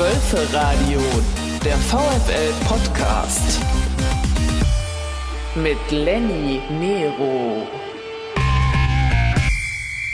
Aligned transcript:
Wölferadio, 0.00 0.98
der 1.62 1.76
VfL-Podcast. 1.76 3.60
Mit 5.54 5.76
Lenny 5.90 6.62
Nero. 6.70 7.66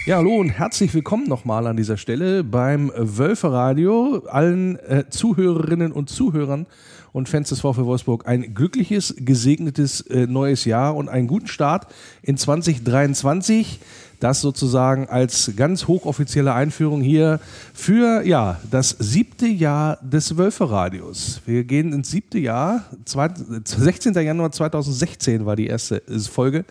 Ja, 0.06 0.16
hallo 0.16 0.38
und 0.38 0.50
herzlich 0.50 0.92
willkommen 0.92 1.28
nochmal 1.28 1.68
an 1.68 1.76
dieser 1.76 1.98
Stelle 1.98 2.42
beim 2.42 2.90
Wölferadio. 2.96 4.24
Allen 4.26 4.74
äh, 4.80 5.04
Zuhörerinnen 5.08 5.92
und 5.92 6.10
Zuhörern 6.10 6.66
und 7.12 7.28
Fans 7.28 7.50
des 7.50 7.60
VfL 7.60 7.84
Wolfsburg 7.86 8.26
ein 8.26 8.54
glückliches, 8.54 9.14
gesegnetes 9.16 10.00
äh, 10.00 10.26
neues 10.26 10.64
Jahr 10.64 10.96
und 10.96 11.08
einen 11.08 11.28
guten 11.28 11.46
Start 11.46 11.86
in 12.22 12.36
2023. 12.36 13.78
Das 14.20 14.40
sozusagen 14.40 15.08
als 15.08 15.52
ganz 15.56 15.86
hochoffizielle 15.86 16.54
Einführung 16.54 17.00
hier 17.00 17.40
für 17.74 18.22
ja, 18.22 18.58
das 18.70 18.90
siebte 18.98 19.46
Jahr 19.46 19.98
des 20.02 20.36
Wölferadios. 20.36 21.40
Wir 21.44 21.64
gehen 21.64 21.92
ins 21.92 22.10
siebte 22.10 22.38
Jahr. 22.38 22.84
16. 23.04 24.14
Januar 24.14 24.52
2016 24.52 25.44
war 25.44 25.56
die 25.56 25.66
erste 25.66 26.02
Folge 26.30 26.64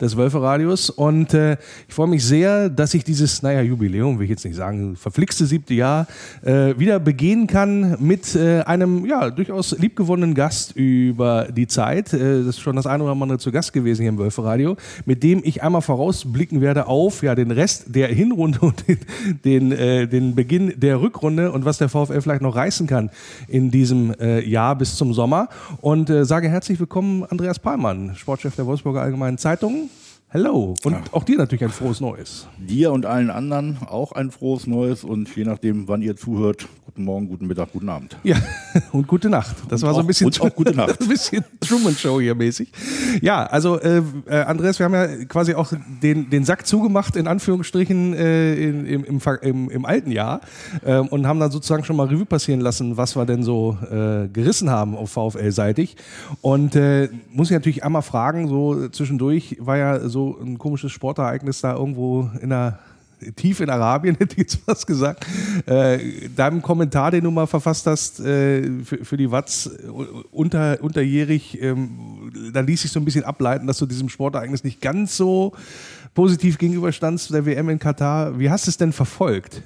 des 0.00 0.16
Wölferadios. 0.16 0.90
Und 0.90 1.34
äh, 1.34 1.56
ich 1.88 1.94
freue 1.94 2.08
mich 2.08 2.24
sehr, 2.24 2.68
dass 2.68 2.94
ich 2.94 3.04
dieses, 3.04 3.42
naja, 3.42 3.62
Jubiläum, 3.62 4.18
will 4.18 4.24
ich 4.24 4.30
jetzt 4.30 4.44
nicht 4.44 4.56
sagen, 4.56 4.96
verflixte 4.96 5.46
siebte 5.46 5.74
Jahr 5.74 6.06
äh, 6.42 6.78
wieder 6.78 7.00
begehen 7.00 7.46
kann 7.46 7.96
mit 8.00 8.34
äh, 8.34 8.60
einem 8.62 9.06
ja, 9.06 9.30
durchaus 9.30 9.76
liebgewonnenen 9.78 10.34
Gast 10.34 10.76
über 10.76 11.48
die 11.50 11.66
Zeit. 11.66 12.12
Äh, 12.12 12.40
das 12.40 12.56
ist 12.56 12.60
schon 12.60 12.76
das 12.76 12.86
eine 12.86 13.02
oder 13.04 13.12
andere 13.12 13.38
zu 13.38 13.50
Gast 13.52 13.72
gewesen 13.72 14.02
hier 14.02 14.10
im 14.10 14.18
Wölferadio, 14.18 14.76
mit 15.06 15.22
dem 15.22 15.40
ich 15.44 15.62
einmal 15.62 15.82
vorausblicken 15.82 16.60
werde 16.60 16.86
auf 16.90 17.22
ja 17.22 17.36
den 17.36 17.52
Rest 17.52 17.94
der 17.94 18.08
Hinrunde 18.08 18.58
und 18.62 18.86
den, 18.88 18.98
den, 19.44 19.72
äh, 19.72 20.08
den 20.08 20.34
Beginn 20.34 20.74
der 20.76 21.00
Rückrunde 21.00 21.52
und 21.52 21.64
was 21.64 21.78
der 21.78 21.88
VfL 21.88 22.20
vielleicht 22.20 22.42
noch 22.42 22.56
reißen 22.56 22.88
kann 22.88 23.10
in 23.46 23.70
diesem 23.70 24.12
äh, 24.20 24.40
Jahr 24.46 24.74
bis 24.74 24.96
zum 24.96 25.14
Sommer. 25.14 25.48
Und 25.80 26.10
äh, 26.10 26.24
sage 26.24 26.48
herzlich 26.48 26.80
willkommen, 26.80 27.24
Andreas 27.24 27.60
Palmann, 27.60 28.16
Sportchef 28.16 28.56
der 28.56 28.66
Wolfsburger 28.66 29.02
Allgemeinen 29.02 29.38
Zeitung. 29.38 29.88
Hello. 30.32 30.74
Und 30.84 30.92
ja. 30.92 31.02
auch 31.10 31.24
dir 31.24 31.38
natürlich 31.38 31.64
ein 31.64 31.70
frohes 31.70 32.00
Neues. 32.00 32.46
Dir 32.56 32.92
und 32.92 33.04
allen 33.04 33.30
anderen 33.30 33.78
auch 33.84 34.12
ein 34.12 34.30
frohes 34.30 34.68
Neues 34.68 35.02
und 35.02 35.34
je 35.34 35.42
nachdem, 35.42 35.88
wann 35.88 36.02
ihr 36.02 36.14
zuhört, 36.14 36.68
guten 36.86 37.02
Morgen, 37.02 37.26
guten 37.26 37.48
Mittag, 37.48 37.72
guten 37.72 37.88
Abend. 37.88 38.16
Ja, 38.22 38.36
und 38.92 39.08
gute 39.08 39.28
Nacht. 39.28 39.56
Das 39.68 39.82
und 39.82 39.88
war 39.88 39.94
so 39.94 40.00
ein 40.00 40.06
bisschen, 40.06 40.26
und 40.26 40.40
auch 40.40 40.54
gute 40.54 40.72
Nacht. 40.72 41.00
ein 41.00 41.08
bisschen 41.08 41.44
Truman 41.58 41.96
Show 41.96 42.20
hier 42.20 42.36
mäßig. 42.36 42.70
Ja, 43.22 43.44
also 43.44 43.80
äh, 43.80 44.02
äh, 44.26 44.42
Andreas, 44.42 44.78
wir 44.78 44.84
haben 44.84 44.94
ja 44.94 45.24
quasi 45.24 45.54
auch 45.54 45.72
den, 46.00 46.30
den 46.30 46.44
Sack 46.44 46.64
zugemacht, 46.64 47.16
in 47.16 47.26
Anführungsstrichen, 47.26 48.14
äh, 48.14 48.54
in, 48.54 48.86
im, 48.86 49.04
im, 49.04 49.20
im, 49.42 49.70
im, 49.70 49.84
alten 49.84 50.12
Jahr 50.12 50.42
äh, 50.84 50.98
und 50.98 51.26
haben 51.26 51.40
dann 51.40 51.50
sozusagen 51.50 51.82
schon 51.82 51.96
mal 51.96 52.06
Revue 52.06 52.24
passieren 52.24 52.60
lassen, 52.60 52.96
was 52.96 53.16
wir 53.16 53.26
denn 53.26 53.42
so 53.42 53.78
äh, 53.90 54.28
gerissen 54.28 54.70
haben 54.70 54.94
auf 54.94 55.10
VfL-seitig. 55.10 55.96
Und 56.40 56.76
äh, 56.76 57.08
muss 57.32 57.48
ich 57.48 57.54
natürlich 57.54 57.82
einmal 57.82 58.02
fragen, 58.02 58.46
so 58.46 58.88
zwischendurch 58.90 59.56
war 59.58 59.76
ja 59.76 60.08
so 60.08 60.19
so 60.20 60.38
ein 60.40 60.58
komisches 60.58 60.92
Sportereignis 60.92 61.60
da 61.60 61.74
irgendwo 61.74 62.30
in 62.40 62.50
der 62.50 62.78
tief 63.36 63.60
in 63.60 63.68
Arabien, 63.68 64.16
hätte 64.18 64.32
ich 64.32 64.38
jetzt 64.38 64.60
was 64.66 64.86
gesagt. 64.86 65.26
Äh, 65.66 66.28
deinem 66.34 66.62
Kommentar, 66.62 67.10
den 67.10 67.24
du 67.24 67.30
mal 67.30 67.46
verfasst 67.46 67.86
hast 67.86 68.20
äh, 68.20 68.82
für, 68.84 69.04
für, 69.04 69.16
die 69.16 69.30
Watz 69.30 69.66
äh, 69.66 69.88
unter, 70.32 70.78
unterjährig, 70.82 71.60
ähm, 71.60 72.32
da 72.52 72.60
ließ 72.60 72.82
sich 72.82 72.92
so 72.92 73.00
ein 73.00 73.04
bisschen 73.04 73.24
ableiten, 73.24 73.66
dass 73.66 73.78
du 73.78 73.86
diesem 73.86 74.08
Sportereignis 74.08 74.64
nicht 74.64 74.80
ganz 74.80 75.16
so 75.16 75.52
positiv 76.14 76.58
gegenüberstandst 76.58 77.32
der 77.32 77.44
WM 77.46 77.68
in 77.68 77.78
Katar. 77.78 78.38
Wie 78.38 78.50
hast 78.50 78.66
du 78.66 78.70
es 78.70 78.78
denn 78.78 78.92
verfolgt? 78.92 79.62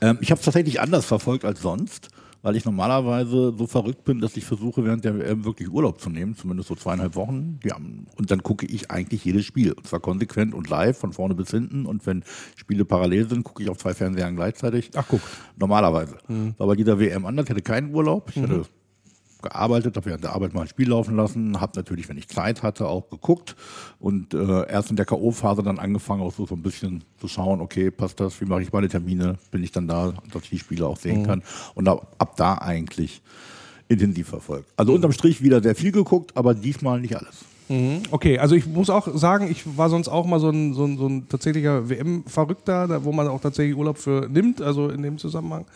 Ähm, 0.00 0.18
ich 0.20 0.30
habe 0.30 0.38
es 0.38 0.44
tatsächlich 0.44 0.80
anders 0.80 1.04
verfolgt 1.04 1.44
als 1.44 1.60
sonst 1.60 2.08
weil 2.46 2.54
ich 2.54 2.64
normalerweise 2.64 3.52
so 3.58 3.66
verrückt 3.66 4.04
bin, 4.04 4.20
dass 4.20 4.36
ich 4.36 4.44
versuche, 4.44 4.84
während 4.84 5.04
der 5.04 5.18
WM 5.18 5.44
wirklich 5.44 5.68
Urlaub 5.68 6.00
zu 6.00 6.10
nehmen, 6.10 6.36
zumindest 6.36 6.68
so 6.68 6.76
zweieinhalb 6.76 7.16
Wochen. 7.16 7.58
Ja, 7.64 7.74
und 7.74 8.30
dann 8.30 8.44
gucke 8.44 8.66
ich 8.66 8.88
eigentlich 8.88 9.24
jedes 9.24 9.44
Spiel. 9.44 9.72
Und 9.72 9.84
zwar 9.84 9.98
konsequent 9.98 10.54
und 10.54 10.70
live, 10.70 10.96
von 10.96 11.12
vorne 11.12 11.34
bis 11.34 11.50
hinten. 11.50 11.86
Und 11.86 12.06
wenn 12.06 12.22
Spiele 12.54 12.84
parallel 12.84 13.28
sind, 13.28 13.42
gucke 13.42 13.64
ich 13.64 13.68
auf 13.68 13.78
zwei 13.78 13.94
Fernsehern 13.94 14.36
gleichzeitig. 14.36 14.92
Ach, 14.94 15.06
guck. 15.08 15.22
Normalerweise. 15.56 16.18
Mhm. 16.28 16.54
War 16.56 16.68
bei 16.68 16.76
dieser 16.76 17.00
WM 17.00 17.26
anders. 17.26 17.46
Ich 17.46 17.50
hatte 17.50 17.62
keinen 17.62 17.92
Urlaub. 17.92 18.30
Ich 18.30 18.36
mhm. 18.36 18.64
Gearbeitet, 19.48 19.96
habe 19.96 20.06
während 20.06 20.24
der 20.24 20.32
Arbeit 20.32 20.54
mal 20.54 20.62
ein 20.62 20.68
Spiel 20.68 20.88
laufen 20.88 21.16
lassen, 21.16 21.60
habe 21.60 21.72
natürlich, 21.76 22.08
wenn 22.08 22.18
ich 22.18 22.28
Zeit 22.28 22.62
hatte, 22.62 22.86
auch 22.86 23.08
geguckt 23.08 23.56
und 23.98 24.34
äh, 24.34 24.68
erst 24.68 24.90
in 24.90 24.96
der 24.96 25.06
K.O.-Phase 25.06 25.62
dann 25.62 25.78
angefangen, 25.78 26.22
auch 26.22 26.32
so, 26.32 26.46
so 26.46 26.54
ein 26.54 26.62
bisschen 26.62 27.04
zu 27.20 27.28
schauen, 27.28 27.60
okay, 27.60 27.90
passt 27.90 28.20
das, 28.20 28.40
wie 28.40 28.44
mache 28.44 28.62
ich 28.62 28.72
meine 28.72 28.88
Termine, 28.88 29.38
bin 29.50 29.62
ich 29.62 29.72
dann 29.72 29.88
da, 29.88 30.14
dass 30.32 30.44
ich 30.44 30.50
die 30.50 30.58
Spiele 30.58 30.86
auch 30.86 30.96
sehen 30.96 31.22
mhm. 31.22 31.26
kann 31.26 31.42
und 31.74 31.88
ab, 31.88 32.14
ab 32.18 32.36
da 32.36 32.54
eigentlich 32.54 33.22
intensiv 33.88 34.28
verfolgt. 34.28 34.68
Also 34.76 34.92
unterm 34.92 35.12
Strich 35.12 35.42
wieder 35.42 35.62
sehr 35.62 35.74
viel 35.74 35.92
geguckt, 35.92 36.36
aber 36.36 36.54
diesmal 36.54 37.00
nicht 37.00 37.16
alles. 37.16 37.44
Mhm. 37.68 38.02
Okay, 38.10 38.38
also 38.38 38.54
ich 38.54 38.66
muss 38.66 38.90
auch 38.90 39.08
sagen, 39.16 39.50
ich 39.50 39.76
war 39.76 39.90
sonst 39.90 40.08
auch 40.08 40.26
mal 40.26 40.38
so 40.38 40.50
ein, 40.50 40.74
so 40.74 40.84
ein, 40.84 40.98
so 40.98 41.08
ein 41.08 41.28
tatsächlicher 41.28 41.88
WM-Verrückter, 41.88 43.04
wo 43.04 43.12
man 43.12 43.26
auch 43.28 43.40
tatsächlich 43.40 43.76
Urlaub 43.76 43.98
für 43.98 44.28
nimmt, 44.28 44.62
also 44.62 44.88
in 44.88 45.02
dem 45.02 45.18
Zusammenhang. 45.18 45.66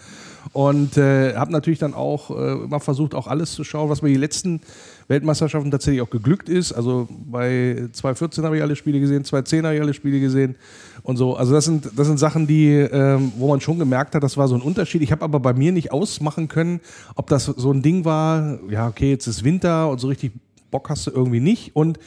Und 0.52 0.96
äh, 0.96 1.34
habe 1.34 1.52
natürlich 1.52 1.78
dann 1.78 1.92
auch 1.94 2.30
äh, 2.30 2.52
immer 2.52 2.80
versucht, 2.80 3.14
auch 3.14 3.26
alles 3.26 3.52
zu 3.52 3.64
schauen, 3.64 3.90
was 3.90 4.02
mir 4.02 4.08
die 4.08 4.16
letzten 4.16 4.60
Weltmeisterschaften 5.08 5.70
tatsächlich 5.70 6.00
auch 6.00 6.10
geglückt 6.10 6.48
ist. 6.48 6.72
Also 6.72 7.08
bei 7.10 7.88
2014 7.92 8.44
habe 8.44 8.56
ich 8.56 8.62
alle 8.62 8.76
Spiele 8.76 9.00
gesehen, 9.00 9.24
2010 9.24 9.64
habe 9.64 9.74
ich 9.74 9.82
alle 9.82 9.92
Spiele 9.92 10.20
gesehen 10.20 10.54
und 11.02 11.16
so. 11.16 11.36
Also 11.36 11.52
das 11.52 11.64
sind, 11.64 11.90
das 11.96 12.06
sind 12.06 12.18
Sachen, 12.18 12.46
die, 12.46 12.70
ähm, 12.70 13.32
wo 13.36 13.48
man 13.48 13.60
schon 13.60 13.78
gemerkt 13.78 14.14
hat, 14.14 14.22
das 14.22 14.36
war 14.36 14.48
so 14.48 14.54
ein 14.54 14.62
Unterschied. 14.62 15.02
Ich 15.02 15.12
habe 15.12 15.24
aber 15.24 15.40
bei 15.40 15.52
mir 15.52 15.72
nicht 15.72 15.92
ausmachen 15.92 16.48
können, 16.48 16.80
ob 17.16 17.26
das 17.26 17.44
so 17.44 17.72
ein 17.72 17.82
Ding 17.82 18.04
war, 18.04 18.60
ja 18.70 18.88
okay, 18.88 19.10
jetzt 19.10 19.26
ist 19.26 19.44
Winter 19.44 19.90
und 19.90 20.00
so 20.00 20.08
richtig 20.08 20.32
Bock 20.70 20.88
hast 20.90 21.06
du 21.06 21.10
irgendwie 21.10 21.40
nicht. 21.40 21.74
Und 21.74 21.98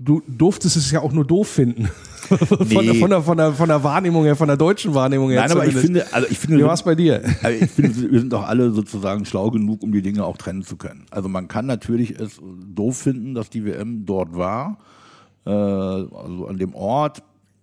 du 0.00 0.22
durftest 0.26 0.76
es 0.76 0.90
ja 0.90 1.00
auch 1.00 1.12
nur 1.12 1.24
doof 1.24 1.48
finden. 1.48 1.88
von, 2.30 2.86
nee. 2.86 2.94
von, 2.94 3.10
der, 3.10 3.22
von, 3.22 3.36
der, 3.36 3.52
von 3.52 3.68
der 3.68 3.82
Wahrnehmung 3.84 4.24
her, 4.24 4.36
von 4.36 4.48
der 4.48 4.56
deutschen 4.56 4.94
Wahrnehmung 4.94 5.30
her. 5.30 5.42
Nein, 5.42 5.52
aber 5.52 5.66
ich 5.66 5.74
finde, 5.74 6.06
also 6.12 6.26
ich 6.30 6.38
finde, 6.38 6.58
wie 6.58 6.64
war 6.64 6.74
es 6.74 6.82
bei 6.82 6.94
dir? 6.94 7.22
Also 7.42 7.64
ich 7.64 7.70
finde, 7.70 8.12
wir 8.12 8.20
sind 8.20 8.32
doch 8.32 8.46
alle 8.46 8.70
sozusagen 8.70 9.24
schlau 9.24 9.50
genug, 9.50 9.82
um 9.82 9.92
die 9.92 10.02
Dinge 10.02 10.24
auch 10.24 10.36
trennen 10.36 10.62
zu 10.62 10.76
können. 10.76 11.06
Also 11.10 11.28
man 11.28 11.48
kann 11.48 11.66
natürlich 11.66 12.18
es 12.18 12.40
doof 12.74 12.98
finden, 12.98 13.34
dass 13.34 13.50
die 13.50 13.64
WM 13.64 14.06
dort 14.06 14.34
war, 14.36 14.78
äh, 15.44 15.50
also 15.50 16.46
an 16.48 16.58
dem 16.58 16.74
Ort. 16.74 17.22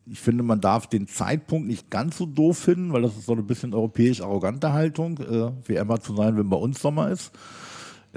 Ich 0.09 0.19
finde, 0.19 0.43
man 0.43 0.61
darf 0.61 0.87
den 0.87 1.07
Zeitpunkt 1.07 1.67
nicht 1.67 1.89
ganz 1.89 2.17
so 2.17 2.25
doof 2.25 2.57
finden, 2.57 2.93
weil 2.93 3.01
das 3.01 3.17
ist 3.17 3.25
so 3.25 3.33
ein 3.33 3.47
bisschen 3.47 3.73
europäisch 3.73 4.21
arrogante 4.21 4.73
Haltung, 4.73 5.17
äh, 5.19 5.51
WM 5.65 5.89
hat 5.89 6.03
zu 6.03 6.15
sein, 6.15 6.37
wenn 6.37 6.49
bei 6.49 6.57
uns 6.57 6.81
Sommer 6.81 7.09
ist. 7.09 7.31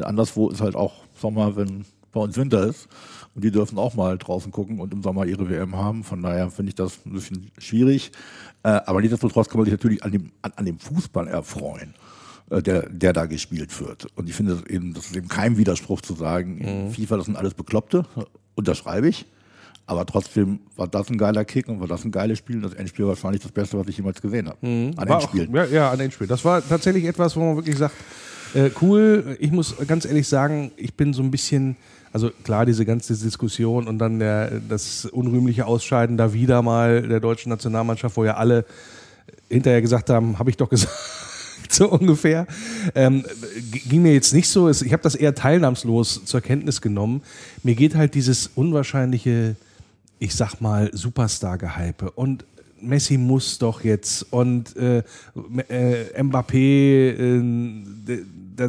Anderswo 0.00 0.48
ist 0.48 0.60
halt 0.60 0.76
auch 0.76 0.99
Sommer, 1.20 1.56
wenn 1.56 1.84
bei 2.12 2.20
uns 2.20 2.36
Winter 2.36 2.66
ist. 2.66 2.88
Und 3.34 3.44
die 3.44 3.50
dürfen 3.50 3.78
auch 3.78 3.94
mal 3.94 4.18
draußen 4.18 4.50
gucken 4.50 4.80
und 4.80 4.92
im 4.92 5.02
Sommer 5.02 5.26
ihre 5.26 5.48
WM 5.48 5.76
haben. 5.76 6.02
Von 6.02 6.22
daher 6.22 6.50
finde 6.50 6.70
ich 6.70 6.74
das 6.74 7.06
ein 7.06 7.12
bisschen 7.12 7.50
schwierig. 7.58 8.10
Äh, 8.62 8.68
aber 8.68 9.00
nichtsdestotrotz 9.00 9.48
kann 9.48 9.58
man 9.58 9.66
sich 9.66 9.72
natürlich 9.72 10.02
an 10.02 10.10
dem, 10.10 10.32
an, 10.42 10.52
an 10.56 10.64
dem 10.64 10.78
Fußball 10.78 11.28
erfreuen. 11.28 11.94
Äh, 12.50 12.62
der, 12.62 12.88
der 12.88 13.12
da 13.12 13.26
gespielt 13.26 13.80
wird. 13.80 14.08
Und 14.16 14.28
ich 14.28 14.34
finde, 14.34 14.56
das, 14.56 14.66
eben, 14.66 14.92
das 14.92 15.06
ist 15.06 15.16
eben 15.16 15.28
kein 15.28 15.56
Widerspruch 15.56 16.00
zu 16.00 16.14
sagen, 16.14 16.86
mhm. 16.88 16.92
FIFA, 16.92 17.18
das 17.18 17.26
sind 17.26 17.36
alles 17.36 17.54
Bekloppte, 17.54 18.04
unterschreibe 18.56 19.08
ich. 19.08 19.26
Aber 19.86 20.04
trotzdem 20.04 20.60
war 20.76 20.88
das 20.88 21.08
ein 21.10 21.18
geiler 21.18 21.44
Kick 21.44 21.68
und 21.68 21.80
war 21.80 21.86
das 21.86 22.04
ein 22.04 22.10
geiles 22.10 22.38
Spiel. 22.38 22.56
Und 22.56 22.62
das 22.62 22.74
Endspiel 22.74 23.04
war 23.04 23.10
wahrscheinlich 23.10 23.42
das 23.42 23.52
Beste, 23.52 23.78
was 23.78 23.86
ich 23.88 23.96
jemals 23.96 24.20
gesehen 24.20 24.48
habe. 24.48 24.66
Mhm. 24.66 24.92
An 24.96 25.08
Endspielen. 25.08 25.54
Ja, 25.54 25.64
ja, 25.64 25.90
an 25.90 26.00
Endspiel. 26.00 26.26
Das 26.26 26.44
war 26.44 26.66
tatsächlich 26.66 27.04
etwas, 27.04 27.36
wo 27.36 27.40
man 27.40 27.56
wirklich 27.56 27.76
sagt, 27.76 27.94
äh, 28.54 28.70
cool. 28.80 29.36
Ich 29.40 29.50
muss 29.50 29.74
ganz 29.86 30.04
ehrlich 30.04 30.28
sagen, 30.28 30.72
ich 30.76 30.94
bin 30.94 31.12
so 31.12 31.22
ein 31.22 31.30
bisschen, 31.30 31.76
also 32.12 32.30
klar, 32.44 32.66
diese 32.66 32.84
ganze 32.84 33.14
Diskussion 33.14 33.86
und 33.86 33.98
dann 33.98 34.18
der, 34.18 34.60
das 34.68 35.04
unrühmliche 35.06 35.66
Ausscheiden 35.66 36.16
da 36.16 36.32
wieder 36.32 36.62
mal 36.62 37.02
der 37.02 37.20
deutschen 37.20 37.50
Nationalmannschaft, 37.50 38.16
wo 38.16 38.24
ja 38.24 38.36
alle 38.36 38.64
hinterher 39.48 39.82
gesagt 39.82 40.10
haben, 40.10 40.38
habe 40.38 40.50
ich 40.50 40.56
doch 40.56 40.68
gesagt. 40.70 40.92
so 41.72 41.88
ungefähr. 41.88 42.46
Ähm, 42.94 43.24
ging 43.70 44.02
mir 44.02 44.12
jetzt 44.12 44.32
nicht 44.32 44.48
so. 44.48 44.68
Ich 44.68 44.92
habe 44.92 45.02
das 45.02 45.14
eher 45.14 45.34
teilnahmslos 45.34 46.24
zur 46.24 46.40
Kenntnis 46.40 46.80
genommen. 46.80 47.22
Mir 47.62 47.74
geht 47.74 47.94
halt 47.94 48.14
dieses 48.14 48.50
unwahrscheinliche, 48.54 49.56
ich 50.18 50.34
sag 50.34 50.60
mal, 50.60 50.90
Superstar-Gehype 50.92 52.10
und 52.12 52.44
Messi 52.82 53.16
muss 53.16 53.58
doch 53.58 53.82
jetzt 53.84 54.26
und 54.30 54.76
äh, 54.76 54.98
äh, 55.68 56.22
Mbappé, 56.22 57.14
äh, 58.08 58.24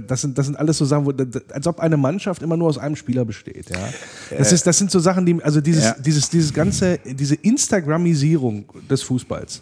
das 0.08 0.22
sind, 0.22 0.38
das 0.38 0.46
sind 0.46 0.56
alles 0.56 0.78
so 0.78 0.86
Sachen, 0.86 1.06
wo, 1.06 1.14
als 1.54 1.68
ob 1.68 1.80
eine 1.80 1.98
Mannschaft 1.98 2.42
immer 2.42 2.56
nur 2.56 2.70
aus 2.70 2.78
einem 2.78 2.96
Spieler 2.96 3.26
besteht. 3.26 3.70
Ja? 3.70 3.90
Das, 4.38 4.52
ist, 4.52 4.66
das 4.66 4.78
sind 4.78 4.90
so 4.90 5.00
Sachen, 5.00 5.26
die, 5.26 5.44
also 5.44 5.60
dieses, 5.60 5.84
ja. 5.84 5.96
dieses, 6.00 6.30
dieses 6.30 6.54
ganze, 6.54 7.00
diese 7.06 7.36
Instagramisierung 7.36 8.66
des 8.90 9.04
Fußballs 9.04 9.62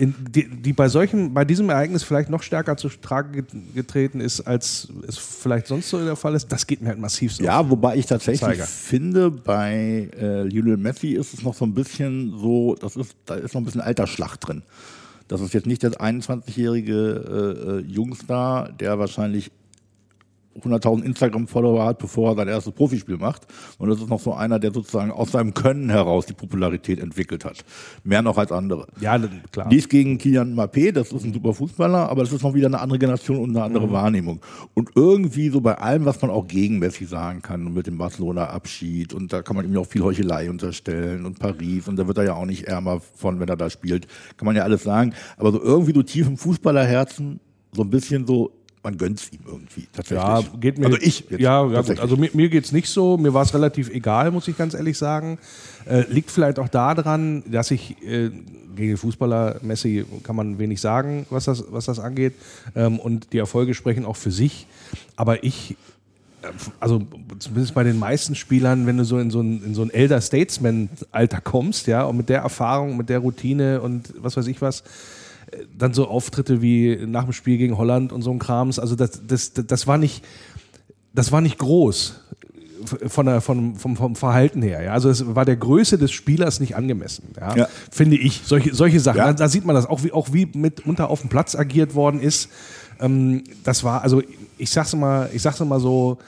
in, 0.00 0.14
die, 0.18 0.48
die, 0.48 0.72
bei 0.72 0.88
solchen, 0.88 1.34
bei 1.34 1.44
diesem 1.44 1.68
Ereignis 1.68 2.02
vielleicht 2.02 2.30
noch 2.30 2.42
stärker 2.42 2.78
zu 2.78 2.88
Trage 2.88 3.44
getreten 3.74 4.20
ist, 4.20 4.40
als 4.40 4.88
es 5.06 5.18
vielleicht 5.18 5.66
sonst 5.66 5.90
so 5.90 6.02
der 6.02 6.16
Fall 6.16 6.34
ist, 6.34 6.50
das 6.50 6.66
geht 6.66 6.80
mir 6.80 6.88
halt 6.88 6.98
massiv 6.98 7.34
so. 7.34 7.44
Ja, 7.44 7.68
wobei 7.68 7.96
ich 7.96 8.06
tatsächlich 8.06 8.40
Zeiger. 8.40 8.64
finde, 8.64 9.30
bei 9.30 10.08
äh, 10.18 10.44
Lionel 10.44 10.78
Messi 10.78 11.08
ist 11.08 11.34
es 11.34 11.42
noch 11.42 11.54
so 11.54 11.66
ein 11.66 11.74
bisschen 11.74 12.38
so, 12.38 12.76
das 12.80 12.96
ist, 12.96 13.14
da 13.26 13.34
ist 13.34 13.52
noch 13.52 13.60
ein 13.60 13.66
bisschen 13.66 13.82
Altersschlacht 13.82 14.48
drin. 14.48 14.62
Das 15.28 15.42
ist 15.42 15.52
jetzt 15.52 15.66
nicht 15.66 15.82
der 15.82 15.90
21-jährige 15.90 16.94
äh, 16.96 17.70
äh, 17.70 17.80
Jungstar, 17.82 18.72
der 18.72 18.98
wahrscheinlich 18.98 19.52
100.000 20.58 21.02
Instagram-Follower 21.04 21.84
hat, 21.84 21.98
bevor 21.98 22.32
er 22.32 22.36
sein 22.36 22.48
erstes 22.48 22.72
Profispiel 22.72 23.16
macht. 23.16 23.46
Und 23.78 23.88
das 23.88 24.00
ist 24.00 24.08
noch 24.08 24.20
so 24.20 24.34
einer, 24.34 24.58
der 24.58 24.72
sozusagen 24.72 25.12
aus 25.12 25.32
seinem 25.32 25.54
Können 25.54 25.90
heraus 25.90 26.26
die 26.26 26.32
Popularität 26.32 26.98
entwickelt 26.98 27.44
hat. 27.44 27.64
Mehr 28.02 28.20
noch 28.22 28.36
als 28.36 28.50
andere. 28.50 28.88
Ja, 29.00 29.18
klar. 29.52 29.68
Dies 29.68 29.88
gegen 29.88 30.18
Kilian 30.18 30.54
Mbappé, 30.56 30.92
das 30.92 31.12
ist 31.12 31.24
ein 31.24 31.32
super 31.32 31.54
Fußballer, 31.54 32.08
aber 32.08 32.22
das 32.22 32.32
ist 32.32 32.42
noch 32.42 32.54
wieder 32.54 32.66
eine 32.66 32.80
andere 32.80 32.98
Generation 32.98 33.38
und 33.38 33.50
eine 33.50 33.62
andere 33.62 33.86
mhm. 33.86 33.92
Wahrnehmung. 33.92 34.40
Und 34.74 34.90
irgendwie 34.96 35.50
so 35.50 35.60
bei 35.60 35.78
allem, 35.78 36.04
was 36.04 36.20
man 36.20 36.30
auch 36.30 36.48
gegen 36.48 36.80
Messi 36.80 37.04
sagen 37.04 37.42
kann 37.42 37.66
und 37.66 37.74
mit 37.74 37.86
dem 37.86 37.98
Barcelona-Abschied 37.98 39.14
und 39.14 39.32
da 39.32 39.42
kann 39.42 39.56
man 39.56 39.64
ihm 39.64 39.76
auch 39.76 39.86
viel 39.86 40.02
Heuchelei 40.02 40.50
unterstellen 40.50 41.26
und 41.26 41.38
Paris 41.38 41.86
und 41.86 41.96
da 41.96 42.08
wird 42.08 42.18
er 42.18 42.24
ja 42.24 42.34
auch 42.34 42.46
nicht 42.46 42.64
ärmer 42.64 43.00
von, 43.00 43.38
wenn 43.38 43.48
er 43.48 43.56
da 43.56 43.70
spielt. 43.70 44.08
Kann 44.36 44.46
man 44.46 44.56
ja 44.56 44.64
alles 44.64 44.82
sagen. 44.82 45.14
Aber 45.36 45.52
so 45.52 45.62
irgendwie 45.62 45.94
so 45.94 46.02
tief 46.02 46.26
im 46.26 46.36
Fußballerherzen 46.36 47.40
so 47.72 47.82
ein 47.82 47.90
bisschen 47.90 48.26
so, 48.26 48.50
man 48.82 48.96
gönnt 48.96 49.20
es 49.20 49.32
ihm 49.32 49.40
irgendwie. 49.46 49.86
Tatsächlich. 49.92 50.26
Ja, 50.26 50.42
geht 50.58 50.78
mir. 50.78 50.86
Also 50.86 50.98
ich. 51.00 51.26
Jetzt, 51.28 51.40
ja, 51.40 51.66
ja 51.66 51.82
gut. 51.82 52.00
Also 52.00 52.16
mir, 52.16 52.30
mir 52.32 52.48
geht 52.48 52.64
es 52.64 52.72
nicht 52.72 52.88
so. 52.88 53.18
Mir 53.18 53.34
war 53.34 53.42
es 53.42 53.52
relativ 53.52 53.90
egal, 53.90 54.30
muss 54.30 54.48
ich 54.48 54.56
ganz 54.56 54.74
ehrlich 54.74 54.96
sagen. 54.96 55.38
Äh, 55.86 56.04
liegt 56.08 56.30
vielleicht 56.30 56.58
auch 56.58 56.68
daran, 56.68 57.42
dass 57.50 57.70
ich 57.70 58.02
äh, 58.02 58.30
gegen 58.74 58.96
Fußballer 58.96 59.56
Messi 59.62 60.04
kann 60.22 60.36
man 60.36 60.58
wenig 60.58 60.80
sagen, 60.80 61.26
was 61.30 61.44
das, 61.44 61.64
was 61.70 61.86
das 61.86 61.98
angeht. 61.98 62.34
Ähm, 62.74 62.98
und 62.98 63.32
die 63.32 63.38
Erfolge 63.38 63.74
sprechen 63.74 64.04
auch 64.04 64.16
für 64.16 64.30
sich. 64.30 64.66
Aber 65.16 65.44
ich 65.44 65.76
äh, 66.42 66.46
also 66.78 67.02
zumindest 67.38 67.74
bei 67.74 67.84
den 67.84 67.98
meisten 67.98 68.34
Spielern, 68.34 68.86
wenn 68.86 68.96
du 68.96 69.04
so 69.04 69.18
in 69.18 69.30
so 69.30 69.42
ein, 69.42 69.62
in 69.62 69.74
so 69.74 69.82
ein 69.82 69.90
Elder 69.90 70.22
Statesman-Alter 70.22 71.42
kommst, 71.42 71.86
ja, 71.86 72.04
und 72.04 72.16
mit 72.16 72.30
der 72.30 72.40
Erfahrung, 72.40 72.96
mit 72.96 73.10
der 73.10 73.18
Routine 73.18 73.82
und 73.82 74.14
was 74.16 74.38
weiß 74.38 74.46
ich 74.46 74.62
was, 74.62 74.84
dann 75.76 75.94
so 75.94 76.06
Auftritte 76.08 76.62
wie 76.62 76.98
nach 77.06 77.24
dem 77.24 77.32
Spiel 77.32 77.58
gegen 77.58 77.76
Holland 77.76 78.12
und 78.12 78.22
so 78.22 78.30
ein 78.30 78.38
Krams. 78.38 78.78
Also 78.78 78.96
das, 78.96 79.22
das, 79.26 79.52
das 79.52 79.86
war 79.86 79.98
nicht, 79.98 80.24
das 81.12 81.32
war 81.32 81.40
nicht 81.40 81.58
groß 81.58 82.20
von 83.08 83.26
der, 83.26 83.40
von, 83.40 83.74
vom, 83.76 83.96
vom 83.96 84.16
Verhalten 84.16 84.62
her. 84.62 84.82
Ja? 84.82 84.92
Also 84.92 85.10
es 85.10 85.34
war 85.34 85.44
der 85.44 85.56
Größe 85.56 85.98
des 85.98 86.12
Spielers 86.12 86.60
nicht 86.60 86.76
angemessen, 86.76 87.24
ja? 87.38 87.56
ja. 87.56 87.68
finde 87.90 88.16
ich. 88.16 88.42
Solche, 88.44 88.74
solche 88.74 89.00
Sachen, 89.00 89.18
da, 89.18 89.32
da, 89.32 89.48
sieht 89.48 89.64
man 89.64 89.74
das 89.74 89.86
auch, 89.86 90.02
wie, 90.02 90.12
auch 90.12 90.32
wie 90.32 90.46
mitunter 90.54 91.10
auf 91.10 91.20
dem 91.20 91.28
Platz 91.28 91.54
agiert 91.54 91.94
worden 91.94 92.20
ist. 92.20 92.48
Ähm, 93.00 93.44
das 93.64 93.84
war, 93.84 94.02
also 94.02 94.22
ich 94.58 94.70
sag's 94.70 94.94
mal, 94.94 95.28
ich 95.32 95.42
sag's 95.42 95.60
mal 95.60 95.80
so, 95.80 96.18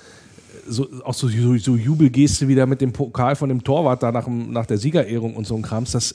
so, 0.66 0.88
auch 1.04 1.14
so, 1.14 1.28
so, 1.28 1.56
so 1.56 1.76
Jubelgeste 1.76 2.48
wieder 2.48 2.66
mit 2.66 2.80
dem 2.80 2.92
Pokal 2.92 3.36
von 3.36 3.48
dem 3.48 3.64
Torwart 3.64 4.02
da 4.02 4.12
nach, 4.12 4.26
nach 4.28 4.66
der 4.66 4.78
Siegerehrung 4.78 5.34
und 5.34 5.46
so 5.46 5.56
ein 5.56 5.62
Krams, 5.62 5.92
das 5.92 6.14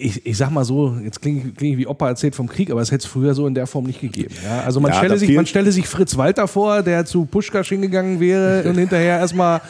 ich, 0.00 0.24
ich 0.24 0.36
sag 0.36 0.50
mal 0.50 0.64
so, 0.64 0.96
jetzt 1.02 1.20
klinge 1.20 1.50
kling 1.50 1.72
ich 1.72 1.78
wie 1.78 1.86
Opa 1.88 2.08
erzählt 2.08 2.36
vom 2.36 2.48
Krieg, 2.48 2.70
aber 2.70 2.80
es 2.80 2.92
hätte 2.92 3.04
es 3.04 3.06
früher 3.06 3.34
so 3.34 3.48
in 3.48 3.54
der 3.54 3.66
Form 3.66 3.84
nicht 3.84 4.00
gegeben. 4.00 4.32
Ja? 4.44 4.60
Also 4.60 4.78
man, 4.78 4.92
ja, 4.92 4.98
stelle 4.98 5.18
sich, 5.18 5.34
man 5.34 5.44
stelle 5.44 5.72
sich 5.72 5.88
Fritz 5.88 6.16
Walter 6.16 6.46
vor, 6.46 6.82
der 6.82 7.04
zu 7.04 7.24
Puschkasch 7.24 7.70
hingegangen 7.70 8.20
wäre 8.20 8.68
und 8.68 8.76
hinterher 8.78 9.18
erstmal 9.18 9.60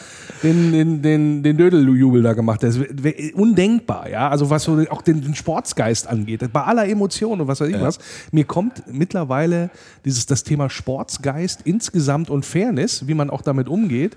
den, 0.43 0.71
den, 0.71 1.01
den, 1.01 1.41
den 1.41 1.57
Dödeljubel 1.57 2.21
da 2.21 2.33
gemacht. 2.33 2.61
Das 2.61 2.79
wäre 2.79 3.33
undenkbar, 3.33 4.07
ja. 4.07 4.29
Also 4.29 4.51
was 4.51 4.65
so 4.65 4.79
auch 4.91 5.01
den, 5.01 5.21
den 5.21 5.33
Sportsgeist 5.33 6.07
angeht, 6.07 6.47
bei 6.53 6.61
aller 6.61 6.87
Emotion 6.87 7.41
und 7.41 7.47
was 7.47 7.59
weiß 7.59 7.69
ich 7.69 7.75
ja. 7.75 7.81
was. 7.81 7.97
Mir 8.31 8.45
kommt 8.45 8.83
mittlerweile 8.85 9.71
dieses, 10.05 10.27
das 10.27 10.43
Thema 10.43 10.69
Sportsgeist 10.69 11.61
insgesamt 11.63 12.29
und 12.29 12.45
Fairness, 12.45 13.07
wie 13.07 13.15
man 13.15 13.31
auch 13.31 13.41
damit 13.41 13.67
umgeht, 13.67 14.15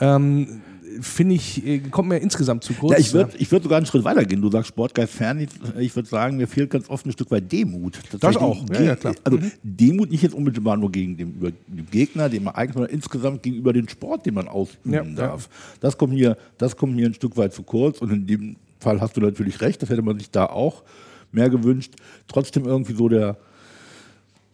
ähm, 0.00 0.60
finde 1.00 1.34
ich, 1.34 1.66
äh, 1.66 1.78
kommt 1.78 2.08
mir 2.08 2.18
insgesamt 2.18 2.64
zu 2.64 2.74
kurz. 2.74 2.92
Ja, 2.92 2.98
ich 2.98 3.12
würde 3.12 3.36
ich 3.38 3.50
würd 3.50 3.62
sogar 3.62 3.76
einen 3.76 3.86
Schritt 3.86 4.04
weiter 4.04 4.24
gehen. 4.24 4.40
Du 4.40 4.50
sagst 4.50 4.68
Sportgeist 4.68 5.14
fern. 5.14 5.46
Ich 5.78 5.94
würde 5.94 6.08
sagen, 6.08 6.36
mir 6.36 6.46
fehlt 6.46 6.70
ganz 6.70 6.88
oft 6.88 7.06
ein 7.06 7.12
Stück 7.12 7.30
weit 7.30 7.50
Demut. 7.50 7.98
Das 8.20 8.36
auch, 8.36 8.64
ja, 8.72 8.82
ja, 8.82 8.96
klar. 8.96 9.14
Also 9.24 9.38
mhm. 9.38 9.52
Demut 9.62 10.10
nicht 10.10 10.22
jetzt 10.22 10.34
unmittelbar 10.34 10.76
nur 10.76 10.90
gegen 10.90 11.16
den, 11.16 11.40
den 11.40 11.86
Gegner, 11.90 12.28
den 12.28 12.44
man 12.44 12.54
eigentlich, 12.54 12.74
sondern 12.74 12.92
insgesamt 12.92 13.42
gegenüber 13.42 13.72
dem 13.72 13.88
Sport, 13.88 14.26
den 14.26 14.34
man 14.34 14.48
ausüben 14.48 14.92
ja, 14.92 15.02
darf. 15.02 15.48
Das, 15.80 15.96
kommt 15.96 16.14
mir, 16.14 16.36
das 16.58 16.76
kommt 16.76 16.94
mir 16.94 17.06
ein 17.06 17.14
Stück 17.14 17.36
weit 17.36 17.52
zu 17.52 17.62
kurz. 17.62 18.00
Und 18.00 18.10
in 18.10 18.26
dem 18.26 18.56
Fall 18.80 19.00
hast 19.00 19.16
du 19.16 19.20
natürlich 19.20 19.60
recht, 19.60 19.82
das 19.82 19.90
hätte 19.90 20.02
man 20.02 20.18
sich 20.18 20.30
da 20.30 20.46
auch 20.46 20.82
mehr 21.30 21.50
gewünscht. 21.50 21.94
Trotzdem 22.28 22.64
irgendwie 22.64 22.94
so 22.94 23.08
der, 23.08 23.36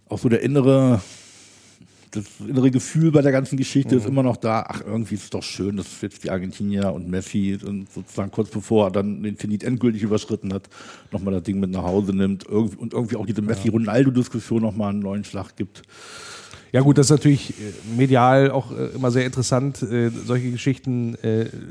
auch 0.09 0.19
so 0.19 0.29
der 0.29 0.43
innere 0.43 1.01
das 2.11 2.25
innere 2.47 2.71
Gefühl 2.71 3.13
bei 3.13 3.23
der 3.23 3.33
ganzen 3.33 3.57
Geschichte 3.57 3.95
mhm. 3.95 4.01
ist 4.01 4.07
immer 4.07 4.23
noch 4.23 4.37
da. 4.37 4.65
Ach, 4.69 4.83
irgendwie 4.85 5.15
ist 5.15 5.25
es 5.25 5.31
doch 5.31 5.43
schön, 5.43 5.77
dass 5.77 6.01
jetzt 6.01 6.25
die 6.25 6.31
Argentinier 6.31 6.93
und 6.93 7.09
Messi 7.09 7.59
und 7.65 7.91
sozusagen 7.93 8.31
kurz 8.31 8.51
bevor 8.51 8.87
er 8.87 8.91
dann 8.91 9.23
den 9.23 9.39
Zenit 9.39 9.65
endgültig 9.65 10.03
überschritten 10.03 10.53
hat, 10.53 10.69
nochmal 11.13 11.35
das 11.35 11.43
Ding 11.43 11.61
mit 11.61 11.71
nach 11.71 11.83
Hause 11.83 12.15
nimmt 12.15 12.45
irgendwie, 12.49 12.77
und 12.77 12.93
irgendwie 12.93 13.17
auch 13.17 13.27
diese 13.27 13.43
Messi-Ronaldo-Diskussion 13.43 14.63
nochmal 14.63 14.91
einen 14.91 15.01
neuen 15.01 15.25
Schlag 15.25 15.57
gibt. 15.57 15.83
Ja 16.73 16.83
gut, 16.83 16.99
das 16.99 17.07
ist 17.07 17.11
natürlich 17.11 17.51
äh, 17.51 17.97
medial 17.97 18.51
auch 18.51 18.71
äh, 18.71 18.95
immer 18.95 19.11
sehr 19.11 19.25
interessant. 19.25 19.83
Äh, 19.83 20.11
solche 20.11 20.51
Geschichten 20.51 21.17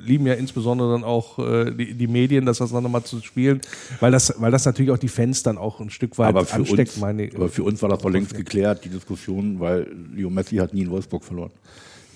lieben 0.05 0.25
ja 0.25 0.33
insbesondere 0.33 0.91
dann 0.91 1.03
auch 1.03 1.37
die, 1.37 2.07
Medien, 2.07 2.45
das 2.45 2.57
dann 2.57 2.83
nochmal 2.83 3.03
zu 3.03 3.21
spielen, 3.21 3.61
weil 3.99 4.11
das, 4.11 4.33
weil 4.39 4.51
das 4.51 4.65
natürlich 4.65 4.91
auch 4.91 4.97
die 4.97 5.07
Fans 5.07 5.43
dann 5.43 5.57
auch 5.57 5.79
ein 5.79 5.89
Stück 5.89 6.17
weit 6.17 6.29
aber 6.29 6.39
ansteckt. 6.51 6.91
Uns, 6.91 6.97
meine, 6.97 7.29
aber 7.33 7.49
für 7.49 7.63
uns 7.63 7.81
war 7.81 7.89
das 7.89 7.99
doch 7.99 8.09
längst 8.09 8.35
geklärt, 8.35 8.83
die 8.85 8.89
Diskussion, 8.89 9.59
weil 9.59 9.87
Leo 10.13 10.29
Messi 10.29 10.57
hat 10.57 10.73
nie 10.73 10.81
in 10.81 10.89
Wolfsburg 10.89 11.23
verloren. 11.23 11.51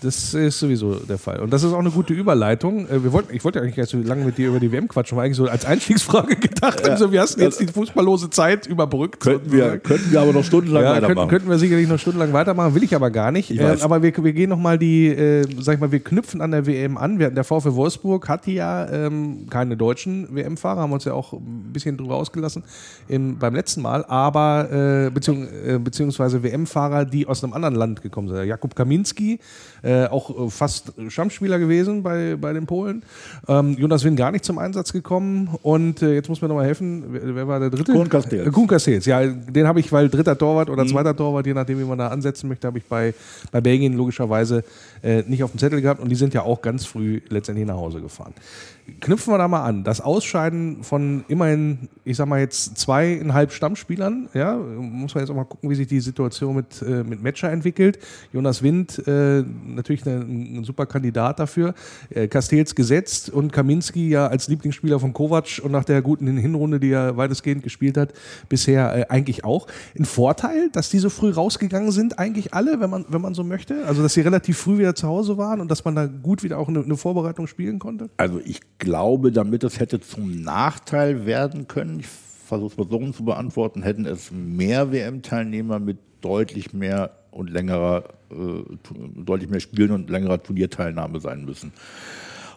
Das 0.01 0.33
ist 0.33 0.57
sowieso 0.57 0.95
der 0.95 1.19
Fall. 1.19 1.39
Und 1.41 1.53
das 1.53 1.61
ist 1.61 1.73
auch 1.73 1.79
eine 1.79 1.91
gute 1.91 2.15
Überleitung. 2.15 2.89
Äh, 2.89 3.03
wir 3.03 3.13
wollten, 3.13 3.35
ich 3.35 3.43
wollte 3.43 3.61
eigentlich 3.61 3.75
gar 3.75 3.83
nicht 3.83 3.91
so 3.91 3.99
lange 3.99 4.25
mit 4.25 4.35
dir 4.35 4.47
über 4.47 4.59
die 4.59 4.71
WM 4.71 4.87
quatschen, 4.87 5.15
war 5.15 5.25
eigentlich 5.25 5.37
so 5.37 5.45
als 5.45 5.63
Einstiegsfrage 5.63 6.35
gedacht. 6.39 6.81
Ja. 6.83 6.93
Also, 6.93 7.11
wie 7.11 7.19
hast 7.19 7.39
jetzt 7.39 7.59
die 7.59 7.67
fußballlose 7.67 8.31
Zeit 8.31 8.65
überbrückt? 8.65 9.19
Könnten 9.19 9.51
wir, 9.51 9.77
könnten 9.77 10.11
wir 10.11 10.21
aber 10.21 10.33
noch 10.33 10.43
stundenlang 10.43 10.83
ja, 10.83 10.91
weitermachen. 10.93 11.15
Könnten, 11.15 11.29
könnten 11.29 11.49
wir 11.51 11.59
sicherlich 11.59 11.87
noch 11.87 11.99
stundenlang 11.99 12.33
weitermachen, 12.33 12.73
will 12.73 12.83
ich 12.83 12.95
aber 12.95 13.11
gar 13.11 13.31
nicht. 13.31 13.51
Äh, 13.51 13.77
aber 13.81 14.01
wir, 14.01 14.11
wir 14.23 14.33
gehen 14.33 14.49
nochmal 14.49 14.79
die, 14.79 15.07
äh, 15.07 15.45
sag 15.59 15.75
ich 15.75 15.79
mal, 15.79 15.91
wir 15.91 15.99
knüpfen 15.99 16.41
an 16.41 16.49
der 16.49 16.65
WM 16.65 16.97
an. 16.97 17.19
Wir, 17.19 17.29
der 17.29 17.43
VfL 17.43 17.75
Wolfsburg 17.75 18.27
hat 18.27 18.47
ja 18.47 18.89
ähm, 18.89 19.45
keine 19.51 19.77
deutschen 19.77 20.35
WM-Fahrer, 20.35 20.81
haben 20.81 20.93
uns 20.93 21.05
ja 21.05 21.13
auch 21.13 21.33
ein 21.33 21.69
bisschen 21.71 21.95
drüber 21.97 22.15
ausgelassen 22.15 22.63
im, 23.07 23.37
beim 23.37 23.53
letzten 23.53 23.83
Mal, 23.83 24.03
aber 24.05 25.05
äh, 25.05 25.11
beziehungs, 25.11 25.47
äh, 25.51 25.77
beziehungsweise 25.77 26.41
WM-Fahrer, 26.41 27.05
die 27.05 27.27
aus 27.27 27.43
einem 27.43 27.53
anderen 27.53 27.75
Land 27.75 28.01
gekommen 28.01 28.29
sind. 28.29 28.45
Jakub 28.45 28.75
Kaminski, 28.75 29.39
äh, 29.83 29.90
auch 30.09 30.47
äh, 30.47 30.49
fast 30.49 30.93
Stammspieler 31.07 31.59
gewesen 31.59 32.03
bei, 32.03 32.35
bei 32.35 32.53
den 32.53 32.65
Polen. 32.65 33.03
Ähm, 33.47 33.75
Jonas 33.77 34.03
Winn 34.03 34.15
gar 34.15 34.31
nicht 34.31 34.45
zum 34.45 34.57
Einsatz 34.57 34.93
gekommen 34.93 35.49
und 35.61 36.01
äh, 36.01 36.13
jetzt 36.13 36.29
muss 36.29 36.41
mir 36.41 36.47
nochmal 36.47 36.65
helfen, 36.65 37.03
wer, 37.09 37.35
wer, 37.35 37.47
war 37.47 37.59
der 37.59 37.69
dritte? 37.69 37.93
Kuhn 37.93 38.09
Castells. 38.09 38.47
Äh, 38.47 38.51
Kuhn 38.51 38.67
Castells, 38.67 39.05
ja, 39.05 39.25
den 39.25 39.67
habe 39.67 39.79
ich, 39.79 39.91
weil 39.91 40.09
dritter 40.09 40.37
Torwart 40.37 40.69
oder 40.69 40.83
mhm. 40.83 40.89
zweiter 40.89 41.15
Torwart, 41.15 41.45
je 41.45 41.53
nachdem, 41.53 41.79
wie 41.79 41.85
man 41.85 41.97
da 41.97 42.07
ansetzen 42.07 42.47
möchte, 42.47 42.67
habe 42.67 42.77
ich 42.77 42.85
bei, 42.85 43.13
bei 43.51 43.61
Belgien 43.61 43.93
logischerweise 43.93 44.63
äh, 45.01 45.23
nicht 45.27 45.43
auf 45.43 45.51
dem 45.51 45.59
Zettel 45.59 45.81
gehabt 45.81 46.01
und 46.01 46.09
die 46.09 46.15
sind 46.15 46.33
ja 46.33 46.43
auch 46.43 46.61
ganz 46.61 46.85
früh 46.85 47.21
letztendlich 47.29 47.67
nach 47.67 47.77
Hause 47.77 48.01
gefahren 48.01 48.33
knüpfen 48.99 49.33
wir 49.33 49.37
da 49.37 49.47
mal 49.47 49.63
an. 49.63 49.83
Das 49.83 50.01
Ausscheiden 50.01 50.83
von 50.83 51.23
immerhin, 51.27 51.89
ich 52.03 52.17
sag 52.17 52.27
mal 52.27 52.39
jetzt 52.39 52.77
zweieinhalb 52.77 53.51
Stammspielern, 53.51 54.29
ja, 54.33 54.55
muss 54.55 55.15
man 55.15 55.23
jetzt 55.23 55.31
auch 55.31 55.35
mal 55.35 55.45
gucken, 55.45 55.69
wie 55.69 55.75
sich 55.75 55.87
die 55.87 55.99
Situation 55.99 56.55
mit, 56.55 56.81
äh, 56.81 57.03
mit 57.03 57.21
Matcher 57.23 57.51
entwickelt. 57.51 57.99
Jonas 58.33 58.63
Wind, 58.63 59.01
äh, 59.07 59.43
natürlich 59.65 60.05
eine, 60.05 60.21
ein 60.21 60.63
super 60.63 60.85
Kandidat 60.85 61.39
dafür. 61.39 61.73
Äh, 62.09 62.27
gesetzt 62.27 63.29
und 63.29 63.53
Kaminski 63.53 64.09
ja 64.09 64.27
als 64.27 64.47
Lieblingsspieler 64.47 64.99
von 64.99 65.13
Kovac 65.13 65.61
und 65.63 65.71
nach 65.71 65.83
der 65.83 66.01
guten 66.01 66.27
Hinrunde, 66.37 66.79
die 66.79 66.91
er 66.91 67.17
weitestgehend 67.17 67.63
gespielt 67.63 67.97
hat, 67.97 68.13
bisher 68.49 68.95
äh, 68.95 69.05
eigentlich 69.09 69.43
auch. 69.43 69.67
Ein 69.97 70.05
Vorteil, 70.05 70.69
dass 70.71 70.89
die 70.89 70.99
so 70.99 71.09
früh 71.09 71.31
rausgegangen 71.31 71.91
sind, 71.91 72.19
eigentlich 72.19 72.53
alle, 72.53 72.79
wenn 72.79 72.89
man, 72.89 73.05
wenn 73.09 73.21
man 73.21 73.33
so 73.33 73.43
möchte. 73.43 73.85
Also, 73.85 74.01
dass 74.01 74.13
sie 74.13 74.21
relativ 74.21 74.57
früh 74.57 74.77
wieder 74.79 74.95
zu 74.95 75.07
Hause 75.07 75.37
waren 75.37 75.61
und 75.61 75.69
dass 75.69 75.85
man 75.85 75.95
da 75.95 76.07
gut 76.07 76.43
wieder 76.43 76.57
auch 76.57 76.67
eine, 76.67 76.83
eine 76.83 76.97
Vorbereitung 76.97 77.47
spielen 77.47 77.79
konnte. 77.79 78.09
Also, 78.17 78.39
ich 78.43 78.61
glaube, 78.81 79.31
damit 79.31 79.63
es 79.63 79.79
hätte 79.79 80.01
zum 80.01 80.41
Nachteil 80.41 81.25
werden 81.25 81.69
können, 81.69 82.01
ich 82.01 82.07
versuche 82.07 82.71
es 82.71 82.77
mal 82.77 82.87
so 82.89 83.11
zu 83.11 83.23
beantworten, 83.23 83.83
hätten 83.83 84.05
es 84.05 84.31
mehr 84.31 84.91
WM-Teilnehmer 84.91 85.79
mit 85.79 85.99
deutlich 86.19 86.73
mehr 86.73 87.11
und 87.31 87.49
längerer, 87.49 88.03
äh, 88.29 89.15
deutlich 89.15 89.49
mehr 89.49 89.61
Spielen 89.61 89.91
und 89.91 90.09
längerer 90.09 90.43
Turnierteilnahme 90.43 91.21
sein 91.21 91.45
müssen. 91.45 91.71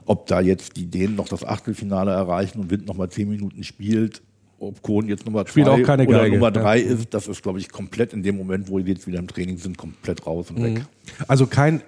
Ob 0.07 0.27
da 0.27 0.41
jetzt 0.41 0.77
die 0.77 0.87
Dänen 0.87 1.15
noch 1.15 1.29
das 1.29 1.45
Achtelfinale 1.45 2.11
erreichen 2.11 2.59
und 2.59 2.71
Wind 2.71 2.87
noch 2.87 2.97
mal 2.97 3.09
zehn 3.09 3.29
Minuten 3.29 3.63
spielt, 3.63 4.21
ob 4.59 4.83
Kohn 4.83 5.09
jetzt 5.09 5.27
Nummer 5.27 5.47
zwei 5.47 5.67
auch 5.67 5.83
keine 5.83 6.07
oder 6.07 6.29
Nummer 6.29 6.51
drei 6.51 6.79
ja. 6.79 6.91
ist, 6.91 7.15
das 7.15 7.29
ist, 7.29 7.43
glaube 7.43 7.59
ich, 7.59 7.71
komplett 7.71 8.13
in 8.13 8.23
dem 8.23 8.37
Moment, 8.37 8.69
wo 8.69 8.79
die 8.79 8.91
jetzt 8.91 9.07
wieder 9.07 9.19
im 9.19 9.29
Training 9.29 9.59
sind, 9.59 9.79
komplett 9.79 10.27
raus 10.27 10.51
und 10.51 10.59
mhm. 10.59 10.77
weg. 10.77 10.87
Also 11.29 11.47
kein, 11.47 11.83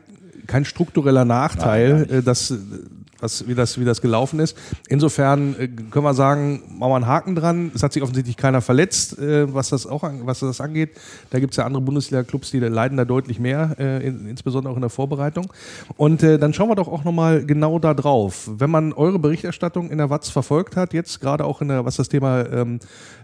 kein 0.46 0.64
struktureller 0.64 1.24
Nachteil, 1.24 2.06
Nein, 2.08 2.18
äh, 2.18 2.22
dass 2.22 2.54
was, 3.26 3.48
wie, 3.48 3.54
das, 3.54 3.78
wie 3.80 3.84
das 3.84 4.00
gelaufen 4.00 4.38
ist. 4.38 4.56
Insofern 4.88 5.56
äh, 5.58 5.68
können 5.68 6.04
wir 6.04 6.14
sagen, 6.14 6.62
machen 6.78 6.90
wir 6.90 6.96
einen 6.96 7.06
Haken 7.06 7.34
dran. 7.34 7.72
Es 7.74 7.82
hat 7.82 7.92
sich 7.92 8.02
offensichtlich 8.02 8.36
keiner 8.36 8.60
verletzt, 8.60 9.18
äh, 9.18 9.52
was, 9.52 9.70
das 9.70 9.86
auch 9.86 10.04
an, 10.04 10.20
was 10.24 10.40
das 10.40 10.60
angeht. 10.60 10.90
Da 11.30 11.40
gibt 11.40 11.52
es 11.52 11.56
ja 11.56 11.64
andere 11.64 11.82
Bundesliga-Clubs, 11.82 12.52
die 12.52 12.60
leiden 12.60 12.96
da 12.96 13.04
deutlich 13.04 13.40
mehr, 13.40 13.76
äh, 13.78 14.06
in, 14.06 14.28
insbesondere 14.28 14.72
auch 14.72 14.76
in 14.76 14.82
der 14.82 14.90
Vorbereitung. 14.90 15.52
Und 15.96 16.22
dann 16.22 16.54
schauen 16.54 16.68
wir 16.68 16.76
doch 16.76 16.88
auch 16.88 17.04
nochmal 17.04 17.44
genau 17.44 17.78
da 17.78 17.94
drauf. 17.94 18.48
Wenn 18.58 18.70
man 18.70 18.92
eure 18.92 19.18
Berichterstattung 19.18 19.90
in 19.90 19.98
der 19.98 20.10
Watz 20.10 20.28
verfolgt 20.28 20.76
hat, 20.76 20.92
jetzt 20.92 21.20
gerade 21.20 21.44
auch 21.44 21.60
in 21.60 21.68
der, 21.68 21.84
was 21.84 21.96
das 21.96 22.08
Thema 22.08 22.46
ähm, 22.46 22.78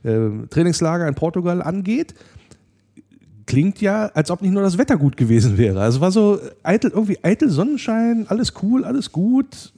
äh, 0.04 0.46
Trainingslager 0.50 1.06
in 1.06 1.14
Portugal 1.14 1.62
angeht, 1.62 2.14
klingt 3.46 3.80
ja, 3.80 4.06
als 4.14 4.30
ob 4.30 4.42
nicht 4.42 4.52
nur 4.52 4.62
das 4.62 4.78
Wetter 4.78 4.96
gut 4.96 5.16
gewesen 5.16 5.58
wäre. 5.58 5.80
Also 5.80 6.00
war 6.00 6.12
so 6.12 6.38
eitel, 6.62 6.90
irgendwie 6.90 7.18
eitel 7.22 7.50
Sonnenschein, 7.50 8.26
alles 8.28 8.54
cool, 8.62 8.84
alles 8.84 9.12
gut. 9.12 9.72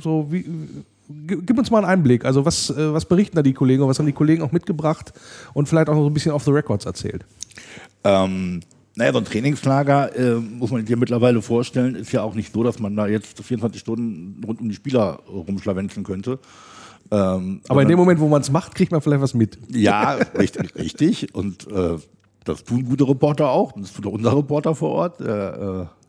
So 0.00 0.28
wie, 0.30 0.44
gib 1.26 1.58
uns 1.58 1.70
mal 1.70 1.78
einen 1.78 1.86
Einblick. 1.86 2.24
Also 2.24 2.44
was, 2.44 2.70
äh, 2.70 2.92
was 2.92 3.04
berichten 3.04 3.36
da 3.36 3.42
die 3.42 3.52
Kollegen, 3.52 3.86
was 3.86 3.98
haben 3.98 4.06
die 4.06 4.12
Kollegen 4.12 4.42
auch 4.42 4.52
mitgebracht 4.52 5.12
und 5.54 5.68
vielleicht 5.68 5.88
auch 5.88 5.94
noch 5.94 6.06
ein 6.06 6.14
bisschen 6.14 6.32
off 6.32 6.44
the 6.44 6.50
records 6.50 6.86
erzählt? 6.86 7.24
Ähm, 8.04 8.60
naja, 8.94 9.12
so 9.12 9.18
ein 9.18 9.24
Trainingslager, 9.24 10.16
äh, 10.16 10.34
muss 10.34 10.70
man 10.70 10.82
sich 10.82 10.90
ja 10.90 10.96
mittlerweile 10.96 11.40
vorstellen, 11.40 11.94
ist 11.94 12.12
ja 12.12 12.22
auch 12.22 12.34
nicht 12.34 12.52
so, 12.52 12.62
dass 12.62 12.78
man 12.78 12.94
da 12.94 13.06
jetzt 13.06 13.42
24 13.42 13.80
Stunden 13.80 14.44
rund 14.44 14.60
um 14.60 14.68
die 14.68 14.74
Spieler 14.74 15.20
rumschlawenzen 15.26 16.04
könnte. 16.04 16.38
Ähm, 17.10 17.60
aber 17.68 17.82
in 17.82 17.88
dem 17.88 17.98
Moment, 17.98 18.20
wo 18.20 18.28
man 18.28 18.42
es 18.42 18.50
macht, 18.50 18.74
kriegt 18.74 18.92
man 18.92 19.00
vielleicht 19.00 19.22
was 19.22 19.34
mit. 19.34 19.58
Ja, 19.68 20.14
richtig, 20.38 20.74
richtig. 20.76 21.34
Und 21.34 21.66
äh, 21.70 21.96
das 22.44 22.64
tun 22.64 22.84
gute 22.84 23.08
Reporter 23.08 23.50
auch. 23.50 23.72
Das 23.72 23.92
tut 23.92 24.06
auch 24.06 24.12
unser 24.12 24.36
Reporter 24.36 24.74
vor 24.74 24.90
Ort, 24.90 25.20
der, 25.20 25.88
äh, 25.90 26.02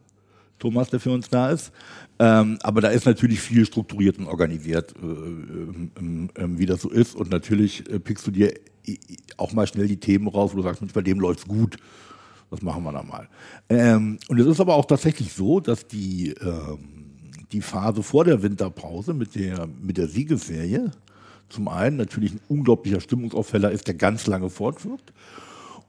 Thomas, 0.60 0.90
der 0.90 1.00
für 1.00 1.12
uns 1.12 1.30
da 1.30 1.50
ist. 1.50 1.72
Ähm, 2.20 2.58
aber 2.64 2.82
da 2.82 2.90
ist 2.90 3.06
natürlich 3.06 3.42
viel 3.42 3.66
strukturiert 3.66 4.18
und 4.18 4.28
organisiert, 4.28 4.94
äh, 5.02 5.06
ähm, 5.06 6.30
ähm, 6.36 6.58
wie 6.58 6.66
das 6.66 6.82
so 6.82 6.90
ist. 6.90 7.16
Und 7.16 7.32
natürlich 7.32 7.90
äh, 7.90 8.00
pickst 8.00 8.26
du 8.26 8.32
dir 8.32 8.54
auch 9.38 9.54
mal 9.54 9.68
schnell 9.68 9.88
die 9.88 10.00
Themen 10.00 10.28
raus, 10.28 10.52
wo 10.54 10.58
du 10.58 10.64
sagst, 10.64 10.82
bei 10.94 11.02
dem 11.02 11.20
läuft's 11.20 11.48
gut. 11.48 11.78
Das 12.50 12.62
machen 12.62 12.84
wir 12.84 12.92
da 12.92 13.04
mal. 13.04 13.28
Ähm, 13.70 14.20
und 14.28 14.40
es 14.40 14.46
ist 14.46 14.60
aber 14.60 14.76
auch 14.76 14.86
tatsächlich 14.86 15.34
so, 15.34 15.60
dass 15.60 15.88
die, 15.88 16.36
ähm, 16.42 17.24
die 17.52 17.62
Phase 17.62 18.04
vor 18.04 18.26
der 18.26 18.44
Winterpause 18.44 19.14
mit 19.14 19.36
der, 19.36 19.68
mit 19.68 19.98
der 19.98 20.08
Siegesserie 20.08 20.92
zum 21.50 21.68
einen 21.68 21.98
natürlich 21.98 22.34
ein 22.34 22.42
unglaublicher 22.48 23.00
Stimmungsaufheller 23.00 23.72
ist, 23.72 23.88
der 23.88 23.96
ganz 23.96 24.28
lange 24.28 24.50
fortwirkt. 24.50 25.14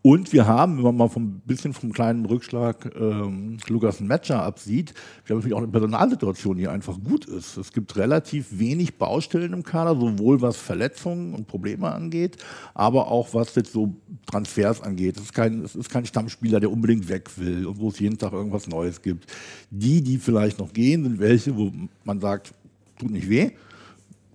Und 0.06 0.34
wir 0.34 0.46
haben, 0.46 0.76
wenn 0.76 0.82
man 0.84 0.96
mal 0.98 1.10
ein 1.16 1.40
bisschen 1.46 1.72
vom 1.72 1.90
kleinen 1.90 2.26
Rückschlag 2.26 2.94
ähm, 2.94 3.56
Lukas 3.68 4.00
Matcher 4.00 4.42
absieht, 4.42 4.92
wir 5.24 5.32
haben 5.32 5.38
natürlich 5.38 5.54
auch 5.54 5.62
eine 5.62 5.68
Personalsituation, 5.68 6.58
die 6.58 6.68
einfach 6.68 7.02
gut 7.02 7.24
ist. 7.24 7.56
Es 7.56 7.72
gibt 7.72 7.96
relativ 7.96 8.58
wenig 8.58 8.98
Baustellen 8.98 9.54
im 9.54 9.62
Kader, 9.62 9.98
sowohl 9.98 10.42
was 10.42 10.58
Verletzungen 10.58 11.32
und 11.32 11.46
Probleme 11.46 11.90
angeht, 11.90 12.36
aber 12.74 13.10
auch 13.10 13.32
was 13.32 13.54
jetzt 13.54 13.72
so 13.72 13.94
Transfers 14.26 14.82
angeht. 14.82 15.16
Es 15.16 15.22
ist 15.22 15.32
kein, 15.32 15.62
es 15.62 15.74
ist 15.74 15.88
kein 15.88 16.04
Stammspieler, 16.04 16.60
der 16.60 16.70
unbedingt 16.70 17.08
weg 17.08 17.30
will 17.38 17.64
und 17.66 17.80
wo 17.80 17.88
es 17.88 17.98
jeden 17.98 18.18
Tag 18.18 18.34
irgendwas 18.34 18.68
Neues 18.68 19.00
gibt. 19.00 19.32
Die, 19.70 20.02
die 20.02 20.18
vielleicht 20.18 20.58
noch 20.58 20.74
gehen, 20.74 21.04
sind 21.04 21.18
welche, 21.18 21.56
wo 21.56 21.72
man 22.04 22.20
sagt, 22.20 22.52
tut 22.98 23.10
nicht 23.10 23.30
weh. 23.30 23.52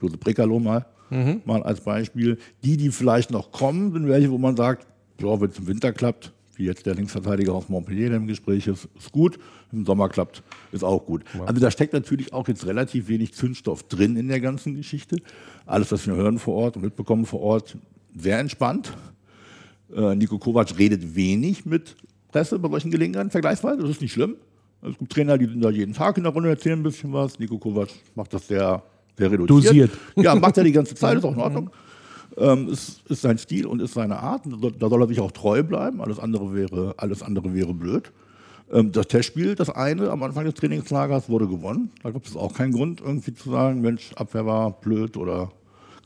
Josep 0.02 0.20
Brekalo 0.20 0.60
mal, 0.60 0.88
mhm. 1.12 1.44
mal 1.46 1.62
als 1.62 1.82
Beispiel. 1.82 2.40
Die, 2.64 2.76
die 2.76 2.90
vielleicht 2.90 3.30
noch 3.30 3.52
kommen, 3.52 3.94
sind 3.94 4.08
welche, 4.08 4.32
wo 4.32 4.40
man 4.40 4.58
sagt, 4.58 4.88
ja, 5.22 5.42
wenn 5.42 5.50
es 5.50 5.58
im 5.58 5.68
Winter 5.68 5.92
klappt, 5.92 6.34
wie 6.56 6.66
jetzt 6.66 6.86
der 6.86 6.96
Linksverteidiger 6.96 7.54
aus 7.54 7.70
Montpellier 7.70 8.14
im 8.14 8.28
Gespräch 8.28 8.68
ist, 8.68 8.88
ist 8.98 9.12
gut. 9.12 9.40
Im 9.72 9.86
Sommer 9.86 10.10
klappt, 10.10 10.44
ist 10.72 10.84
auch 10.84 11.06
gut. 11.06 11.24
Ja. 11.34 11.46
Also 11.46 11.62
da 11.62 11.72
steckt 11.72 11.94
natürlich 11.94 12.34
auch 12.34 12.48
jetzt 12.48 12.66
relativ 12.66 13.08
wenig 13.08 13.34
Zündstoff 13.34 13.84
drin 13.84 14.18
in 14.18 14.28
der 14.28 14.42
ganzen 14.42 14.76
Geschichte. 14.76 15.18
Alles, 15.66 15.92
was 15.92 16.06
wir 16.06 16.16
hören 16.16 16.38
vor 16.38 16.56
Ort 16.56 16.76
und 16.76 16.84
mitbekommen 16.84 17.26
vor 17.26 17.42
Ort, 17.42 17.78
sehr 18.18 18.40
entspannt. 18.40 18.92
Äh, 19.96 20.16
Nico 20.16 20.38
Kovac 20.38 20.78
redet 20.78 21.16
wenig 21.16 21.66
mit 21.66 21.96
Presse 22.32 22.60
bei 22.60 22.70
solchen 22.70 22.92
Gelegenheiten 22.92 23.32
vergleichsweise. 23.32 23.82
Das 23.82 23.92
ist 23.92 24.02
nicht 24.02 24.14
schlimm. 24.14 24.36
Es 24.82 24.98
gibt 24.98 25.12
Trainer, 25.12 25.38
die 25.38 25.46
sind 25.46 25.62
da 25.62 25.70
jeden 25.70 25.94
Tag 25.94 26.18
in 26.18 26.24
der 26.24 26.34
Runde, 26.34 26.50
erzählen 26.50 26.80
ein 26.80 26.84
bisschen 26.84 27.12
was. 27.14 27.40
Nico 27.40 27.58
Kovac 27.58 27.90
macht 28.16 28.34
das 28.34 28.48
sehr, 28.48 28.82
sehr 29.18 29.32
reduziert. 29.32 29.66
Dosiert. 29.66 29.92
Ja, 30.16 30.36
macht 30.36 30.58
er 30.58 30.64
die 30.64 30.72
ganze 30.72 30.96
Zeit, 30.96 31.18
ist 31.18 31.24
auch 31.24 31.34
in 31.34 31.40
Ordnung. 31.40 31.70
Ähm, 32.40 32.70
ist, 32.70 33.02
ist 33.10 33.22
sein 33.22 33.38
Stil 33.38 33.66
und 33.66 33.82
ist 33.82 33.94
seine 33.94 34.20
Art. 34.20 34.44
Da 34.80 34.90
soll 34.90 35.04
er 35.04 35.08
sich 35.08 35.20
auch 35.20 35.32
treu 35.32 35.62
bleiben. 35.62 36.02
Alles 36.02 36.20
andere 36.20 36.54
wäre, 36.54 36.94
alles 36.98 37.22
andere 37.22 37.54
wäre 37.54 37.74
blöd. 37.74 38.12
Ähm, 38.72 38.92
das 38.92 39.08
Testspiel, 39.08 39.56
das 39.56 39.70
eine 39.70 40.10
am 40.10 40.24
Anfang 40.24 40.46
des 40.46 40.54
Trainingslagers, 40.54 41.30
wurde 41.30 41.48
gewonnen. 41.48 41.92
Da 42.04 42.12
gibt 42.12 42.28
es 42.28 42.36
auch 42.36 42.54
keinen 42.54 42.72
Grund, 42.72 43.02
irgendwie 43.02 43.34
zu 43.34 43.52
sagen, 43.52 43.82
Mensch, 43.82 44.12
Abwehr 44.16 44.46
war 44.46 44.72
blöd 44.72 45.18
oder 45.18 45.52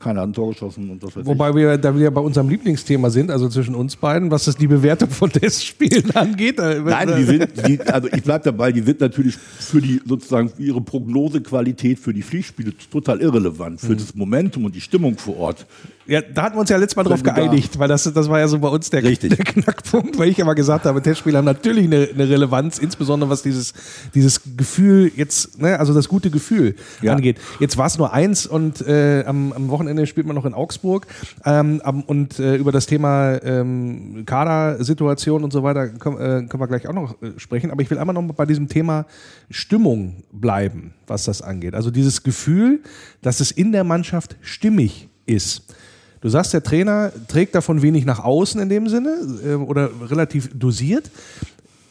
keiner 0.00 0.20
hat 0.20 0.28
ein 0.28 0.32
Tor 0.32 0.50
geschossen 0.50 0.90
und 0.90 1.02
das 1.02 1.16
Wobei 1.24 1.50
ich. 1.50 1.56
wir 1.56 1.78
da 1.78 1.96
wieder 1.96 2.10
bei 2.10 2.20
unserem 2.20 2.48
Lieblingsthema 2.48 3.08
sind, 3.08 3.30
also 3.30 3.48
zwischen 3.48 3.74
uns 3.74 3.96
beiden, 3.96 4.30
was 4.30 4.44
das 4.44 4.56
die 4.56 4.66
Bewertung 4.66 5.08
von 5.08 5.30
Testspielen 5.32 6.10
angeht. 6.14 6.58
Nein, 6.58 7.14
die 7.16 7.24
sind, 7.24 7.66
die, 7.66 7.80
also 7.80 8.08
ich 8.12 8.22
bleibe 8.22 8.44
dabei, 8.44 8.72
die 8.72 8.82
sind 8.82 9.00
natürlich 9.00 9.36
für 9.36 9.80
die 9.80 10.02
sozusagen 10.04 10.50
für 10.50 10.62
ihre 10.62 10.80
Prognosequalität 10.80 11.98
für 11.98 12.12
die 12.12 12.22
Pflichtspiele 12.22 12.72
total 12.90 13.20
irrelevant. 13.20 13.80
Für 13.80 13.92
mhm. 13.92 13.98
das 13.98 14.14
Momentum 14.14 14.66
und 14.66 14.74
die 14.74 14.80
Stimmung 14.80 15.16
vor 15.16 15.38
Ort 15.38 15.66
ja, 16.06 16.20
da 16.20 16.42
hatten 16.42 16.56
wir 16.56 16.60
uns 16.60 16.70
ja 16.70 16.76
letztes 16.76 16.96
Mal 16.96 17.04
drauf 17.04 17.22
geeinigt, 17.22 17.78
weil 17.78 17.88
das, 17.88 18.04
das 18.12 18.28
war 18.28 18.38
ja 18.38 18.48
so 18.48 18.58
bei 18.58 18.68
uns 18.68 18.90
der, 18.90 19.00
der 19.02 19.16
Knackpunkt, 19.16 20.18
weil 20.18 20.28
ich 20.28 20.38
immer 20.38 20.54
gesagt 20.54 20.84
habe, 20.84 21.00
Testspiele 21.00 21.38
haben 21.38 21.44
natürlich 21.44 21.84
eine, 21.84 22.08
eine 22.12 22.28
Relevanz, 22.28 22.78
insbesondere 22.78 23.30
was 23.30 23.42
dieses, 23.42 23.72
dieses 24.14 24.40
Gefühl 24.56 25.10
jetzt, 25.16 25.58
ne, 25.60 25.78
also 25.78 25.94
das 25.94 26.08
gute 26.08 26.30
Gefühl 26.30 26.74
ja. 27.00 27.14
angeht. 27.14 27.38
Jetzt 27.58 27.78
war 27.78 27.86
es 27.86 27.96
nur 27.96 28.12
eins 28.12 28.46
und 28.46 28.86
äh, 28.86 29.24
am, 29.26 29.52
am 29.52 29.68
Wochenende 29.68 30.06
spielt 30.06 30.26
man 30.26 30.36
noch 30.36 30.44
in 30.44 30.54
Augsburg 30.54 31.06
ähm, 31.44 31.80
und 32.06 32.38
äh, 32.38 32.56
über 32.56 32.72
das 32.72 32.86
Thema 32.86 33.42
ähm, 33.42 34.24
Kadersituation 34.26 35.42
und 35.42 35.52
so 35.52 35.62
weiter 35.62 35.88
können, 35.88 36.16
äh, 36.16 36.46
können 36.48 36.60
wir 36.60 36.68
gleich 36.68 36.86
auch 36.86 36.92
noch 36.92 37.22
äh, 37.22 37.32
sprechen. 37.38 37.70
Aber 37.70 37.80
ich 37.80 37.90
will 37.90 37.98
einmal 37.98 38.14
noch 38.14 38.34
bei 38.34 38.46
diesem 38.46 38.68
Thema 38.68 39.06
Stimmung 39.50 40.24
bleiben, 40.32 40.92
was 41.06 41.24
das 41.24 41.40
angeht. 41.40 41.74
Also 41.74 41.90
dieses 41.90 42.22
Gefühl, 42.22 42.80
dass 43.22 43.40
es 43.40 43.50
in 43.50 43.72
der 43.72 43.84
Mannschaft 43.84 44.36
stimmig 44.42 45.08
ist. 45.26 45.74
Du 46.24 46.30
sagst, 46.30 46.54
der 46.54 46.62
Trainer 46.62 47.12
trägt 47.28 47.54
davon 47.54 47.82
wenig 47.82 48.06
nach 48.06 48.18
außen 48.18 48.58
in 48.58 48.70
dem 48.70 48.88
Sinne 48.88 49.18
äh, 49.44 49.54
oder 49.56 49.90
relativ 50.08 50.48
dosiert. 50.54 51.10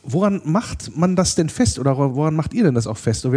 Woran 0.01 0.41
macht 0.43 0.97
man 0.97 1.15
das 1.15 1.35
denn 1.35 1.49
fest 1.49 1.77
oder 1.77 1.95
woran 1.95 2.35
macht 2.35 2.55
ihr 2.55 2.63
denn 2.63 2.73
das 2.73 2.87
auch 2.87 2.97
fest? 2.97 3.23
Noch, 3.25 3.31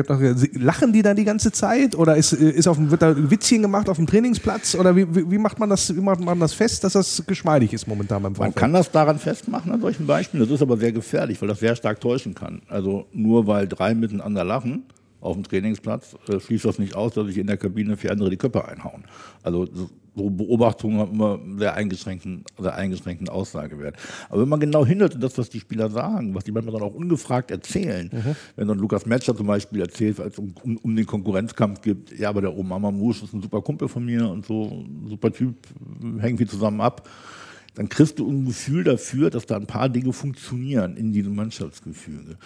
lachen 0.54 0.94
die 0.94 1.02
da 1.02 1.12
die 1.12 1.24
ganze 1.24 1.52
Zeit 1.52 1.94
oder 1.96 2.16
ist, 2.16 2.32
ist 2.32 2.66
auf 2.66 2.78
wird 2.78 3.02
da 3.02 3.30
Witzchen 3.30 3.60
gemacht 3.60 3.90
auf 3.90 3.98
dem 3.98 4.06
Trainingsplatz 4.06 4.74
oder 4.74 4.96
wie, 4.96 5.30
wie, 5.30 5.36
macht 5.36 5.58
man 5.58 5.68
das, 5.68 5.94
wie 5.94 6.00
macht 6.00 6.20
man 6.20 6.40
das 6.40 6.54
fest, 6.54 6.82
dass 6.82 6.94
das 6.94 7.22
geschmeidig 7.26 7.74
ist 7.74 7.86
momentan 7.86 8.22
beim 8.22 8.32
Fußball? 8.32 8.48
Man 8.48 8.54
kann 8.54 8.72
das 8.72 8.90
daran 8.90 9.18
festmachen 9.18 9.72
an 9.72 9.82
solchen 9.82 10.06
Beispielen. 10.06 10.42
Das 10.44 10.50
ist 10.50 10.62
aber 10.62 10.78
sehr 10.78 10.92
gefährlich, 10.92 11.42
weil 11.42 11.48
das 11.48 11.60
sehr 11.60 11.76
stark 11.76 12.00
täuschen 12.00 12.34
kann. 12.34 12.62
Also 12.68 13.04
nur 13.12 13.46
weil 13.46 13.68
drei 13.68 13.94
miteinander 13.94 14.44
lachen, 14.44 14.84
auf 15.20 15.34
dem 15.34 15.44
Trainingsplatz, 15.44 16.16
äh, 16.28 16.40
schließt 16.40 16.64
das 16.64 16.78
nicht 16.78 16.96
aus, 16.96 17.12
dass 17.12 17.26
sich 17.26 17.36
in 17.36 17.48
der 17.48 17.58
Kabine 17.58 17.98
vier 17.98 18.12
andere 18.12 18.30
die 18.30 18.38
Köpfe 18.38 18.66
einhauen. 18.66 19.04
Also 19.42 19.66
so 19.66 19.90
Beobachtungen 20.16 20.99
haben 20.99 21.12
immer 21.12 21.38
sehr 21.58 21.75
eingeschränkten, 21.75 22.44
sehr 22.58 22.75
eingeschränkten 22.75 23.28
Aussagewert. 23.28 23.96
Aber 24.28 24.42
wenn 24.42 24.49
man 24.49 24.61
genau 24.61 24.87
hinhört 24.87 25.14
in 25.14 25.20
das, 25.20 25.37
was 25.37 25.50
die 25.50 25.61
Spieler 25.61 25.90
sagen, 25.90 26.35
was 26.35 26.44
die 26.44 26.52
manchmal 26.52 26.75
dann 26.75 26.88
auch 26.88 26.94
ungefragt 26.94 27.50
erzählen, 27.50 28.11
mhm. 28.11 28.37
wenn 28.56 28.68
dann 28.68 28.78
Lukas 28.78 29.04
Metscher 29.04 29.37
zum 29.37 29.46
Beispiel 29.46 29.80
erzählt, 29.80 30.18
als 30.18 30.35
es 30.35 30.38
um, 30.38 30.54
um, 30.62 30.76
um, 30.78 30.96
den 30.96 31.06
Konkurrenzkampf 31.06 31.82
gibt, 31.82 32.18
ja, 32.18 32.30
aber 32.30 32.40
der 32.40 32.56
Oma 32.56 32.78
Mamouche 32.78 33.25
ist 33.25 33.35
ein 33.35 33.42
super 33.42 33.61
Kumpel 33.61 33.88
von 33.88 34.04
mir 34.04 34.28
und 34.28 34.46
so, 34.46 34.85
super 35.06 35.30
Typ, 35.30 35.54
hängen 36.18 36.38
wir 36.38 36.49
zusammen 36.49 36.80
ab 36.80 37.08
dann 37.76 37.90
kriegst 37.90 38.18
du 38.18 38.28
ein 38.28 38.47
Gefühl 38.47 38.85
dafür, 38.85 39.30
dass 39.30 39.47
da 39.47 39.56
ein 39.56 39.66
paar 39.66 39.88
Dinge 39.88 40.12
funktionieren 40.12 40.97
in 40.97 41.12
diesem 41.12 41.37
Mannschaftsgefüge. 41.37 42.37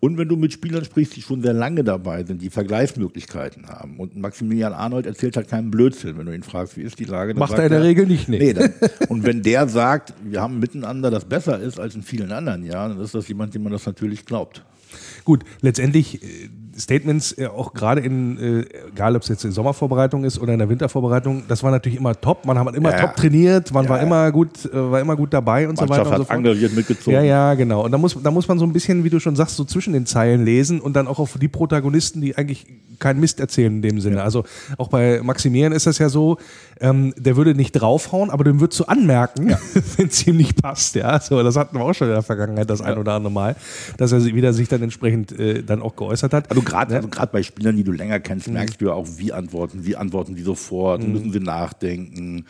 Und 0.00 0.18
wenn 0.18 0.28
du 0.28 0.36
mit 0.36 0.52
Spielern 0.52 0.84
sprichst, 0.84 1.14
die 1.16 1.22
schon 1.22 1.42
sehr 1.42 1.52
lange 1.52 1.84
dabei 1.84 2.24
sind, 2.24 2.42
die 2.42 2.50
Vergleichsmöglichkeiten 2.50 3.68
haben. 3.68 3.98
Und 3.98 4.16
Maximilian 4.16 4.72
Arnold 4.72 5.06
erzählt 5.06 5.36
halt 5.36 5.48
keinen 5.48 5.70
Blödsinn, 5.70 6.18
wenn 6.18 6.26
du 6.26 6.34
ihn 6.34 6.42
fragst, 6.42 6.76
wie 6.76 6.82
ist 6.82 6.98
die 6.98 7.04
Lage. 7.04 7.34
Macht 7.34 7.52
er 7.52 7.66
in 7.66 7.70
der 7.70 7.82
Regel 7.82 8.06
nicht, 8.06 8.28
nee. 8.28 8.38
nee 8.38 8.52
dann, 8.52 8.72
und 9.08 9.24
wenn 9.24 9.42
der 9.42 9.68
sagt, 9.68 10.12
wir 10.24 10.40
haben 10.40 10.58
miteinander, 10.58 11.10
das 11.10 11.24
besser 11.24 11.60
ist 11.60 11.78
als 11.78 11.94
in 11.94 12.02
vielen 12.02 12.32
anderen 12.32 12.64
Jahren, 12.64 12.96
dann 12.96 13.04
ist 13.04 13.14
das 13.14 13.28
jemand, 13.28 13.54
dem 13.54 13.62
man 13.62 13.72
das 13.72 13.86
natürlich 13.86 14.26
glaubt. 14.26 14.64
Gut, 15.24 15.44
letztendlich 15.60 16.22
äh, 16.22 16.50
Statements, 16.80 17.36
äh, 17.38 17.46
auch 17.46 17.72
gerade 17.74 18.00
in, 18.00 18.38
äh, 18.38 18.64
egal 18.92 19.16
ob 19.16 19.22
es 19.22 19.28
jetzt 19.28 19.44
in 19.44 19.52
Sommervorbereitung 19.52 20.24
ist 20.24 20.38
oder 20.38 20.52
in 20.52 20.58
der 20.58 20.68
Wintervorbereitung, 20.68 21.44
das 21.48 21.62
war 21.62 21.70
natürlich 21.70 21.98
immer 21.98 22.18
top. 22.20 22.44
Man 22.44 22.58
hat 22.58 22.74
immer 22.74 22.90
ja, 22.90 23.00
top 23.00 23.16
trainiert, 23.16 23.72
man 23.72 23.84
ja, 23.84 23.90
war 23.90 24.00
immer 24.00 24.30
gut, 24.32 24.64
äh, 24.66 24.90
war 24.90 25.00
immer 25.00 25.16
gut 25.16 25.32
dabei 25.32 25.68
und 25.68 25.78
Mannschaft 25.78 26.04
so 26.04 26.10
weiter. 26.10 26.20
Und 26.20 26.26
so 26.26 26.32
engagiert 26.32 26.74
mitgezogen. 26.74 27.14
Ja, 27.14 27.22
ja, 27.22 27.54
genau. 27.54 27.84
Und 27.84 27.92
da 27.92 27.98
muss, 27.98 28.16
da 28.22 28.30
muss 28.30 28.48
man 28.48 28.58
so 28.58 28.64
ein 28.64 28.72
bisschen, 28.72 29.04
wie 29.04 29.10
du 29.10 29.20
schon 29.20 29.36
sagst, 29.36 29.56
so 29.56 29.64
zwischen 29.64 29.92
den 29.92 30.06
Zeilen 30.06 30.44
lesen 30.44 30.80
und 30.80 30.94
dann 30.94 31.06
auch 31.06 31.18
auf 31.18 31.38
die 31.38 31.48
Protagonisten, 31.48 32.20
die 32.20 32.36
eigentlich 32.36 32.66
keinen 33.00 33.18
Mist 33.18 33.40
erzählen 33.40 33.74
in 33.76 33.82
dem 33.82 34.00
Sinne. 34.00 34.16
Ja. 34.16 34.24
Also 34.24 34.44
auch 34.76 34.88
bei 34.88 35.20
Maximilian 35.22 35.72
ist 35.72 35.86
das 35.86 35.98
ja 35.98 36.08
so, 36.08 36.38
ähm, 36.80 37.12
der 37.16 37.36
würde 37.36 37.54
nicht 37.54 37.72
draufhauen, 37.72 38.30
aber 38.30 38.44
dem 38.44 38.60
würdest 38.60 38.78
du 38.80 38.84
anmerken, 38.84 39.50
ja. 39.50 39.58
wenn 39.96 40.06
es 40.08 40.26
ihm 40.26 40.36
nicht 40.36 40.62
passt. 40.62 40.94
Ja, 40.94 41.18
so, 41.20 41.42
das 41.42 41.56
hatten 41.56 41.76
wir 41.76 41.84
auch 41.84 41.94
schon 41.94 42.08
in 42.08 42.14
der 42.14 42.22
Vergangenheit 42.22 42.70
das 42.70 42.80
ein 42.80 42.98
oder 42.98 43.14
andere 43.14 43.32
Mal, 43.32 43.56
dass 43.96 44.12
er 44.12 44.24
wieder 44.24 44.52
sich 44.52 44.68
dann 44.68 44.82
entsprechend 44.82 45.38
äh, 45.38 45.62
dann 45.62 45.82
auch 45.82 45.96
geäußert 45.96 46.32
hat. 46.32 46.50
Also 46.50 46.62
gerade 46.70 46.92
ne? 46.92 47.08
also 47.16 47.32
bei 47.32 47.42
Spielern, 47.42 47.76
die 47.76 47.84
du 47.84 47.92
länger 47.92 48.20
kennst, 48.20 48.48
merkst 48.48 48.80
du 48.80 48.86
ja 48.86 48.92
auch, 48.92 49.06
wie 49.16 49.32
antworten 49.32 49.82
sie. 49.82 49.96
Antworten 49.96 50.36
sie 50.36 50.42
sofort, 50.42 51.06
müssen 51.06 51.32
sie 51.32 51.40
nachdenken, 51.40 52.46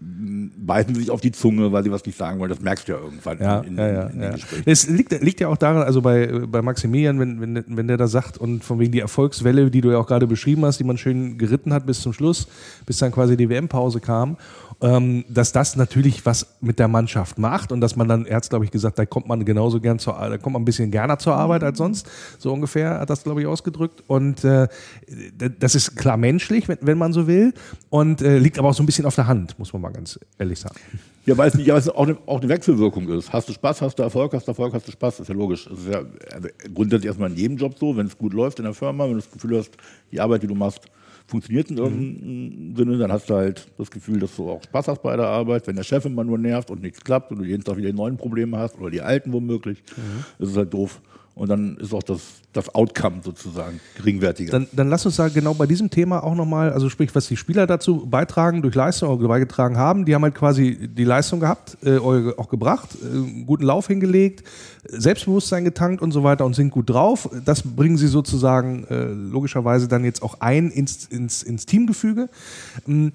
beißen 0.00 0.94
sie 0.94 1.00
sich 1.00 1.10
auf 1.10 1.20
die 1.20 1.32
Zunge, 1.32 1.72
weil 1.72 1.82
sie 1.82 1.90
was 1.90 2.06
nicht 2.06 2.16
sagen 2.16 2.38
wollen. 2.38 2.50
Das 2.50 2.60
merkst 2.60 2.86
du 2.86 2.92
ja 2.92 2.98
irgendwann 2.98 3.38
Ja, 3.40 3.60
in, 3.60 3.68
in, 3.68 3.76
ja, 3.78 3.88
ja, 3.88 4.02
in 4.02 4.12
den 4.12 4.22
ja. 4.22 4.30
Gesprächen. 4.30 4.62
Es 4.66 4.88
liegt, 4.88 5.22
liegt 5.22 5.40
ja 5.40 5.48
auch 5.48 5.56
daran, 5.56 5.82
also 5.82 6.02
bei, 6.02 6.26
bei 6.46 6.62
Maximilian, 6.62 7.18
wenn, 7.18 7.40
wenn, 7.40 7.64
wenn 7.66 7.88
der 7.88 7.96
da 7.96 8.06
sagt 8.06 8.38
und 8.38 8.62
von 8.62 8.78
wegen 8.78 8.92
die 8.92 9.00
Erfolgswelle, 9.00 9.70
die 9.70 9.80
du 9.80 9.90
ja 9.90 9.98
auch 9.98 10.06
gerade 10.06 10.28
beschrieben 10.28 10.64
hast, 10.64 10.78
die 10.78 10.84
man 10.84 10.98
schön 10.98 11.36
geritten 11.36 11.72
hat 11.72 11.84
bis 11.84 12.00
zum 12.00 12.12
Schluss, 12.12 12.46
bis 12.86 12.98
dann 12.98 13.10
quasi 13.10 13.36
die 13.36 13.48
WM-Pause 13.48 14.00
kam, 14.00 14.36
ähm, 14.80 15.24
dass 15.28 15.52
das 15.52 15.76
natürlich 15.76 16.24
was 16.24 16.46
mit 16.60 16.78
der 16.78 16.88
Mannschaft 16.88 17.38
macht 17.38 17.72
und 17.72 17.80
dass 17.80 17.96
man 17.96 18.08
dann, 18.08 18.26
er 18.26 18.36
hat 18.36 18.48
glaube 18.48 18.64
ich 18.64 18.70
gesagt, 18.70 18.98
da 18.98 19.06
kommt 19.06 19.26
man 19.26 19.44
genauso 19.44 19.80
gern 19.80 19.98
zur 19.98 20.16
Arbeit, 20.16 20.32
da 20.32 20.38
kommt 20.38 20.52
man 20.52 20.62
ein 20.62 20.64
bisschen 20.64 20.90
gerne 20.90 21.18
zur 21.18 21.34
Arbeit 21.34 21.64
als 21.64 21.78
sonst, 21.78 22.08
so 22.38 22.52
ungefähr 22.52 23.00
hat 23.00 23.10
das 23.10 23.24
glaube 23.24 23.40
ich 23.40 23.46
ausgedrückt 23.46 24.04
und 24.06 24.44
äh, 24.44 24.68
das 25.58 25.74
ist 25.74 25.96
klar 25.96 26.16
menschlich, 26.16 26.68
wenn, 26.68 26.78
wenn 26.80 26.98
man 26.98 27.12
so 27.12 27.26
will 27.26 27.54
und 27.90 28.22
äh, 28.22 28.38
liegt 28.38 28.58
aber 28.58 28.68
auch 28.68 28.74
so 28.74 28.82
ein 28.82 28.86
bisschen 28.86 29.06
auf 29.06 29.14
der 29.14 29.26
Hand, 29.26 29.58
muss 29.58 29.72
man 29.72 29.82
mal 29.82 29.92
ganz 29.92 30.18
ehrlich 30.38 30.60
sagen. 30.60 30.76
Ja, 31.28 31.36
weil 31.36 31.48
es 31.48 31.54
nicht, 31.54 31.68
weil 31.68 31.76
es 31.76 31.90
auch 31.90 32.06
eine, 32.06 32.16
auch 32.24 32.40
eine 32.40 32.48
Wechselwirkung 32.48 33.06
ist. 33.10 33.30
Hast 33.30 33.50
du 33.50 33.52
Spaß, 33.52 33.82
hast 33.82 33.98
du 33.98 34.02
Erfolg, 34.02 34.32
hast 34.32 34.46
du 34.46 34.52
Erfolg, 34.52 34.72
hast 34.72 34.88
du 34.88 34.92
Spaß. 34.92 35.18
Das 35.18 35.24
ist 35.24 35.28
ja 35.28 35.34
logisch. 35.34 35.68
Das 35.68 35.78
ist 35.78 35.92
ja 35.92 36.00
also 36.32 36.48
grundsätzlich 36.72 37.06
erstmal 37.06 37.30
in 37.30 37.36
jedem 37.36 37.58
Job 37.58 37.74
so, 37.78 37.94
wenn 37.94 38.06
es 38.06 38.16
gut 38.16 38.32
läuft 38.32 38.60
in 38.60 38.64
der 38.64 38.72
Firma, 38.72 39.04
wenn 39.04 39.10
du 39.10 39.18
das 39.18 39.30
Gefühl 39.30 39.58
hast, 39.58 39.72
die 40.10 40.20
Arbeit, 40.20 40.42
die 40.42 40.46
du 40.46 40.54
machst, 40.54 40.88
funktioniert 41.28 41.70
in 41.70 41.76
irgendeinem 41.76 42.74
Sinne, 42.74 42.98
dann 42.98 43.12
hast 43.12 43.30
du 43.30 43.34
halt 43.34 43.68
das 43.76 43.90
Gefühl, 43.90 44.18
dass 44.18 44.34
du 44.34 44.50
auch 44.50 44.62
Spaß 44.62 44.88
hast 44.88 45.02
bei 45.02 45.14
der 45.14 45.26
Arbeit. 45.26 45.66
Wenn 45.66 45.76
der 45.76 45.84
Chef 45.84 46.04
immer 46.06 46.24
nur 46.24 46.38
nervt 46.38 46.70
und 46.70 46.82
nichts 46.82 47.04
klappt 47.04 47.30
und 47.30 47.38
du 47.38 47.44
jeden 47.44 47.62
Tag 47.62 47.76
wieder 47.76 47.90
die 47.90 47.96
neuen 47.96 48.16
Probleme 48.16 48.56
hast 48.56 48.78
oder 48.78 48.90
die 48.90 49.02
alten 49.02 49.32
womöglich, 49.32 49.84
das 50.38 50.48
ist 50.48 50.56
halt 50.56 50.72
doof. 50.72 51.00
Und 51.38 51.48
dann 51.48 51.76
ist 51.76 51.94
auch 51.94 52.02
das, 52.02 52.20
das 52.52 52.74
Outcome 52.74 53.20
sozusagen 53.22 53.78
geringwertiger. 53.96 54.50
Dann, 54.50 54.66
dann 54.72 54.88
lass 54.88 55.06
uns 55.06 55.16
da 55.16 55.28
genau 55.28 55.54
bei 55.54 55.66
diesem 55.66 55.88
Thema 55.88 56.24
auch 56.24 56.34
nochmal, 56.34 56.72
also 56.72 56.88
sprich, 56.88 57.14
was 57.14 57.28
die 57.28 57.36
Spieler 57.36 57.68
dazu 57.68 58.06
beitragen, 58.06 58.60
durch 58.60 58.74
Leistung 58.74 59.08
oder 59.08 59.28
beigetragen 59.28 59.76
haben, 59.76 60.04
die 60.04 60.16
haben 60.16 60.24
halt 60.24 60.34
quasi 60.34 60.88
die 60.88 61.04
Leistung 61.04 61.38
gehabt, 61.38 61.78
äh, 61.84 61.98
auch 61.98 62.48
gebracht, 62.48 62.98
äh, 63.00 63.06
einen 63.06 63.46
guten 63.46 63.62
Lauf 63.62 63.86
hingelegt, 63.86 64.42
Selbstbewusstsein 64.88 65.64
getankt 65.64 66.02
und 66.02 66.10
so 66.10 66.24
weiter 66.24 66.44
und 66.44 66.54
sind 66.54 66.70
gut 66.70 66.90
drauf. 66.90 67.30
Das 67.44 67.62
bringen 67.62 67.98
sie 67.98 68.08
sozusagen 68.08 68.84
äh, 68.90 69.04
logischerweise 69.04 69.86
dann 69.86 70.04
jetzt 70.04 70.22
auch 70.22 70.40
ein 70.40 70.70
ins, 70.70 71.04
ins, 71.04 71.44
ins 71.44 71.66
Teamgefüge. 71.66 72.28
Ähm, 72.88 73.12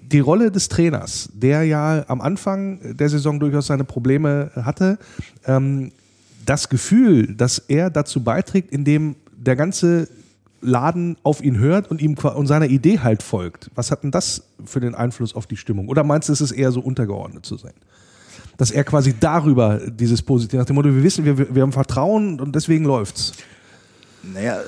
die 0.00 0.20
Rolle 0.20 0.50
des 0.50 0.70
Trainers, 0.70 1.28
der 1.34 1.64
ja 1.64 2.02
am 2.08 2.22
Anfang 2.22 2.96
der 2.96 3.10
Saison 3.10 3.38
durchaus 3.38 3.66
seine 3.66 3.84
Probleme 3.84 4.50
hatte, 4.54 4.98
ähm, 5.44 5.92
das 6.48 6.68
Gefühl, 6.68 7.34
dass 7.34 7.58
er 7.58 7.90
dazu 7.90 8.22
beiträgt, 8.22 8.72
indem 8.72 9.16
der 9.36 9.56
ganze 9.56 10.08
Laden 10.60 11.16
auf 11.22 11.42
ihn 11.42 11.58
hört 11.58 11.90
und 11.90 12.00
ihm 12.00 12.14
und 12.14 12.46
seiner 12.46 12.66
Idee 12.66 12.98
halt 12.98 13.22
folgt. 13.22 13.70
Was 13.74 13.90
hat 13.90 14.02
denn 14.02 14.10
das 14.10 14.42
für 14.64 14.80
den 14.80 14.94
Einfluss 14.94 15.34
auf 15.34 15.46
die 15.46 15.56
Stimmung? 15.56 15.88
Oder 15.88 16.02
meinst 16.04 16.28
du, 16.28 16.32
es 16.32 16.40
ist 16.40 16.52
eher 16.52 16.72
so 16.72 16.80
untergeordnet 16.80 17.46
zu 17.46 17.56
sein? 17.56 17.74
Dass 18.56 18.70
er 18.70 18.82
quasi 18.82 19.14
darüber 19.18 19.78
dieses 19.78 20.20
Positive, 20.20 20.60
nach 20.60 20.66
dem 20.66 20.74
Motto, 20.74 20.92
wir 20.92 21.02
wissen, 21.02 21.24
wir, 21.24 21.54
wir 21.54 21.62
haben 21.62 21.72
Vertrauen 21.72 22.40
und 22.40 22.54
deswegen 22.56 22.84
läuft's. 22.84 23.34
Naja, 24.22 24.58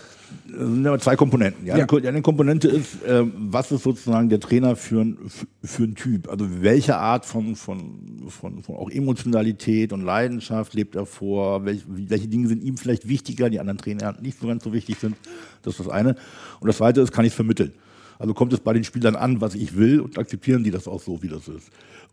sind 0.57 0.87
aber 0.87 0.99
zwei 0.99 1.17
Komponenten. 1.17 1.65
Die 1.65 1.73
eine, 1.73 1.87
Ja. 1.91 2.01
Die 2.01 2.09
eine 2.09 2.23
Komponente 2.23 2.69
ist, 2.69 2.99
ähm, 3.07 3.33
was 3.37 3.71
ist 3.73 3.83
sozusagen 3.83 4.29
der 4.29 4.41
Trainer 4.41 4.77
für 4.77 5.01
ein, 5.03 5.19
für- 5.29 5.47
für 5.63 5.83
ein 5.85 5.95
Typ? 5.95 6.29
Also 6.29 6.47
welche 6.63 6.97
Art 6.97 7.25
von, 7.27 7.57
von, 7.57 8.25
von, 8.29 8.63
von 8.63 8.77
auch 8.77 8.91
Emotionalität 8.91 9.93
und 9.93 10.03
Leidenschaft 10.03 10.75
lebt 10.75 10.95
er 10.97 11.07
vor? 11.07 11.65
Welche, 11.65 11.85
welche 11.89 12.29
Dinge 12.29 12.49
sind 12.49 12.63
ihm 12.63 12.77
vielleicht 12.77 13.09
wichtiger, 13.09 13.51
die 13.51 13.61
anderen 13.61 13.79
Trainer 13.79 14.17
nicht 14.21 14.41
so 14.41 14.47
ganz 14.47 14.65
so 14.65 14.73
wichtig 14.73 14.97
sind? 14.99 15.17
Das 15.63 15.75
ist 15.75 15.81
das 15.81 15.89
eine. 15.89 16.17
Und 16.61 16.69
das 16.69 16.79
zweite 16.79 17.01
ist, 17.01 17.13
kann 17.13 17.25
ich 17.25 17.33
vermitteln? 17.35 17.73
Also 18.19 18.35
kommt 18.35 18.53
es 18.53 18.61
bei 18.61 18.75
den 18.75 18.85
Spielern 18.85 19.17
an, 19.17 19.41
was 19.41 19.55
ich 19.55 19.77
will 19.77 20.01
und 20.01 20.19
akzeptieren 20.19 20.63
die 20.63 20.71
das 20.71 20.87
auch 20.87 21.01
so, 21.01 21.23
wie 21.23 21.29
das 21.29 21.49
ist. 21.49 21.71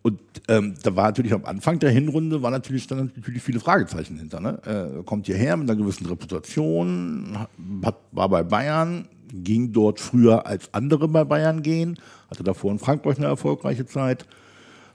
Und 0.08 0.22
ähm, 0.48 0.76
da 0.84 0.96
war 0.96 1.08
natürlich 1.08 1.34
am 1.34 1.44
Anfang 1.44 1.80
der 1.80 1.90
Hinrunde 1.90 2.42
war 2.42 2.50
natürlich 2.50 2.88
dann 2.88 3.12
natürlich 3.14 3.44
viele 3.44 3.60
Fragezeichen 3.60 4.18
hinter. 4.18 4.40
Ne? 4.40 4.58
Äh, 4.66 5.04
kommt 5.04 5.26
hierher 5.26 5.58
mit 5.58 5.70
einer 5.70 5.78
gewissen 5.78 6.06
Reputation, 6.06 7.38
hat, 7.84 7.98
war 8.14 8.30
bei 8.30 8.42
Bayern, 8.42 9.10
ging 9.34 9.74
dort 9.74 10.00
früher 10.00 10.46
als 10.46 10.74
andere 10.74 11.10
bei 11.10 11.26
Bayern 11.26 11.62
gehen, 11.62 12.00
hatte 12.30 12.42
davor 12.42 12.72
in 12.72 12.80
Frankreich 12.80 13.18
eine 13.18 13.26
erfolgreiche 13.26 13.86
Zeit, 13.86 14.26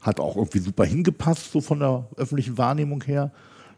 hat 0.00 0.18
auch 0.18 0.36
irgendwie 0.36 0.60
super 0.60 0.86
hingepasst, 0.86 1.52
so 1.52 1.60
von 1.60 1.80
der 1.80 2.08
öffentlichen 2.16 2.56
Wahrnehmung 2.56 3.04
her. 3.04 3.32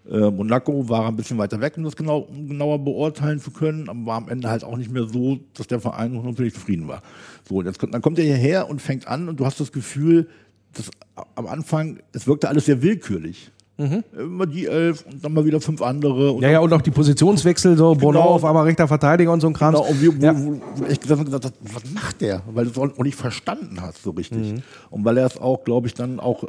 Äh, 0.09 0.31
Monaco 0.31 0.88
war 0.88 1.09
ein 1.09 1.17
bisschen 1.17 1.38
weiter 1.38 1.61
weg, 1.61 1.76
um 1.78 1.82
das 1.82 1.97
genau, 1.97 2.19
um 2.19 2.49
genauer 2.49 2.78
beurteilen 2.78 3.41
zu 3.41 3.50
können, 3.50 3.89
aber 3.89 4.06
war 4.06 4.19
am 4.19 4.28
Ende 4.28 4.50
halt 4.50 4.63
auch 4.63 4.76
nicht 4.76 4.93
mehr 4.93 5.08
so, 5.08 5.41
dass 5.54 5.67
der 5.67 5.80
Verein 5.80 6.13
natürlich 6.13 6.54
zufrieden 6.54 6.87
war. 6.87 7.02
So, 7.49 7.61
jetzt, 7.61 7.82
dann 7.82 8.02
kommt 8.02 8.21
er 8.21 8.25
hierher 8.25 8.71
und 8.71 8.80
fängt 8.80 9.08
an 9.08 9.28
und 9.28 9.41
du 9.41 9.47
hast 9.47 9.58
das 9.58 9.73
Gefühl, 9.73 10.28
dass 10.75 10.91
am 11.34 11.47
Anfang, 11.47 12.00
es 12.13 12.26
wirkte 12.26 12.49
alles 12.49 12.67
sehr 12.67 12.82
willkürlich. 12.82 13.50
Immer 13.76 14.47
die 14.47 14.67
elf 14.67 15.04
und 15.04 15.25
dann 15.25 15.32
mal 15.32 15.45
wieder 15.45 15.60
fünf 15.60 15.82
andere. 15.82 16.39
Ja, 16.41 16.49
ja, 16.49 16.58
und 16.60 16.73
auch 16.73 16.80
die 16.80 16.93
Positionswechsel, 16.93 17.76
so 17.76 17.97
Bono 17.97 18.21
Genau. 18.21 18.30
auf 18.30 18.45
einmal 18.45 18.65
rechter 18.65 18.87
Verteidiger 18.87 19.32
und 19.32 19.41
so 19.41 19.49
ein 19.49 19.52
Kram. 19.52 19.75
Genau, 19.75 19.84
und 19.84 20.00
wir, 20.00 20.17
wo, 20.17 20.25
ja. 20.25 20.32
wo 20.37 20.84
ich 20.89 21.00
gesagt 21.00 21.21
habe, 21.21 21.32
was 21.32 21.91
macht 21.93 22.21
der? 22.21 22.43
Weil 22.52 22.67
du 22.67 22.71
es 22.71 22.78
auch 22.78 23.02
nicht 23.02 23.17
verstanden 23.17 23.80
hast 23.80 24.04
so 24.04 24.10
richtig. 24.10 24.52
Mhm. 24.52 24.63
Und 24.91 25.04
weil 25.04 25.19
er 25.19 25.26
es 25.26 25.37
auch, 25.39 25.65
glaube 25.65 25.89
ich, 25.89 25.95
dann 25.95 26.21
auch, 26.21 26.45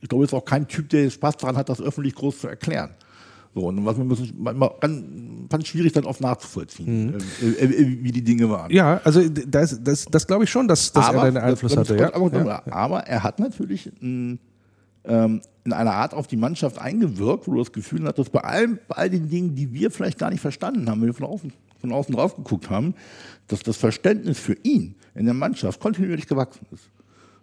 ich 0.00 0.08
glaube, 0.08 0.24
er 0.24 0.28
ist 0.28 0.32
auch 0.34 0.46
kein 0.46 0.66
Typ, 0.66 0.88
der 0.88 1.10
Spaß 1.10 1.36
daran 1.36 1.58
hat, 1.58 1.68
das 1.68 1.82
öffentlich 1.82 2.14
groß 2.14 2.40
zu 2.40 2.48
erklären. 2.48 2.90
So, 3.56 3.62
und 3.68 3.86
was 3.86 3.96
man 3.96 4.06
müssen, 4.06 4.34
manchmal 4.36 4.70
ganz, 4.80 5.02
ganz 5.48 5.66
schwierig 5.66 5.94
dann 5.94 6.04
oft 6.04 6.20
nachzuvollziehen, 6.20 7.14
äh, 7.40 7.46
äh, 7.46 7.64
äh, 7.64 7.98
wie 8.02 8.12
die 8.12 8.22
Dinge 8.22 8.50
waren. 8.50 8.70
Mhm. 8.70 8.76
ja, 8.76 9.00
also 9.02 9.26
das, 9.26 9.82
das, 9.82 10.04
das 10.04 10.26
glaube 10.26 10.44
ich 10.44 10.50
schon, 10.50 10.68
dass, 10.68 10.92
dass 10.92 11.08
er 11.08 11.22
einen 11.22 11.38
Einfluss 11.38 11.72
das- 11.74 11.88
hatte. 11.88 11.96
Ja. 11.98 12.14
Aber, 12.14 12.44
Ja. 12.44 12.62
aber 12.70 13.00
er 13.06 13.22
hat 13.22 13.38
natürlich 13.38 13.90
ein, 14.02 14.38
ähm, 15.06 15.40
in 15.64 15.72
einer 15.72 15.94
Art 15.94 16.12
auf 16.12 16.26
die 16.26 16.36
Mannschaft 16.36 16.78
eingewirkt, 16.78 17.48
wo 17.48 17.52
du 17.52 17.58
das 17.60 17.72
Gefühl 17.72 18.04
hattest, 18.04 18.30
bei, 18.30 18.40
allem, 18.40 18.78
bei 18.88 18.96
all 18.96 19.08
den 19.08 19.30
Dingen, 19.30 19.54
die 19.54 19.72
wir 19.72 19.90
vielleicht 19.90 20.18
gar 20.18 20.28
nicht 20.28 20.40
verstanden 20.40 20.90
haben, 20.90 21.00
wenn 21.00 21.06
wir 21.06 21.14
von 21.14 21.24
außen, 21.26 21.50
von 21.80 21.92
außen 21.92 22.14
drauf 22.14 22.36
geguckt 22.36 22.68
haben, 22.68 22.92
dass 23.46 23.60
das 23.60 23.78
Verständnis 23.78 24.38
für 24.38 24.58
ihn 24.64 24.96
in 25.14 25.24
der 25.24 25.32
Mannschaft 25.34 25.80
kontinuierlich 25.80 26.26
gewachsen 26.26 26.66
ist. 26.72 26.90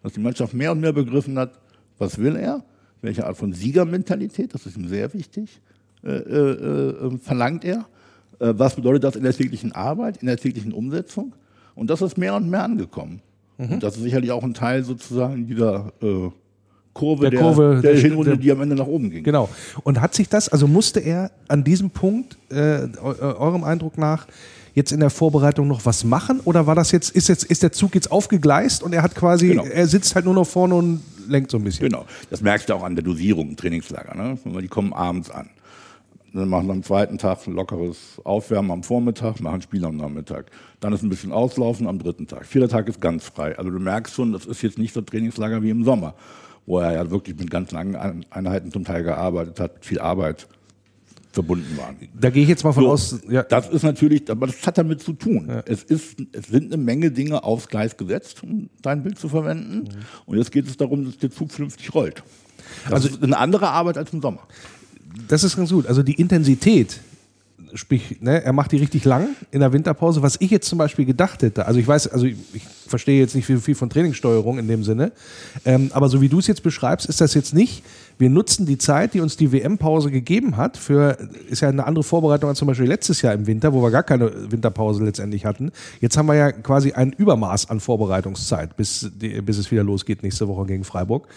Dass 0.03 0.13
die 0.13 0.19
Mannschaft 0.19 0.53
mehr 0.53 0.73
und 0.73 0.79
mehr 0.79 0.93
begriffen 0.93 1.39
hat, 1.39 1.59
was 1.97 2.19
will 2.19 2.35
er, 2.35 2.63
welche 3.01 3.25
Art 3.25 3.35
von 3.35 3.51
Siegermentalität, 3.51 4.53
das 4.53 4.67
ist 4.67 4.77
ihm 4.77 4.87
sehr 4.87 5.11
wichtig, 5.15 5.59
verlangt 7.21 7.63
er, 7.65 7.85
äh, 8.39 8.53
was 8.57 8.75
bedeutet 8.75 9.03
das 9.03 9.15
in 9.15 9.23
der 9.23 9.33
täglichen 9.33 9.71
Arbeit, 9.71 10.17
in 10.17 10.27
der 10.27 10.37
täglichen 10.37 10.73
Umsetzung. 10.73 11.33
Und 11.75 11.89
das 11.89 12.01
ist 12.01 12.17
mehr 12.17 12.35
und 12.35 12.49
mehr 12.49 12.63
angekommen. 12.63 13.21
Mhm. 13.57 13.73
Und 13.73 13.83
das 13.83 13.95
ist 13.97 14.03
sicherlich 14.03 14.31
auch 14.31 14.43
ein 14.43 14.53
Teil 14.53 14.83
sozusagen 14.83 15.47
dieser 15.47 15.91
äh, 16.01 16.29
Kurve 16.93 17.29
Der 17.31 17.39
Kurve, 17.39 17.79
der, 17.81 17.93
der- 17.93 18.01
Hinrunde, 18.01 18.31
der- 18.31 18.39
die 18.39 18.51
am 18.51 18.61
Ende 18.61 18.75
nach 18.75 18.85
oben 18.85 19.09
ging. 19.09 19.23
Genau. 19.23 19.49
Und 19.83 19.99
hat 20.01 20.13
sich 20.13 20.29
das, 20.29 20.49
also 20.49 20.67
musste 20.67 20.99
er 20.99 21.31
an 21.47 21.63
diesem 21.63 21.89
Punkt, 21.89 22.37
äh, 22.51 22.83
eu- 23.01 23.35
eurem 23.39 23.63
Eindruck 23.63 23.97
nach, 23.97 24.27
jetzt 24.75 24.91
in 24.91 24.99
der 24.99 25.09
Vorbereitung 25.09 25.67
noch 25.67 25.85
was 25.85 26.03
machen? 26.03 26.39
Oder 26.45 26.67
war 26.67 26.75
das 26.75 26.91
jetzt, 26.91 27.09
ist 27.11 27.29
jetzt, 27.29 27.45
ist 27.45 27.63
der 27.63 27.71
Zug 27.71 27.95
jetzt 27.95 28.11
aufgegleist 28.11 28.83
und 28.83 28.93
er 28.93 29.01
hat 29.01 29.15
quasi, 29.15 29.49
Genau. 29.49 29.63
er 29.65 29.87
sitzt 29.87 30.13
halt 30.13 30.25
nur 30.25 30.33
noch 30.35 30.45
vorne 30.45 30.75
und 30.75 31.01
lenkt 31.27 31.49
so 31.49 31.57
ein 31.57 31.63
bisschen? 31.63 31.89
Genau. 31.89 32.05
Das 32.29 32.41
merkst 32.41 32.69
du 32.69 32.73
auch 32.75 32.83
an 32.83 32.95
der 32.95 33.03
Dosierung 33.03 33.49
im 33.49 33.55
Trainingslager. 33.55 34.13
Ne? 34.15 34.37
Die 34.61 34.67
kommen 34.67 34.93
abends 34.93 35.31
an. 35.31 35.49
Dann 36.33 36.49
machen 36.49 36.71
am 36.71 36.81
zweiten 36.81 37.19
Tag 37.19 37.45
ein 37.47 37.53
lockeres 37.53 38.19
Aufwärmen 38.23 38.71
am 38.71 38.81
Vormittag, 38.83 39.39
machen 39.39 39.61
Spiel 39.61 39.85
am 39.85 39.97
Nachmittag. 39.97 40.49
Dann 40.79 40.91
ist 40.91 41.03
ein 41.03 41.09
bisschen 41.09 41.31
Auslaufen 41.31 41.87
am 41.87 41.99
dritten 41.99 42.25
Tag. 42.25 42.47
Vierter 42.47 42.69
Tag 42.69 42.87
ist 42.89 42.99
ganz 42.99 43.25
frei. 43.25 43.55
Also 43.57 43.69
du 43.69 43.79
merkst 43.79 44.15
schon, 44.15 44.31
das 44.33 44.45
ist 44.45 44.63
jetzt 44.63 44.79
nicht 44.79 44.93
so 44.95 45.01
ein 45.01 45.05
Trainingslager 45.05 45.61
wie 45.61 45.69
im 45.69 45.83
Sommer, 45.83 46.15
wo 46.65 46.79
er 46.79 46.93
ja 46.93 47.11
wirklich 47.11 47.37
mit 47.37 47.51
ganz 47.51 47.71
langen 47.71 47.95
Ein- 47.95 48.25
Einheiten 48.31 48.71
zum 48.71 48.83
Teil 48.83 49.03
gearbeitet 49.03 49.59
hat, 49.59 49.85
viel 49.85 49.99
Arbeit 49.99 50.47
verbunden 51.31 51.77
waren. 51.77 51.97
Da 52.19 52.31
gehe 52.31 52.41
ich 52.43 52.49
jetzt 52.49 52.63
mal 52.63 52.73
von 52.73 52.83
So, 52.83 52.89
aus, 52.91 53.19
ja, 53.29 53.43
Das 53.43 53.69
ist 53.69 53.83
natürlich, 53.83 54.29
aber 54.29 54.47
das 54.47 54.65
hat 54.65 54.77
damit 54.79 55.01
zu 55.01 55.13
tun. 55.13 55.49
Es, 55.65 55.83
ist, 55.83 56.17
es 56.31 56.47
sind 56.47 56.73
eine 56.73 56.81
Menge 56.81 57.11
Dinge 57.11 57.43
aufs 57.43 57.67
Gleis 57.67 57.95
gesetzt, 57.95 58.41
um 58.43 58.69
dein 58.81 59.03
Bild 59.03 59.19
zu 59.19 59.29
verwenden. 59.29 59.83
Mhm. 59.83 59.99
Und 60.25 60.37
jetzt 60.37 60.51
geht 60.51 60.67
es 60.67 60.77
darum, 60.77 61.05
dass 61.05 61.17
der 61.19 61.29
Zug 61.29 61.51
vernünftig 61.51 61.93
rollt. 61.93 62.23
Das 62.85 62.93
also 62.93 63.09
ist 63.09 63.23
eine 63.23 63.37
andere 63.37 63.69
Arbeit 63.69 63.97
als 63.99 64.11
im 64.13 64.21
Sommer. 64.21 64.47
Das 65.27 65.43
ist 65.43 65.55
ganz 65.55 65.71
gut. 65.71 65.87
Also 65.87 66.03
die 66.03 66.13
Intensität, 66.13 66.99
sprich, 67.75 68.21
ne, 68.21 68.43
er 68.43 68.53
macht 68.53 68.71
die 68.71 68.77
richtig 68.77 69.05
lang 69.05 69.29
in 69.51 69.59
der 69.59 69.73
Winterpause. 69.73 70.21
Was 70.21 70.37
ich 70.39 70.51
jetzt 70.51 70.67
zum 70.67 70.77
Beispiel 70.77 71.05
gedacht 71.05 71.41
hätte, 71.41 71.65
also 71.65 71.79
ich 71.79 71.87
weiß, 71.87 72.07
also 72.07 72.25
ich, 72.25 72.35
ich 72.53 72.63
verstehe 72.63 73.19
jetzt 73.19 73.35
nicht 73.35 73.45
viel, 73.45 73.59
viel 73.59 73.75
von 73.75 73.89
Trainingssteuerung 73.89 74.59
in 74.59 74.67
dem 74.67 74.83
Sinne, 74.83 75.11
ähm, 75.65 75.89
aber 75.93 76.09
so 76.09 76.21
wie 76.21 76.29
du 76.29 76.39
es 76.39 76.47
jetzt 76.47 76.63
beschreibst, 76.63 77.07
ist 77.07 77.21
das 77.21 77.33
jetzt 77.33 77.53
nicht, 77.53 77.83
wir 78.19 78.29
nutzen 78.29 78.65
die 78.65 78.77
Zeit, 78.77 79.15
die 79.15 79.21
uns 79.21 79.37
die 79.37 79.51
WM-Pause 79.51 80.11
gegeben 80.11 80.57
hat, 80.57 80.77
für, 80.77 81.17
ist 81.49 81.61
ja 81.61 81.69
eine 81.69 81.85
andere 81.85 82.03
Vorbereitung 82.03 82.49
als 82.49 82.59
zum 82.59 82.67
Beispiel 82.67 82.87
letztes 82.87 83.21
Jahr 83.23 83.33
im 83.33 83.47
Winter, 83.47 83.73
wo 83.73 83.81
wir 83.81 83.89
gar 83.89 84.03
keine 84.03 84.51
Winterpause 84.51 85.03
letztendlich 85.03 85.45
hatten. 85.45 85.71
Jetzt 85.99 86.15
haben 86.17 86.27
wir 86.27 86.35
ja 86.35 86.51
quasi 86.51 86.91
ein 86.93 87.11
Übermaß 87.13 87.69
an 87.69 87.79
Vorbereitungszeit, 87.79 88.77
bis, 88.77 89.11
bis 89.17 89.57
es 89.57 89.71
wieder 89.71 89.83
losgeht 89.83 90.21
nächste 90.21 90.47
Woche 90.47 90.65
gegen 90.67 90.83
Freiburg 90.83 91.27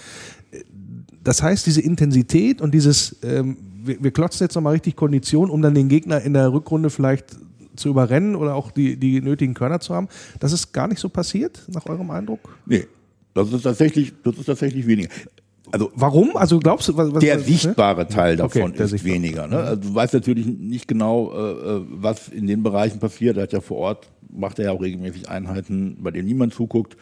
das 1.27 1.43
heißt, 1.43 1.67
diese 1.67 1.81
Intensität 1.81 2.61
und 2.61 2.73
dieses, 2.73 3.17
ähm, 3.25 3.57
wir, 3.83 4.01
wir 4.01 4.13
klotzen 4.13 4.45
jetzt 4.45 4.55
nochmal 4.55 4.75
richtig 4.75 4.95
Kondition, 4.95 5.51
um 5.51 5.61
dann 5.61 5.75
den 5.75 5.89
Gegner 5.89 6.21
in 6.21 6.35
der 6.35 6.53
Rückrunde 6.53 6.89
vielleicht 6.89 7.37
zu 7.75 7.89
überrennen 7.89 8.37
oder 8.37 8.55
auch 8.55 8.71
die, 8.71 8.97
die 8.97 9.21
nötigen 9.21 9.53
Körner 9.53 9.81
zu 9.81 9.93
haben. 9.93 10.07
Das 10.39 10.53
ist 10.53 10.73
gar 10.73 10.87
nicht 10.87 11.01
so 11.01 11.09
passiert, 11.09 11.65
nach 11.67 11.85
eurem 11.87 12.13
Eindruck? 12.13 12.57
Nee, 12.65 12.87
das 13.35 13.53
ist 13.53 13.63
tatsächlich, 13.63 14.13
das 14.23 14.37
ist 14.37 14.47
tatsächlich 14.47 14.87
weniger. 14.87 15.09
Also 15.73 15.91
warum? 15.97 16.37
Also 16.37 16.61
glaubst 16.61 16.87
du, 16.89 16.97
was, 16.97 17.13
was 17.13 17.19
der 17.19 17.41
sichtbare 17.41 18.07
Teil 18.07 18.37
davon 18.37 18.63
Okay, 18.63 18.77
der 18.77 18.87
ist 18.87 19.03
weniger. 19.03 19.49
Ne? 19.49 19.59
Also 19.59 19.83
du 19.83 19.95
weißt 19.97 20.15
natürlich 20.15 20.47
nicht 20.47 20.87
genau, 20.87 21.33
äh, 21.33 21.79
äh, 21.79 21.83
was 21.91 22.29
in 22.29 22.47
den 22.47 22.63
Bereichen 22.63 23.01
passiert. 23.01 23.37
Er 23.37 23.43
hat 23.43 23.53
ja 23.53 23.61
vor 23.61 23.79
Ort, 23.79 24.09
macht 24.31 24.61
er 24.61 24.67
ja 24.67 24.71
auch 24.71 24.81
regelmäßig 24.81 25.29
Einheiten, 25.29 25.97
bei 26.05 26.13
denen 26.13 26.29
niemand 26.29 26.55
zuguckt. 26.55 26.97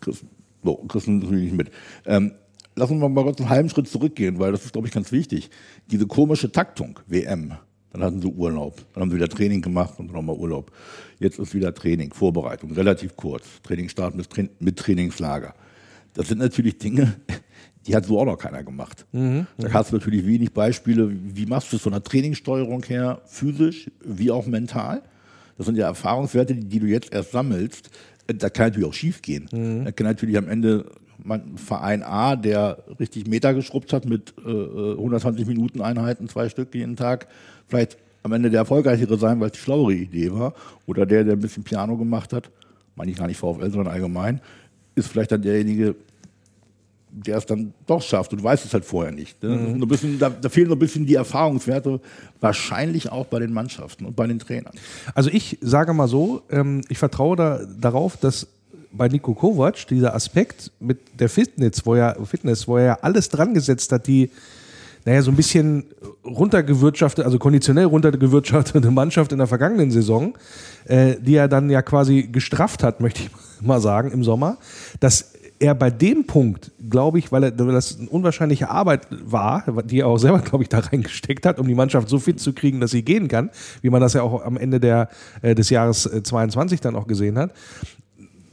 Kriegst, 0.00 0.24
so, 0.64 0.76
kriegst 0.76 1.08
du 1.08 1.10
natürlich 1.10 1.44
nicht 1.44 1.56
mit. 1.58 1.70
Ähm, 2.06 2.32
lass 2.80 2.90
uns 2.90 3.00
mal 3.00 3.22
kurz 3.22 3.38
einen 3.40 3.50
halben 3.50 3.68
Schritt 3.68 3.88
zurückgehen, 3.88 4.38
weil 4.38 4.52
das 4.52 4.64
ist, 4.64 4.72
glaube 4.72 4.88
ich, 4.88 4.94
ganz 4.94 5.12
wichtig. 5.12 5.50
Diese 5.90 6.06
komische 6.06 6.50
Taktung, 6.50 6.98
WM, 7.06 7.52
dann 7.92 8.02
hatten 8.02 8.22
sie 8.22 8.28
Urlaub, 8.28 8.80
dann 8.94 9.02
haben 9.02 9.10
sie 9.10 9.16
wieder 9.16 9.28
Training 9.28 9.60
gemacht 9.60 9.98
und 9.98 10.08
dann 10.08 10.16
nochmal 10.16 10.36
Urlaub. 10.36 10.72
Jetzt 11.18 11.38
ist 11.38 11.54
wieder 11.54 11.74
Training, 11.74 12.12
Vorbereitung, 12.12 12.72
relativ 12.72 13.16
kurz. 13.16 13.44
Trainingsstart 13.62 14.14
mit, 14.14 14.30
Tra 14.30 14.44
mit 14.58 14.78
Trainingslager. 14.78 15.54
Das 16.14 16.28
sind 16.28 16.38
natürlich 16.38 16.78
Dinge, 16.78 17.16
die 17.86 17.94
hat 17.94 18.06
so 18.06 18.18
auch 18.18 18.24
noch 18.24 18.38
keiner 18.38 18.64
gemacht. 18.64 19.04
Da 19.58 19.72
hast 19.72 19.92
du 19.92 19.96
natürlich 19.96 20.26
wenig 20.26 20.52
Beispiele, 20.52 21.10
wie 21.12 21.46
machst 21.46 21.72
du 21.72 21.76
es 21.76 21.82
von 21.82 21.92
der 21.92 22.02
Trainingssteuerung 22.02 22.82
her, 22.84 23.20
physisch 23.26 23.90
wie 24.02 24.30
auch 24.30 24.46
mental. 24.46 25.02
Das 25.58 25.66
sind 25.66 25.76
ja 25.76 25.86
Erfahrungswerte, 25.86 26.54
die, 26.54 26.66
die 26.66 26.80
du 26.80 26.86
jetzt 26.86 27.12
erst 27.12 27.32
sammelst. 27.32 27.90
Da 28.26 28.48
kann 28.48 28.68
natürlich 28.68 28.88
auch 28.88 28.94
schief 28.94 29.20
gehen. 29.20 29.48
Da 29.84 29.92
kann 29.92 30.06
natürlich 30.06 30.38
am 30.38 30.48
Ende 30.48 30.86
man, 31.24 31.56
Verein 31.56 32.02
A, 32.02 32.36
der 32.36 32.78
richtig 32.98 33.26
Meter 33.26 33.54
geschrubbt 33.54 33.92
hat 33.92 34.04
mit 34.04 34.34
äh, 34.44 34.50
äh, 34.50 34.92
120 34.92 35.46
Minuten 35.46 35.80
Einheiten, 35.80 36.28
zwei 36.28 36.48
Stück 36.48 36.74
jeden 36.74 36.96
Tag, 36.96 37.26
vielleicht 37.68 37.98
am 38.22 38.32
Ende 38.32 38.50
der 38.50 38.60
erfolgreichere 38.60 39.16
sein, 39.18 39.40
weil 39.40 39.46
es 39.46 39.52
die 39.52 39.60
schlauere 39.60 39.94
Idee 39.94 40.32
war. 40.32 40.54
Oder 40.86 41.06
der, 41.06 41.24
der 41.24 41.34
ein 41.34 41.40
bisschen 41.40 41.64
Piano 41.64 41.96
gemacht 41.96 42.32
hat, 42.32 42.50
meine 42.94 43.10
ich 43.10 43.16
gar 43.16 43.26
nicht 43.26 43.38
VfL, 43.38 43.70
sondern 43.70 43.88
allgemein, 43.88 44.40
ist 44.94 45.08
vielleicht 45.08 45.32
dann 45.32 45.42
derjenige, 45.42 45.94
der 47.12 47.38
es 47.38 47.46
dann 47.46 47.72
doch 47.86 48.02
schafft 48.02 48.32
und 48.32 48.42
weiß 48.42 48.64
es 48.64 48.72
halt 48.72 48.84
vorher 48.84 49.12
nicht. 49.12 49.42
Ne? 49.42 49.52
Ein 49.52 49.88
bisschen, 49.88 50.18
da, 50.18 50.30
da 50.30 50.48
fehlen 50.48 50.68
noch 50.68 50.76
ein 50.76 50.80
bisschen 50.80 51.06
die 51.06 51.14
Erfahrungswerte, 51.14 52.00
wahrscheinlich 52.40 53.10
auch 53.10 53.26
bei 53.26 53.38
den 53.40 53.52
Mannschaften 53.52 54.06
und 54.06 54.16
bei 54.16 54.26
den 54.26 54.38
Trainern. 54.38 54.74
Also 55.14 55.30
ich 55.30 55.58
sage 55.60 55.92
mal 55.92 56.08
so, 56.08 56.42
ähm, 56.50 56.82
ich 56.88 56.98
vertraue 56.98 57.36
da, 57.36 57.60
darauf, 57.80 58.16
dass 58.16 58.46
bei 58.92 59.08
Nico 59.08 59.34
Kovac 59.34 59.86
dieser 59.88 60.14
Aspekt 60.14 60.70
mit 60.80 60.98
der 61.18 61.28
Fitness, 61.28 61.84
wo 61.86 61.94
er, 61.94 62.16
Fitness, 62.24 62.66
wo 62.66 62.76
er 62.76 63.04
alles 63.04 63.28
dran 63.28 63.54
gesetzt 63.54 63.92
hat, 63.92 64.06
die 64.06 64.30
naja, 65.04 65.22
so 65.22 65.30
ein 65.30 65.36
bisschen 65.36 65.84
runtergewirtschaftete, 66.24 67.24
also 67.24 67.38
konditionell 67.38 67.86
runtergewirtschaftete 67.86 68.90
Mannschaft 68.90 69.32
in 69.32 69.38
der 69.38 69.46
vergangenen 69.46 69.90
Saison, 69.90 70.34
äh, 70.84 71.16
die 71.20 71.36
er 71.36 71.48
dann 71.48 71.70
ja 71.70 71.82
quasi 71.82 72.28
gestrafft 72.30 72.82
hat, 72.82 73.00
möchte 73.00 73.22
ich 73.22 73.30
mal 73.62 73.80
sagen, 73.80 74.10
im 74.12 74.24
Sommer, 74.24 74.58
dass 75.00 75.32
er 75.58 75.74
bei 75.74 75.90
dem 75.90 76.26
Punkt, 76.26 76.72
glaube 76.88 77.18
ich, 77.18 77.32
weil, 77.32 77.44
er, 77.44 77.58
weil 77.58 77.72
das 77.72 77.98
eine 77.98 78.08
unwahrscheinliche 78.08 78.70
Arbeit 78.70 79.06
war, 79.10 79.64
die 79.84 80.00
er 80.00 80.06
auch 80.06 80.16
selber, 80.16 80.38
glaube 80.40 80.64
ich, 80.64 80.70
da 80.70 80.78
reingesteckt 80.78 81.44
hat, 81.44 81.58
um 81.58 81.68
die 81.68 81.74
Mannschaft 81.74 82.08
so 82.08 82.18
fit 82.18 82.40
zu 82.40 82.54
kriegen, 82.54 82.80
dass 82.80 82.92
sie 82.92 83.02
gehen 83.02 83.28
kann, 83.28 83.50
wie 83.82 83.90
man 83.90 84.00
das 84.00 84.14
ja 84.14 84.22
auch 84.22 84.42
am 84.44 84.56
Ende 84.56 84.80
der, 84.80 85.10
äh, 85.42 85.54
des 85.54 85.68
Jahres 85.68 86.06
äh, 86.06 86.22
22 86.22 86.80
dann 86.80 86.96
auch 86.96 87.06
gesehen 87.06 87.38
hat, 87.38 87.52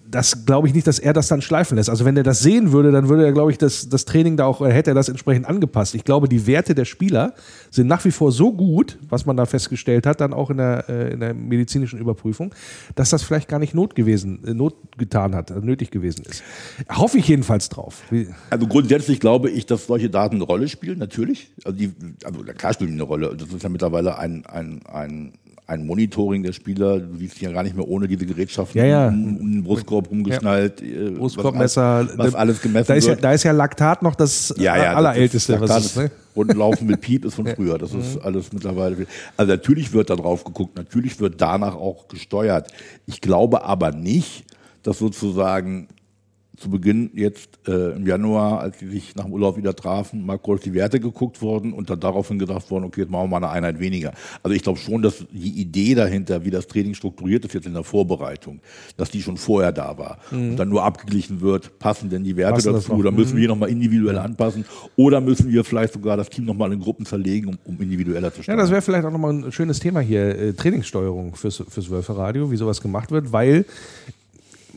das 0.09 0.45
glaube 0.45 0.67
ich 0.67 0.73
nicht, 0.73 0.87
dass 0.87 0.99
er 0.99 1.13
das 1.13 1.27
dann 1.27 1.41
schleifen 1.41 1.75
lässt. 1.75 1.89
Also 1.89 2.05
wenn 2.05 2.15
er 2.15 2.23
das 2.23 2.39
sehen 2.39 2.71
würde, 2.71 2.91
dann 2.91 3.09
würde 3.09 3.25
er, 3.25 3.31
glaube 3.33 3.51
ich, 3.51 3.57
das, 3.57 3.89
das 3.89 4.05
Training 4.05 4.37
da 4.37 4.45
auch, 4.45 4.61
äh, 4.61 4.71
hätte 4.71 4.91
er 4.91 4.93
das 4.93 5.09
entsprechend 5.09 5.47
angepasst. 5.47 5.95
Ich 5.95 6.03
glaube, 6.03 6.29
die 6.29 6.47
Werte 6.47 6.75
der 6.75 6.85
Spieler 6.85 7.33
sind 7.71 7.87
nach 7.87 8.03
wie 8.05 8.11
vor 8.11 8.31
so 8.31 8.53
gut, 8.53 8.97
was 9.09 9.25
man 9.25 9.35
da 9.35 9.45
festgestellt 9.45 10.05
hat, 10.05 10.21
dann 10.21 10.33
auch 10.33 10.49
in 10.49 10.57
der, 10.57 10.85
äh, 10.87 11.13
in 11.13 11.19
der 11.19 11.33
medizinischen 11.33 11.99
Überprüfung, 11.99 12.53
dass 12.95 13.09
das 13.09 13.23
vielleicht 13.23 13.49
gar 13.49 13.59
nicht 13.59 13.73
not 13.73 13.95
gewesen, 13.95 14.43
äh, 14.45 14.53
not 14.53 14.75
getan 14.97 15.35
hat, 15.35 15.49
nötig 15.63 15.91
gewesen 15.91 16.25
ist. 16.29 16.43
Hoffe 16.89 17.17
ich 17.17 17.27
jedenfalls 17.27 17.69
drauf. 17.69 18.03
Also 18.49 18.67
grundsätzlich 18.67 19.19
glaube 19.19 19.49
ich, 19.49 19.65
dass 19.65 19.87
solche 19.87 20.09
Daten 20.09 20.35
eine 20.35 20.45
Rolle 20.45 20.67
spielen, 20.67 20.99
natürlich. 20.99 21.51
Also, 21.65 21.77
die, 21.77 21.91
also 22.23 22.41
klar 22.41 22.73
spielen 22.73 22.91
die 22.91 22.95
eine 22.95 23.03
Rolle. 23.03 23.35
Das 23.35 23.49
ist 23.49 23.63
ja 23.63 23.69
mittlerweile 23.69 24.17
ein, 24.17 24.45
ein, 24.45 24.81
ein, 24.85 25.33
ein 25.67 25.85
Monitoring 25.85 26.43
der 26.43 26.53
Spieler. 26.53 26.99
Du 26.99 27.17
siehst 27.17 27.39
die 27.41 27.45
ja 27.45 27.51
gar 27.51 27.61
nicht 27.63 27.75
mehr 27.75 27.85
ohne 27.87 28.07
diese 28.07 28.25
Gerätschaften 28.25 28.79
Ja, 28.79 28.85
ja. 28.85 29.07
um, 29.09 29.37
um 29.37 29.51
den 29.51 29.63
Brustkorb 29.63 30.09
rumgeschnallt. 30.09 30.81
äh, 30.81 31.11
Brustkorbmesser, 31.11 32.07
Was, 32.15 32.17
was 32.17 32.35
alles 32.35 32.61
gemessen 32.61 32.87
da 32.87 32.93
ist, 32.95 33.03
ja, 33.05 33.09
wird. 33.11 33.23
da 33.23 33.33
ist 33.33 33.43
ja 33.43 33.51
Laktat 33.51 34.01
noch 34.01 34.15
das 34.15 34.53
Ja, 34.57 34.77
ja, 34.77 34.93
allerälteste. 34.93 35.53
das 35.53 35.61
ist, 35.63 35.69
was 35.69 35.85
ist, 35.85 35.97
ne? 35.97 36.11
Und 36.33 36.53
Laufen 36.55 36.87
mit 36.87 37.01
Piep 37.01 37.25
ist 37.25 37.35
von 37.35 37.47
früher. 37.55 37.77
Das 37.77 37.93
ist 37.93 38.17
alles 38.19 38.53
mittlerweile. 38.53 39.05
Also 39.35 39.51
natürlich 39.51 39.91
wird 39.91 40.09
da 40.09 40.15
drauf 40.15 40.43
geguckt, 40.45 40.77
natürlich 40.77 41.19
wird 41.19 41.41
danach 41.41 41.75
auch 41.75 42.07
gesteuert. 42.07 42.71
Ich 43.05 43.19
glaube 43.19 43.63
aber 43.65 43.91
nicht, 43.91 44.45
dass 44.83 44.99
sozusagen 44.99 45.89
zu 46.57 46.69
Beginn 46.69 47.11
jetzt 47.13 47.59
äh, 47.67 47.91
im 47.95 48.07
Januar, 48.07 48.59
als 48.59 48.79
sie 48.79 48.87
sich 48.87 49.15
nach 49.15 49.25
dem 49.25 49.33
Urlaub 49.33 49.57
wieder 49.57 49.75
trafen, 49.75 50.25
mal 50.25 50.39
kurz 50.39 50.63
die 50.63 50.73
Werte 50.73 50.99
geguckt 50.99 51.41
wurden 51.41 51.71
und 51.71 51.89
dann 51.89 51.99
daraufhin 51.99 52.39
gedacht 52.39 52.69
worden, 52.71 52.85
okay, 52.85 53.01
jetzt 53.01 53.11
machen 53.11 53.25
wir 53.29 53.39
mal 53.39 53.47
eine 53.47 53.49
Einheit 53.49 53.79
weniger. 53.79 54.13
Also 54.41 54.55
ich 54.55 54.63
glaube 54.63 54.79
schon, 54.79 55.01
dass 55.03 55.25
die 55.31 55.61
Idee 55.61 55.93
dahinter, 55.93 56.43
wie 56.45 56.49
das 56.49 56.67
Training 56.67 56.95
strukturiert 56.95 57.45
ist 57.45 57.53
jetzt 57.53 57.67
in 57.67 57.73
der 57.73 57.83
Vorbereitung, 57.83 58.59
dass 58.97 59.11
die 59.11 59.21
schon 59.21 59.37
vorher 59.37 59.71
da 59.71 59.97
war 59.97 60.17
und 60.31 60.55
dann 60.57 60.69
nur 60.69 60.83
abgeglichen 60.83 61.41
wird, 61.41 61.77
passen 61.79 62.09
denn 62.09 62.23
die 62.23 62.35
Werte 62.35 62.55
Passen 62.55 62.73
dazu 62.73 62.93
oder 62.93 63.11
müssen 63.11 63.33
wir 63.35 63.41
hier 63.41 63.49
nochmal 63.49 63.69
individuell 63.69 64.17
anpassen 64.17 64.65
oder 64.95 65.21
müssen 65.21 65.51
wir 65.51 65.63
vielleicht 65.63 65.93
sogar 65.93 66.17
das 66.17 66.29
Team 66.29 66.45
nochmal 66.45 66.73
in 66.73 66.79
Gruppen 66.79 67.05
zerlegen, 67.05 67.49
um, 67.49 67.57
um 67.65 67.81
individueller 67.81 68.31
zu 68.31 68.39
Ja, 68.39 68.43
steuern. 68.43 68.57
das 68.57 68.71
wäre 68.71 68.81
vielleicht 68.81 69.05
auch 69.05 69.11
nochmal 69.11 69.33
ein 69.33 69.51
schönes 69.51 69.79
Thema 69.79 69.99
hier, 69.99 70.37
äh, 70.39 70.53
Trainingssteuerung 70.53 71.35
fürs, 71.35 71.63
fürs 71.69 71.89
Wölferadio, 71.89 72.49
wie 72.51 72.57
sowas 72.57 72.81
gemacht 72.81 73.11
wird, 73.11 73.31
weil 73.31 73.65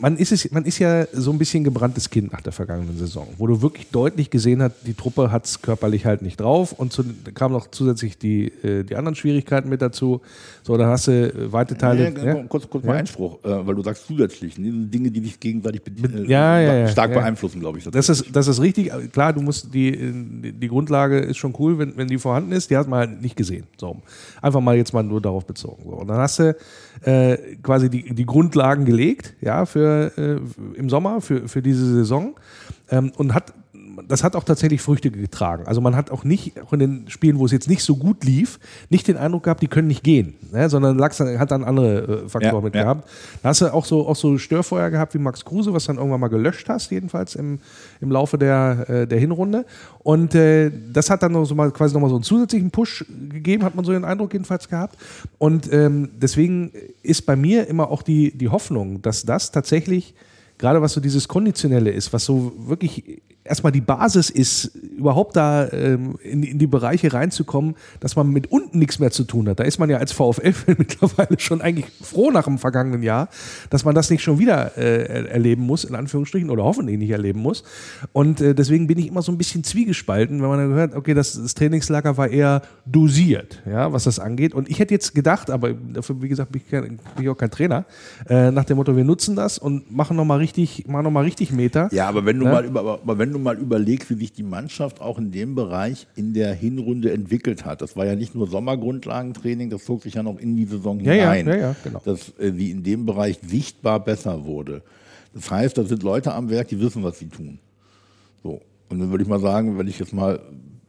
man 0.00 0.16
ist, 0.16 0.32
es, 0.32 0.50
man 0.50 0.64
ist 0.64 0.78
ja 0.78 1.06
so 1.12 1.30
ein 1.30 1.38
bisschen 1.38 1.62
gebranntes 1.62 2.10
Kind 2.10 2.32
nach 2.32 2.40
der 2.40 2.52
vergangenen 2.52 2.96
Saison, 2.96 3.28
wo 3.38 3.46
du 3.46 3.62
wirklich 3.62 3.88
deutlich 3.90 4.30
gesehen 4.30 4.62
hast, 4.62 4.74
die 4.86 4.94
Truppe 4.94 5.30
hat 5.30 5.44
es 5.44 5.60
körperlich 5.60 6.06
halt 6.06 6.22
nicht 6.22 6.40
drauf 6.40 6.72
und 6.72 6.92
zu, 6.92 7.02
da 7.02 7.30
kamen 7.30 7.54
noch 7.54 7.70
zusätzlich 7.70 8.18
die, 8.18 8.46
äh, 8.62 8.84
die 8.84 8.96
anderen 8.96 9.14
Schwierigkeiten 9.14 9.68
mit 9.68 9.82
dazu. 9.82 10.20
So, 10.62 10.76
dann 10.76 10.88
hast 10.88 11.08
du 11.08 11.12
äh, 11.12 11.52
weite 11.52 11.76
Teile. 11.76 12.10
Nee, 12.10 12.24
ja? 12.24 12.34
Kurz, 12.44 12.68
kurz 12.68 12.84
mal 12.84 12.96
Einspruch, 12.96 13.44
äh, 13.44 13.66
weil 13.66 13.74
du 13.74 13.82
sagst 13.82 14.06
zusätzlich, 14.06 14.58
ne, 14.58 14.70
Dinge, 14.86 15.10
die 15.10 15.20
sich 15.22 15.38
gegenseitig 15.38 15.82
bedienen, 15.82 16.28
Ja, 16.28 16.60
ja, 16.60 16.74
ja, 16.74 16.88
stark 16.88 17.10
ja. 17.10 17.20
beeinflussen, 17.20 17.60
glaube 17.60 17.78
ich. 17.78 17.84
Das 17.84 18.08
ist, 18.08 18.24
das 18.32 18.48
ist 18.48 18.60
richtig. 18.60 18.90
Klar, 19.12 19.32
du 19.32 19.42
musst 19.42 19.72
die, 19.74 20.12
die 20.52 20.68
Grundlage 20.68 21.18
ist 21.18 21.36
schon 21.36 21.54
cool, 21.58 21.78
wenn, 21.78 21.96
wenn 21.96 22.08
die 22.08 22.18
vorhanden 22.18 22.52
ist. 22.52 22.70
Die 22.70 22.76
hat 22.76 22.88
man 22.88 22.98
halt 23.00 23.22
nicht 23.22 23.36
gesehen. 23.36 23.64
So. 23.78 23.96
Einfach 24.40 24.60
mal 24.60 24.76
jetzt 24.76 24.92
mal 24.92 25.02
nur 25.02 25.20
darauf 25.20 25.44
bezogen. 25.46 25.82
So. 25.84 25.96
Und 25.96 26.08
dann 26.08 26.18
hast 26.18 26.38
du 26.38 26.56
äh, 27.02 27.36
quasi 27.62 27.88
die, 27.90 28.14
die 28.14 28.26
Grundlagen 28.26 28.84
gelegt, 28.84 29.34
ja, 29.40 29.66
für 29.66 30.12
äh, 30.16 30.78
im 30.78 30.90
Sommer, 30.90 31.20
für, 31.20 31.48
für 31.48 31.62
diese 31.62 31.86
Saison. 31.94 32.34
Ähm, 32.90 33.12
und 33.16 33.34
hat 33.34 33.52
das 34.08 34.24
hat 34.24 34.36
auch 34.36 34.44
tatsächlich 34.44 34.80
Früchte 34.82 35.10
getragen. 35.10 35.66
Also 35.66 35.80
man 35.80 35.96
hat 35.96 36.10
auch 36.10 36.24
nicht, 36.24 36.60
auch 36.62 36.72
in 36.72 36.78
den 36.78 37.10
Spielen, 37.10 37.38
wo 37.38 37.46
es 37.46 37.52
jetzt 37.52 37.68
nicht 37.68 37.82
so 37.82 37.96
gut 37.96 38.24
lief, 38.24 38.58
nicht 38.88 39.08
den 39.08 39.16
Eindruck 39.16 39.44
gehabt, 39.44 39.62
die 39.62 39.68
können 39.68 39.88
nicht 39.88 40.04
gehen, 40.04 40.34
ne? 40.52 40.68
sondern 40.68 40.98
Lachs 40.98 41.20
hat 41.20 41.50
dann 41.50 41.64
andere 41.64 42.24
äh, 42.24 42.28
Faktoren 42.28 42.56
Ja, 42.56 42.60
mit 42.60 42.74
ja. 42.74 42.82
gehabt. 42.82 43.08
Da 43.42 43.48
hast 43.48 43.60
du 43.60 43.72
auch 43.72 43.84
so, 43.84 44.06
auch 44.06 44.16
so 44.16 44.38
Störfeuer 44.38 44.90
gehabt 44.90 45.14
wie 45.14 45.18
Max 45.18 45.44
Kruse, 45.44 45.72
was 45.72 45.84
dann 45.84 45.96
irgendwann 45.96 46.20
mal 46.20 46.28
gelöscht 46.28 46.68
hast, 46.68 46.90
jedenfalls 46.90 47.34
im, 47.34 47.58
im 48.00 48.10
Laufe 48.10 48.38
der, 48.38 48.88
äh, 48.88 49.06
der 49.06 49.18
Hinrunde. 49.18 49.64
Und 50.02 50.34
äh, 50.34 50.70
das 50.92 51.10
hat 51.10 51.22
dann 51.22 51.32
noch 51.32 51.44
so 51.44 51.54
mal 51.54 51.70
quasi 51.70 51.94
nochmal 51.94 52.10
so 52.10 52.16
einen 52.16 52.24
zusätzlichen 52.24 52.70
Push 52.70 53.04
gegeben, 53.30 53.64
hat 53.64 53.74
man 53.74 53.84
so 53.84 53.92
den 53.92 54.04
Eindruck 54.04 54.32
jedenfalls 54.32 54.68
gehabt. 54.68 54.96
Und 55.38 55.72
ähm, 55.72 56.10
deswegen 56.20 56.72
ist 57.02 57.26
bei 57.26 57.36
mir 57.36 57.66
immer 57.66 57.90
auch 57.90 58.02
die, 58.02 58.36
die 58.36 58.48
Hoffnung, 58.48 59.02
dass 59.02 59.24
das 59.24 59.52
tatsächlich 59.52 60.14
gerade 60.60 60.82
was 60.82 60.92
so 60.92 61.00
dieses 61.00 61.26
Konditionelle 61.26 61.90
ist, 61.90 62.12
was 62.12 62.24
so 62.24 62.52
wirklich 62.58 63.22
erstmal 63.50 63.72
die 63.72 63.82
Basis 63.82 64.30
ist, 64.30 64.74
überhaupt 64.96 65.36
da 65.36 65.68
ähm, 65.72 66.14
in, 66.22 66.42
in 66.42 66.58
die 66.58 66.66
Bereiche 66.66 67.12
reinzukommen, 67.12 67.74
dass 68.00 68.16
man 68.16 68.30
mit 68.30 68.50
unten 68.50 68.78
nichts 68.78 68.98
mehr 68.98 69.10
zu 69.10 69.24
tun 69.24 69.48
hat. 69.48 69.60
Da 69.60 69.64
ist 69.64 69.78
man 69.78 69.90
ja 69.90 69.98
als 69.98 70.12
VfL-Fan 70.12 70.76
mittlerweile 70.78 71.38
schon 71.38 71.60
eigentlich 71.60 71.86
froh 72.02 72.30
nach 72.30 72.44
dem 72.44 72.56
vergangenen 72.58 73.02
Jahr, 73.02 73.28
dass 73.68 73.84
man 73.84 73.94
das 73.94 74.08
nicht 74.10 74.22
schon 74.22 74.38
wieder 74.38 74.78
äh, 74.78 75.04
er- 75.04 75.30
erleben 75.32 75.62
muss, 75.66 75.84
in 75.84 75.94
Anführungsstrichen, 75.94 76.48
oder 76.48 76.64
hoffentlich 76.64 76.96
nicht 76.98 77.10
erleben 77.10 77.40
muss. 77.40 77.62
Und 78.12 78.40
äh, 78.40 78.54
deswegen 78.54 78.86
bin 78.86 78.98
ich 78.98 79.08
immer 79.08 79.22
so 79.22 79.32
ein 79.32 79.38
bisschen 79.38 79.64
zwiegespalten, 79.64 80.40
wenn 80.40 80.48
man 80.48 80.58
dann 80.58 80.72
hört, 80.74 80.94
okay, 80.94 81.12
das, 81.14 81.34
das 81.40 81.54
Trainingslager 81.54 82.16
war 82.16 82.28
eher 82.28 82.62
dosiert, 82.86 83.62
ja, 83.66 83.92
was 83.92 84.04
das 84.04 84.18
angeht. 84.18 84.54
Und 84.54 84.68
ich 84.70 84.78
hätte 84.78 84.94
jetzt 84.94 85.14
gedacht, 85.14 85.50
aber 85.50 85.72
dafür, 85.74 86.22
wie 86.22 86.28
gesagt, 86.28 86.52
bin 86.52 86.62
ich, 86.64 86.70
kein, 86.70 86.82
bin 87.16 87.24
ich 87.24 87.28
auch 87.28 87.36
kein 87.36 87.50
Trainer, 87.50 87.84
äh, 88.28 88.50
nach 88.50 88.64
dem 88.64 88.76
Motto, 88.76 88.96
wir 88.96 89.04
nutzen 89.04 89.34
das 89.36 89.58
und 89.58 89.90
machen 89.90 90.16
nochmal 90.16 90.38
richtig, 90.38 90.86
machen 90.86 91.04
noch 91.04 91.10
mal 91.10 91.24
richtig 91.24 91.52
Meter. 91.52 91.88
Ja, 91.92 92.08
aber 92.08 92.24
wenn 92.26 92.38
du, 92.38 92.44
Ne? 92.44 92.52
mal 92.52 92.64
über, 92.64 92.80
aber 92.80 93.18
wenn 93.18 93.32
du 93.32 93.38
mal 93.42 93.58
überlegst, 93.58 94.10
wie 94.10 94.14
sich 94.14 94.32
die 94.32 94.42
Mannschaft 94.42 95.00
auch 95.00 95.18
in 95.18 95.32
dem 95.32 95.54
Bereich 95.54 96.06
in 96.16 96.34
der 96.34 96.54
Hinrunde 96.54 97.12
entwickelt 97.12 97.64
hat, 97.64 97.82
das 97.82 97.96
war 97.96 98.06
ja 98.06 98.14
nicht 98.14 98.34
nur 98.34 98.46
Sommergrundlagentraining, 98.46 99.70
das 99.70 99.84
zog 99.84 100.02
sich 100.02 100.14
ja 100.14 100.22
noch 100.22 100.38
in 100.38 100.56
die 100.56 100.64
Saison 100.64 101.00
ja, 101.00 101.12
hinein, 101.12 101.46
ja, 101.46 101.56
ja, 101.56 101.76
genau. 101.82 102.02
dass 102.04 102.38
äh, 102.38 102.52
sie 102.52 102.70
in 102.70 102.82
dem 102.82 103.06
Bereich 103.06 103.38
sichtbar 103.46 104.00
besser 104.00 104.44
wurde. 104.44 104.82
Das 105.34 105.50
heißt, 105.50 105.78
da 105.78 105.84
sind 105.84 106.02
Leute 106.02 106.32
am 106.32 106.50
Werk, 106.50 106.68
die 106.68 106.80
wissen, 106.80 107.02
was 107.02 107.18
sie 107.18 107.28
tun. 107.28 107.58
So. 108.42 108.60
Und 108.88 108.98
dann 108.98 109.10
würde 109.10 109.22
ich 109.22 109.28
mal 109.28 109.40
sagen, 109.40 109.78
wenn 109.78 109.86
ich 109.86 109.98
jetzt 109.98 110.12
mal 110.12 110.40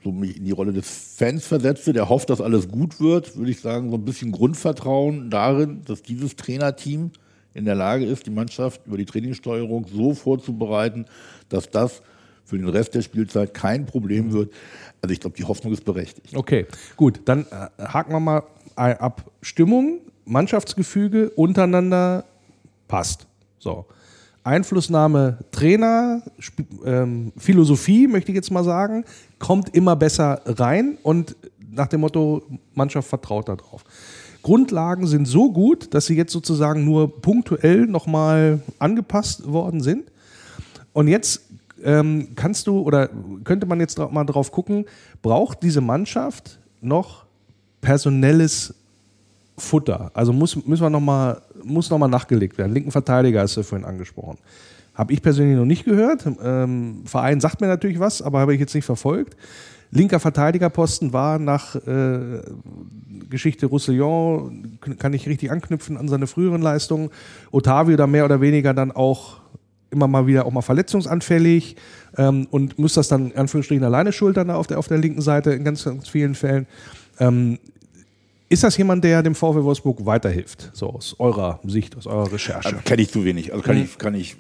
so 0.04 0.12
mich 0.12 0.38
in 0.38 0.46
die 0.46 0.52
Rolle 0.52 0.74
des 0.74 1.16
Fans 1.16 1.46
versetze, 1.46 1.94
der 1.94 2.10
hofft, 2.10 2.30
dass 2.30 2.42
alles 2.42 2.68
gut 2.68 3.00
wird, 3.00 3.38
würde 3.38 3.52
ich 3.52 3.60
sagen, 3.60 3.90
so 3.90 3.98
ein 3.98 4.06
bisschen 4.06 4.32
Grundvertrauen 4.32 5.30
darin, 5.30 5.82
dass 5.86 6.02
dieses 6.02 6.36
Trainerteam 6.36 7.12
in 7.54 7.66
der 7.66 7.76
Lage 7.76 8.06
ist, 8.06 8.26
die 8.26 8.32
Mannschaft 8.32 8.82
über 8.88 8.98
die 8.98 9.06
Trainingssteuerung 9.06 9.86
so 9.94 10.14
vorzubereiten, 10.14 11.06
dass 11.50 11.70
das 11.70 12.02
für 12.52 12.58
den 12.58 12.68
Rest 12.68 12.94
der 12.96 13.02
Spielzeit 13.02 13.54
kein 13.54 13.86
Problem 13.86 14.34
wird. 14.34 14.52
Also 15.02 15.14
ich 15.14 15.22
glaube, 15.22 15.38
die 15.38 15.46
Hoffnung 15.46 15.72
ist 15.72 15.86
berechtigt. 15.86 16.36
Okay, 16.36 16.66
gut, 16.98 17.22
dann 17.24 17.46
äh, 17.46 17.86
haken 17.86 18.12
wir 18.12 18.20
mal 18.20 18.44
ab. 18.76 19.32
Stimmung, 19.42 20.02
Mannschaftsgefüge 20.26 21.30
untereinander 21.30 22.26
passt. 22.90 23.26
So. 23.58 23.86
Einflussnahme 24.44 25.38
Trainer, 25.52 26.24
Sp 26.44 26.68
ähm, 26.84 27.32
Philosophie, 27.38 28.08
möchte 28.08 28.32
ich 28.32 28.36
jetzt 28.36 28.52
mal 28.52 28.66
sagen, 28.66 29.06
kommt 29.40 29.74
immer 29.74 29.96
besser 29.96 30.42
rein 30.46 30.98
und 31.04 31.38
nach 31.72 31.88
dem 31.88 32.02
Motto, 32.02 32.44
Mannschaft 32.74 33.08
vertraut 33.08 33.48
darauf. 33.48 33.86
Grundlagen 34.42 35.08
sind 35.08 35.26
so 35.26 35.54
gut, 35.54 35.94
dass 35.94 36.08
sie 36.08 36.18
jetzt 36.18 36.34
sozusagen 36.34 36.84
nur 36.84 37.22
punktuell 37.22 37.86
nochmal 37.86 38.60
angepasst 38.78 39.50
worden 39.50 39.80
sind. 39.80 40.12
Und 40.92 41.08
jetzt 41.08 41.51
ähm, 41.84 42.30
kannst 42.36 42.68
du 42.68 42.80
oder 42.80 43.10
könnte 43.44 43.66
man 43.66 43.80
jetzt 43.80 43.98
mal 43.98 44.24
drauf 44.26 44.52
gucken, 44.52 44.86
braucht 45.22 45.64
diese 45.64 45.82
Mannschaft 45.82 46.60
noch 46.82 47.26
personelles 47.82 48.74
Futter? 49.58 50.12
Also 50.14 50.34
muss, 50.34 50.56
müssen 50.66 50.84
wir 50.84 50.90
noch 50.90 51.00
mal, 51.00 51.42
muss 51.64 51.90
nochmal 51.90 52.10
nachgelegt 52.10 52.58
werden. 52.58 52.74
Linken 52.74 52.92
Verteidiger 52.92 53.42
hast 53.42 53.58
du 53.58 53.64
vorhin 53.64 53.86
angesprochen. 53.86 54.38
Habe 54.94 55.14
ich 55.14 55.22
persönlich 55.22 55.58
noch 55.58 55.66
nicht 55.66 55.86
gehört. 55.86 56.26
Ähm, 56.44 57.04
Verein 57.06 57.40
sagt 57.40 57.62
mir 57.62 57.68
natürlich 57.68 58.00
was, 58.00 58.22
aber 58.22 58.40
habe 58.40 58.54
ich 58.54 58.60
jetzt 58.60 58.76
nicht 58.76 58.86
verfolgt. 58.86 59.36
Linker 59.92 60.22
Verteidigerposten 60.22 61.12
war 61.12 61.38
nach 61.38 61.76
äh, 61.76 62.42
Geschichte 63.30 63.66
Roussillon, 63.66 64.78
kann 64.98 65.14
ich 65.14 65.28
richtig 65.28 65.52
anknüpfen 65.52 65.98
an 65.98 66.08
seine 66.08 66.28
früheren 66.28 66.62
Leistungen. 66.62 67.10
Otavio 67.52 67.98
da 67.98 68.08
mehr 68.08 68.24
oder 68.24 68.40
weniger 68.40 68.74
dann 68.74 68.92
auch 68.92 69.41
immer 69.92 70.08
mal 70.08 70.26
wieder 70.26 70.46
auch 70.46 70.52
mal 70.52 70.62
verletzungsanfällig 70.62 71.76
ähm, 72.18 72.48
und 72.50 72.80
muss 72.80 72.94
das 72.94 73.08
dann 73.08 73.32
in 73.32 73.38
Anführungsstrichen 73.38 73.84
alleine 73.84 74.12
schultern 74.12 74.50
auf 74.50 74.68
der, 74.68 74.80
auf 74.80 74.88
der 74.88 74.98
linken 74.98 75.22
Seite 75.22 75.52
in 75.52 75.64
ganz, 75.64 75.84
ganz 75.84 76.10
vielen 76.10 76.36
Fällen. 76.36 76.66
Ähm, 77.20 77.60
ist 78.52 78.66
das 78.66 78.76
jemand, 78.76 79.02
der 79.06 79.24
dem 79.24 79.34
VfL 79.34 79.64
Wolfsburg 79.64 80.06
weiterhilft? 80.06 80.72
So 80.74 80.90
aus 80.90 81.16
eurer 81.20 81.62
Sicht, 81.64 81.96
aus 81.96 82.06
eurer 82.06 82.34
Recherche? 82.34 82.68
Also, 82.68 82.80
Kenne 82.84 83.02
ich 83.02 83.10
zu 83.10 83.24
wenig. 83.24 83.54
Also 83.54 83.64
kann 83.64 83.78
mhm. 83.78 83.84
ich, 83.84 83.98
kann 83.98 84.14
ich, 84.14 84.36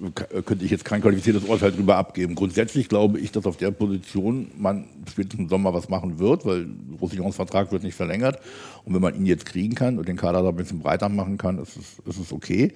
könnte 0.45 0.65
ich 0.65 0.71
jetzt 0.71 0.83
kein 0.83 1.01
qualifiziertes 1.01 1.45
Urteil 1.45 1.71
darüber 1.71 1.95
abgeben. 1.95 2.35
Grundsätzlich 2.35 2.89
glaube 2.89 3.19
ich, 3.19 3.31
dass 3.31 3.45
auf 3.45 3.55
der 3.55 3.71
Position 3.71 4.51
man 4.57 4.83
spätestens 5.09 5.39
im 5.39 5.47
Sommer 5.47 5.73
was 5.73 5.87
machen 5.87 6.19
wird, 6.19 6.45
weil 6.45 6.67
Roussillons 6.99 7.37
Vertrag 7.37 7.71
wird 7.71 7.83
nicht 7.83 7.95
verlängert. 7.95 8.41
Und 8.83 8.93
wenn 8.93 9.01
man 9.01 9.15
ihn 9.15 9.25
jetzt 9.25 9.45
kriegen 9.45 9.75
kann 9.75 9.97
und 9.97 10.09
den 10.09 10.17
Kader 10.17 10.43
da 10.43 10.49
ein 10.49 10.57
bisschen 10.57 10.79
breiter 10.79 11.07
machen 11.07 11.37
kann, 11.37 11.57
ist 11.59 11.77
es, 11.77 11.99
ist 12.05 12.19
es 12.19 12.33
okay. 12.33 12.73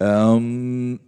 Ähm, 0.00 0.98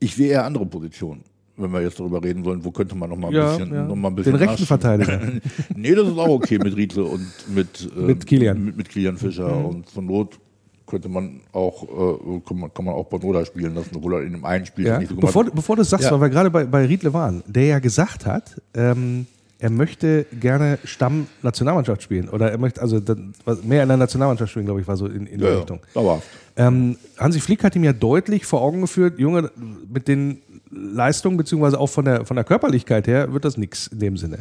ich 0.00 0.16
sehe 0.16 0.30
eher 0.30 0.44
andere 0.44 0.66
Positionen 0.66 1.22
wenn 1.60 1.72
wir 1.72 1.82
jetzt 1.82 2.00
darüber 2.00 2.22
reden 2.22 2.44
wollen, 2.44 2.64
wo 2.64 2.70
könnte 2.70 2.94
man 2.94 3.10
noch 3.10 3.16
mal 3.16 3.28
ein 3.28 3.34
ja, 3.34 3.50
bisschen, 3.50 3.74
ja. 3.74 3.84
noch 3.84 3.96
mal 3.96 4.08
ein 4.08 4.14
bisschen 4.14 4.36
den 4.36 4.48
rechten 4.48 4.66
Verteidiger. 4.66 5.20
nee, 5.76 5.94
das 5.94 6.08
ist 6.08 6.18
auch 6.18 6.28
okay 6.28 6.58
mit 6.58 6.76
Riedle 6.76 7.04
und 7.04 7.30
mit 7.54 7.90
ähm, 7.96 8.06
mit 8.06 8.26
Kilian, 8.26 8.64
mit, 8.64 8.76
mit 8.76 8.88
Kilian 8.88 9.16
Fischer 9.16 9.54
mhm. 9.54 9.64
und 9.66 9.88
zur 9.88 10.02
Not 10.02 10.38
könnte 10.86 11.08
man 11.08 11.40
auch 11.52 11.84
äh, 11.84 12.40
kann, 12.46 12.58
man, 12.58 12.74
kann 12.74 12.84
man 12.84 12.94
auch 12.94 13.06
Bonoda 13.06 13.44
spielen 13.44 13.74
lassen, 13.74 13.94
obwohl 13.94 14.14
er 14.14 14.22
in 14.22 14.32
dem 14.32 14.44
einen 14.44 14.66
Spiel 14.66 14.86
ja. 14.86 14.98
nicht 14.98 15.08
so 15.08 15.14
gemacht 15.14 15.32
bevor, 15.32 15.44
bevor 15.44 15.76
du 15.76 15.84
sagst, 15.84 16.10
weil 16.10 16.20
wir 16.20 16.30
gerade 16.30 16.50
bei, 16.50 16.64
bei 16.64 16.84
Riedle 16.84 17.12
waren, 17.12 17.42
der 17.46 17.66
ja 17.66 17.78
gesagt 17.78 18.26
hat, 18.26 18.60
ähm, 18.74 19.26
er 19.60 19.70
möchte 19.70 20.24
gerne 20.40 20.78
Stamm-Nationalmannschaft 20.84 22.02
spielen. 22.02 22.30
Oder 22.30 22.50
er 22.50 22.58
möchte 22.58 22.80
also 22.80 22.98
mehr 23.62 23.82
in 23.82 23.88
der 23.88 23.98
Nationalmannschaft 23.98 24.50
spielen, 24.50 24.64
glaube 24.64 24.80
ich, 24.80 24.88
war 24.88 24.96
so 24.96 25.06
in, 25.06 25.26
in 25.26 25.38
die 25.38 25.44
ja, 25.44 25.58
Richtung. 25.58 25.80
Ja, 25.94 26.20
ähm, 26.56 26.96
Hansi 27.18 27.40
Flick 27.40 27.62
hat 27.62 27.76
ihm 27.76 27.84
ja 27.84 27.92
deutlich 27.92 28.46
vor 28.46 28.62
Augen 28.62 28.80
geführt, 28.80 29.18
Junge, 29.18 29.50
mit 29.88 30.08
den 30.08 30.42
Leistungen, 30.70 31.36
beziehungsweise 31.36 31.78
auch 31.78 31.88
von 31.88 32.04
der, 32.04 32.24
von 32.24 32.36
der 32.36 32.44
Körperlichkeit 32.44 33.06
her, 33.06 33.32
wird 33.32 33.44
das 33.44 33.56
nichts 33.56 33.88
in 33.88 33.98
dem 33.98 34.16
Sinne. 34.16 34.38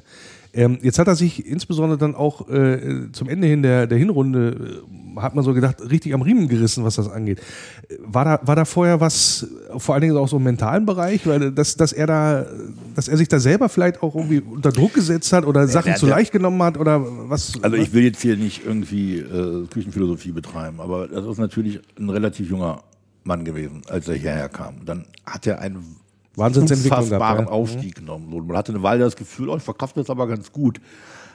Ähm, 0.51 0.79
jetzt 0.81 0.97
hat 0.97 1.07
er 1.07 1.15
sich 1.15 1.45
insbesondere 1.45 1.97
dann 1.97 2.15
auch 2.15 2.49
äh, 2.49 3.11
zum 3.11 3.29
Ende 3.29 3.47
hin 3.47 3.61
der, 3.61 3.85
der 3.85 3.97
Hinrunde, 3.97 4.81
äh, 5.15 5.19
hat 5.19 5.35
man 5.35 5.43
so 5.43 5.53
gedacht, 5.53 5.77
richtig 5.89 6.13
am 6.13 6.21
Riemen 6.21 6.47
gerissen, 6.47 6.83
was 6.83 6.95
das 6.95 7.09
angeht. 7.09 7.39
War 7.99 8.25
da, 8.25 8.39
war 8.43 8.55
da 8.55 8.65
vorher 8.65 8.99
was, 8.99 9.47
vor 9.77 9.93
allen 9.93 10.01
Dingen 10.01 10.17
auch 10.17 10.27
so 10.27 10.37
im 10.37 10.43
mentalen 10.43 10.85
Bereich, 10.85 11.27
weil 11.27 11.51
dass, 11.51 11.75
dass 11.75 11.93
er 11.93 12.07
da, 12.07 12.45
dass 12.95 13.07
er 13.07 13.17
sich 13.17 13.27
da 13.27 13.39
selber 13.39 13.69
vielleicht 13.69 14.01
auch 14.01 14.15
irgendwie 14.15 14.39
unter 14.39 14.71
Druck 14.71 14.93
gesetzt 14.93 15.33
hat 15.33 15.45
oder 15.45 15.67
Sachen 15.67 15.91
ja, 15.91 15.95
zu 15.97 16.07
leicht 16.07 16.31
genommen 16.31 16.61
hat 16.63 16.77
oder 16.77 17.03
was? 17.29 17.53
Also 17.61 17.75
ich 17.75 17.93
will 17.93 18.03
jetzt 18.03 18.21
hier 18.21 18.37
nicht 18.37 18.65
irgendwie 18.65 19.17
äh, 19.17 19.67
Küchenphilosophie 19.67 20.31
betreiben, 20.31 20.79
aber 20.79 21.07
das 21.07 21.25
ist 21.25 21.37
natürlich 21.37 21.79
ein 21.99 22.09
relativ 22.09 22.49
junger 22.49 22.83
Mann 23.23 23.45
gewesen, 23.45 23.81
als 23.87 24.07
er 24.07 24.15
hierher 24.15 24.49
kam. 24.49 24.85
Dann 24.85 25.05
hat 25.25 25.45
er 25.45 25.59
einen 25.59 25.95
Wahnsinnsentwicklung 26.39 27.09
gehabt, 27.09 27.41
ja. 27.41 27.47
Aufstieg 27.47 27.95
genommen. 27.95 28.29
man 28.47 28.57
hatte 28.57 28.71
eine 28.71 28.83
Weile 28.83 29.03
das 29.03 29.15
Gefühl, 29.15 29.49
oh, 29.49 29.57
ich 29.57 29.63
verkaufe 29.63 29.93
das 29.95 30.09
aber 30.09 30.27
ganz 30.27 30.51
gut. 30.51 30.79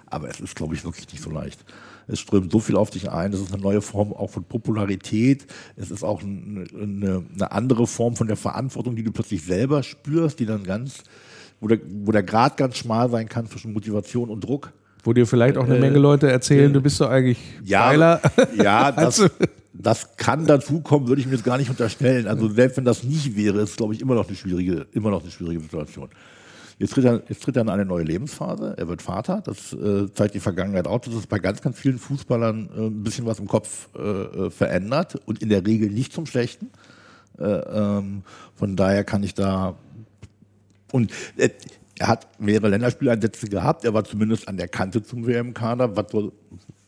Aber 0.07 0.29
es 0.29 0.40
ist, 0.40 0.55
glaube 0.55 0.75
ich, 0.75 0.85
wirklich 0.85 1.11
nicht 1.12 1.23
so 1.23 1.31
leicht. 1.31 1.64
Es 2.07 2.21
strömt 2.21 2.53
so 2.53 2.61
viel 2.61 2.77
auf 2.77 2.90
dich 2.90 3.11
ein. 3.11 3.33
Es 3.33 3.40
ist 3.40 3.53
eine 3.53 3.62
neue 3.62 3.81
Form 3.81 4.12
auch 4.12 4.31
von 4.31 4.45
Popularität. 4.45 5.47
Es 5.77 5.90
ist 5.90 6.05
auch 6.05 6.23
eine, 6.23 6.67
eine, 6.75 7.25
eine 7.35 7.53
andere 7.53 7.87
Form 7.87 8.14
von 8.14 8.27
der 8.27 8.37
Verantwortung, 8.37 8.97
die 8.97 9.03
du 9.03 9.12
plötzlich 9.12 9.43
selber 9.43 9.83
spürst, 9.83 10.38
die 10.38 10.47
dann 10.47 10.64
ganz, 10.64 11.03
wo 11.61 11.69
der, 11.69 11.79
wo 12.05 12.12
der 12.12 12.23
Grad 12.23 12.57
ganz 12.57 12.77
schmal 12.77 13.11
sein 13.11 13.29
kann 13.29 13.47
zwischen 13.49 13.73
Motivation 13.73 14.29
und 14.29 14.45
Druck. 14.45 14.73
Wo 15.03 15.12
dir 15.12 15.27
vielleicht 15.27 15.57
auch 15.57 15.64
eine 15.64 15.77
äh, 15.77 15.81
Menge 15.81 15.99
Leute 15.99 16.31
erzählen, 16.31 16.71
äh, 16.71 16.75
du 16.75 16.81
bist 16.81 17.01
doch 17.01 17.11
eigentlich 17.11 17.38
ja, 17.64 17.90
geiler. 17.90 18.21
Ja, 18.57 18.93
das, 18.93 19.29
das 19.85 20.16
kann 20.16 20.47
dazukommen, 20.47 21.09
würde 21.09 21.20
ich 21.20 21.27
mir 21.27 21.35
jetzt 21.35 21.44
gar 21.44 21.59
nicht 21.59 21.70
unterstellen. 21.70 22.27
Also 22.27 22.49
selbst 22.49 22.77
wenn 22.77 22.85
das 22.85 23.05
nicht 23.05 23.37
wäre, 23.37 23.61
ist 23.61 23.77
glaube 23.77 23.94
ich 23.94 24.01
immer 24.01 24.14
noch 24.14 24.27
eine 24.27 24.37
schwierige, 24.37 24.87
immer 24.92 25.11
noch 25.11 25.23
eine 25.23 25.31
schwierige 25.31 25.61
Situation. 25.61 26.09
Jetzt 26.79 26.94
tritt, 26.94 27.05
er, 27.05 27.23
jetzt 27.29 27.42
tritt 27.42 27.57
er 27.57 27.62
in 27.62 27.68
eine 27.68 27.85
neue 27.85 28.03
Lebensphase. 28.03 28.75
Er 28.77 28.88
wird 28.88 29.01
Vater. 29.01 29.42
Das 29.44 29.73
äh, 29.73 30.12
zeigt 30.12 30.35
die 30.35 30.40
Vergangenheit 30.40 30.88
auch, 30.88 30.99
dass 30.99 31.14
es 31.14 31.27
bei 31.27 31.38
ganz, 31.38 31.62
ganz 31.62 31.79
vielen 31.79 31.99
Fußballern 31.99 32.68
äh, 32.77 32.81
ein 32.87 33.05
bisschen 33.05 33.27
was 33.27 33.38
im 33.38 33.47
Kopf 33.47 33.88
äh, 33.94 34.01
äh 34.01 34.51
verändert 34.51 35.20
und 35.25 35.40
in 35.40 35.51
der 35.51 35.64
Regel 35.64 35.90
nicht 35.90 36.12
zum 36.12 36.27
Schlechten. 36.27 36.70
Äh, 37.38 37.44
ähm, 37.44 38.23
von 38.57 38.75
daher 38.75 39.05
kann 39.05 39.23
ich 39.23 39.35
da 39.35 39.77
und 40.90 41.12
äh, 41.37 41.51
er 41.99 42.09
hat 42.09 42.40
mehrere 42.40 42.68
Länderspieleinsätze 42.68 43.49
gehabt. 43.49 43.85
Er 43.85 43.94
war 43.94 44.05
zumindest 44.05 44.49
an 44.49 44.57
der 44.57 44.68
Kante 44.68 45.03
zum 45.03 45.27
WM-Kader. 45.27 45.97
Was 45.97 46.11
soll 46.11 46.33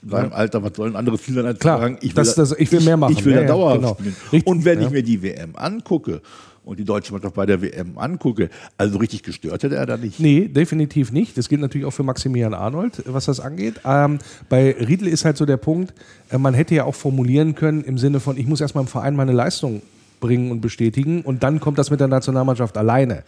in 0.07 0.11
seinem 0.11 0.33
Alter, 0.33 0.63
was 0.63 0.73
soll 0.77 0.89
ein 0.89 0.97
anderes 0.97 1.23
Ziel 1.23 1.35
sein 1.35 1.47
als 1.47 1.59
Klar, 1.59 1.81
sagen, 1.81 1.99
ich 2.01 2.17
will, 2.17 2.25
das, 2.25 2.35
das, 2.37 2.53
ich 2.53 2.71
will 2.71 2.81
mehr 2.81 2.97
machen. 2.97 3.13
Ich, 3.13 3.25
will 3.25 3.35
ja, 3.35 3.43
ja, 3.43 3.47
dauerhaft 3.49 3.81
genau. 3.81 3.95
spielen. 3.95 4.17
Richtig, 4.33 4.47
und 4.47 4.65
wenn 4.65 4.81
ja. 4.81 4.87
ich 4.87 4.93
mir 4.93 5.03
die 5.03 5.23
WM 5.23 5.57
angucke 5.57 6.23
und 6.65 6.79
die 6.79 6.85
deutsche 6.85 7.13
Mannschaft 7.13 7.35
bei 7.35 7.45
der 7.45 7.61
WM 7.61 7.99
angucke, 7.99 8.49
also 8.79 8.99
richtig 8.99 9.25
gestört 9.25 9.65
hätte 9.65 9.75
er 9.75 9.87
da 9.87 9.97
nicht. 9.97 10.21
Nee, 10.21 10.47
definitiv 10.47 11.11
nicht. 11.11 11.37
Das 11.37 11.49
gilt 11.49 11.61
natürlich 11.61 11.87
auch 11.87 11.93
für 11.93 12.05
Maximilian 12.05 12.55
Arnold, 12.55 13.03
was 13.07 13.25
das 13.25 13.41
angeht. 13.41 13.81
Ähm, 13.85 14.19
bei 14.49 14.77
Riedle 14.79 15.11
ist 15.11 15.25
halt 15.25 15.37
so 15.37 15.45
der 15.45 15.57
Punkt, 15.57 15.93
äh, 16.31 16.39
man 16.39 16.55
hätte 16.55 16.77
ja 16.77 16.85
auch 16.85 16.95
formulieren 16.95 17.57
können 17.57 17.83
im 17.83 17.99
Sinne 17.99 18.21
von, 18.21 18.37
ich 18.37 18.47
muss 18.47 18.61
erstmal 18.61 18.85
im 18.85 18.89
Verein 18.89 19.17
meine 19.17 19.33
Leistung 19.33 19.83
bringen 20.21 20.51
und 20.51 20.61
bestätigen 20.61 21.23
und 21.23 21.43
dann 21.43 21.61
kommt 21.61 21.79
das 21.79 21.91
mit 21.91 22.01
der 22.01 22.09
Nationalmannschaft 22.09 22.77
alleine. 22.77 23.23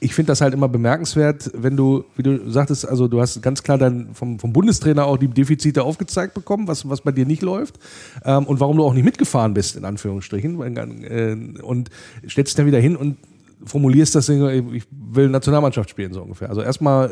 Ich 0.00 0.14
finde 0.14 0.28
das 0.28 0.40
halt 0.40 0.54
immer 0.54 0.68
bemerkenswert, 0.68 1.50
wenn 1.54 1.76
du, 1.76 2.04
wie 2.16 2.22
du 2.22 2.50
sagtest, 2.50 2.88
also 2.88 3.08
du 3.08 3.20
hast 3.20 3.42
ganz 3.42 3.62
klar 3.62 3.78
dann 3.78 4.14
vom, 4.14 4.38
vom 4.38 4.52
Bundestrainer 4.52 5.06
auch 5.06 5.16
die 5.16 5.28
Defizite 5.28 5.82
aufgezeigt 5.82 6.34
bekommen, 6.34 6.68
was, 6.68 6.88
was 6.88 7.00
bei 7.00 7.12
dir 7.12 7.26
nicht 7.26 7.42
läuft 7.42 7.78
ähm, 8.24 8.44
und 8.46 8.60
warum 8.60 8.76
du 8.76 8.84
auch 8.84 8.94
nicht 8.94 9.04
mitgefahren 9.04 9.54
bist, 9.54 9.76
in 9.76 9.84
Anführungsstrichen, 9.84 10.60
äh, 10.76 11.62
und 11.62 11.90
stellst 12.28 12.52
dich 12.52 12.56
dann 12.56 12.66
wieder 12.66 12.80
hin 12.80 12.96
und 12.96 13.16
formulierst 13.64 14.14
das, 14.14 14.28
ich 14.28 14.84
will 14.90 15.28
Nationalmannschaft 15.28 15.90
spielen, 15.90 16.12
so 16.12 16.22
ungefähr. 16.22 16.48
Also 16.48 16.62
erstmal 16.62 17.08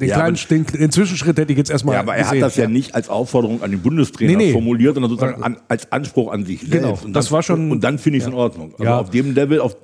den 0.00 0.08
ja, 0.08 0.16
kleinen 0.16 0.38
den, 0.50 0.66
den, 0.66 0.90
Zwischenschritt 0.90 1.38
hätte 1.38 1.52
ich 1.52 1.58
jetzt 1.58 1.70
erstmal. 1.70 1.94
Ja, 1.94 2.00
aber 2.00 2.16
er 2.16 2.24
gesehen, 2.24 2.42
hat 2.42 2.46
das 2.46 2.56
ja, 2.56 2.64
ja, 2.64 2.68
nicht 2.68 2.94
als 2.94 3.08
Aufforderung 3.08 3.62
an 3.62 3.70
den 3.70 3.80
Bundestrainer 3.80 4.36
nee, 4.36 4.46
nee. 4.46 4.52
formuliert, 4.52 4.94
sondern 4.94 5.10
sozusagen 5.10 5.42
an, 5.42 5.58
als 5.68 5.90
Anspruch 5.90 6.32
an 6.32 6.44
sich 6.44 6.60
genau, 6.60 6.88
selbst. 6.88 7.04
Und 7.04 7.12
das 7.12 7.26
dann, 7.26 7.32
war 7.32 7.42
schon. 7.42 7.70
Und 7.70 7.82
dann 7.82 7.98
finde 7.98 8.18
ich 8.18 8.24
es 8.24 8.28
ja. 8.28 8.32
in 8.32 8.38
Ordnung. 8.38 8.74
Also 8.78 8.92
auf 8.92 9.10
dem 9.10 9.34
Level, 9.34 9.60
auf, 9.60 9.76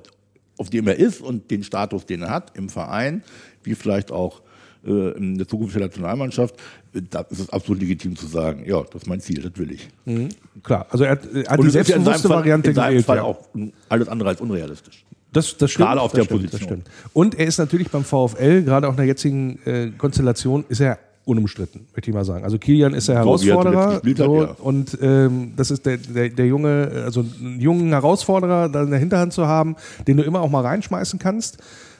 auf 0.57 0.69
dem 0.69 0.87
er 0.87 0.97
ist 0.97 1.21
und 1.21 1.49
den 1.49 1.63
Status, 1.63 2.05
den 2.05 2.21
er 2.21 2.29
hat 2.29 2.55
im 2.57 2.69
Verein, 2.69 3.23
wie 3.63 3.75
vielleicht 3.75 4.11
auch 4.11 4.41
äh, 4.85 5.17
in 5.17 5.37
der 5.37 5.47
Zukunft 5.47 5.75
der 5.75 5.83
Nationalmannschaft, 5.83 6.55
äh, 6.93 7.01
da 7.09 7.21
ist 7.21 7.39
es 7.39 7.49
absolut 7.49 7.81
legitim 7.81 8.15
zu 8.15 8.27
sagen, 8.27 8.63
ja, 8.65 8.83
das 8.83 9.03
ist 9.03 9.07
mein 9.07 9.19
Ziel, 9.19 9.41
das 9.41 9.57
will 9.57 9.71
ich. 9.71 9.87
Mhm. 10.05 10.29
Klar, 10.63 10.85
also 10.89 11.03
er 11.03 11.11
hat, 11.11 11.21
er 11.33 11.49
hat 11.49 11.63
die 11.63 11.69
selbstbewusste 11.69 12.29
Variante 12.29 12.71
gewählt. 12.71 12.97
In 12.97 13.01
seinem 13.01 13.03
Fall 13.03 13.19
auch 13.19 13.47
alles 13.89 14.07
andere 14.07 14.29
als 14.29 14.41
unrealistisch. 14.41 15.03
Das, 15.35 15.57
das 15.57 15.71
stimmt. 15.71 15.87
Gerade 15.87 16.01
auf 16.01 16.13
der 16.13 16.23
stimmt, 16.23 16.49
Position. 16.49 16.83
Und 17.13 17.37
er 17.37 17.45
ist 17.45 17.57
natürlich 17.57 17.89
beim 17.89 18.03
VfL, 18.03 18.63
gerade 18.63 18.87
auch 18.87 18.91
in 18.91 18.97
der 18.97 19.05
jetzigen 19.05 19.59
äh, 19.65 19.91
Konstellation, 19.97 20.63
ist 20.69 20.79
er 20.79 20.97
unumstritten, 21.25 21.87
möchte 21.93 22.11
ich 22.11 22.15
mal 22.15 22.23
sagen. 22.23 22.43
Also 22.43 22.57
Kilian 22.57 22.93
ist 22.93 23.09
der 23.09 23.15
Herausforderer 23.15 24.01
so, 24.03 24.15
so, 24.15 24.41
hat, 24.41 24.49
ja. 24.49 24.63
und 24.63 24.97
ähm, 25.01 25.53
das 25.57 25.71
ist 25.71 25.85
der, 25.85 25.97
der, 25.97 26.29
der 26.29 26.45
junge, 26.45 27.03
also 27.03 27.21
einen 27.21 27.59
jungen 27.59 27.89
Herausforderer 27.89 28.69
da 28.69 28.83
in 28.83 28.91
der 28.91 28.99
Hinterhand 28.99 29.33
zu 29.33 29.47
haben, 29.47 29.75
den 30.07 30.17
du 30.17 30.23
immer 30.23 30.41
auch 30.41 30.49
mal 30.49 30.61
reinschmeißen 30.61 31.19
kannst. 31.19 31.57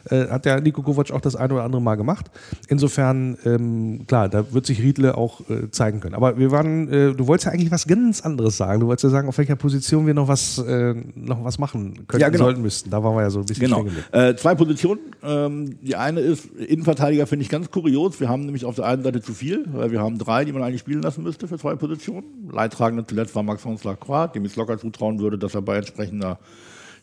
Äh, 0.10 0.28
hat 0.28 0.46
der 0.46 0.62
Nico 0.62 0.82
Kovac 0.82 1.12
auch 1.12 1.22
das 1.22 1.36
eine 1.36 1.54
oder 1.54 1.64
andere 1.64 1.82
Mal 1.82 1.96
gemacht. 1.96 2.30
Insofern, 2.68 3.38
ähm, 3.46 4.06
klar, 4.08 4.30
da 4.30 4.54
wird 4.54 4.66
sich 4.66 4.82
Riedle 4.82 5.18
auch 5.18 5.42
äh, 5.50 5.70
zeigen 5.72 6.00
können. 6.00 6.16
Aber 6.16 6.38
wir 6.38 6.52
waren, 6.52 6.88
äh, 6.92 7.14
du 7.14 7.28
wolltest 7.28 7.48
ja 7.48 7.52
eigentlich 7.52 7.72
was 7.72 7.88
ganz 7.88 8.22
anderes 8.22 8.58
sagen. 8.58 8.80
Du 8.82 8.88
wolltest 8.88 9.04
ja 9.06 9.10
sagen, 9.10 9.28
auf 9.28 9.38
welcher 9.38 9.56
Position 9.56 10.06
wir 10.08 10.14
noch 10.14 10.28
was, 10.28 10.58
äh, 10.60 10.94
noch 11.16 11.44
was 11.44 11.60
machen 11.60 12.06
könnten, 12.08 12.22
Ja, 12.22 12.30
genau. 12.30 12.46
sollten 12.46 12.62
müssten. 12.62 12.90
Da 12.90 13.04
waren 13.04 13.16
wir 13.16 13.22
ja 13.22 13.30
so 13.30 13.40
ein 13.40 13.46
bisschen 13.46 13.66
Genau. 13.66 13.86
Äh, 14.12 14.36
zwei 14.36 14.56
Positionen. 14.56 15.00
Ähm, 15.24 15.78
die 15.82 15.96
eine 15.96 16.20
ist, 16.20 16.46
Innenverteidiger 16.56 17.26
finde 17.28 17.44
ich 17.44 17.50
ganz 17.50 17.72
kurios. 17.72 18.20
Wir 18.20 18.30
haben 18.30 18.46
nämlich 18.46 18.66
auf 18.66 18.76
der 18.76 18.86
einen 18.86 19.04
Seite 19.04 19.22
zu 19.22 19.34
viel, 19.34 19.66
weil 19.72 19.92
wir 19.92 20.02
haben 20.02 20.18
drei, 20.18 20.46
die 20.46 20.52
man 20.52 20.62
eigentlich 20.64 20.82
spielen 20.82 21.02
lassen 21.02 21.24
müsste 21.24 21.48
für 21.48 21.58
zwei 21.58 21.76
Positionen. 21.76 22.50
Leidtragende 22.52 23.06
zuletzt 23.06 23.36
war 23.36 23.44
Maxence 23.44 23.84
Lacroix, 23.84 24.32
dem 24.34 24.46
ich 24.46 24.52
es 24.52 24.56
locker 24.56 24.78
zutrauen 24.78 25.20
würde, 25.20 25.38
dass 25.38 25.56
er 25.56 25.62
bei 25.62 25.78
entsprechender 25.78 26.40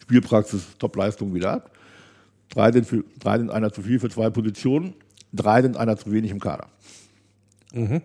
Spielpraxis 0.02 0.62
Top-Leistung 0.78 1.34
wieder 1.34 1.52
hat. 1.52 1.70
Drei 2.54 2.72
sind, 2.72 2.86
für, 2.86 3.04
drei 3.18 3.38
sind 3.38 3.50
einer 3.50 3.72
zu 3.72 3.82
viel 3.82 3.98
für 3.98 4.10
zwei 4.10 4.30
Positionen, 4.30 4.94
drei 5.32 5.62
sind 5.62 5.76
einer 5.76 5.96
zu 5.96 6.12
wenig 6.12 6.30
im 6.30 6.40
Kader. 6.40 6.66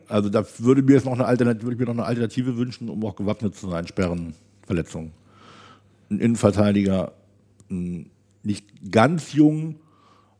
Also 0.07 0.29
da 0.29 0.45
würde 0.59 0.81
mir 0.81 0.93
jetzt 0.93 1.05
noch 1.05 1.13
eine 1.13 1.25
Alternative, 1.25 1.63
würde 1.63 1.73
ich 1.75 1.79
mir 1.79 1.85
noch 1.85 1.93
eine 1.93 2.05
Alternative 2.05 2.55
wünschen, 2.55 2.87
um 2.89 3.03
auch 3.03 3.17
gewappnet 3.17 3.55
zu 3.55 3.69
sein, 3.69 3.85
Sperren, 3.85 4.33
Verletzungen. 4.65 5.11
Ein 6.09 6.19
Innenverteidiger, 6.19 7.11
ein 7.69 8.09
nicht 8.43 8.65
ganz 8.91 9.33
jung, 9.33 9.75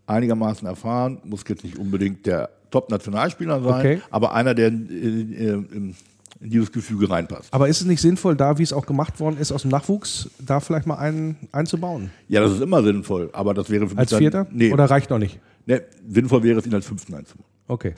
einigermaßen 0.06 0.66
erfahren, 0.66 1.20
muss 1.26 1.44
jetzt 1.50 1.66
nicht 1.66 1.78
unbedingt 1.78 2.26
der 2.26 2.50
Top-Nationalspieler 2.72 3.62
sein, 3.62 3.80
Okay. 3.80 4.02
aber 4.10 4.34
einer, 4.34 4.54
der 4.54 4.70
in, 4.70 4.88
in, 4.90 5.66
in, 5.70 5.96
in 6.40 6.50
dieses 6.50 6.72
Gefüge 6.72 7.10
reinpasst. 7.10 7.54
Aber 7.54 7.68
ist 7.68 7.82
es 7.82 7.88
nicht 7.88 8.02
sinnvoll, 8.02 8.36
da, 8.36 8.58
wie 8.58 8.64
es 8.64 8.74
auch 8.74 8.86
gemacht 8.86 9.20
worden 9.20 9.38
ist, 9.38 9.52
aus 9.52 9.64
dem 9.64 9.72
Nachwuchs, 9.72 10.30
da 10.40 10.60
vielleicht 10.60 10.86
mal 10.86 10.98
einen 10.98 11.36
einzubauen? 11.52 12.12
Ja, 12.28 12.42
das 12.42 12.54
ist 12.54 12.62
immer 12.62 12.84
sinnvoll, 12.84 13.30
aber 13.34 13.54
das 13.54 13.70
wäre 13.70 13.88
für 13.88 13.94
mich 13.94 14.00
Als 14.00 14.10
dann, 14.12 14.20
Vierter? 14.20 14.48
Nee, 14.52 14.72
Oder 14.72 14.86
reicht 14.86 15.10
noch 15.10 15.20
nicht? 15.20 15.40
nee, 15.66 15.80
sinnvoll 16.10 16.44
wäre 16.44 16.60
es, 16.60 16.66
ihn 16.66 16.74
als 16.74 16.86
Fünften 16.86 17.14
einzubauen. 17.14 17.48
Okay. 17.68 17.94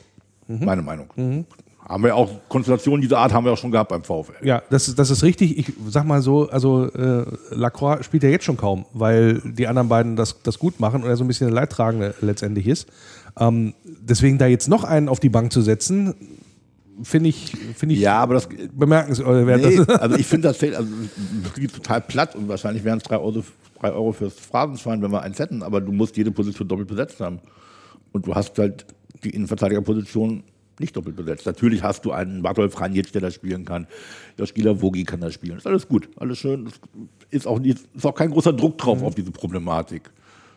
Meine 0.48 0.82
Meinung. 0.82 1.46
Haben 1.88 2.04
wir 2.04 2.16
auch, 2.16 2.30
Konstellationen 2.50 3.02
dieser 3.02 3.20
Art 3.20 3.34
haben 3.34 3.46
wir 3.46 3.52
auch 3.52 3.58
schon 3.58 3.72
gehabt 3.72 3.90
beim 3.90 4.04
VfL. 4.04 4.34
Ja, 4.46 4.62
das, 4.70 4.94
das 4.94 5.10
ist 5.10 5.24
richtig. 5.24 5.58
Ich 5.58 5.74
sag 5.88 6.06
mal 6.06 6.22
so, 6.22 6.50
also 6.50 6.86
äh, 6.86 7.26
Lacroix 7.52 8.04
spielt 8.04 8.24
ja 8.24 8.30
jetzt 8.30 8.46
schon 8.46 8.58
kaum, 8.58 8.86
weil 8.94 9.42
die 9.44 9.68
anderen 9.68 9.90
beiden 9.90 10.16
das, 10.16 10.42
das 10.44 10.60
gut 10.60 10.80
machen 10.80 11.04
und 11.04 11.10
er 11.10 11.18
so 11.18 11.24
ein 11.24 11.28
bisschen 11.28 11.48
der 11.48 11.56
Leidtragende 11.56 12.16
letztendlich 12.22 12.68
ist. 12.68 12.88
Ähm, 13.40 13.74
deswegen 13.84 14.38
da 14.38 14.48
jetzt 14.48 14.68
noch 14.68 14.84
einen 14.84 15.10
auf 15.10 15.20
die 15.20 15.30
Bank 15.30 15.52
zu 15.52 15.62
setzen, 15.62 16.14
finde 17.04 17.30
ich, 17.30 17.52
finde 17.76 17.96
ich 17.96 18.02
Ja, 18.02 18.20
aber 18.20 18.36
das, 18.36 18.50
bemerkenswert. 18.74 19.62
Nee, 19.62 19.78
Das- 19.78 19.90
also 19.90 20.16
ich 20.18 20.26
finde 20.28 20.48
das 20.50 20.58
fällt 20.58 20.76
also, 20.76 20.90
das 21.56 21.72
total 21.74 22.02
platt 22.02 22.36
und 22.36 22.48
wahrscheinlich 22.48 22.84
wären 22.84 22.98
es 22.98 23.04
drei 23.04 23.18
Euro, 23.18 23.44
drei 23.80 23.92
Euro 23.92 24.12
fürs 24.12 24.34
Phrasenschwein, 24.34 25.02
wenn 25.02 25.12
wir 25.12 25.22
eins 25.22 25.40
hätten, 25.40 25.64
aber 25.64 25.82
du 25.82 25.92
musst 25.92 26.18
jede 26.18 26.32
Position 26.32 26.68
doppelt 26.68 26.88
besetzt 26.88 27.20
haben. 27.20 27.40
Und 28.12 28.26
du 28.28 28.34
hast 28.36 28.58
halt 28.58 28.86
die 29.24 29.30
Innenverteidigerposition 29.30 30.44
nicht 30.80 30.96
doppelt 30.96 31.16
besetzt. 31.18 31.46
Natürlich 31.46 31.84
hast 31.84 32.06
du 32.06 32.12
einen 32.12 32.42
Bartolf 32.42 32.80
Ranjic, 32.80 33.12
der 33.12 33.22
da 33.22 33.32
spielen 33.32 33.66
kann. 33.66 33.86
Der 34.38 34.46
Spieler 34.46 34.82
Vogi 34.82 35.04
kann 35.04 35.20
da 35.20 35.30
spielen. 35.30 35.58
Ist 35.58 35.68
alles 35.68 35.88
gut, 35.88 36.10
alles 36.16 36.38
schön. 36.38 36.70
Ist 37.30 37.46
auch, 37.48 37.60
nicht, 37.60 37.80
ist 37.96 38.06
auch 38.06 38.16
kein 38.16 38.32
großer 38.32 38.54
Druck 38.54 38.78
drauf 38.78 39.04
auf 39.04 39.14
diese 39.14 39.32
Problematik. 39.32 40.10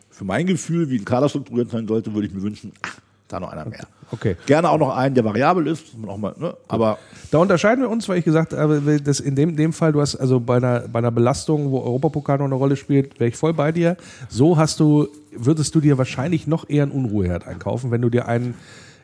Für 0.09 0.23
mein 0.23 0.45
Gefühl, 0.45 0.89
wie 0.89 0.97
ein 0.99 1.05
Kader 1.05 1.27
strukturiert 1.27 1.71
sein 1.71 1.87
sollte, 1.87 2.13
würde 2.13 2.27
ich 2.27 2.33
mir 2.33 2.41
wünschen, 2.41 2.71
ach, 2.83 2.99
da 3.33 3.39
noch 3.39 3.51
einer 3.51 3.65
mehr. 3.65 3.85
Okay. 4.11 4.35
Gerne 4.45 4.69
auch 4.69 4.77
noch 4.77 4.95
einen, 4.95 5.15
der 5.15 5.25
variabel 5.25 5.67
ist, 5.67 5.85
dass 5.93 6.17
mal, 6.17 6.33
ne? 6.37 6.55
aber 6.67 6.99
Da 7.31 7.39
unterscheiden 7.39 7.81
wir 7.81 7.89
uns, 7.89 8.07
weil 8.07 8.19
ich 8.19 8.25
gesagt 8.25 8.53
habe, 8.53 9.01
das 9.03 9.19
in 9.19 9.35
dem, 9.35 9.55
dem 9.55 9.73
Fall, 9.73 9.91
du 9.91 10.01
hast 10.01 10.15
also 10.15 10.39
bei 10.39 10.57
einer, 10.57 10.81
bei 10.81 10.99
einer 10.99 11.11
Belastung, 11.11 11.71
wo 11.71 11.81
Europapokal 11.81 12.37
noch 12.37 12.45
eine 12.45 12.55
Rolle 12.55 12.75
spielt, 12.75 13.19
wäre 13.19 13.29
ich 13.29 13.35
voll 13.35 13.53
bei 13.53 13.71
dir. 13.71 13.97
So 14.29 14.57
hast 14.57 14.79
du, 14.79 15.07
würdest 15.35 15.73
du 15.73 15.81
dir 15.81 15.97
wahrscheinlich 15.97 16.45
noch 16.45 16.69
eher 16.69 16.83
einen 16.83 16.91
Unruheherd 16.91 17.47
einkaufen, 17.47 17.89
wenn 17.89 18.01
du 18.01 18.09
dir 18.09 18.27
einen, 18.27 18.53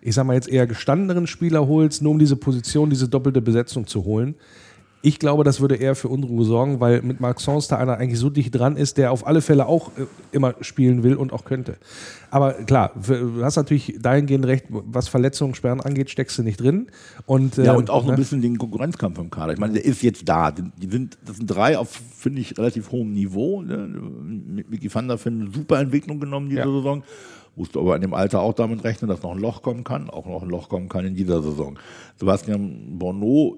ich 0.02 0.14
sag 0.14 0.26
mal 0.26 0.36
jetzt 0.36 0.48
eher 0.48 0.68
gestandeneren 0.68 1.26
Spieler 1.26 1.68
holst, 1.68 2.04
nur 2.04 2.12
um 2.12 2.20
diese 2.20 2.36
Position, 2.36 2.90
diese 2.90 3.08
doppelte 3.08 3.42
Besetzung 3.42 3.88
zu 3.88 4.06
holen. 4.06 4.36
Ich 5.02 5.18
glaube, 5.18 5.46
das 5.46 5.62
würde 5.62 5.76
eher 5.78 5.96
für 5.96 6.10
Unruhe 6.10 6.44
sorgen, 6.44 6.82
weil 6.82 7.02
mit 7.02 7.22
Maxence 7.22 7.70
da 7.70 7.78
einer 7.78 7.98
eigentlich 7.98 8.20
so 8.20 8.30
dicht 8.30 8.54
dran 8.54 8.76
ist, 8.76 8.98
der 8.98 9.14
auf 9.14 9.26
alle 9.26 9.42
Fälle 9.42 9.66
auch 9.66 9.92
äh, 9.98 10.06
immer 10.34 10.56
spielen 10.60 11.04
will 11.04 11.16
und 11.16 11.32
auch 11.32 11.46
könnte. 11.46 11.78
Aber 12.32 12.52
klar, 12.52 12.92
du 13.08 13.42
hast 13.42 13.56
natürlich 13.56 13.98
dahingehend 14.02 14.46
recht, 14.46 14.66
was 14.70 15.08
Verletzungen, 15.08 15.56
Sperren 15.56 15.80
angeht, 15.80 16.10
steckst 16.10 16.38
du 16.38 16.44
nicht 16.44 16.60
drin. 16.60 16.88
Und, 17.26 17.56
Ja, 17.56 17.74
äh, 17.76 17.78
und 17.78 17.90
auch 17.90 18.02
so 18.02 18.08
ne? 18.08 18.14
ein 18.14 18.18
bisschen 18.18 18.42
den 18.42 18.58
Konkurrenzkampf 18.58 19.18
im 19.20 19.30
Kader. 19.30 19.54
Ich 19.54 19.60
meine, 19.60 19.74
der 19.74 19.86
ist 19.86 20.02
jetzt 20.04 20.28
da. 20.28 20.52
Die 20.52 20.90
sind, 20.90 21.18
das 21.26 21.38
sind 21.38 21.48
drei 21.48 21.78
auf, 21.78 21.90
finde 22.18 22.42
ich, 22.42 22.58
relativ 22.58 22.92
hohem 22.92 23.14
Niveau. 23.14 23.62
Ne? 23.62 23.78
Mit 23.78 24.70
Micky 24.70 24.94
van 24.94 25.08
der 25.08 25.18
Ven 25.18 25.42
eine 25.44 25.52
super 25.52 25.80
Entwicklung 25.80 26.20
genommen 26.20 26.50
diese 26.50 26.60
Ja. 26.62 26.66
Saison. 26.66 27.04
Musst 27.56 27.74
du 27.76 27.80
aber 27.80 27.96
in 27.96 28.02
dem 28.02 28.14
Alter 28.14 28.42
auch 28.42 28.54
damit 28.54 28.84
rechnen, 28.84 29.10
dass 29.10 29.24
noch 29.24 29.32
ein 29.32 29.40
Loch 29.40 29.62
kommen 29.62 29.84
kann. 29.86 30.10
Auch 30.10 30.26
noch 30.26 30.44
ein 30.44 30.50
Loch 30.50 30.68
kommen 30.70 30.90
kann 30.90 31.06
in 31.06 31.16
dieser 31.16 31.42
Saison. 31.42 31.80
Sebastian 32.18 32.98
Bono, 33.00 33.58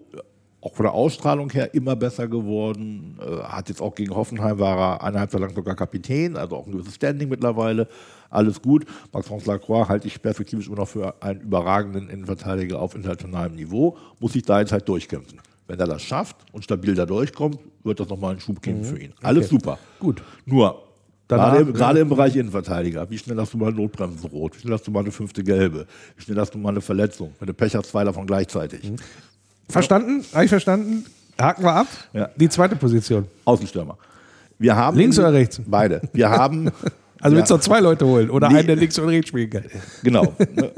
auch 0.61 0.73
von 0.75 0.83
der 0.83 0.93
Ausstrahlung 0.93 1.49
her 1.49 1.73
immer 1.73 1.95
besser 1.95 2.27
geworden. 2.27 3.17
Äh, 3.19 3.43
hat 3.43 3.69
jetzt 3.69 3.81
auch 3.81 3.95
gegen 3.95 4.15
Hoffenheim 4.15 4.59
war 4.59 4.77
er 4.77 5.03
eineinhalb 5.03 5.33
Jahre 5.33 5.45
lang 5.45 5.55
sogar 5.55 5.75
Kapitän, 5.75 6.37
also 6.37 6.55
auch 6.55 6.65
ein 6.67 6.71
gewisses 6.71 6.95
Standing 6.95 7.29
mittlerweile. 7.29 7.87
Alles 8.29 8.61
gut. 8.61 8.85
Maxence 9.11 9.45
Lacroix 9.45 9.89
halte 9.89 10.07
ich 10.07 10.21
perspektivisch 10.21 10.67
immer 10.67 10.77
noch 10.77 10.87
für 10.87 11.15
einen 11.21 11.41
überragenden 11.41 12.09
Innenverteidiger 12.09 12.79
auf 12.79 12.95
internationalem 12.95 13.55
Niveau. 13.55 13.97
Muss 14.19 14.33
sich 14.33 14.43
da 14.43 14.59
jetzt 14.59 14.71
halt 14.71 14.87
durchkämpfen. 14.87 15.41
Wenn 15.67 15.79
er 15.79 15.87
das 15.87 16.01
schafft 16.01 16.35
und 16.51 16.63
stabil 16.63 16.95
da 16.95 17.05
durchkommt, 17.05 17.57
wird 17.83 17.99
das 17.99 18.07
nochmal 18.09 18.31
einen 18.31 18.39
Schub 18.39 18.61
geben 18.61 18.83
für 18.83 18.99
ihn. 18.99 19.13
Alles 19.21 19.49
super. 19.49 19.79
Gut. 19.99 20.21
Nur, 20.45 20.83
Danach- 21.27 21.51
gerade, 21.53 21.61
im- 21.61 21.73
gerade 21.73 21.99
im 21.99 22.09
Bereich 22.09 22.35
Innenverteidiger, 22.35 23.09
wie 23.09 23.17
schnell 23.17 23.37
hast 23.37 23.53
du 23.53 23.57
mal 23.57 23.67
eine 23.69 23.77
Notbremsen 23.77 24.29
rot? 24.29 24.55
Wie 24.57 24.59
schnell 24.61 24.73
hast 24.73 24.85
du 24.85 24.91
mal 24.91 24.99
eine 24.99 25.11
fünfte 25.11 25.43
gelbe? 25.43 25.87
Wie 26.17 26.21
schnell 26.23 26.37
hast 26.37 26.53
du 26.53 26.57
mal 26.57 26.69
eine 26.69 26.81
Verletzung? 26.81 27.31
Wenn 27.39 27.47
du 27.47 27.53
Pech 27.53 27.73
hast, 27.75 27.87
zwei 27.89 28.03
davon 28.03 28.27
gleichzeitig. 28.27 28.91
Verstanden? 29.71 30.25
Habe 30.33 30.43
ich 30.45 30.49
verstanden? 30.49 31.05
Haken 31.39 31.63
wir 31.63 31.73
ab. 31.73 31.87
Ja. 32.13 32.29
Die 32.35 32.49
zweite 32.49 32.75
Position. 32.75 33.27
Außenstürmer. 33.45 33.97
Wir 34.59 34.75
haben 34.75 34.97
Links 34.97 35.17
oder 35.17 35.33
rechts? 35.33 35.61
Beide. 35.65 36.01
Wir 36.13 36.29
haben. 36.29 36.71
Also 37.19 37.35
willst 37.37 37.51
du 37.51 37.55
noch 37.55 37.61
zwei 37.61 37.79
Leute 37.79 38.05
holen 38.05 38.29
oder 38.29 38.49
Nee. 38.49 38.57
einen, 38.59 38.67
der 38.67 38.75
links 38.75 38.97
und 38.99 39.07
rechts 39.09 39.29
spielen 39.29 39.49
kann? 39.49 39.63
Genau. 40.03 40.35
ne? 40.55 40.71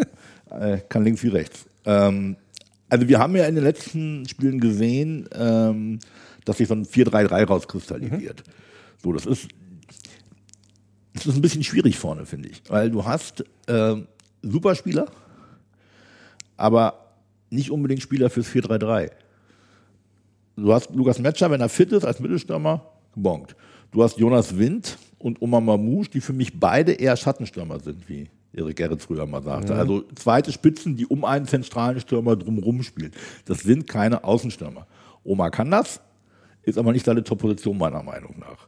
äh, 0.51 0.77
kann 0.89 1.03
links 1.03 1.23
wie 1.23 1.29
rechts. 1.29 1.65
Ähm, 1.85 2.35
also 2.89 3.07
wir 3.07 3.19
haben 3.19 3.35
ja 3.35 3.45
in 3.45 3.55
den 3.55 3.63
letzten 3.63 4.27
Spielen 4.27 4.59
gesehen, 4.59 5.27
ähm, 5.33 5.99
dass 6.45 6.57
sich 6.57 6.67
so 6.67 6.75
ein 6.75 6.85
4-3-3 6.85 7.45
rauskristallisiert. 7.45 8.43
So, 9.01 9.11
das 9.13 9.25
ist, 9.25 9.47
das 11.13 11.25
ist 11.27 11.35
ein 11.35 11.41
bisschen 11.41 11.63
schwierig 11.63 11.97
vorne, 11.97 12.25
finde 12.25 12.49
ich. 12.49 12.61
Weil 12.69 12.91
du 12.91 13.03
hast 13.05 13.43
ähm, 13.67 14.07
Superspieler, 14.41 15.07
aber 16.57 17.02
nicht 17.53 17.71
unbedingt 17.71 18.01
Spieler 18.01 18.29
fürs 18.29 18.47
4-3-3. 18.47 19.11
Du 20.55 20.73
hast 20.73 20.93
Lukas 20.93 21.19
Metscher, 21.19 21.49
wenn 21.49 21.61
er 21.61 21.69
fit 21.69 21.91
ist, 21.91 22.05
als 22.05 22.19
Mittelstürmer, 22.19 22.85
gebongt. 23.13 23.55
Du 23.91 24.03
hast 24.03 24.17
Jonas 24.17 24.57
Wind 24.57 24.97
und 25.19 25.41
Omar 25.41 25.61
Mamouche, 25.61 26.09
die 26.11 26.21
für 26.21 26.33
mich 26.33 26.59
beide 26.59 26.93
eher 26.93 27.15
Schattenstürmer 27.15 27.79
sind, 27.79 28.07
wie 28.09 28.29
Erik 28.53 28.75
Gerrit 28.75 29.01
früher 29.01 29.25
mal 29.25 29.41
sagte. 29.41 29.73
Also 29.73 30.03
zweite 30.15 30.51
Spitzen, 30.51 30.95
die 30.95 31.07
um 31.07 31.25
einen 31.25 31.47
zentralen 31.47 31.99
Stürmer 31.99 32.35
drumherum 32.35 32.83
spielen. 32.83 33.11
Das 33.45 33.59
sind 33.59 33.87
keine 33.87 34.23
Außenstürmer. 34.23 34.85
Omar 35.23 35.49
kann 35.49 35.71
das, 35.71 36.01
ist 36.63 36.77
aber 36.77 36.91
nicht 36.91 37.05
seine 37.05 37.23
Top-Position 37.23 37.77
meiner 37.77 38.03
Meinung 38.03 38.35
nach. 38.39 38.67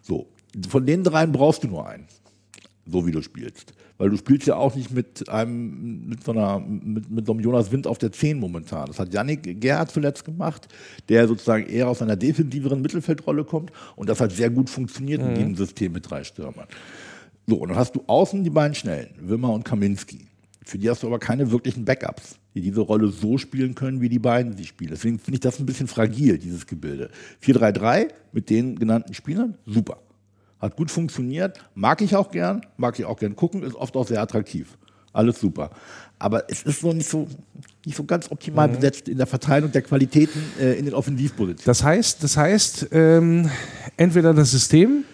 So, 0.00 0.28
von 0.68 0.86
den 0.86 1.04
dreien 1.04 1.32
brauchst 1.32 1.64
du 1.64 1.68
nur 1.68 1.86
einen 1.86 2.06
so 2.86 3.06
wie 3.06 3.10
du 3.10 3.22
spielst. 3.22 3.74
Weil 3.98 4.10
du 4.10 4.16
spielst 4.16 4.46
ja 4.46 4.56
auch 4.56 4.74
nicht 4.74 4.90
mit 4.90 5.28
einem, 5.28 6.06
mit 6.08 6.22
so 6.22 6.32
einer, 6.32 6.60
mit, 6.60 7.10
mit 7.10 7.26
so 7.26 7.32
einem 7.32 7.40
Jonas 7.40 7.72
Wind 7.72 7.86
auf 7.86 7.98
der 7.98 8.12
10 8.12 8.38
momentan. 8.38 8.86
Das 8.86 8.98
hat 8.98 9.14
Yannick 9.14 9.60
Gerhardt 9.60 9.90
zuletzt 9.90 10.24
gemacht, 10.24 10.68
der 11.08 11.26
sozusagen 11.26 11.66
eher 11.66 11.88
aus 11.88 12.02
einer 12.02 12.16
defensiveren 12.16 12.82
Mittelfeldrolle 12.82 13.44
kommt 13.44 13.72
und 13.96 14.08
das 14.08 14.20
hat 14.20 14.32
sehr 14.32 14.50
gut 14.50 14.68
funktioniert 14.68 15.22
in 15.22 15.34
diesem 15.34 15.56
System 15.56 15.92
mit 15.92 16.10
drei 16.10 16.24
Stürmern. 16.24 16.66
So, 17.46 17.56
und 17.56 17.68
dann 17.68 17.78
hast 17.78 17.94
du 17.94 18.02
außen 18.06 18.42
die 18.44 18.50
beiden 18.50 18.74
Schnellen, 18.74 19.08
Wimmer 19.20 19.52
und 19.52 19.64
Kaminski. 19.64 20.26
Für 20.64 20.78
die 20.78 20.90
hast 20.90 21.04
du 21.04 21.06
aber 21.06 21.20
keine 21.20 21.52
wirklichen 21.52 21.84
Backups, 21.84 22.40
die 22.54 22.60
diese 22.60 22.80
Rolle 22.80 23.08
so 23.08 23.38
spielen 23.38 23.76
können, 23.76 24.00
wie 24.00 24.08
die 24.08 24.18
beiden 24.18 24.56
sie 24.56 24.64
spielen. 24.64 24.90
Deswegen 24.90 25.20
finde 25.20 25.36
ich 25.36 25.40
das 25.40 25.60
ein 25.60 25.66
bisschen 25.66 25.86
fragil, 25.86 26.38
dieses 26.38 26.66
Gebilde. 26.66 27.10
4-3-3 27.44 28.08
mit 28.32 28.50
den 28.50 28.76
genannten 28.76 29.14
Spielern, 29.14 29.54
super. 29.64 29.98
Hat 30.60 30.76
gut 30.76 30.90
funktioniert, 30.90 31.58
mag 31.74 32.00
ich 32.00 32.16
auch 32.16 32.30
gern, 32.30 32.62
mag 32.76 32.98
ich 32.98 33.04
auch 33.04 33.18
gern 33.18 33.36
gucken, 33.36 33.62
ist 33.62 33.74
oft 33.74 33.96
auch 33.96 34.06
sehr 34.06 34.22
attraktiv. 34.22 34.78
Alles 35.12 35.40
super. 35.40 35.70
Aber 36.18 36.50
es 36.50 36.62
ist 36.62 36.80
so 36.80 36.92
nicht 36.92 37.08
so, 37.08 37.26
nicht 37.84 37.96
so 37.96 38.04
ganz 38.04 38.30
optimal 38.30 38.68
besetzt 38.68 39.08
in 39.08 39.16
der 39.16 39.26
Verteilung 39.26 39.72
der 39.72 39.82
Qualitäten 39.82 40.42
äh, 40.60 40.74
in 40.74 40.84
den 40.84 40.94
Offensivpositionen. 40.94 41.64
Das 41.64 41.82
heißt, 41.82 42.22
das 42.22 42.36
heißt, 42.36 42.88
ähm, 42.92 43.50
entweder 43.96 44.34
das 44.34 44.50
System 44.50 45.04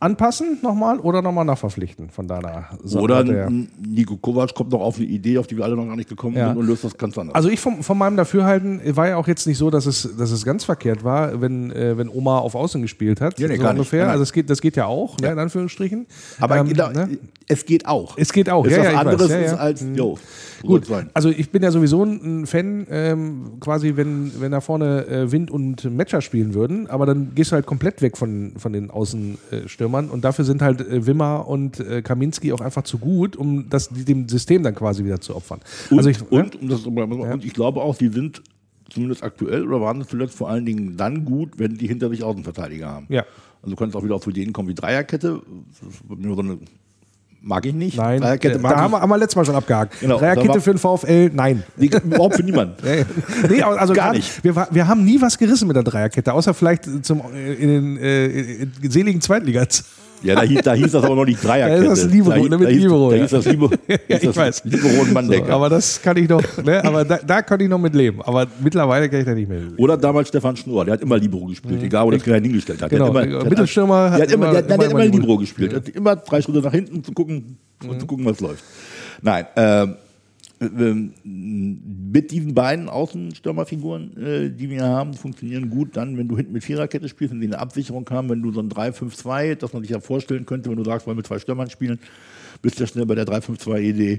anpassen 0.00 0.58
nochmal 0.62 1.00
oder 1.00 1.22
nochmal 1.22 1.44
nachverpflichten 1.44 2.10
von 2.10 2.28
deiner 2.28 2.68
Seite 2.84 3.02
Oder 3.02 3.24
Nico 3.24 4.16
Kovac 4.16 4.54
kommt 4.54 4.70
noch 4.70 4.80
auf 4.80 4.96
eine 4.96 5.06
Idee, 5.06 5.38
auf 5.38 5.46
die 5.48 5.56
wir 5.56 5.64
alle 5.64 5.74
noch 5.74 5.86
gar 5.86 5.96
nicht 5.96 6.08
gekommen 6.08 6.36
Ja. 6.36 6.48
sind 6.48 6.58
und 6.58 6.66
löst 6.66 6.84
das 6.84 6.96
ganz 6.96 7.18
anders. 7.18 7.34
Also 7.34 7.48
ich 7.48 7.58
vom, 7.58 7.82
von 7.82 7.98
meinem 7.98 8.16
Dafürhalten 8.16 8.80
war 8.96 9.08
ja 9.08 9.16
auch 9.16 9.26
jetzt 9.26 9.46
nicht 9.46 9.58
so, 9.58 9.70
dass 9.70 9.86
es, 9.86 10.08
dass 10.16 10.30
es 10.30 10.44
ganz 10.44 10.62
verkehrt 10.64 11.02
war, 11.02 11.40
wenn, 11.40 11.72
äh, 11.72 11.98
wenn 11.98 12.08
Oma 12.08 12.38
auf 12.38 12.54
Außen 12.54 12.80
gespielt 12.80 13.20
hat. 13.20 13.40
Ja, 13.40 13.48
nee, 13.48 13.56
so 13.56 13.62
gar 13.62 13.72
nicht. 13.72 13.80
ungefähr. 13.80 14.04
Nein. 14.04 14.12
Also 14.12 14.22
es 14.22 14.32
geht, 14.32 14.48
das 14.50 14.60
geht 14.60 14.76
ja 14.76 14.86
auch, 14.86 15.18
ne, 15.18 15.32
in 15.32 15.38
Anführungsstrichen. 15.38 16.06
aber 16.38 16.58
Ähm, 16.58 16.68
ne? 16.68 17.18
es 17.48 17.66
geht 17.66 17.86
auch. 17.86 18.16
Es 18.16 18.32
geht 18.32 18.48
auch, 18.50 18.64
ist 18.66 18.72
ja, 18.72 18.78
was 18.78 18.84
ja, 18.84 18.92
ich 18.92 18.98
anderes 18.98 19.22
weiß, 19.22 19.30
ja, 19.30 19.38
ist 19.40 19.50
ja. 19.52 19.56
als, 19.58 19.82
Mhm. 19.82 19.94
jo, 19.96 20.18
Gut, 20.62 20.86
sein. 20.86 21.10
also 21.14 21.28
ich 21.28 21.50
bin 21.50 21.62
ja 21.62 21.70
sowieso 21.70 22.02
ein 22.04 22.46
Fan, 22.46 22.86
ähm, 22.90 23.52
quasi, 23.60 23.96
wenn, 23.96 24.32
wenn 24.40 24.52
da 24.52 24.60
vorne 24.60 25.06
äh, 25.06 25.32
Wind 25.32 25.50
und 25.50 25.84
Matcher 25.94 26.20
spielen 26.20 26.54
würden, 26.54 26.88
aber 26.88 27.06
dann 27.06 27.34
gehst 27.34 27.52
du 27.52 27.54
halt 27.54 27.66
komplett 27.66 28.02
weg 28.02 28.16
von, 28.16 28.52
von 28.56 28.72
den 28.72 28.90
Außenstürmern 28.90 30.08
und 30.08 30.24
dafür 30.24 30.44
sind 30.44 30.62
halt 30.62 30.80
äh, 30.80 31.06
Wimmer 31.06 31.46
und 31.48 31.80
äh, 31.80 32.02
Kaminski 32.02 32.52
auch 32.52 32.60
einfach 32.60 32.82
zu 32.82 32.98
gut, 32.98 33.36
um 33.36 33.68
das 33.68 33.88
dem 33.88 34.28
System 34.28 34.62
dann 34.62 34.74
quasi 34.74 35.04
wieder 35.04 35.20
zu 35.20 35.36
opfern. 35.36 35.60
Und, 35.90 35.98
also 35.98 36.10
ich, 36.10 36.20
und, 36.30 36.60
um 36.60 36.68
das, 36.68 36.86
und 36.86 37.44
ich 37.44 37.52
glaube 37.52 37.80
auch, 37.80 37.96
die 37.96 38.08
sind 38.08 38.42
zumindest 38.90 39.22
aktuell 39.22 39.66
oder 39.66 39.80
waren 39.80 40.00
es 40.00 40.08
zuletzt 40.08 40.34
vor 40.34 40.48
allen 40.48 40.64
Dingen 40.64 40.96
dann 40.96 41.24
gut, 41.24 41.58
wenn 41.58 41.76
die 41.76 41.86
hinter 41.86 42.08
sich 42.08 42.22
Außenverteidiger 42.22 42.88
haben. 42.88 43.06
Ja. 43.08 43.24
Also 43.62 43.74
du 43.74 43.76
kannst 43.76 43.96
auch 43.96 44.04
wieder 44.04 44.14
auf 44.14 44.26
Ideen 44.26 44.52
kommen 44.52 44.68
wie 44.68 44.74
Dreierkette. 44.74 45.40
Das 45.68 45.94
ist 45.94 46.08
nur 46.08 46.36
so 46.36 46.42
eine, 46.42 46.58
mag 47.48 47.64
ich 47.64 47.74
nicht. 47.74 47.96
Nein, 47.96 48.20
Dreierkette 48.20 48.56
äh, 48.56 48.58
mag 48.58 48.74
da 48.74 48.80
haben 48.82 48.92
wir, 48.92 48.98
ich 48.98 49.02
haben 49.02 49.10
wir 49.10 49.18
letztes 49.18 49.36
Mal 49.36 49.44
schon 49.44 49.56
abgehakt. 49.56 49.98
Genau, 50.00 50.18
Dreierkette 50.18 50.60
für 50.60 50.74
den 50.74 50.78
VfL, 50.78 51.30
nein. 51.32 51.64
Nee, 51.76 51.86
überhaupt 51.86 52.36
für 52.36 52.42
niemanden. 52.42 52.76
nee, 53.48 53.62
also 53.62 53.94
Gar 53.94 54.08
gar 54.08 54.12
nicht. 54.12 54.44
Wir, 54.44 54.54
wir 54.70 54.86
haben 54.86 55.04
nie 55.04 55.20
was 55.20 55.38
gerissen 55.38 55.66
mit 55.66 55.76
der 55.76 55.82
Dreierkette, 55.82 56.32
außer 56.32 56.52
vielleicht 56.54 57.04
zum, 57.04 57.22
äh, 57.34 57.54
in 57.54 57.68
den 57.68 57.96
äh, 57.96 58.26
in 58.26 58.90
seligen 58.90 59.20
Zweitligas. 59.20 59.84
Ja, 60.22 60.34
da 60.34 60.42
hieß, 60.42 60.60
da 60.62 60.74
hieß 60.74 60.92
das 60.92 61.04
aber 61.04 61.14
noch 61.14 61.24
nicht 61.24 61.42
Dreierkette. 61.44 61.84
Da 61.84 61.92
ist 61.92 62.04
das 62.04 62.12
Libero, 62.12 62.42
da, 62.42 62.48
ne, 62.48 62.58
mit 62.58 62.68
da 62.68 62.70
hieß, 62.70 62.82
Libero, 62.82 63.10
Da 63.10 63.16
ja. 63.16 63.22
hieß 63.22 63.30
das 63.30 63.46
Libero, 63.46 63.70
Ja, 63.88 63.96
ich 64.08 64.20
das 64.20 64.36
weiß. 64.36 64.64
Libero 64.64 65.02
und 65.02 65.12
Manndecker. 65.12 65.46
So, 65.46 65.52
aber 65.52 65.68
das 65.68 66.02
kann 66.02 66.16
ich 66.16 66.28
noch, 66.28 66.42
ne? 66.64 66.84
aber 66.84 67.04
da, 67.04 67.18
da 67.18 67.42
kann 67.42 67.60
ich 67.60 67.68
noch 67.68 67.78
mit 67.78 67.94
leben. 67.94 68.22
Aber 68.22 68.46
mittlerweile 68.62 69.08
kann 69.08 69.20
ich 69.20 69.26
da 69.26 69.34
nicht 69.34 69.48
mehr 69.48 69.60
leben. 69.60 69.74
Oder 69.76 69.96
damals 69.96 70.28
Stefan 70.28 70.56
Schnurr, 70.56 70.84
der 70.84 70.94
hat 70.94 71.02
immer 71.02 71.18
Libero 71.18 71.46
gespielt, 71.46 71.82
egal 71.82 72.06
wo 72.06 72.10
der 72.10 72.20
Trainer 72.20 72.40
hingestellt 72.40 72.82
hat. 72.82 72.90
Mhm. 72.90 72.96
Genau, 72.96 73.12
der 73.12 73.22
hat 73.22 73.28
immer, 73.28 73.44
Mittelstürmer 73.44 74.10
hat, 74.10 74.32
immer, 74.32 74.52
der, 74.52 74.62
der 74.62 74.76
hat 74.76 74.84
immer 74.84 74.90
immer 74.90 75.04
Libero. 75.04 75.20
Libero 75.20 75.38
gespielt. 75.38 75.72
Der 75.72 75.80
hat 75.80 75.88
immer 75.88 76.16
drei 76.16 76.42
Schritte 76.42 76.60
nach 76.60 76.72
hinten, 76.72 76.96
um 76.96 77.04
zu 77.04 77.12
gucken, 77.12 77.58
um 77.86 77.98
zu 77.98 78.06
gucken, 78.06 78.24
was 78.24 78.40
läuft. 78.40 78.64
Nein, 79.22 79.46
ähm, 79.56 79.96
mit 80.60 82.30
diesen 82.32 82.54
beiden 82.54 82.88
Außenstürmerfiguren, 82.88 84.16
äh, 84.16 84.50
die 84.50 84.70
wir 84.70 84.82
haben, 84.84 85.14
funktionieren 85.14 85.70
gut 85.70 85.96
dann, 85.96 86.16
wenn 86.18 86.26
du 86.28 86.36
hinten 86.36 86.52
mit 86.52 86.64
Viererkette 86.64 87.08
spielst 87.08 87.32
und 87.32 87.40
die 87.40 87.46
eine 87.46 87.58
Absicherung 87.58 88.08
haben, 88.10 88.28
wenn 88.28 88.42
du 88.42 88.52
so 88.52 88.60
ein 88.60 88.68
3-5-2, 88.68 89.54
das 89.54 89.72
man 89.72 89.82
sich 89.82 89.90
ja 89.92 90.00
vorstellen 90.00 90.46
könnte, 90.46 90.68
wenn 90.70 90.76
du 90.76 90.84
sagst, 90.84 91.06
wollen 91.06 91.16
wir 91.16 91.20
mit 91.20 91.26
zwei 91.26 91.38
Stürmern 91.38 91.70
spielen, 91.70 91.98
bist 92.62 92.78
du 92.78 92.84
ja 92.84 92.88
schnell 92.88 93.06
bei 93.06 93.14
der 93.14 93.26
3-5-2-Idee 93.26 94.18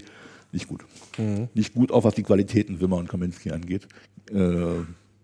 nicht 0.52 0.68
gut. 0.68 0.84
Nicht 1.54 1.74
gut, 1.74 1.92
auch 1.92 2.04
was 2.06 2.16
die 2.16 2.24
Qualitäten 2.24 2.80
Wimmer 2.80 2.98
und 2.98 3.08
Kaminski 3.10 3.52
angeht. 3.52 3.88
Äh, 4.32 4.36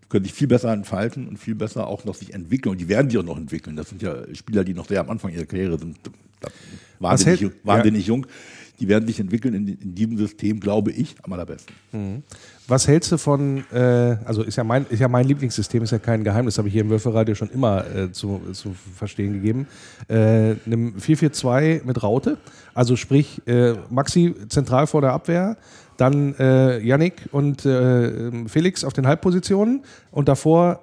können 0.08 0.24
sich 0.24 0.32
viel 0.34 0.46
besser 0.46 0.72
entfalten 0.72 1.26
und 1.26 1.36
viel 1.38 1.56
besser 1.56 1.88
auch 1.88 2.04
noch 2.04 2.14
sich 2.14 2.32
entwickeln. 2.32 2.72
Und 2.72 2.80
die 2.80 2.88
werden 2.88 3.10
sich 3.10 3.18
auch 3.18 3.24
noch 3.24 3.36
entwickeln. 3.36 3.74
Das 3.74 3.88
sind 3.88 4.02
ja 4.02 4.14
Spieler, 4.34 4.62
die 4.62 4.72
noch 4.72 4.86
sehr 4.86 5.00
am 5.00 5.10
Anfang 5.10 5.32
ihrer 5.32 5.46
Karriere 5.46 5.78
sind. 5.80 5.96
Wahnsinnig, 7.00 7.40
hält- 7.40 7.52
wahnsinnig 7.64 8.06
jung. 8.06 8.26
Die 8.78 8.88
werden 8.88 9.06
sich 9.06 9.20
entwickeln 9.20 9.54
in, 9.54 9.68
in 9.68 9.94
diesem 9.94 10.18
System, 10.18 10.60
glaube 10.60 10.90
ich, 10.90 11.16
am 11.22 11.32
allerbesten. 11.32 11.74
Was 12.68 12.88
hältst 12.88 13.12
du 13.12 13.18
von, 13.18 13.64
äh, 13.72 14.16
also 14.24 14.42
ist 14.42 14.56
ja, 14.56 14.64
mein, 14.64 14.86
ist 14.90 15.00
ja 15.00 15.08
mein 15.08 15.26
Lieblingssystem, 15.26 15.82
ist 15.82 15.92
ja 15.92 15.98
kein 15.98 16.24
Geheimnis, 16.24 16.58
habe 16.58 16.68
ich 16.68 16.74
hier 16.74 16.82
im 16.82 16.90
Würfelradio 16.90 17.34
schon 17.34 17.50
immer 17.50 17.84
äh, 17.86 18.12
zu, 18.12 18.40
zu 18.52 18.74
verstehen 18.94 19.34
gegeben. 19.34 19.66
Äh, 20.08 20.56
einem 20.66 20.96
4-4-2 20.96 21.84
mit 21.84 22.02
Raute, 22.02 22.38
also 22.74 22.96
sprich 22.96 23.40
äh, 23.46 23.74
Maxi 23.88 24.34
zentral 24.48 24.86
vor 24.86 25.00
der 25.00 25.12
Abwehr, 25.12 25.56
dann 25.96 26.34
äh, 26.38 26.78
Yannick 26.80 27.28
und 27.32 27.64
äh, 27.64 28.48
Felix 28.48 28.84
auf 28.84 28.92
den 28.92 29.06
Halbpositionen 29.06 29.84
und 30.10 30.28
davor 30.28 30.80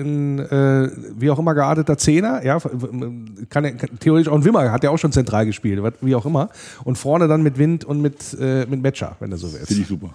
ein, 0.00 0.38
äh, 0.38 0.90
wie 1.16 1.30
auch 1.30 1.38
immer 1.38 1.54
gearteter 1.54 1.96
Zehner, 1.98 2.44
ja, 2.44 2.58
kann, 2.58 3.76
kann 3.76 3.98
theoretisch 3.98 4.28
auch 4.28 4.36
ein 4.36 4.44
Wimmer, 4.44 4.70
hat 4.72 4.84
ja 4.84 4.90
auch 4.90 4.98
schon 4.98 5.12
zentral 5.12 5.46
gespielt, 5.46 5.82
wie 6.00 6.14
auch 6.14 6.26
immer. 6.26 6.50
Und 6.84 6.96
vorne 6.96 7.28
dann 7.28 7.42
mit 7.42 7.58
Wind 7.58 7.84
und 7.84 8.00
mit, 8.00 8.36
äh, 8.40 8.66
mit 8.66 8.82
Matcher, 8.82 9.16
wenn 9.20 9.30
du 9.30 9.36
so 9.36 9.52
willst. 9.52 9.68
Finde 9.68 9.82
ich 9.82 9.88
super. 9.88 10.10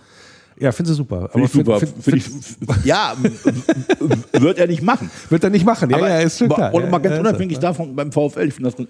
Ja, 0.58 0.72
finde 0.72 0.92
sie 0.92 0.96
super. 0.96 1.28
Finde 1.32 1.46
ich 1.48 1.52
super. 1.54 1.80
find- 1.80 2.04
Find 2.04 2.24
find- 2.24 2.86
ja, 2.86 3.14
wird 4.34 4.58
er 4.58 4.68
nicht 4.68 4.82
machen. 4.82 5.10
wird 5.30 5.44
er 5.44 5.50
nicht 5.50 5.66
machen. 5.66 5.90
Ja, 5.90 5.98
Aber- 5.98 6.10
ja, 6.10 6.20
ist 6.20 6.38
schon 6.40 6.50
klar. 6.50 6.74
Und 6.74 6.90
mal 6.90 7.00
ganz 7.00 7.16
ja, 7.16 7.22
unabhängig 7.22 7.60
davon, 7.60 7.96
beim 7.96 8.12
VfL, 8.12 8.48
ich 8.48 8.54
finde 8.54 8.72
das, 8.72 8.80
äh, 8.80 8.86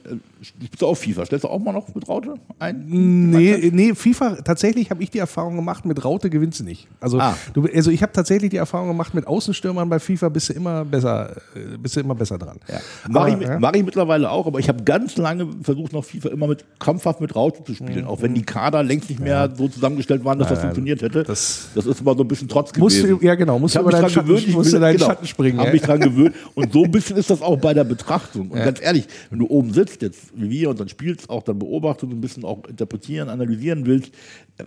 bist 0.59 0.81
du 0.81 0.85
auch 0.87 0.95
FIFA? 0.95 1.25
Stellst 1.25 1.43
du 1.43 1.47
auch 1.49 1.59
mal 1.59 1.71
noch 1.71 1.93
mit 1.95 2.07
Raute 2.07 2.35
ein? 2.59 2.83
Nee, 2.87 3.71
nee, 3.73 3.95
FIFA, 3.95 4.35
tatsächlich 4.43 4.89
habe 4.91 5.01
ich 5.03 5.09
die 5.09 5.17
Erfahrung 5.19 5.55
gemacht, 5.55 5.85
mit 5.85 6.03
Raute 6.03 6.29
gewinnst 6.29 6.59
du 6.59 6.63
nicht. 6.63 6.87
Also, 6.99 7.19
Ah. 7.19 7.35
du, 7.53 7.67
also 7.73 7.89
ich 7.91 8.01
habe 8.01 8.11
tatsächlich 8.13 8.51
die 8.51 8.57
Erfahrung 8.57 8.87
gemacht, 8.89 9.13
mit 9.13 9.25
Außenstürmern 9.27 9.89
bei 9.89 9.99
FIFA 9.99 10.29
bist 10.29 10.49
du 10.49 10.53
immer 10.53 10.85
besser, 10.85 11.35
äh, 11.55 11.77
bist 11.77 11.95
du 11.95 11.99
immer 12.01 12.15
besser 12.15 12.37
dran. 12.37 12.57
Ja. 12.67 12.79
Mache 13.09 13.31
ich, 13.31 13.39
ja. 13.47 13.59
mach 13.59 13.73
ich 13.73 13.83
mittlerweile 13.83 14.29
auch, 14.29 14.45
aber 14.45 14.59
ich 14.59 14.69
habe 14.69 14.83
ganz 14.83 15.17
lange 15.17 15.47
versucht, 15.63 15.93
noch 15.93 16.05
FIFA 16.05 16.29
immer 16.29 16.47
mit 16.47 16.63
krampfhaft 16.79 17.21
mit 17.21 17.35
Raute 17.35 17.63
zu 17.63 17.73
spielen, 17.73 18.05
auch 18.05 18.21
wenn 18.21 18.33
die 18.35 18.43
Kader 18.43 18.83
längst 18.83 19.09
nicht 19.09 19.19
mehr 19.19 19.49
so 19.57 19.67
zusammengestellt 19.67 20.23
waren, 20.25 20.37
dass 20.39 20.49
das 20.49 20.59
funktioniert 20.61 21.01
hätte. 21.01 21.23
das- 21.23 21.54
Das, 21.75 21.85
ist 21.85 22.01
immer 22.01 22.15
so 22.15 22.23
ein 22.23 22.27
bisschen 22.27 22.47
trotz 22.47 22.75
Musst 22.77 22.97
gewesen. 23.01 23.19
du- 23.19 23.25
ja, 23.25 23.35
genau, 23.35 23.59
musst 23.59 23.75
Ich 23.75 23.79
du 23.81 23.87
über 23.87 23.91
deinen 23.91 24.09
Schatten- 24.09 24.27
gewöhnt, 24.27 24.47
ich 24.47 24.53
musst 24.55 24.73
deinen 24.73 24.93
genau, 24.93 25.05
Schatten 25.07 25.27
springen, 25.27 25.59
Hab 25.59 25.67
ja. 25.67 25.73
mich 25.73 25.81
dran 25.81 25.99
gewöhnt. 25.99 26.35
Und 26.53 26.73
so 26.73 26.83
ein 26.83 26.91
bisschen 26.91 27.17
ist 27.17 27.29
das 27.29 27.41
auch 27.41 27.57
bei 27.57 27.73
der 27.73 27.83
Betrachtung. 27.83 28.49
Und 28.51 28.57
ganz 28.63 28.81
ehrlich, 28.81 29.05
wenn 29.29 29.39
du 29.39 29.47
oben 29.47 29.73
sitzt, 29.73 30.01
jetzt 30.01 30.19
wie 30.35 30.49
wir, 30.49 30.69
und 30.69 30.79
dann 30.79 30.89
spielst, 30.89 31.29
auch 31.29 31.43
dann 31.43 31.59
beobachtest 31.59 32.03
und 32.03 32.11
ein 32.17 32.21
bisschen 32.21 32.43
auch 32.45 32.63
interpretieren, 32.67 33.29
analysieren 33.29 33.85
willst, 33.85 34.11
äh, 34.57 34.63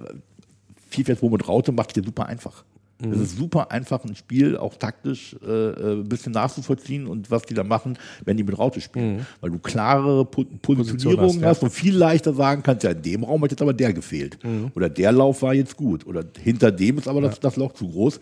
FIFA 0.90 1.14
wo 1.20 1.30
mit 1.30 1.46
Raute 1.46 1.72
macht 1.72 1.96
dir 1.96 2.02
super 2.04 2.26
einfach. 2.26 2.64
Mhm. 3.00 3.12
Es 3.12 3.20
ist 3.20 3.36
super 3.38 3.70
einfach, 3.70 4.04
ein 4.04 4.16
Spiel 4.16 4.56
auch 4.56 4.74
taktisch 4.74 5.36
äh, 5.46 5.46
äh, 5.48 5.92
ein 6.00 6.08
bisschen 6.08 6.32
nachzuvollziehen 6.32 7.06
und 7.06 7.30
was 7.30 7.42
die 7.42 7.54
da 7.54 7.62
machen, 7.62 7.96
wenn 8.24 8.36
die 8.36 8.42
mit 8.42 8.58
Raute 8.58 8.80
spielen. 8.80 9.24
Weil 9.40 9.50
du 9.50 9.58
klarere 9.58 10.24
Po- 10.24 10.44
Positionierungen 10.62 11.26
Mhm. 11.26 11.34
hast, 11.36 11.40
ja. 11.42 11.48
hast 11.48 11.62
und 11.62 11.70
viel 11.70 11.96
leichter 11.96 12.32
sagen 12.34 12.62
kannst, 12.64 12.82
ja, 12.84 12.90
in 12.90 13.02
dem 13.02 13.24
Raum 13.24 13.42
hat 13.42 13.50
jetzt 13.52 13.62
aber 13.62 13.72
der 13.72 13.92
gefehlt. 13.92 14.38
Mhm. 14.44 14.72
Oder 14.74 14.88
der 14.88 15.12
Lauf 15.12 15.42
war 15.42 15.54
jetzt 15.54 15.76
gut. 15.76 16.06
Oder 16.06 16.24
hinter 16.42 16.72
dem 16.72 16.98
ist 16.98 17.06
aber 17.06 17.20
das, 17.20 17.38
das 17.38 17.54
Loch 17.56 17.72
zu 17.74 17.88
groß. 17.88 18.18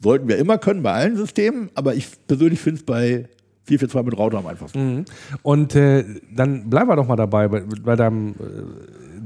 Sollten 0.00 0.28
wir 0.28 0.38
immer 0.38 0.58
können 0.58 0.82
bei 0.82 0.92
allen 0.92 1.16
Systemen, 1.16 1.70
aber 1.74 1.94
ich 1.94 2.06
persönlich 2.26 2.60
finde 2.60 2.78
es 2.80 2.86
bei 2.86 3.28
4-4-2 3.68 4.02
mit 4.04 4.16
Raute 4.16 4.38
am 4.38 4.46
einfachsten. 4.46 5.04
Und 5.42 5.74
äh, 5.74 6.04
dann 6.34 6.70
bleiben 6.70 6.88
wir 6.88 6.96
doch 6.96 7.06
mal 7.06 7.16
dabei, 7.16 7.48
bei, 7.48 7.60
bei 7.60 7.96
deinem, 7.96 8.30
äh, 8.30 8.34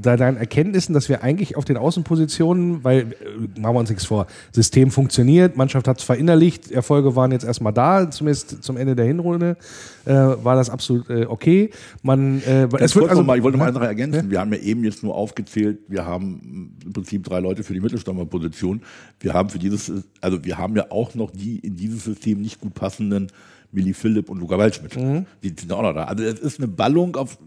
deinen 0.03 0.37
Erkenntnissen, 0.37 0.93
dass 0.93 1.09
wir 1.09 1.23
eigentlich 1.23 1.57
auf 1.57 1.65
den 1.65 1.77
Außenpositionen, 1.77 2.83
weil, 2.83 2.99
äh, 2.99 3.59
machen 3.59 3.75
wir 3.75 3.79
uns 3.79 3.89
nichts 3.89 4.05
vor, 4.05 4.27
System 4.51 4.91
funktioniert, 4.91 5.57
Mannschaft 5.57 5.87
hat 5.87 5.99
es 5.99 6.03
verinnerlicht, 6.03 6.71
Erfolge 6.71 7.15
waren 7.15 7.31
jetzt 7.31 7.45
erstmal 7.45 7.73
da, 7.73 8.09
zumindest 8.11 8.63
zum 8.63 8.77
Ende 8.77 8.95
der 8.95 9.05
Hinrunde 9.05 9.57
äh, 10.05 10.13
war 10.13 10.55
das 10.55 10.69
absolut 10.69 11.09
äh, 11.09 11.25
okay. 11.25 11.69
Man, 12.01 12.41
äh, 12.43 12.67
es 12.79 12.95
wird 12.95 13.09
also, 13.09 13.23
mal, 13.23 13.37
ich 13.37 13.43
wollte 13.43 13.57
noch 13.57 13.63
mal 13.63 13.69
eine 13.69 13.79
Sache 13.79 13.87
ergänzen. 13.87 14.29
Wir 14.29 14.39
haben 14.39 14.53
ja 14.53 14.59
eben 14.59 14.83
jetzt 14.83 15.03
nur 15.03 15.15
aufgezählt, 15.15 15.79
wir 15.87 16.05
haben 16.05 16.75
im 16.85 16.93
Prinzip 16.93 17.23
drei 17.23 17.39
Leute 17.39 17.63
für 17.63 17.73
die 17.73 17.79
Mittelstürmerposition. 17.79 18.81
Wir 19.19 19.33
haben 19.33 19.49
für 19.49 19.59
dieses, 19.59 19.91
also 20.21 20.43
wir 20.43 20.57
haben 20.57 20.75
ja 20.75 20.91
auch 20.91 21.15
noch 21.15 21.31
die 21.31 21.59
in 21.59 21.75
dieses 21.75 22.03
System 22.03 22.41
nicht 22.41 22.59
gut 22.59 22.73
passenden 22.73 23.27
Willi 23.71 23.93
Philipp 23.93 24.29
und 24.29 24.39
Luca 24.39 24.57
Waldschmidt. 24.57 24.95
Mhm. 24.95 25.25
Die 25.41 25.49
sind 25.49 25.71
auch 25.71 25.81
noch 25.81 25.93
da. 25.93 26.05
Also 26.05 26.23
es 26.23 26.39
ist 26.39 26.59
eine 26.59 26.67
Ballung 26.67 27.15
auf 27.15 27.37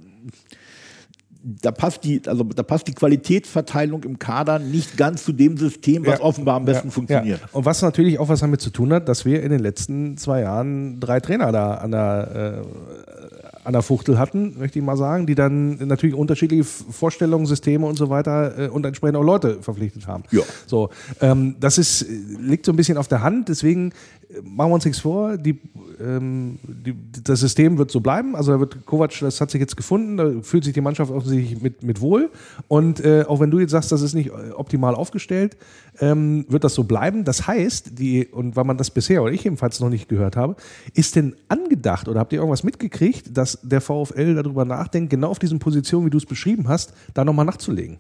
da 1.63 1.71
passt 1.71 2.03
die, 2.03 2.21
also 2.27 2.43
da 2.43 2.63
passt 2.65 2.89
die 2.89 2.93
Qualitätsverteilung 2.93 4.03
im 4.03 4.19
Kader 4.19 4.59
nicht 4.59 4.97
ganz 4.97 5.25
zu 5.25 5.33
dem 5.33 5.57
System, 5.57 6.05
was 6.05 6.19
Ja. 6.19 6.25
offenbar 6.25 6.57
am 6.57 6.65
besten 6.65 6.89
Ja, 6.89 6.93
funktioniert. 6.93 7.41
Ja. 7.41 7.49
Und 7.53 7.65
was 7.65 7.83
natürlich 7.83 8.19
auch 8.19 8.29
was 8.29 8.41
damit 8.41 8.61
zu 8.61 8.71
tun 8.71 8.93
hat, 8.93 9.09
dass 9.09 9.25
wir 9.25 9.43
in 9.43 9.51
den 9.51 9.61
letzten 9.61 10.17
zwei 10.17 10.41
Jahren 10.41 10.99
drei 10.99 11.21
Trainer 11.21 11.53
da 11.53 11.75
an 11.75 11.93
der, 11.93 12.65
äh, 12.65 13.36
an 13.67 13.73
der 13.73 13.83
Fuchtel 13.83 14.19
hatten, 14.19 14.55
möchte 14.59 14.79
ich 14.79 14.85
mal 14.85 14.97
sagen, 14.97 15.27
die 15.27 15.35
dann 15.35 15.77
natürlich 15.89 16.15
unterschiedliche 16.15 16.63
Vorstellungen, 16.65 17.47
Systeme 17.47 17.85
und 17.87 17.97
so 17.97 18.09
weiter 18.09 18.59
äh, 18.59 18.69
und 18.69 18.87
entsprechend 18.87 19.17
auch 19.17 19.25
Leute 19.25 19.61
verpflichtet 19.61 20.07
haben. 20.07 20.23
Ja. 20.31 20.43
So, 20.67 20.91
ähm, 21.21 21.57
das 21.59 21.77
ist, 21.77 22.03
äh, 22.03 22.07
liegt 22.41 22.65
so 22.65 22.73
ein 22.73 22.77
bisschen 22.77 22.97
auf 22.97 23.09
der 23.09 23.23
Hand, 23.23 23.49
deswegen 23.49 23.91
äh, 24.29 24.41
machen 24.45 24.71
wir 24.71 24.75
uns 24.75 24.85
nichts 24.85 25.01
vor, 25.01 25.37
die, 25.37 25.59
ähm, 26.01 26.59
die, 26.63 26.95
das 27.25 27.41
System 27.41 27.77
wird 27.77 27.91
so 27.91 27.99
bleiben, 28.01 28.37
also 28.37 28.53
da 28.53 28.61
wird 28.61 28.87
Kovac, 28.87 29.19
das 29.19 29.41
hat 29.41 29.51
sich 29.51 29.61
jetzt 29.61 29.77
gefunden, 29.77 30.17
da 30.17 30.31
fühlt 30.43 30.63
sich 30.63 30.73
die 30.73 30.81
Mannschaft 30.81 31.11
offensichtlich 31.11 31.61
mit, 31.61 31.83
mit 31.83 32.01
wohl. 32.01 32.31
Und 32.69 33.05
äh, 33.05 33.25
auch 33.27 33.41
wenn 33.41 33.51
du 33.51 33.59
jetzt 33.59 33.73
sagst, 33.73 33.91
das 33.91 34.01
ist 34.01 34.15
nicht 34.15 34.29
äh, 34.29 34.53
optimal 34.55 34.95
aufgestellt, 34.95 35.57
ähm, 36.01 36.45
wird 36.49 36.65
das 36.65 36.75
so 36.75 36.85
bleiben. 36.85 37.25
Das 37.25 37.47
heißt, 37.47 37.99
die, 37.99 38.27
und 38.27 38.57
weil 38.57 38.65
man 38.65 38.77
das 38.77 38.91
bisher 38.91 39.23
oder 39.23 39.33
ich 39.33 39.45
ebenfalls 39.47 39.81
noch 39.81 39.91
nicht 39.91 40.09
gehört 40.09 40.37
habe, 40.37 40.57
ist 40.95 41.17
denn 41.17 41.37
angedacht 41.49 42.09
oder 42.09 42.21
habt 42.21 42.33
ihr 42.33 42.39
irgendwas 42.39 42.65
mitgekriegt, 42.65 43.37
dass 43.37 43.59
der 43.63 43.81
VfL 43.81 44.35
darüber 44.35 44.65
nachdenkt, 44.65 45.11
genau 45.11 45.31
auf 45.31 45.39
diesen 45.39 45.59
Positionen, 45.59 46.07
wie 46.07 46.11
du 46.11 46.19
es 46.19 46.27
beschrieben 46.27 46.69
hast, 46.69 46.93
da 47.15 47.25
nochmal 47.25 47.47
nachzulegen? 47.47 47.99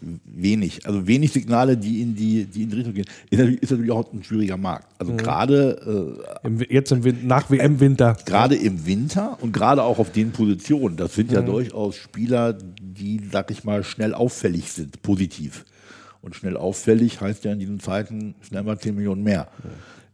wenig. 0.00 0.86
Also 0.86 1.06
wenig 1.06 1.32
Signale, 1.32 1.76
die 1.76 2.02
in 2.02 2.14
die, 2.14 2.44
die, 2.44 2.62
in 2.62 2.70
die 2.70 2.76
Richtung 2.76 2.94
gehen. 2.94 3.06
Ist 3.30 3.38
natürlich, 3.38 3.62
ist 3.62 3.70
natürlich 3.70 3.90
auch 3.90 4.12
ein 4.12 4.22
schwieriger 4.22 4.56
Markt. 4.56 4.88
Also 4.98 5.14
gerade 5.14 6.18
äh, 6.42 6.46
Im, 6.46 6.60
jetzt 6.68 6.92
im 6.92 7.04
Win 7.04 7.26
nach 7.26 7.50
WM-Winter. 7.50 8.16
gerade 8.24 8.56
im 8.56 8.86
Winter 8.86 9.38
und 9.40 9.52
gerade 9.52 9.82
auch 9.82 9.98
auf 9.98 10.12
den 10.12 10.30
Positionen. 10.30 10.96
Das 10.96 11.14
sind 11.14 11.32
ja 11.32 11.42
durchaus 11.42 11.96
Spieler, 11.96 12.52
die, 12.52 13.20
sag 13.30 13.50
ich 13.50 13.64
mal, 13.64 13.84
schnell 13.84 14.14
auffällig 14.14 14.72
sind, 14.72 15.02
positiv. 15.02 15.64
Und 16.20 16.34
schnell 16.34 16.56
auffällig 16.56 17.20
heißt 17.20 17.44
ja 17.44 17.52
in 17.52 17.58
diesen 17.60 17.80
Zeiten 17.80 18.34
schnell 18.40 18.62
mal 18.64 18.78
10 18.78 18.94
Millionen 18.94 19.22
mehr. 19.22 19.48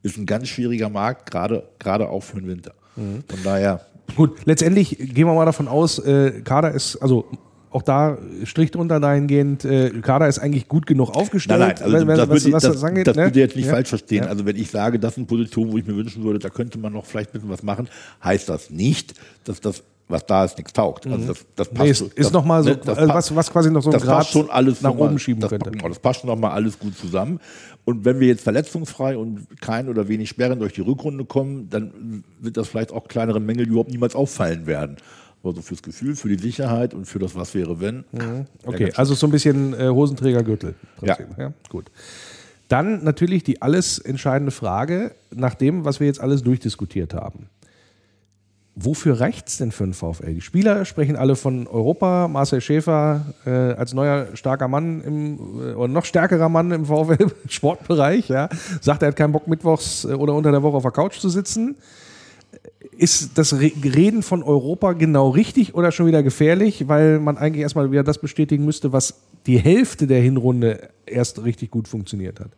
Ist 0.02 0.18
ein 0.18 0.26
ganz 0.26 0.48
schwieriger 0.48 0.88
Markt, 0.90 1.30
gerade, 1.30 1.64
gerade 1.78 2.09
auch 2.09 2.22
für 2.22 2.38
den 2.40 2.46
Winter. 2.48 2.74
Von 2.94 3.38
daher, 3.42 3.80
Gut, 4.16 4.44
letztendlich 4.44 4.98
gehen 4.98 5.26
wir 5.26 5.32
mal 5.34 5.46
davon 5.46 5.66
aus, 5.66 5.98
äh, 5.98 6.42
Kader 6.42 6.72
ist, 6.72 6.96
also 6.96 7.24
auch 7.70 7.80
da 7.82 8.18
Strich 8.44 8.70
drunter 8.70 9.00
dahingehend, 9.00 9.64
äh, 9.64 9.90
Kader 10.02 10.28
ist 10.28 10.38
eigentlich 10.38 10.68
gut 10.68 10.86
genug 10.86 11.11
aufgestellt. 11.16 11.59
Nein, 11.59 11.68
nein, 11.76 11.82
also 11.84 11.96
wenn- 11.96 12.07
wenn- 12.09 12.16
das, 12.18 12.28
was, 12.28 12.44
würde, 12.44 12.52
was 12.55 12.62
das, 12.64 12.72
das 12.74 12.84
angeht. 12.84 13.07
das 13.07 13.16
ne? 13.16 13.24
würde 13.24 13.40
jetzt 13.40 13.57
nicht 13.57 13.64
Ja. 13.66 13.72
falsch 13.72 13.88
verstehen. 13.88 14.24
Ja. 14.24 14.28
Also 14.28 14.44
wenn 14.44 14.57
ich 14.57 14.70
sage, 14.70 14.98
das 15.00 15.14
sind 15.14 15.26
Positionen, 15.26 15.72
wo 15.72 15.78
ich 15.78 15.86
mir 15.86 15.96
wünschen 15.96 16.22
würde, 16.22 16.38
da 16.38 16.50
könnte 16.50 16.78
man 16.78 16.92
noch 16.92 17.07
vielleicht 17.07 17.30
ein 17.30 17.32
bisschen 17.32 17.48
was 17.48 17.62
machen, 17.62 17.88
heißt 18.22 18.48
das 18.50 18.68
nicht, 18.70 19.14
dass 19.44 19.61
das, 19.62 19.82
was 20.09 20.26
da 20.26 20.44
ist, 20.44 20.59
nichts 20.59 20.72
taugt. 20.72 21.07
Also 21.07 21.28
das, 21.28 21.46
das 21.57 21.68
passt 21.68 21.78
Mhm. 21.78 21.84
Nee, 21.84 21.90
ist, 21.90 22.18
das- 22.18 22.32
noch 22.32 22.44
mal 22.44 22.62
so, 22.62 22.70
ne, 22.70 22.76
das 22.76 22.96
passt- 22.98 23.09
was, 23.14 23.36
was 23.36 23.50
quasi 23.50 23.70
noch 23.70 23.82
so 23.82 23.90
ein 23.90 24.00
Grad 24.00 24.26
schon 24.26 24.50
alles 24.50 24.82
nach 24.82 24.94
oben 24.94 25.18
schieben 25.18 25.40
das, 25.40 25.50
könnte. 25.50 25.70
Genau, 25.70 25.88
das 25.88 25.98
passt 25.98 26.20
schon 26.20 26.28
noch 26.30 26.36
mal 26.38 26.50
alles 26.50 26.78
gut 26.78 26.96
zusammen. 26.96 27.40
Und 27.84 28.05
wenn 28.05 28.20
wir 28.20 28.28
jetzt 28.28 28.42
verletzungsfrei 28.44 29.16
und 29.16 29.46
kein 29.61 29.88
oder 29.88 30.09
wenig 30.09 30.28
Sperren 30.28 30.59
durch 30.61 30.72
die 30.74 30.80
Rückrunde 30.82 31.24
kommen, 31.24 31.68
dann 31.70 32.22
wird 32.40 32.57
das 32.57 32.68
vielleicht 32.68 32.92
auch 32.92 33.09
kleinere 33.09 33.40
Mängel, 33.40 33.64
die 33.64 33.70
überhaupt 33.70 33.90
niemals 33.90 34.14
auffallen 34.14 34.66
werden. 34.66 34.96
Aber 35.42 35.55
so 35.55 35.61
fürs 35.62 35.82
Gefühl, 35.82 36.16
für 36.16 36.28
die 36.28 36.38
Sicherheit 36.38 36.94
und 36.94 37.05
für 37.07 37.18
das 37.18 37.34
Was 37.34 37.55
wäre 37.55 37.80
wenn. 37.80 38.05
wäre 38.12 38.46
Okay, 38.64 38.92
also 38.96 39.14
so 39.14 39.26
ein 39.26 39.30
bisschen 39.30 39.74
äh, 39.78 39.88
Hosenträger-Gürtel. 39.88 40.74
Ja. 41.02 41.18
ja. 41.38 41.52
Gut. 41.68 41.90
Dann 42.68 43.05
natürlich 43.05 43.42
die 43.44 43.61
alles 43.61 43.98
entscheidende 43.98 44.50
Frage, 44.50 45.14
nach 45.34 45.55
dem, 45.55 45.84
was 45.84 46.00
wir 46.00 46.07
jetzt 46.07 46.20
alles 46.20 46.42
durchdiskutiert 46.42 47.12
haben. 47.12 47.48
Wofür 48.76 49.20
reicht 49.20 49.46
es 49.46 49.58
denn 49.58 49.70
für 49.70 49.84
einen 49.84 49.94
VfL? 49.94 50.34
Die 50.34 50.40
Spieler 50.40 50.84
sprechen 50.84 51.14
alle 51.14 51.36
von 51.36 51.68
Europa. 51.68 52.26
Marcel 52.26 52.60
Schäfer 52.60 53.24
äh, 53.46 53.50
als 53.50 53.94
neuer 53.94 54.26
starker 54.34 54.66
Mann 54.66 55.00
im, 55.02 55.38
äh, 55.60 55.74
oder 55.74 55.92
noch 55.92 56.04
stärkerer 56.04 56.48
Mann 56.48 56.72
im 56.72 56.86
VfL-Sportbereich, 56.86 58.28
ja, 58.30 58.48
sagt, 58.80 59.02
er 59.02 59.08
hat 59.08 59.16
keinen 59.16 59.30
Bock, 59.30 59.46
mittwochs 59.46 60.04
äh, 60.04 60.14
oder 60.14 60.34
unter 60.34 60.50
der 60.50 60.64
Woche 60.64 60.76
auf 60.76 60.82
der 60.82 60.90
Couch 60.90 61.20
zu 61.20 61.28
sitzen. 61.28 61.76
Ist 62.98 63.38
das 63.38 63.52
Re 63.54 63.70
Reden 63.84 64.22
von 64.22 64.42
Europa 64.42 64.92
genau 64.94 65.28
richtig 65.30 65.76
oder 65.76 65.92
schon 65.92 66.06
wieder 66.06 66.24
gefährlich, 66.24 66.88
weil 66.88 67.20
man 67.20 67.38
eigentlich 67.38 67.62
erstmal 67.62 67.92
wieder 67.92 68.02
das 68.02 68.18
bestätigen 68.18 68.64
müsste, 68.64 68.92
was 68.92 69.20
die 69.46 69.58
Hälfte 69.58 70.08
der 70.08 70.20
Hinrunde 70.20 70.88
erst 71.06 71.44
richtig 71.44 71.70
gut 71.70 71.86
funktioniert 71.86 72.40
hat? 72.40 72.50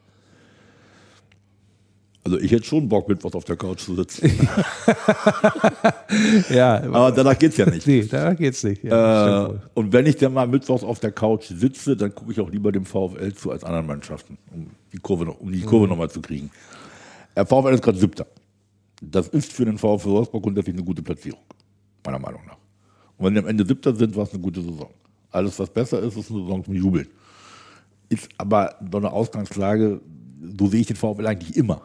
Also 2.26 2.40
ich 2.40 2.50
hätte 2.50 2.64
schon 2.64 2.88
Bock, 2.88 3.08
mit 3.08 3.22
was 3.22 3.34
auf 3.34 3.44
der 3.44 3.56
Couch 3.56 3.78
zu 3.82 3.94
sitzen. 3.94 4.28
Ja, 6.50 6.82
Aber 6.82 7.12
danach 7.12 7.38
geht's 7.38 7.56
ja 7.56 7.66
nicht. 7.70 7.86
nee, 7.86 8.02
da 8.04 8.34
geht's 8.34 8.64
nicht. 8.64 8.82
Ja, 8.82 9.46
Äh, 9.46 9.54
und 9.74 9.92
wenn 9.92 10.06
ich 10.06 10.16
dann 10.16 10.32
mal 10.32 10.48
mittwochs 10.48 10.82
auf 10.82 10.98
der 10.98 11.12
Couch 11.12 11.44
sitze, 11.46 11.96
dann 11.96 12.12
gucke 12.12 12.32
ich 12.32 12.40
auch 12.40 12.50
lieber 12.50 12.72
dem 12.72 12.84
VfL 12.84 13.32
zu 13.32 13.52
als 13.52 13.62
anderen 13.62 13.86
Mannschaften, 13.86 14.38
um 14.52 14.70
die 14.92 14.98
Kurve, 14.98 15.24
noch- 15.24 15.38
um 15.40 15.52
die 15.52 15.60
Kurve 15.62 15.86
nochmal 15.86 16.10
zu 16.10 16.20
kriegen. 16.20 16.50
Der 17.36 17.46
VfL 17.46 17.74
ist 17.74 17.82
gerade 17.82 17.98
siebter. 17.98 18.26
Das 19.00 19.28
ist 19.28 19.52
für 19.52 19.64
den 19.64 19.78
VfL 19.78 20.10
Wolfsburg 20.10 20.42
grundsätzlich 20.42 20.74
eine 20.74 20.84
gute 20.84 21.02
Platzierung, 21.02 21.40
meiner 22.04 22.18
Meinung 22.18 22.40
nach. 22.46 22.56
Und 23.18 23.26
wenn 23.26 23.34
die 23.34 23.40
am 23.40 23.46
Ende 23.46 23.64
siebter 23.64 23.94
sind, 23.94 24.16
war 24.16 24.24
es 24.24 24.32
eine 24.32 24.40
gute 24.42 24.62
Saison. 24.62 24.90
Alles, 25.30 25.56
was 25.60 25.70
besser 25.70 26.00
ist, 26.00 26.16
ist 26.16 26.30
eine 26.30 26.40
Saison 26.40 26.64
zum 26.64 26.74
Jubeln. 26.74 27.06
Ist 28.08 28.28
aber 28.38 28.74
so 28.90 28.98
eine 28.98 29.12
Ausgangslage, 29.12 30.00
so 30.58 30.66
sehe 30.66 30.80
ich 30.80 30.86
den 30.86 30.96
VfL 30.96 31.26
eigentlich 31.26 31.56
immer. 31.56 31.82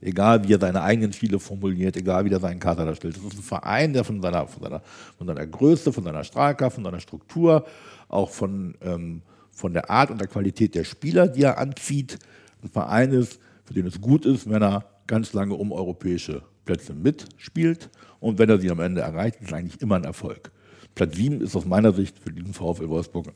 Egal, 0.00 0.46
wie 0.46 0.52
er 0.52 0.60
seine 0.60 0.82
eigenen 0.82 1.12
Ziele 1.12 1.38
formuliert, 1.38 1.96
egal, 1.96 2.24
wie 2.24 2.30
er 2.30 2.40
seinen 2.40 2.60
Kader 2.60 2.84
darstellt. 2.84 3.16
Das 3.16 3.24
ist 3.24 3.38
ein 3.38 3.42
Verein, 3.42 3.92
der 3.92 4.04
von 4.04 4.20
seiner, 4.20 4.46
von 4.46 4.62
seiner, 4.62 4.82
von 5.16 5.26
seiner 5.26 5.46
Größe, 5.46 5.92
von 5.92 6.04
seiner 6.04 6.24
Strahlkraft, 6.24 6.74
von 6.74 6.84
seiner 6.84 7.00
Struktur, 7.00 7.64
auch 8.08 8.30
von, 8.30 8.74
ähm, 8.82 9.22
von 9.50 9.72
der 9.72 9.90
Art 9.90 10.10
und 10.10 10.20
der 10.20 10.28
Qualität 10.28 10.74
der 10.74 10.84
Spieler, 10.84 11.28
die 11.28 11.42
er 11.42 11.58
anzieht, 11.58 12.18
ein 12.62 12.68
Verein 12.68 13.12
ist, 13.12 13.40
für 13.64 13.74
den 13.74 13.86
es 13.86 14.00
gut 14.00 14.26
ist, 14.26 14.48
wenn 14.48 14.62
er 14.62 14.84
ganz 15.06 15.32
lange 15.32 15.54
um 15.54 15.72
europäische 15.72 16.42
Plätze 16.64 16.94
mitspielt. 16.94 17.90
Und 18.20 18.38
wenn 18.38 18.48
er 18.48 18.58
sie 18.58 18.70
am 18.70 18.80
Ende 18.80 19.00
erreicht, 19.00 19.40
ist 19.40 19.48
es 19.48 19.52
eigentlich 19.52 19.80
immer 19.80 19.96
ein 19.96 20.04
Erfolg. 20.04 20.50
Platz 20.94 21.16
7 21.16 21.40
ist 21.40 21.56
aus 21.56 21.64
meiner 21.64 21.92
Sicht 21.92 22.18
für 22.18 22.30
diesen 22.30 22.54
VfL 22.54 22.88
Wolfsburg 22.88 23.32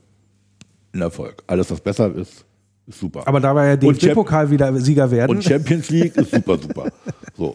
ein 0.93 1.01
Erfolg. 1.01 1.43
Alles, 1.47 1.71
was 1.71 1.81
besser 1.81 2.15
ist, 2.15 2.45
ist 2.89 3.01
super. 3.01 3.27
Aber 3.27 3.41
da 3.41 3.55
war 3.55 3.67
ja 3.67 3.77
DFB-Pokal 3.77 4.51
wieder 4.51 4.75
Sieger 4.81 5.11
werden. 5.11 5.37
und 5.37 5.45
Champions 5.45 5.91
League 5.91 6.17
ist 6.17 6.31
super, 6.31 6.59
super. 6.59 6.91
So. 7.37 7.55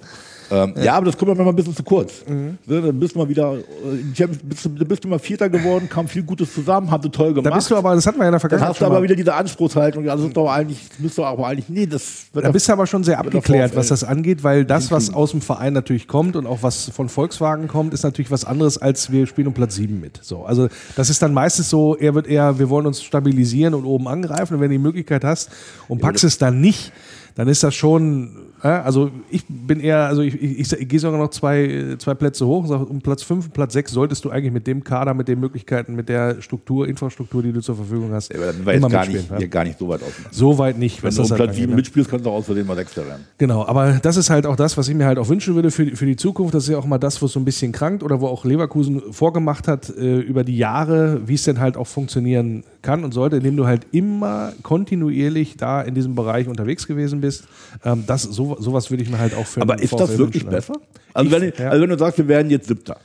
Ähm, 0.53 0.73
ja. 0.83 0.93
aber 0.93 1.07
das 1.07 1.17
kommt 1.17 1.29
mir 1.29 1.35
manchmal 1.35 1.53
ein 1.53 1.55
bisschen 1.55 1.75
zu 1.75 1.83
kurz. 1.83 2.23
Mhm. 2.27 2.57
Ne, 2.65 2.81
Dann 2.81 2.99
bist 2.99 3.15
du 3.15 3.19
mal 3.19 3.27
wieder, 3.29 3.53
äh, 3.55 4.27
bist, 4.43 4.65
du- 4.65 4.69
dann 4.69 4.87
bist 4.87 5.03
du 5.03 5.07
mal 5.07 5.17
Vierter 5.19 5.49
geworden, 5.49 5.89
kam 5.89 6.07
viel 6.07 6.23
Gutes 6.23 6.53
zusammen, 6.53 6.91
hast 6.91 7.03
du 7.05 7.09
toll 7.09 7.33
gemacht. 7.33 7.51
da 7.51 7.55
bist 7.55 7.71
du 7.71 7.75
aber, 7.75 7.95
das 7.95 8.05
hatten 8.05 8.17
wir 8.19 8.23
ja 8.25 8.27
in 8.29 8.31
der 8.33 8.39
dann 8.39 8.39
Vergangenheit 8.41 8.69
hast 8.69 8.81
du 8.81 8.85
aber 8.85 8.95
mal. 8.95 9.03
wieder 9.03 9.15
diese 9.15 9.33
Anspruchshaltung, 9.33 10.03
ja, 10.05 10.13
ist 10.13 10.37
doch 10.37 10.49
eigentlich, 10.51 10.79
müsst 10.99 11.17
du 11.17 11.23
aber 11.23 11.47
eigentlich, 11.47 11.69
nee, 11.69 11.85
das 11.87 12.25
Da 12.33 12.51
bist 12.51 12.67
du 12.67 12.73
aber 12.73 12.85
schon 12.85 13.03
sehr 13.03 13.17
abgeklärt, 13.19 13.75
was 13.75 13.87
das 13.87 14.03
angeht, 14.03 14.43
weil 14.43 14.63
das, 14.65 14.91
was 14.91 15.13
aus 15.13 15.31
dem 15.31 15.41
Verein 15.41 15.73
natürlich 15.73 16.07
kommt 16.07 16.35
und 16.35 16.45
auch 16.45 16.59
was 16.61 16.89
von 16.89 17.09
Volkswagen 17.09 17.67
kommt, 17.67 17.93
ist 17.93 18.03
natürlich 18.03 18.29
was 18.31 18.45
anderes, 18.45 18.77
als 18.77 19.11
wir 19.11 19.25
spielen 19.27 19.47
um 19.47 19.53
Platz 19.53 19.75
7 19.75 19.99
mit. 19.99 20.19
So, 20.21 20.43
also 20.45 20.67
das 20.95 21.09
ist 21.09 21.21
dann 21.21 21.33
meistens 21.33 21.69
so, 21.69 21.95
er 21.95 22.13
wird 22.15 22.27
eher, 22.27 22.59
wir 22.59 22.69
wollen 22.69 22.85
uns 22.85 23.01
stabilisieren 23.01 23.73
und 23.73 23.85
oben 23.85 24.07
angreifen 24.07 24.55
und 24.55 24.59
wenn 24.61 24.69
du 24.69 24.75
die 24.75 24.83
Möglichkeit 24.83 25.23
hast 25.23 25.49
und 25.87 25.99
packst 26.01 26.23
es 26.23 26.37
dann 26.37 26.61
nicht, 26.61 26.91
dann 27.35 27.47
ist 27.47 27.63
das 27.63 27.73
schon, 27.73 28.35
also 28.69 29.11
ich 29.29 29.43
bin 29.47 29.79
eher, 29.79 30.05
also 30.05 30.21
ich, 30.21 30.35
ich, 30.41 30.59
ich, 30.59 30.71
ich 30.73 30.87
gehe 30.87 30.99
sogar 30.99 31.19
noch 31.19 31.29
zwei, 31.31 31.95
zwei 31.99 32.13
Plätze 32.13 32.45
hoch 32.47 32.61
und 32.63 32.67
sage, 32.69 32.85
um 32.85 33.01
Platz 33.01 33.21
5 33.23 33.45
und 33.47 33.53
Platz 33.53 33.73
6 33.73 33.91
solltest 33.91 34.23
du 34.23 34.29
eigentlich 34.29 34.53
mit 34.53 34.67
dem 34.67 34.83
Kader, 34.83 35.13
mit 35.13 35.27
den 35.27 35.39
Möglichkeiten, 35.39 35.95
mit 35.95 36.07
der 36.09 36.41
Struktur, 36.41 36.87
Infrastruktur, 36.87 37.43
die 37.43 37.51
du 37.51 37.61
zur 37.61 37.75
Verfügung 37.75 38.11
hast, 38.13 38.33
Ja, 38.33 38.39
aber 38.61 38.73
immer 38.73 38.89
gar 38.89 39.05
nicht, 39.05 39.29
ja. 39.29 39.47
gar 39.47 39.65
nicht 39.65 39.77
so 39.79 39.87
weit 39.89 40.01
auseinander. 40.01 40.29
So 40.31 40.57
weit 40.57 40.77
nicht, 40.77 41.03
Wenn 41.03 41.13
du 41.13 41.21
um 41.23 41.29
halt 41.29 41.35
Platz 41.37 41.49
angeht, 41.49 41.55
7 41.61 41.69
ne? 41.71 41.75
mitspielst, 41.75 42.09
kannst 42.09 42.25
du 42.25 42.29
auch 42.29 42.35
außerdem 42.35 42.65
mal 42.65 42.75
Sechster 42.77 43.05
werden. 43.05 43.25
Genau, 43.37 43.65
aber 43.65 43.99
das 44.01 44.15
ist 44.17 44.29
halt 44.29 44.45
auch 44.45 44.55
das, 44.55 44.77
was 44.77 44.87
ich 44.87 44.95
mir 44.95 45.05
halt 45.05 45.17
auch 45.19 45.27
wünschen 45.29 45.55
würde 45.55 45.69
für, 45.71 45.85
die- 45.85 45.95
für 45.95 46.05
die 46.05 46.15
Zukunft. 46.15 46.53
Das 46.53 46.63
ist 46.63 46.69
ja 46.69 46.77
auch 46.77 46.85
mal 46.85 46.97
das, 46.99 47.21
wo 47.21 47.25
es 47.25 47.33
so 47.33 47.39
ein 47.39 47.45
bisschen 47.45 47.71
krankt 47.73 48.01
oder 48.03 48.21
wo 48.21 48.27
auch 48.27 48.45
Leverkusen 48.45 49.01
vorgemacht 49.11 49.67
hat 49.67 49.89
äh, 49.89 50.19
über 50.19 50.43
die 50.43 50.57
Jahre, 50.57 51.21
wie 51.27 51.33
es 51.35 51.43
denn 51.43 51.59
halt 51.59 51.75
auch 51.75 51.87
funktionieren 51.87 52.63
kann 52.83 53.03
und 53.03 53.11
sollte, 53.13 53.37
indem 53.37 53.57
du 53.57 53.65
halt 53.65 53.87
immer 53.91 54.53
kontinuierlich 54.61 55.57
da 55.57 55.81
in 55.81 55.95
diesem 55.95 56.13
Bereich 56.13 56.47
unterwegs 56.47 56.85
gewesen 56.85 57.21
bist. 57.21 57.45
Ähm, 57.83 58.03
das, 58.05 58.21
so, 58.23 58.55
sowas 58.59 58.91
würde 58.91 59.01
ich 59.01 59.09
mir 59.09 59.17
halt 59.17 59.33
auch 59.35 59.47
für 59.47 59.61
Aber 59.61 59.81
ist 59.81 59.91
das 59.93 60.01
VfL 60.11 60.17
wirklich 60.19 60.43
wünschen, 60.43 60.49
besser? 60.55 60.73
Also, 61.15 61.27
Ich- 61.35 61.41
wenn, 61.41 61.49
ich, 61.49 61.57
ja. 61.57 61.69
also 61.69 61.81
wenn 61.81 61.89
du 61.89 61.97
sagst, 61.97 62.17
wir 62.19 62.27
werden 62.27 62.51
jetzt 62.51 62.67
Siebter, 62.67 62.97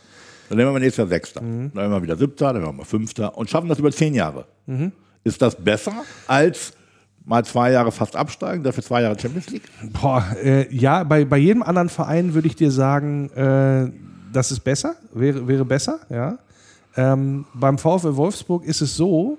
dann 0.51 0.59
werden 0.59 0.72
wir 0.74 0.81
nächstes 0.81 0.99
Jahr 0.99 1.07
Sechster, 1.09 1.41
Mhm. 1.41 1.70
dann 1.74 1.83
werden 1.83 1.93
wir 1.93 2.03
wieder 2.03 2.16
Siebter, 2.16 2.53
dann 2.53 2.62
werden 2.62 2.76
wir 2.76 2.85
Fünfter 2.85 3.37
und 3.39 3.49
schaffen 3.49 3.68
das 3.68 3.79
über 3.79 3.91
zehn 3.93 4.14
Jahre. 4.14 4.45
Mhm. 4.66 4.93
Ist 5.24 5.41
das 5.41 5.55
besser 5.55 5.93
als 6.26 6.72
mal 7.24 7.45
zwei 7.45 7.72
Jahre 7.72 7.93
fast 7.93 8.16
absteigen, 8.16 8.64
dafür 8.64 8.83
zwei 8.83 9.03
Jahre 9.03 9.18
Champions 9.18 9.51
League? 9.51 9.68
Boah, 10.01 10.24
äh, 10.43 10.74
ja, 10.74 11.05
bei, 11.05 11.24
bei 11.24 11.37
jedem 11.39 11.62
anderen 11.62 11.89
Verein 11.91 12.35
würde 12.35 12.49
ich 12.49 12.57
dir 12.57 12.70
sagen, 12.70 13.31
äh, 13.33 13.91
das 14.33 14.51
ist 14.51 14.61
besser, 14.61 14.95
wäre, 15.12 15.47
wäre 15.47 15.64
besser, 15.64 16.01
ja. 16.11 16.39
Ähm, 16.97 17.45
beim 17.55 17.79
VfL 17.79 18.16
Wolfsburg 18.16 18.64
ist 18.64 18.81
es 18.81 18.97
so, 18.97 19.39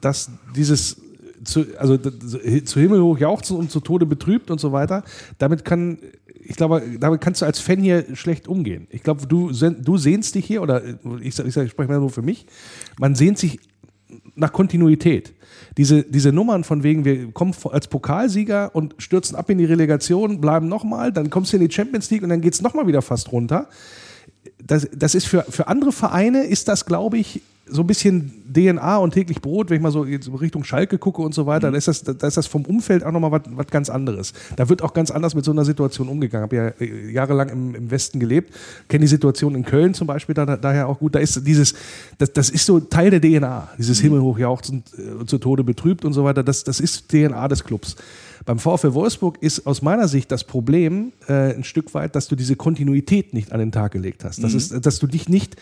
dass 0.00 0.30
dieses 0.54 0.96
zu, 1.44 1.64
also 1.78 1.96
zu 1.96 2.80
Himmel 2.80 3.02
hoch 3.02 3.18
jauchzen 3.18 3.56
und 3.56 3.70
zu 3.70 3.80
Tode 3.80 4.06
betrübt 4.06 4.50
und 4.50 4.60
so 4.60 4.72
weiter, 4.72 5.04
damit 5.38 5.64
kann, 5.64 5.98
ich 6.42 6.56
glaube, 6.56 6.82
damit 6.98 7.20
kannst 7.20 7.42
du 7.42 7.46
als 7.46 7.60
Fan 7.60 7.80
hier 7.80 8.04
schlecht 8.14 8.48
umgehen. 8.48 8.86
Ich 8.90 9.02
glaube, 9.02 9.26
du, 9.26 9.50
du 9.50 9.96
sehnst 9.96 10.34
dich 10.34 10.44
hier, 10.44 10.62
oder 10.62 10.82
ich, 11.20 11.38
ich, 11.38 11.56
ich 11.56 11.70
spreche 11.70 11.90
mal 11.90 11.98
nur 11.98 12.10
für 12.10 12.22
mich, 12.22 12.46
man 12.98 13.14
sehnt 13.14 13.38
sich 13.38 13.58
nach 14.34 14.52
Kontinuität. 14.52 15.34
Diese, 15.76 16.02
diese 16.02 16.32
Nummern 16.32 16.64
von 16.64 16.82
wegen, 16.82 17.04
wir 17.04 17.30
kommen 17.32 17.54
als 17.70 17.86
Pokalsieger 17.86 18.74
und 18.74 18.94
stürzen 18.98 19.36
ab 19.36 19.48
in 19.50 19.58
die 19.58 19.64
Relegation, 19.64 20.40
bleiben 20.40 20.68
nochmal, 20.68 21.12
dann 21.12 21.30
kommst 21.30 21.52
du 21.52 21.56
in 21.56 21.66
die 21.66 21.72
Champions 21.72 22.10
League 22.10 22.22
und 22.22 22.28
dann 22.28 22.40
geht 22.40 22.54
es 22.54 22.62
nochmal 22.62 22.86
wieder 22.86 23.02
fast 23.02 23.30
runter. 23.32 23.68
Das, 24.62 24.88
das 24.94 25.14
ist 25.14 25.26
für, 25.26 25.44
für 25.48 25.68
andere 25.68 25.92
Vereine 25.92 26.44
ist 26.44 26.68
das, 26.68 26.86
glaube 26.86 27.18
ich, 27.18 27.42
so 27.70 27.82
ein 27.82 27.86
bisschen 27.86 28.32
DNA 28.52 28.96
und 28.98 29.12
täglich 29.12 29.40
Brot, 29.40 29.70
wenn 29.70 29.76
ich 29.76 29.82
mal 29.82 29.90
so 29.90 30.04
jetzt 30.04 30.30
Richtung 30.40 30.64
Schalke 30.64 30.98
gucke 30.98 31.22
und 31.22 31.34
so 31.34 31.46
weiter, 31.46 31.68
dann 31.68 31.74
ist 31.74 31.88
das, 31.88 32.02
da 32.02 32.26
ist 32.26 32.36
das 32.36 32.46
vom 32.46 32.64
Umfeld 32.64 33.04
auch 33.04 33.12
nochmal 33.12 33.40
was, 33.50 33.66
ganz 33.68 33.88
anderes. 33.88 34.32
Da 34.56 34.68
wird 34.68 34.82
auch 34.82 34.92
ganz 34.92 35.10
anders 35.10 35.34
mit 35.34 35.44
so 35.44 35.52
einer 35.52 35.64
Situation 35.64 36.08
umgegangen. 36.08 36.44
Habe 36.44 36.56
ja 36.56 36.68
äh, 36.80 37.10
jahrelang 37.12 37.48
im, 37.48 37.74
im 37.74 37.90
Westen 37.90 38.20
gelebt, 38.20 38.54
kenne 38.88 39.02
die 39.02 39.08
Situation 39.08 39.54
in 39.54 39.64
Köln 39.64 39.94
zum 39.94 40.06
Beispiel 40.06 40.34
da, 40.34 40.56
daher 40.56 40.88
auch 40.88 40.98
gut. 40.98 41.14
Da 41.14 41.18
ist 41.18 41.46
dieses, 41.46 41.74
das, 42.18 42.32
das 42.32 42.50
ist 42.50 42.66
so 42.66 42.80
Teil 42.80 43.10
der 43.10 43.20
DNA, 43.20 43.68
dieses 43.78 44.00
Himmelhochjauchzend 44.00 44.90
äh, 44.98 45.12
und 45.12 45.30
zu 45.30 45.38
Tode 45.38 45.64
betrübt 45.64 46.04
und 46.04 46.12
so 46.12 46.24
weiter. 46.24 46.42
Das, 46.42 46.64
das 46.64 46.80
ist 46.80 47.08
DNA 47.08 47.48
des 47.48 47.64
Clubs. 47.64 47.96
Beim 48.46 48.58
VfL 48.58 48.94
Wolfsburg 48.94 49.38
ist 49.42 49.66
aus 49.66 49.82
meiner 49.82 50.08
Sicht 50.08 50.32
das 50.32 50.44
Problem 50.44 51.12
äh, 51.28 51.54
ein 51.54 51.64
Stück 51.64 51.92
weit, 51.94 52.16
dass 52.16 52.28
du 52.28 52.36
diese 52.36 52.56
Kontinuität 52.56 53.34
nicht 53.34 53.52
an 53.52 53.60
den 53.60 53.70
Tag 53.70 53.92
gelegt 53.92 54.24
hast. 54.24 54.42
Das 54.42 54.54
ist, 54.54 54.86
dass 54.86 54.98
du 54.98 55.06
dich 55.06 55.28
nicht 55.28 55.56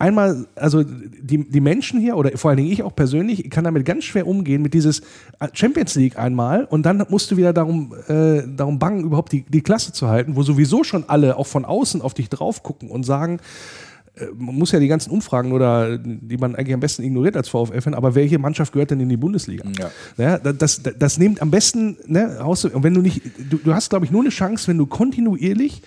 einmal, 0.00 0.46
also 0.56 0.82
die, 0.82 1.48
die 1.48 1.60
Menschen 1.60 2.00
hier, 2.00 2.16
oder 2.16 2.36
vor 2.36 2.50
allen 2.50 2.56
Dingen 2.56 2.72
ich 2.72 2.82
auch 2.82 2.94
persönlich, 2.94 3.48
kann 3.50 3.64
damit 3.64 3.84
ganz 3.84 4.04
schwer 4.04 4.26
umgehen, 4.26 4.62
mit 4.62 4.74
dieses 4.74 5.00
äh, 5.38 5.48
Champions 5.52 5.94
League 5.94 6.18
einmal 6.18 6.64
und 6.64 6.84
dann 6.84 7.04
musst 7.08 7.30
du 7.30 7.36
wieder 7.36 7.52
darum, 7.52 7.94
äh, 8.08 8.42
darum 8.56 8.78
bangen, 8.78 9.04
überhaupt 9.04 9.32
die, 9.32 9.42
die 9.42 9.60
Klasse 9.60 9.92
zu 9.92 10.08
halten, 10.08 10.36
wo 10.36 10.42
sowieso 10.42 10.84
schon 10.84 11.04
alle 11.08 11.36
auch 11.36 11.46
von 11.46 11.64
außen 11.64 12.00
auf 12.00 12.14
dich 12.14 12.28
drauf 12.30 12.62
gucken 12.62 12.90
und 12.90 13.04
sagen, 13.04 13.40
äh, 14.16 14.26
man 14.36 14.54
muss 14.54 14.72
ja 14.72 14.80
die 14.80 14.88
ganzen 14.88 15.10
Umfragen 15.10 15.52
oder 15.52 15.98
die 15.98 16.38
man 16.38 16.56
eigentlich 16.56 16.74
am 16.74 16.80
besten 16.80 17.02
ignoriert 17.02 17.36
als 17.36 17.50
VfL-Fan, 17.50 17.94
aber 17.94 18.14
welche 18.14 18.38
Mannschaft 18.38 18.72
gehört 18.72 18.90
denn 18.90 19.00
in 19.00 19.08
die 19.08 19.18
Bundesliga? 19.18 19.64
Ja. 19.78 19.90
ja 20.16 20.38
das, 20.38 20.82
das, 20.82 20.94
das 20.98 21.18
nimmt 21.18 21.42
am 21.42 21.50
besten, 21.50 21.98
ne, 22.06 22.42
und 22.42 22.82
wenn 22.82 22.94
du 22.94 23.02
nicht, 23.02 23.22
du, 23.50 23.58
du 23.58 23.74
hast, 23.74 23.90
glaube 23.90 24.06
ich, 24.06 24.10
nur 24.10 24.22
eine 24.22 24.30
Chance, 24.30 24.68
wenn 24.68 24.78
du 24.78 24.86
kontinuierlich 24.86 25.82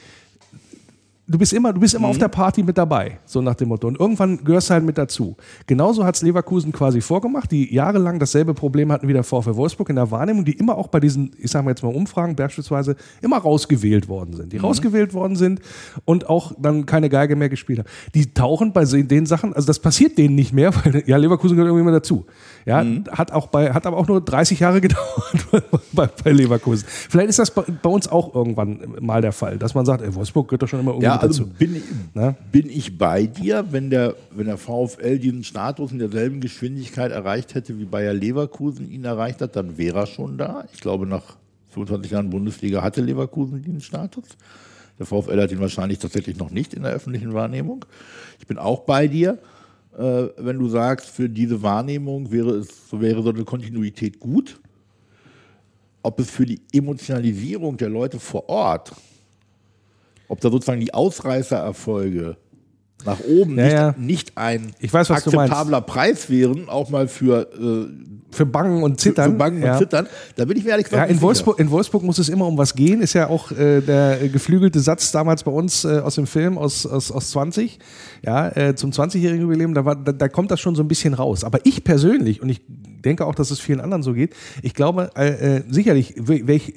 du 1.27 1.37
bist 1.37 1.53
immer, 1.53 1.71
du 1.71 1.79
bist 1.79 1.93
immer 1.93 2.07
mhm. 2.07 2.11
auf 2.11 2.17
der 2.17 2.27
Party 2.27 2.63
mit 2.63 2.77
dabei, 2.77 3.19
so 3.25 3.41
nach 3.41 3.55
dem 3.55 3.69
Motto. 3.69 3.87
Und 3.87 3.99
irgendwann 3.99 4.43
gehörst 4.43 4.69
du 4.69 4.73
halt 4.73 4.83
mit 4.83 4.97
dazu. 4.97 5.37
Genauso 5.67 6.03
hat 6.03 6.15
es 6.15 6.21
Leverkusen 6.21 6.71
quasi 6.71 7.01
vorgemacht, 7.01 7.51
die 7.51 7.73
jahrelang 7.73 8.19
dasselbe 8.19 8.53
Problem 8.53 8.91
hatten 8.91 9.07
wie 9.07 9.13
der 9.13 9.23
VfL 9.23 9.55
Wolfsburg 9.55 9.89
in 9.89 9.95
der 9.95 10.11
Wahrnehmung, 10.11 10.43
die 10.45 10.53
immer 10.53 10.77
auch 10.77 10.87
bei 10.87 10.99
diesen, 10.99 11.31
ich 11.37 11.51
sage 11.51 11.65
mal 11.65 11.71
jetzt 11.71 11.83
mal 11.83 11.93
Umfragen 11.93 12.35
beispielsweise, 12.35 12.95
immer 13.21 13.37
rausgewählt 13.37 14.09
worden 14.09 14.33
sind. 14.33 14.51
Die 14.51 14.57
mhm. 14.57 14.65
rausgewählt 14.65 15.13
worden 15.13 15.35
sind 15.35 15.61
und 16.05 16.29
auch 16.29 16.53
dann 16.59 16.85
keine 16.85 17.09
Geige 17.09 17.35
mehr 17.35 17.49
gespielt 17.49 17.79
haben. 17.79 17.89
Die 18.13 18.33
tauchen 18.33 18.73
bei 18.73 18.83
den 18.83 19.25
Sachen, 19.25 19.53
also 19.53 19.65
das 19.65 19.79
passiert 19.79 20.17
denen 20.17 20.35
nicht 20.35 20.53
mehr, 20.53 20.73
weil 20.83 21.03
ja, 21.05 21.17
Leverkusen 21.17 21.55
gehört 21.55 21.69
irgendwie 21.69 21.83
immer 21.83 21.91
dazu. 21.91 22.25
Ja, 22.65 22.83
mhm. 22.83 23.05
hat 23.11 23.31
auch 23.31 23.47
bei, 23.47 23.73
hat 23.73 23.85
aber 23.85 23.97
auch 23.97 24.07
nur 24.07 24.21
30 24.21 24.59
Jahre 24.59 24.81
gedauert 24.81 25.35
bei, 25.91 26.07
bei 26.07 26.31
Leverkusen. 26.31 26.85
Vielleicht 26.87 27.29
ist 27.29 27.39
das 27.39 27.51
bei, 27.51 27.63
bei, 27.63 27.89
uns 27.89 28.07
auch 28.07 28.33
irgendwann 28.33 28.95
mal 29.01 29.21
der 29.21 29.31
Fall, 29.33 29.57
dass 29.57 29.75
man 29.75 29.85
sagt, 29.85 30.01
ey, 30.01 30.13
Wolfsburg 30.15 30.47
gehört 30.47 30.63
doch 30.63 30.67
schon 30.67 30.79
immer 30.79 30.91
irgendwie 30.91 31.05
ja, 31.05 31.17
also 31.17 31.43
dazu. 31.43 31.53
Bin, 31.57 31.81
bin 32.51 32.69
ich 32.69 32.97
bei 32.97 33.25
dir, 33.25 33.65
wenn 33.71 33.89
der, 33.89 34.15
wenn 34.31 34.45
der 34.47 34.57
VfL 34.57 35.19
diesen 35.19 35.43
Status 35.43 35.91
in 35.91 35.99
derselben 35.99 36.39
Geschwindigkeit 36.39 37.11
erreicht 37.11 37.55
hätte, 37.55 37.77
wie 37.77 37.85
Bayer 37.85 38.13
Leverkusen 38.13 38.89
ihn 38.89 39.05
erreicht 39.05 39.41
hat, 39.41 39.55
dann 39.55 39.77
wäre 39.77 39.99
er 39.99 40.07
schon 40.07 40.37
da. 40.37 40.65
Ich 40.73 40.79
glaube, 40.79 41.05
nach 41.05 41.35
25 41.71 42.11
Jahren 42.11 42.29
Bundesliga 42.29 42.81
hatte 42.81 43.01
Leverkusen 43.01 43.61
diesen 43.61 43.81
Status. 43.81 44.25
Der 44.99 45.05
VfL 45.05 45.41
hat 45.41 45.51
ihn 45.51 45.59
wahrscheinlich 45.59 45.99
tatsächlich 45.99 46.37
noch 46.37 46.51
nicht 46.51 46.73
in 46.73 46.83
der 46.83 46.91
öffentlichen 46.93 47.33
Wahrnehmung. 47.33 47.85
Ich 48.39 48.47
bin 48.47 48.57
auch 48.57 48.81
bei 48.81 49.07
dir 49.07 49.39
äh, 49.97 50.29
wenn 50.37 50.59
du 50.59 50.67
sagst, 50.67 51.07
für 51.07 51.29
diese 51.29 51.61
Wahrnehmung 51.61 52.31
wäre 52.31 52.51
es, 52.51 52.89
so 52.89 53.01
wäre 53.01 53.21
so 53.21 53.29
eine 53.29 53.43
Kontinuität 53.43 54.19
gut. 54.19 54.59
Ob 56.01 56.19
es 56.19 56.29
für 56.29 56.45
die 56.45 56.61
Emotionalisierung 56.73 57.77
der 57.77 57.89
Leute 57.89 58.19
vor 58.19 58.49
Ort, 58.49 58.91
ob 60.27 60.41
da 60.41 60.49
sozusagen 60.49 60.81
die 60.81 60.93
Ausreißererfolge 60.93 62.37
nach 63.05 63.19
oben 63.21 63.57
ja, 63.57 63.63
nicht, 63.63 63.73
ja. 63.73 63.95
nicht, 63.97 64.37
ein 64.37 64.73
weiß, 64.79 65.11
akzeptabler 65.11 65.81
Preis 65.81 66.29
wären, 66.29 66.69
auch 66.69 66.89
mal 66.89 67.07
für 67.07 67.49
äh, 67.53 68.22
für 68.33 68.45
Bangen 68.45 68.83
und 68.83 68.99
Zittern. 68.99 69.31
Für, 69.31 69.37
Bangen 69.37 69.63
ja. 69.63 69.73
und 69.73 69.79
Zittern. 69.79 70.07
Da 70.35 70.45
bin 70.45 70.57
ich 70.57 70.63
mir 70.63 70.71
ehrlich 70.71 70.85
gesagt 70.85 71.09
ja, 71.09 71.13
in 71.13 71.21
Wolfsburg, 71.21 71.59
in 71.59 71.69
Wolfsburg 71.71 72.03
muss 72.03 72.17
es 72.17 72.29
immer 72.29 72.47
um 72.47 72.57
was 72.57 72.75
gehen. 72.75 73.01
Ist 73.01 73.13
ja 73.13 73.29
auch 73.29 73.51
äh, 73.51 73.81
der 73.81 74.27
geflügelte 74.29 74.79
Satz 74.79 75.11
damals 75.11 75.43
bei 75.43 75.51
uns 75.51 75.85
äh, 75.85 75.99
aus 75.99 76.15
dem 76.15 76.27
Film 76.27 76.57
aus, 76.57 76.85
aus, 76.85 77.11
aus 77.11 77.29
20, 77.31 77.79
ja, 78.23 78.49
äh, 78.49 78.75
zum 78.75 78.91
20-jährigen 78.91 79.41
Jubiläum. 79.41 79.73
Da, 79.73 79.85
war, 79.85 79.95
da, 79.95 80.11
da 80.11 80.27
kommt 80.27 80.51
das 80.51 80.59
schon 80.59 80.75
so 80.75 80.83
ein 80.83 80.87
bisschen 80.87 81.13
raus. 81.13 81.43
Aber 81.43 81.59
ich 81.63 81.83
persönlich, 81.83 82.41
und 82.41 82.49
ich 82.49 82.61
denke 83.03 83.25
auch, 83.25 83.35
dass 83.35 83.51
es 83.51 83.59
vielen 83.59 83.81
anderen 83.81 84.03
so 84.03 84.13
geht, 84.13 84.35
ich 84.61 84.73
glaube, 84.73 85.11
äh, 85.15 85.57
äh 85.57 85.63
sicherlich, 85.69 86.15
wäre 86.17 86.53
ich 86.53 86.73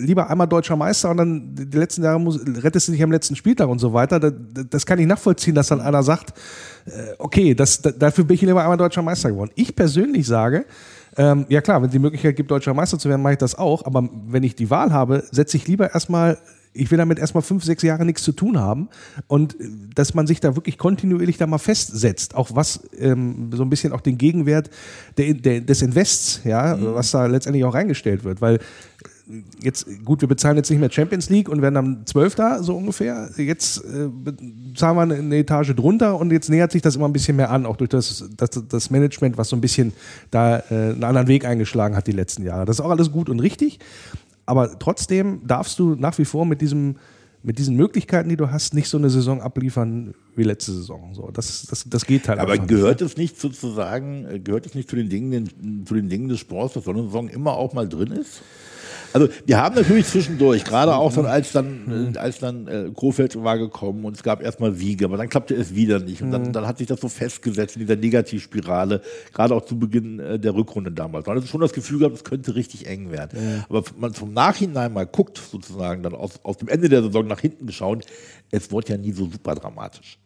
lieber 0.00 0.30
einmal 0.30 0.46
deutscher 0.46 0.76
Meister 0.76 1.10
und 1.10 1.16
dann 1.16 1.54
die 1.54 1.76
letzten 1.76 2.02
Jahre 2.02 2.20
muss, 2.20 2.40
rettest 2.62 2.88
du 2.88 2.92
dich 2.92 3.02
am 3.02 3.12
letzten 3.12 3.36
Spieltag 3.36 3.68
und 3.68 3.78
so 3.78 3.92
weiter. 3.92 4.18
Das, 4.18 4.32
das 4.70 4.86
kann 4.86 4.98
ich 4.98 5.06
nachvollziehen, 5.06 5.54
dass 5.54 5.68
dann 5.68 5.80
einer 5.80 6.02
sagt, 6.02 6.36
äh, 6.86 7.14
okay, 7.18 7.54
das, 7.54 7.82
dafür 7.82 8.24
bin 8.24 8.34
ich 8.34 8.42
lieber 8.42 8.62
einmal 8.62 8.76
deutscher 8.76 9.02
Meister 9.02 9.30
geworden. 9.30 9.50
Ich 9.54 9.76
persönlich 9.76 10.26
sage, 10.26 10.64
ähm, 11.16 11.46
ja 11.48 11.60
klar, 11.60 11.80
wenn 11.80 11.88
es 11.88 11.92
die 11.92 11.98
Möglichkeit 11.98 12.36
gibt, 12.36 12.50
deutscher 12.50 12.74
Meister 12.74 12.98
zu 12.98 13.08
werden, 13.08 13.22
mache 13.22 13.34
ich 13.34 13.38
das 13.38 13.54
auch. 13.54 13.84
Aber 13.84 14.08
wenn 14.28 14.42
ich 14.42 14.54
die 14.54 14.70
Wahl 14.70 14.92
habe, 14.92 15.24
setze 15.30 15.56
ich 15.56 15.66
lieber 15.66 15.92
erstmal 15.92 16.38
ich 16.72 16.90
will 16.90 16.98
damit 16.98 17.18
erstmal 17.18 17.42
fünf, 17.42 17.64
sechs 17.64 17.82
Jahre 17.82 18.04
nichts 18.04 18.22
zu 18.22 18.32
tun 18.32 18.58
haben 18.58 18.88
und 19.26 19.60
äh, 19.60 19.68
dass 19.94 20.14
man 20.14 20.26
sich 20.26 20.40
da 20.40 20.56
wirklich 20.56 20.78
kontinuierlich 20.78 21.38
da 21.38 21.46
mal 21.46 21.58
festsetzt, 21.58 22.34
auch 22.34 22.50
was 22.54 22.80
ähm, 22.98 23.50
so 23.52 23.62
ein 23.62 23.70
bisschen 23.70 23.92
auch 23.92 24.00
den 24.00 24.18
Gegenwert 24.18 24.70
der, 25.16 25.34
der, 25.34 25.60
des 25.60 25.82
Invests, 25.82 26.40
ja, 26.44 26.76
mhm. 26.76 26.94
was 26.94 27.10
da 27.10 27.26
letztendlich 27.26 27.64
auch 27.64 27.74
reingestellt 27.74 28.24
wird, 28.24 28.40
weil 28.40 28.60
jetzt, 29.62 29.86
gut, 30.04 30.20
wir 30.20 30.28
bezahlen 30.28 30.56
jetzt 30.56 30.70
nicht 30.70 30.80
mehr 30.80 30.90
Champions 30.90 31.30
League 31.30 31.48
und 31.48 31.62
werden 31.62 31.74
dann 31.74 32.06
Zwölfter, 32.06 32.62
so 32.62 32.76
ungefähr. 32.76 33.30
Jetzt 33.36 33.78
äh, 33.84 34.08
zahlen 34.74 34.96
wir 34.96 35.14
eine 35.14 35.36
Etage 35.36 35.74
drunter 35.74 36.18
und 36.18 36.32
jetzt 36.32 36.48
nähert 36.48 36.72
sich 36.72 36.82
das 36.82 36.96
immer 36.96 37.08
ein 37.08 37.12
bisschen 37.12 37.36
mehr 37.36 37.50
an, 37.50 37.66
auch 37.66 37.76
durch 37.76 37.90
das, 37.90 38.24
das, 38.36 38.50
das 38.68 38.90
Management, 38.90 39.38
was 39.38 39.48
so 39.48 39.56
ein 39.56 39.60
bisschen 39.60 39.92
da 40.30 40.58
äh, 40.58 40.62
einen 40.70 41.04
anderen 41.04 41.28
Weg 41.28 41.44
eingeschlagen 41.44 41.96
hat 41.96 42.06
die 42.06 42.12
letzten 42.12 42.42
Jahre. 42.44 42.64
Das 42.64 42.76
ist 42.76 42.80
auch 42.80 42.90
alles 42.90 43.10
gut 43.12 43.28
und 43.28 43.40
richtig. 43.40 43.78
Aber 44.46 44.78
trotzdem 44.78 45.46
darfst 45.46 45.78
du 45.78 45.94
nach 45.94 46.18
wie 46.18 46.24
vor 46.24 46.44
mit 46.44 46.60
diesem 46.60 46.96
mit 47.42 47.58
diesen 47.58 47.74
Möglichkeiten, 47.76 48.28
die 48.28 48.36
du 48.36 48.50
hast, 48.50 48.74
nicht 48.74 48.88
so 48.88 48.98
eine 48.98 49.08
Saison 49.08 49.40
abliefern 49.40 50.14
wie 50.36 50.42
letzte 50.42 50.72
Saison. 50.72 51.14
So, 51.14 51.30
das, 51.30 51.66
das, 51.68 51.86
das 51.88 52.04
geht 52.04 52.28
halt. 52.28 52.38
Aber 52.38 52.58
gehört 52.58 53.00
nicht. 53.00 53.10
es 53.12 53.16
nicht 53.16 53.40
sozusagen, 53.40 54.44
gehört 54.44 54.66
es 54.66 54.74
nicht 54.74 54.90
zu 54.90 54.96
den 54.96 55.08
Dingen, 55.08 55.84
zu 55.86 55.94
den 55.94 56.08
Dingen 56.08 56.28
des 56.28 56.38
Sports, 56.40 56.74
dass 56.74 56.84
so 56.84 56.90
eine 56.90 57.02
Saison 57.04 57.28
immer 57.28 57.52
auch 57.52 57.72
mal 57.72 57.88
drin 57.88 58.12
ist? 58.12 58.42
Also 59.12 59.28
wir 59.46 59.58
haben 59.58 59.74
natürlich 59.74 60.06
zwischendurch, 60.06 60.64
gerade 60.64 60.94
auch 60.94 61.12
dann, 61.12 61.26
als 61.26 61.52
dann, 61.52 62.12
äh, 62.14 62.18
als 62.18 62.38
dann 62.38 62.66
äh, 62.68 62.90
Kofeld 62.94 63.42
war 63.42 63.58
gekommen 63.58 64.04
und 64.04 64.16
es 64.16 64.22
gab 64.22 64.42
erstmal 64.42 64.74
Siege, 64.74 65.04
aber 65.04 65.16
dann 65.16 65.28
klappte 65.28 65.54
es 65.54 65.74
wieder 65.74 65.98
nicht. 65.98 66.22
Und 66.22 66.30
dann, 66.30 66.42
mhm. 66.44 66.52
dann 66.52 66.66
hat 66.66 66.78
sich 66.78 66.86
das 66.86 67.00
so 67.00 67.08
festgesetzt 67.08 67.76
in 67.76 67.80
dieser 67.80 67.96
Negativspirale, 67.96 69.02
gerade 69.32 69.54
auch 69.54 69.64
zu 69.64 69.78
Beginn 69.78 70.20
äh, 70.20 70.38
der 70.38 70.54
Rückrunde 70.54 70.92
damals. 70.92 71.26
Man 71.26 71.36
hat 71.36 71.48
schon 71.48 71.60
das 71.60 71.72
Gefühl 71.72 71.98
gehabt, 71.98 72.16
es 72.16 72.24
könnte 72.24 72.54
richtig 72.54 72.86
eng 72.86 73.10
werden. 73.10 73.38
Ja. 73.38 73.64
Aber 73.68 73.84
wenn 73.86 74.00
man 74.00 74.14
vom 74.14 74.32
Nachhinein 74.32 74.92
mal 74.92 75.06
guckt, 75.06 75.38
sozusagen, 75.38 76.02
dann 76.02 76.14
aus, 76.14 76.40
aus 76.42 76.58
dem 76.58 76.68
Ende 76.68 76.88
der 76.88 77.02
Saison 77.02 77.26
nach 77.26 77.40
hinten 77.40 77.66
geschaut, 77.66 78.04
es 78.50 78.70
wurde 78.70 78.92
ja 78.92 78.98
nie 78.98 79.12
so 79.12 79.26
super 79.26 79.54
dramatisch. 79.54 80.18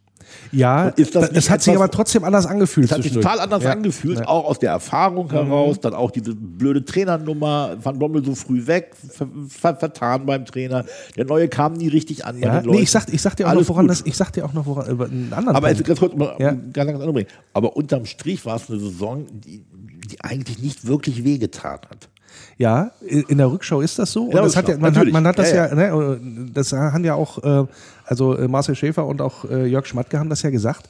Ja, 0.53 0.93
es 0.97 1.51
hat 1.51 1.63
sich 1.63 1.75
aber 1.75 1.91
trotzdem 1.91 2.25
anders 2.25 2.47
angefühlt. 2.47 2.87
Es 2.87 2.93
hat 2.93 3.03
sich 3.03 3.13
total 3.13 3.41
anders 3.41 3.65
ja. 3.65 3.73
angefühlt, 3.73 4.21
ja. 4.21 4.29
auch 4.29 4.45
aus 4.45 4.59
der 4.59 4.71
Erfahrung 4.71 5.31
heraus. 5.31 5.77
Mhm. 5.77 5.81
Dann 5.83 5.95
auch 5.95 6.11
diese 6.11 6.35
blöde 6.35 6.85
Trainernummer, 6.85 7.77
Van 7.83 7.99
Bommel 7.99 8.25
so 8.25 8.35
früh 8.35 8.67
weg, 8.67 8.95
ver 8.95 9.29
ver 9.49 9.77
vertan 9.77 10.27
beim 10.27 10.45
Trainer. 10.45 10.85
Der 11.17 11.25
Neue 11.25 11.49
kam 11.49 11.75
nie 11.75 11.89
richtig 11.89 12.25
an. 12.25 12.39
Ja, 12.39 12.63
nee, 12.63 12.81
ich 12.81 12.91
sag, 12.91 13.13
ich 13.13 13.21
sag 13.21 13.37
dir 13.37 13.49
auch 13.49 13.55
noch, 13.55 13.69
woran 13.69 13.89
das, 13.89 14.03
ich 14.05 14.17
sag 14.17 14.33
dir 14.33 14.45
auch 14.45 14.53
noch 14.53 14.67
woran, 14.67 14.91
über 14.91 15.07
einen 15.07 15.33
anderen 15.33 15.57
Aber 15.57 15.69
Punkt. 15.69 15.85
ganz 15.85 15.99
kurz 15.99 16.15
mal, 16.15 16.37
ja. 16.39 16.53
ganz, 16.73 16.91
ganz 16.91 17.13
bringen. 17.13 17.29
Aber 17.53 17.77
unterm 17.77 18.07
Strich 18.07 18.45
war 18.47 18.57
es 18.57 18.71
eine 18.71 18.79
Saison, 18.79 19.27
die, 19.33 19.65
die 20.11 20.21
eigentlich 20.21 20.61
nicht 20.61 20.87
wirklich 20.87 21.25
wehgetan 21.25 21.81
hat. 21.91 22.09
Ja, 22.57 22.93
in 23.01 23.39
der 23.39 23.51
Rückschau 23.51 23.81
ist 23.81 23.99
das 23.99 24.13
so. 24.13 24.25
Und 24.25 24.35
das 24.35 24.57
hat 24.57 24.69
ja, 24.69 24.77
man, 24.77 24.97
hat, 24.97 25.09
man 25.09 25.27
hat 25.27 25.39
das 25.39 25.51
ja, 25.53 25.67
ja, 25.67 25.75
Ne, 25.75 26.51
das 26.53 26.73
haben 26.73 27.05
ja 27.05 27.15
auch, 27.15 27.43
äh, 27.43 27.67
also 28.05 28.37
äh, 28.37 28.49
Marcel 28.49 28.75
Schäfer 28.75 29.07
und 29.07 29.21
auch 29.21 29.45
äh, 29.45 29.67
Jörg 29.67 29.87
Schmatke 29.87 30.19
haben 30.19 30.31
das 30.31 30.43
ja 30.43 30.51
gesagt, 30.51 30.89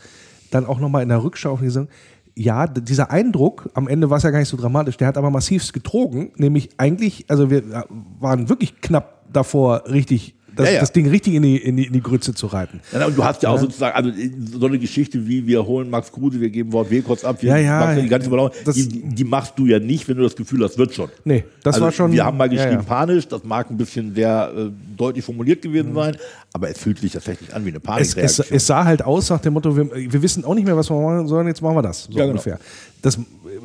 dann 0.50 0.66
auch 0.66 0.78
nochmal 0.78 1.02
in 1.02 1.08
der 1.08 1.22
Rückschau 1.22 1.56
gesagt, 1.56 1.88
ja, 2.36 2.66
dieser 2.66 3.10
Eindruck, 3.10 3.70
am 3.74 3.86
Ende 3.86 4.10
war 4.10 4.16
es 4.16 4.24
ja 4.24 4.30
gar 4.30 4.40
nicht 4.40 4.48
so 4.48 4.56
dramatisch, 4.56 4.96
der 4.96 5.06
hat 5.06 5.16
aber 5.16 5.30
massivst 5.30 5.72
getrogen, 5.72 6.32
nämlich 6.36 6.70
eigentlich, 6.78 7.26
also 7.28 7.48
wir 7.50 7.84
waren 8.18 8.48
wirklich 8.48 8.80
knapp 8.80 9.24
davor, 9.32 9.84
richtig 9.88 10.34
das, 10.56 10.66
ja, 10.66 10.74
ja. 10.74 10.80
das 10.80 10.92
Ding 10.92 11.08
richtig 11.08 11.34
in 11.34 11.42
die, 11.42 11.56
in, 11.56 11.76
die, 11.76 11.86
in 11.86 11.92
die 11.92 12.02
Grütze 12.02 12.34
zu 12.34 12.46
reiten. 12.46 12.80
Ja, 12.92 13.06
und 13.06 13.16
du 13.16 13.24
hast 13.24 13.42
ja, 13.42 13.50
auch 13.50 13.58
sozusagen, 13.58 13.94
also 13.94 14.10
so 14.58 14.66
eine 14.66 14.78
Geschichte 14.78 15.26
wie 15.26 15.46
wir 15.46 15.64
holen 15.64 15.90
Max 15.90 16.12
Kruse, 16.12 16.40
wir 16.40 16.50
geben 16.50 16.72
Wort 16.72 16.90
W 16.90 17.00
kurz 17.02 17.24
ab, 17.24 17.36
wir 17.40 17.52
machen 17.52 18.02
die 18.02 18.08
ganze 18.08 18.28
Überlauf, 18.28 18.52
die, 18.74 18.88
die, 18.88 19.24
machst 19.24 19.54
du 19.56 19.66
ja 19.66 19.78
nicht, 19.78 20.08
wenn 20.08 20.16
du 20.16 20.22
das 20.22 20.36
Gefühl 20.36 20.62
hast, 20.64 20.78
wird 20.78 20.94
schon. 20.94 21.08
Nee, 21.24 21.44
das 21.62 21.74
also 21.74 21.86
war 21.86 21.92
schon. 21.92 22.12
Wir 22.12 22.24
haben 22.24 22.36
mal 22.36 22.48
geschrieben 22.48 22.84
panisch, 22.84 23.26
das 23.28 23.44
mag 23.44 23.70
ein 23.70 23.76
bisschen 23.76 24.14
sehr 24.14 24.52
äh, 24.56 24.70
deutlich 24.96 25.24
formuliert 25.24 25.62
gewesen 25.62 25.90
mhm. 25.90 25.96
sein, 25.96 26.16
aber 26.52 26.70
es 26.70 26.78
fühlt 26.78 26.98
sich 26.98 27.12
tatsächlich 27.12 27.54
an 27.54 27.64
wie 27.64 27.70
eine 27.70 27.80
Panikreaktion. 27.80 28.24
Es, 28.24 28.38
es, 28.38 28.50
es, 28.50 28.66
sah 28.66 28.84
halt 28.84 29.02
aus 29.02 29.30
nach 29.30 29.40
dem 29.40 29.54
Motto, 29.54 29.76
wir, 29.76 29.90
wir, 29.92 30.22
wissen 30.22 30.44
auch 30.44 30.54
nicht 30.54 30.64
mehr, 30.64 30.76
was 30.76 30.90
wir 30.90 31.00
machen 31.00 31.26
sollen, 31.26 31.46
jetzt 31.48 31.62
machen 31.62 31.76
wir 31.76 31.82
das. 31.82 32.04
So 32.04 32.12
genau. 32.12 32.28
ungefähr. 32.28 32.58
Das 33.02 33.18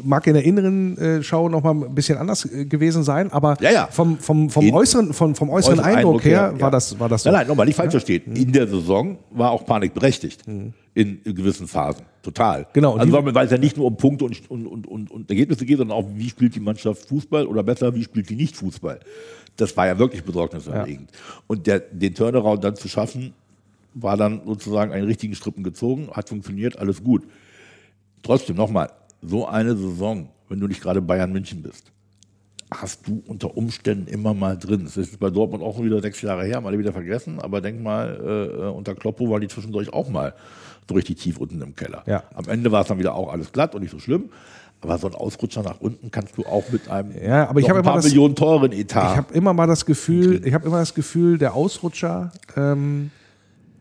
mag 0.04 0.26
in 0.28 0.34
der 0.34 0.44
inneren 0.44 0.98
äh, 0.98 1.24
Schau 1.24 1.50
noch 1.50 1.64
mal 1.64 1.72
ein 1.72 1.96
bisschen 1.96 2.18
anders 2.18 2.46
äh, 2.46 2.66
gewesen 2.66 3.04
sein, 3.04 3.32
aber 3.32 3.58
ja, 3.62 3.72
ja. 3.72 3.88
vom, 3.88 4.18
vom, 4.18 4.50
vom, 4.50 4.72
äußeren, 4.72 5.14
vom, 5.14 5.36
vom 5.36 5.50
äußeren 5.50 5.80
Eindruck, 5.80 5.98
Eindruck 5.98 6.26
her, 6.26 6.52
her 6.52 6.62
war, 6.62 6.72
das, 6.72 7.00
war 7.00 7.10
das 7.10 7.24
so. 7.24 7.30
Nein, 7.30 7.42
nein, 7.42 7.48
nochmal 7.48 7.66
nicht 7.66 7.76
falsch 7.76 7.92
verstehen. 7.92 8.24
Mhm. 8.26 8.36
In 8.36 8.52
der 8.52 8.68
Saison 8.68 9.18
war 9.32 9.52
auch 9.52 9.66
Panik 9.66 9.94
berechtigt. 9.94 10.48
Mhm. 10.48 10.74
In, 10.96 11.22
in, 11.24 11.36
gewissen 11.36 11.68
Phasen. 11.68 12.04
Total. 12.22 12.68
Genau. 12.74 12.98
Also, 12.98 13.14
weil 13.34 13.46
es 13.46 13.52
ja 13.52 13.58
nicht 13.58 13.78
nur 13.78 13.86
um 13.86 13.96
Punkte 13.96 14.26
und, 14.26 14.52
und, 14.52 14.86
und, 14.86 15.12
und, 15.12 15.30
Ergebnisse 15.30 15.66
geht, 15.66 15.78
sondern 15.78 15.98
auch, 15.98 16.06
wie 16.14 16.28
spielt 16.28 16.56
die 16.56 16.60
Mannschaft 16.60 17.08
Fußball 17.08 17.46
oder 17.46 17.64
besser, 17.64 17.96
wie 17.96 18.04
spielt 18.04 18.30
die 18.30 18.36
nicht 18.36 18.58
Fußball. 18.58 19.00
Das 19.56 19.78
war 19.78 19.88
ja 19.88 19.98
wirklich 19.98 20.24
besorgniserregend. 20.24 21.12
Ja. 21.12 21.44
Und 21.48 21.68
der, 21.68 21.80
den 21.80 22.14
Turnaround 22.14 22.64
dann 22.64 22.76
zu 22.76 22.90
schaffen, 22.90 23.34
war 23.94 24.18
dann 24.18 24.42
sozusagen 24.46 24.92
einen 24.92 25.06
richtigen 25.06 25.36
Strippen 25.36 25.64
gezogen, 25.64 26.10
hat 26.12 26.30
funktioniert, 26.30 26.78
alles 26.78 27.04
gut. 27.04 27.24
Trotzdem 28.22 28.56
nochmal, 28.56 28.92
so 29.22 29.48
eine 29.48 29.76
Saison, 29.76 30.30
wenn 30.48 30.60
du 30.60 30.68
nicht 30.68 30.82
gerade 30.82 31.02
Bayern 31.02 31.32
München 31.32 31.62
bist, 31.62 31.92
hast 32.72 33.08
du 33.08 33.24
unter 33.28 33.58
Umständen 33.58 34.08
immer 34.08 34.34
mal 34.34 34.58
drin. 34.58 34.84
Das 34.84 34.96
ist 34.98 35.20
bei 35.20 35.30
Dortmund 35.30 35.64
auch 35.64 35.82
wieder 35.82 36.02
sechs 36.02 36.22
Jahre 36.22 36.44
her, 36.46 36.58
haben 36.58 36.68
alle 36.68 36.78
wieder 36.80 36.94
vergessen, 36.94 37.40
aber 37.40 37.62
denk 37.62 37.82
mal, 37.82 38.50
äh, 38.62 38.68
unter 38.70 38.94
Kloppo 38.96 39.30
waren 39.30 39.42
die 39.42 39.48
zwischendurch 39.48 39.92
auch 39.92 40.10
mal 40.10 40.34
so 40.88 40.96
richtig 40.96 41.20
tief 41.20 41.38
unten 41.38 41.62
im 41.62 41.76
Keller. 41.76 42.04
Ja. 42.06 42.24
Am 42.34 42.48
Ende 42.48 42.72
war 42.72 42.82
es 42.82 42.88
dann 42.88 43.00
wieder 43.00 43.16
auch 43.16 43.32
alles 43.32 43.52
glatt 43.52 43.76
und 43.76 43.82
nicht 43.82 43.92
so 43.92 44.00
schlimm. 44.00 44.30
Aber 44.82 44.98
so 44.98 45.08
ein 45.08 45.14
Ausrutscher 45.14 45.62
nach 45.62 45.82
unten 45.82 46.10
kannst 46.10 46.38
du 46.38 46.46
auch 46.46 46.64
mit 46.72 46.90
einem 46.90 47.12
Ja, 47.22 47.50
aber 47.50 47.60
ich 47.60 47.70
ein 47.70 47.84
paar 47.84 47.96
das- 47.98 48.06
Millionen 48.06 48.34
teuren 48.36 48.72
Etat. 48.72 49.12
Ich 49.12 49.18
habe 49.18 49.34
immer 49.34 49.52
mal 49.54 49.68
das 49.68 49.86
Gefühl, 49.86 50.42
ich 50.48 50.54
habe 50.54 50.66
immer 50.66 50.80
das 50.80 50.94
Gefühl, 50.94 51.38
der 51.38 51.54
Ausrutscher 51.54 52.32
ähm, 52.56 53.12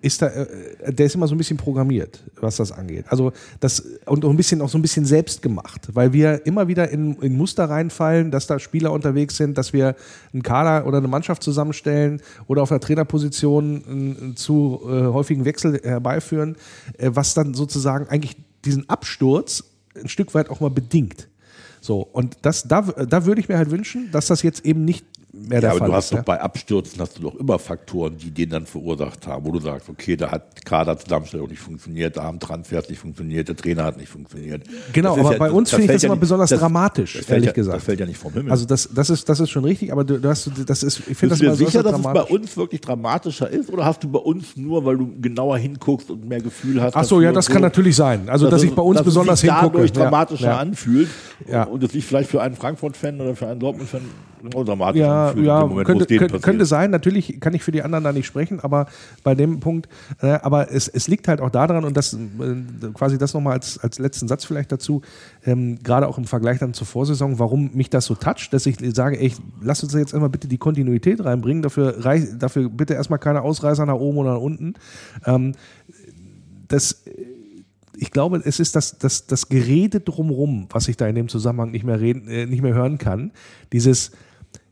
ist 0.01 0.22
da, 0.22 0.28
äh, 0.28 0.92
der 0.92 1.07
ist 1.07 1.14
immer 1.14 1.26
so 1.26 1.34
ein 1.34 1.38
bisschen 1.38 1.57
programmiert, 1.57 2.22
was 2.40 2.57
das 2.57 2.72
angeht. 2.72 3.07
Also 3.09 3.32
das 3.61 3.80
und 4.07 4.24
auch 4.24 4.30
ein 4.30 4.36
bisschen 4.36 4.61
auch 4.61 4.68
so 4.68 4.78
ein 4.78 4.82
bisschen 4.82 5.05
selbst 5.05 5.42
gemacht, 5.42 5.88
weil 5.92 6.12
wir 6.12 6.46
immer 6.46 6.68
wieder 6.68 6.90
in, 6.90 7.14
in 7.16 7.36
Muster 7.36 7.64
reinfallen, 7.64 8.30
dass 8.30 8.46
da 8.46 8.59
Spieler 8.59 8.92
unterwegs 8.92 9.36
sind, 9.36 9.59
dass 9.59 9.72
wir 9.72 9.96
einen 10.32 10.42
Kader 10.42 10.86
oder 10.86 10.99
eine 10.99 11.09
Mannschaft 11.09 11.42
zusammenstellen 11.42 12.20
oder 12.46 12.62
auf 12.62 12.68
der 12.68 12.80
Trainerposition 12.80 13.84
einen 13.88 14.36
zu 14.36 14.80
äh, 14.84 14.88
häufigen 14.88 15.44
Wechsel 15.44 15.80
herbeiführen, 15.82 16.57
äh, 16.96 17.11
was 17.12 17.34
dann 17.34 17.55
sozusagen 17.55 18.09
eigentlich 18.09 18.36
diesen 18.64 18.88
Absturz 18.88 19.64
ein 19.96 20.09
Stück 20.09 20.34
weit 20.34 20.51
auch 20.51 20.61
mal 20.61 20.70
bedingt. 20.70 21.28
So, 21.80 22.01
und 22.01 22.38
das, 22.42 22.64
da, 22.64 22.82
da 22.82 23.24
würde 23.24 23.40
ich 23.40 23.49
mir 23.49 23.57
halt 23.57 23.70
wünschen, 23.70 24.11
dass 24.11 24.26
das 24.26 24.42
jetzt 24.42 24.64
eben 24.64 24.84
nicht 24.84 25.05
mehr 25.47 25.61
Ja, 25.62 25.70
aber 25.70 25.78
Fall 25.78 25.89
du 25.89 25.95
hast 25.95 26.05
ist. 26.07 26.11
doch 26.12 26.16
ja. 26.18 26.22
bei 26.22 26.41
Abstürzen 26.41 27.01
hast 27.01 27.18
du 27.18 27.22
doch 27.22 27.34
immer 27.36 27.59
Faktoren, 27.59 28.16
die 28.16 28.30
den 28.30 28.51
dann 28.51 28.66
verursacht 28.66 29.26
haben, 29.26 29.45
wo 29.47 29.53
du 29.53 29.61
sagst, 29.61 29.89
okay, 29.89 30.16
da 30.16 30.30
hat 30.30 30.64
Kaderzusammenstellung 30.64 31.49
nicht 31.49 31.61
funktioniert, 31.61 32.16
da 32.16 32.24
haben 32.24 32.39
Transfers 32.41 32.89
nicht 32.89 32.99
funktioniert, 32.99 33.49
der 33.49 33.57
Trainer 33.57 33.84
hat 33.84 33.97
nicht 33.97 34.09
funktioniert. 34.09 34.64
Genau, 34.93 35.16
Das 35.16 35.24
aber 35.24 35.32
ja- 35.34 35.39
bei 35.39 35.51
uns 35.51 35.70
finde 35.70 35.84
ich 35.86 35.91
das 35.93 36.05
immer 36.05 36.14
nicht- 36.14 36.20
besonders 36.20 36.51
das- 36.51 36.61
dramatisch, 36.61 37.14
das 37.14 37.28
ehrlich 37.28 37.47
ja, 37.47 37.53
gesagt. 37.53 37.76
Das 37.76 37.84
fällt 37.84 38.01
ja 38.01 38.07
nicht 38.07 38.18
vom 38.18 38.32
Himmel. 38.32 38.51
Also 38.51 38.64
das, 38.64 38.89
das, 38.93 39.11
ist, 39.11 39.28
das 39.28 39.41
ist 39.41 39.51
schon 39.51 39.64
richtig, 39.64 39.93
aber 39.93 40.05
du, 40.05 40.22
hast, 40.28 40.51
das 40.66 40.82
ist, 40.82 41.01
ich 41.09 41.16
finde 41.16 41.34
das 41.34 41.41
immer 41.43 41.55
sicher, 41.55 41.82
dass 41.82 41.97
es 41.97 42.03
bei 42.03 42.12
dramatisch. 42.12 42.30
uns 42.34 42.57
wirklich 42.57 42.80
dramatischer 42.80 43.49
ist 43.51 43.70
oder 43.70 43.84
hast 43.84 44.03
du 44.05 44.09
bei 44.09 44.18
uns 44.18 44.57
nur, 44.57 44.84
weil 44.84 44.97
du 44.97 45.12
genauer 45.20 45.59
hinguckst 45.59 46.11
und 46.11 46.28
mehr 46.28 46.41
Gefühl 46.41 46.80
hast? 46.82 46.95
Ach 46.97 47.05
so, 47.05 47.20
ja, 47.20 47.32
das 47.32 47.47
so, 47.47 47.53
kann 47.53 47.62
natürlich 47.62 47.97
sein. 47.97 48.28
Also, 48.28 48.49
dass 48.51 48.62
es- 48.62 48.68
ich 48.68 48.74
bei 48.74 48.82
uns 48.82 48.97
dass 48.99 49.07
es 49.07 49.12
besonders 49.14 49.41
sich 49.41 49.51
hingucke. 49.51 49.72
dadurch 49.74 49.93
dramatischer 49.93 50.59
anfühlt 50.59 51.09
und 51.70 51.82
es 51.82 51.93
sich 51.93 52.05
vielleicht 52.05 52.30
für 52.30 52.43
einen 52.43 52.55
Frankfurt-Fan 52.57 53.20
oder 53.20 53.34
für 53.36 53.47
einen 53.49 53.61
Dortmund-Fan 53.61 54.03
dramatisch 54.43 55.01
Ja, 55.01 55.32
ja 55.34 55.66
Moment, 55.66 55.86
könnte, 55.86 56.07
könnte, 56.07 56.41
könnte 56.41 56.66
sein. 56.66 56.91
Natürlich 56.91 57.41
kann 57.41 57.55
ich 57.55 57.62
für 57.62 57.72
die 57.72 57.82
anderen 57.82 58.05
da 58.05 58.12
nicht 58.12 58.26
sprechen, 58.26 58.61
aber 58.61 58.86
bei 59.22 59.34
dem 59.34 59.61
Punkt, 59.61 59.89
äh, 60.20 60.39
aber 60.43 60.72
es, 60.72 60.89
es 60.89 61.09
liegt 61.09 61.28
halt 61.28 61.41
auch 61.41 61.51
daran, 61.51 61.84
und 61.84 61.97
das 61.97 62.14
äh, 62.14 62.18
quasi 62.95 63.18
das 63.18 63.34
nochmal 63.34 63.55
als, 63.55 63.78
als 63.78 63.99
letzten 63.99 64.28
Satz 64.28 64.45
vielleicht 64.45 64.72
dazu, 64.72 65.03
ähm, 65.45 65.78
gerade 65.82 66.09
auch 66.09 66.18
im 66.18 66.24
Vergleich 66.24 66.59
dann 66.59 66.74
zur 66.74 66.86
Vorsaison, 66.86 67.39
warum 67.39 67.70
mich 67.74 67.91
das 67.91 68.05
so 68.07 68.14
toucht, 68.14 68.53
dass 68.53 68.66
ich 68.66 68.76
sage, 68.95 69.20
ey, 69.20 69.32
lass 69.61 69.82
uns 69.82 69.93
jetzt 69.95 70.14
einmal 70.14 70.30
bitte 70.30 70.49
die 70.49 70.59
Kontinuität 70.59 71.24
reinbringen, 71.24 71.62
dafür, 71.62 72.05
reich, 72.05 72.24
dafür 72.39 72.68
bitte 72.68 72.95
erstmal 72.95 73.18
keine 73.18 73.43
Ausreißer 73.43 73.86
nach 73.86 73.95
oben 73.95 74.18
oder 74.18 74.34
nach 74.34 74.41
unten. 74.41 74.74
Ähm, 75.26 75.53
das 76.68 77.03
ich 78.01 78.12
glaube, 78.12 78.41
es 78.45 78.61
ist 78.61 78.76
das, 78.76 78.99
das, 78.99 79.26
das 79.26 79.49
Gerede 79.49 80.01
drumrum, 80.01 80.68
was 80.70 80.89
ich 80.89 80.97
da 80.97 81.07
in 81.09 81.16
dem 81.16 81.28
Zusammenhang 81.28 81.72
nicht 81.72 81.84
mehr, 81.84 82.01
reden, 82.01 82.28
äh, 82.28 82.47
nicht 82.47 82.62
mehr 82.62 82.74
hören 82.74 82.99
kann. 82.99 83.32
Dieses, 83.72 84.12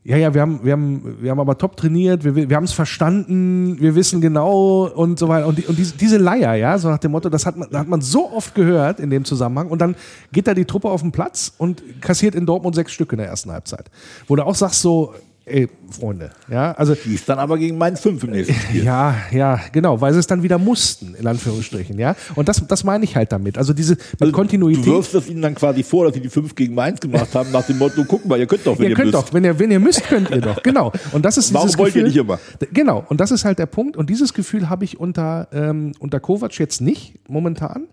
ja, 0.07 0.15
ja, 0.15 0.33
wir 0.33 0.39
haben, 0.39 0.61
wir 0.63 0.71
haben, 0.71 1.17
wir 1.19 1.31
haben 1.31 1.39
aber 1.41 1.57
top 1.57 1.75
trainiert, 1.75 2.23
wir, 2.23 2.33
wir 2.33 2.55
haben 2.55 2.63
es 2.63 2.71
verstanden, 2.71 3.77
wir 3.77 3.93
wissen 3.93 4.21
genau 4.21 4.87
und 4.87 5.19
so 5.19 5.27
weiter. 5.27 5.45
Und, 5.45 5.57
die, 5.57 5.65
und 5.65 5.77
diese, 5.77 5.97
diese 5.97 6.15
Leier, 6.15 6.53
ja, 6.53 6.77
so 6.77 6.87
nach 6.87 6.97
dem 6.97 7.11
Motto, 7.11 7.27
das 7.27 7.45
hat 7.45 7.57
man, 7.57 7.69
hat 7.73 7.89
man 7.89 7.99
so 7.99 8.31
oft 8.31 8.55
gehört 8.55 9.01
in 9.01 9.09
dem 9.09 9.25
Zusammenhang. 9.25 9.67
Und 9.67 9.81
dann 9.81 9.97
geht 10.31 10.47
da 10.47 10.53
die 10.53 10.63
Truppe 10.63 10.89
auf 10.89 11.01
den 11.01 11.11
Platz 11.11 11.51
und 11.57 11.83
kassiert 11.99 12.35
in 12.35 12.45
Dortmund 12.45 12.73
sechs 12.73 12.93
Stück 12.93 13.11
in 13.11 13.17
der 13.17 13.27
ersten 13.27 13.51
Halbzeit. 13.51 13.91
Wo 14.29 14.37
du 14.37 14.45
auch 14.45 14.55
sagst, 14.55 14.81
so, 14.81 15.13
ey, 15.47 15.67
Freunde, 15.89 16.31
ja, 16.49 16.73
also 16.73 16.93
Schießt 16.95 17.27
dann 17.29 17.39
aber 17.39 17.57
gegen 17.57 17.77
Mainz 17.77 18.01
5 18.01 18.23
im 18.23 18.31
nächsten 18.31 18.53
Spiel. 18.53 18.83
ja, 18.83 19.15
ja, 19.31 19.59
genau, 19.71 19.99
weil 20.01 20.13
sie 20.13 20.19
es 20.19 20.27
dann 20.27 20.43
wieder 20.43 20.57
mussten, 20.57 21.15
in 21.15 21.25
Anführungsstrichen, 21.25 21.97
ja. 21.97 22.15
Und 22.35 22.47
das, 22.49 22.65
das 22.67 22.83
meine 22.83 23.03
ich 23.05 23.15
halt 23.15 23.31
damit. 23.31 23.57
Also 23.57 23.73
diese 23.73 23.93
mit 23.95 24.21
Also, 24.21 24.33
Kontinuität. 24.33 24.85
Du 24.85 24.91
wirfst 24.91 25.15
es 25.15 25.27
ihnen 25.29 25.41
dann 25.41 25.55
quasi 25.55 25.83
vor, 25.83 26.05
dass 26.05 26.13
sie 26.13 26.21
die 26.21 26.29
5 26.29 26.53
gegen 26.55 26.75
Mainz 26.75 26.99
gemacht 26.99 27.33
haben, 27.33 27.51
nach 27.51 27.65
dem 27.65 27.77
Motto, 27.77 28.03
guck 28.07 28.25
mal, 28.25 28.37
ihr 28.39 28.47
könnt 28.47 28.67
doch, 28.67 28.77
wenn 28.77 28.83
ihr 28.85 28.89
ihr, 28.89 28.95
könnt 28.95 29.11
müsst. 29.13 29.27
doch, 29.27 29.33
wenn 29.33 29.43
ihr, 29.43 29.57
wenn 29.57 29.71
ihr 29.71 29.79
müsst, 29.79 30.03
könnt 30.03 30.29
ihr 30.29 30.41
doch. 30.41 30.61
Genau. 30.63 30.91
Und 31.13 31.23
das 31.25 31.37
ist 31.37 31.53
Warum 31.53 31.69
wollt 31.77 31.95
ihr 31.95 32.03
Gefühl, 32.03 32.03
nicht 32.03 32.17
immer? 32.17 32.39
Genau. 32.73 33.05
Und 33.07 33.19
das 33.21 33.31
ist 33.31 33.45
halt 33.45 33.59
der 33.59 33.65
Punkt. 33.65 33.95
Und 33.97 34.09
dieses 34.09 34.33
Gefühl 34.33 34.69
habe 34.69 34.83
ich 34.85 34.99
unter, 34.99 35.47
ähm, 35.51 35.93
unter 35.99 36.19
Kovac 36.19 36.57
jetzt 36.59 36.81
nicht 36.81 37.15
momentan. 37.29 37.87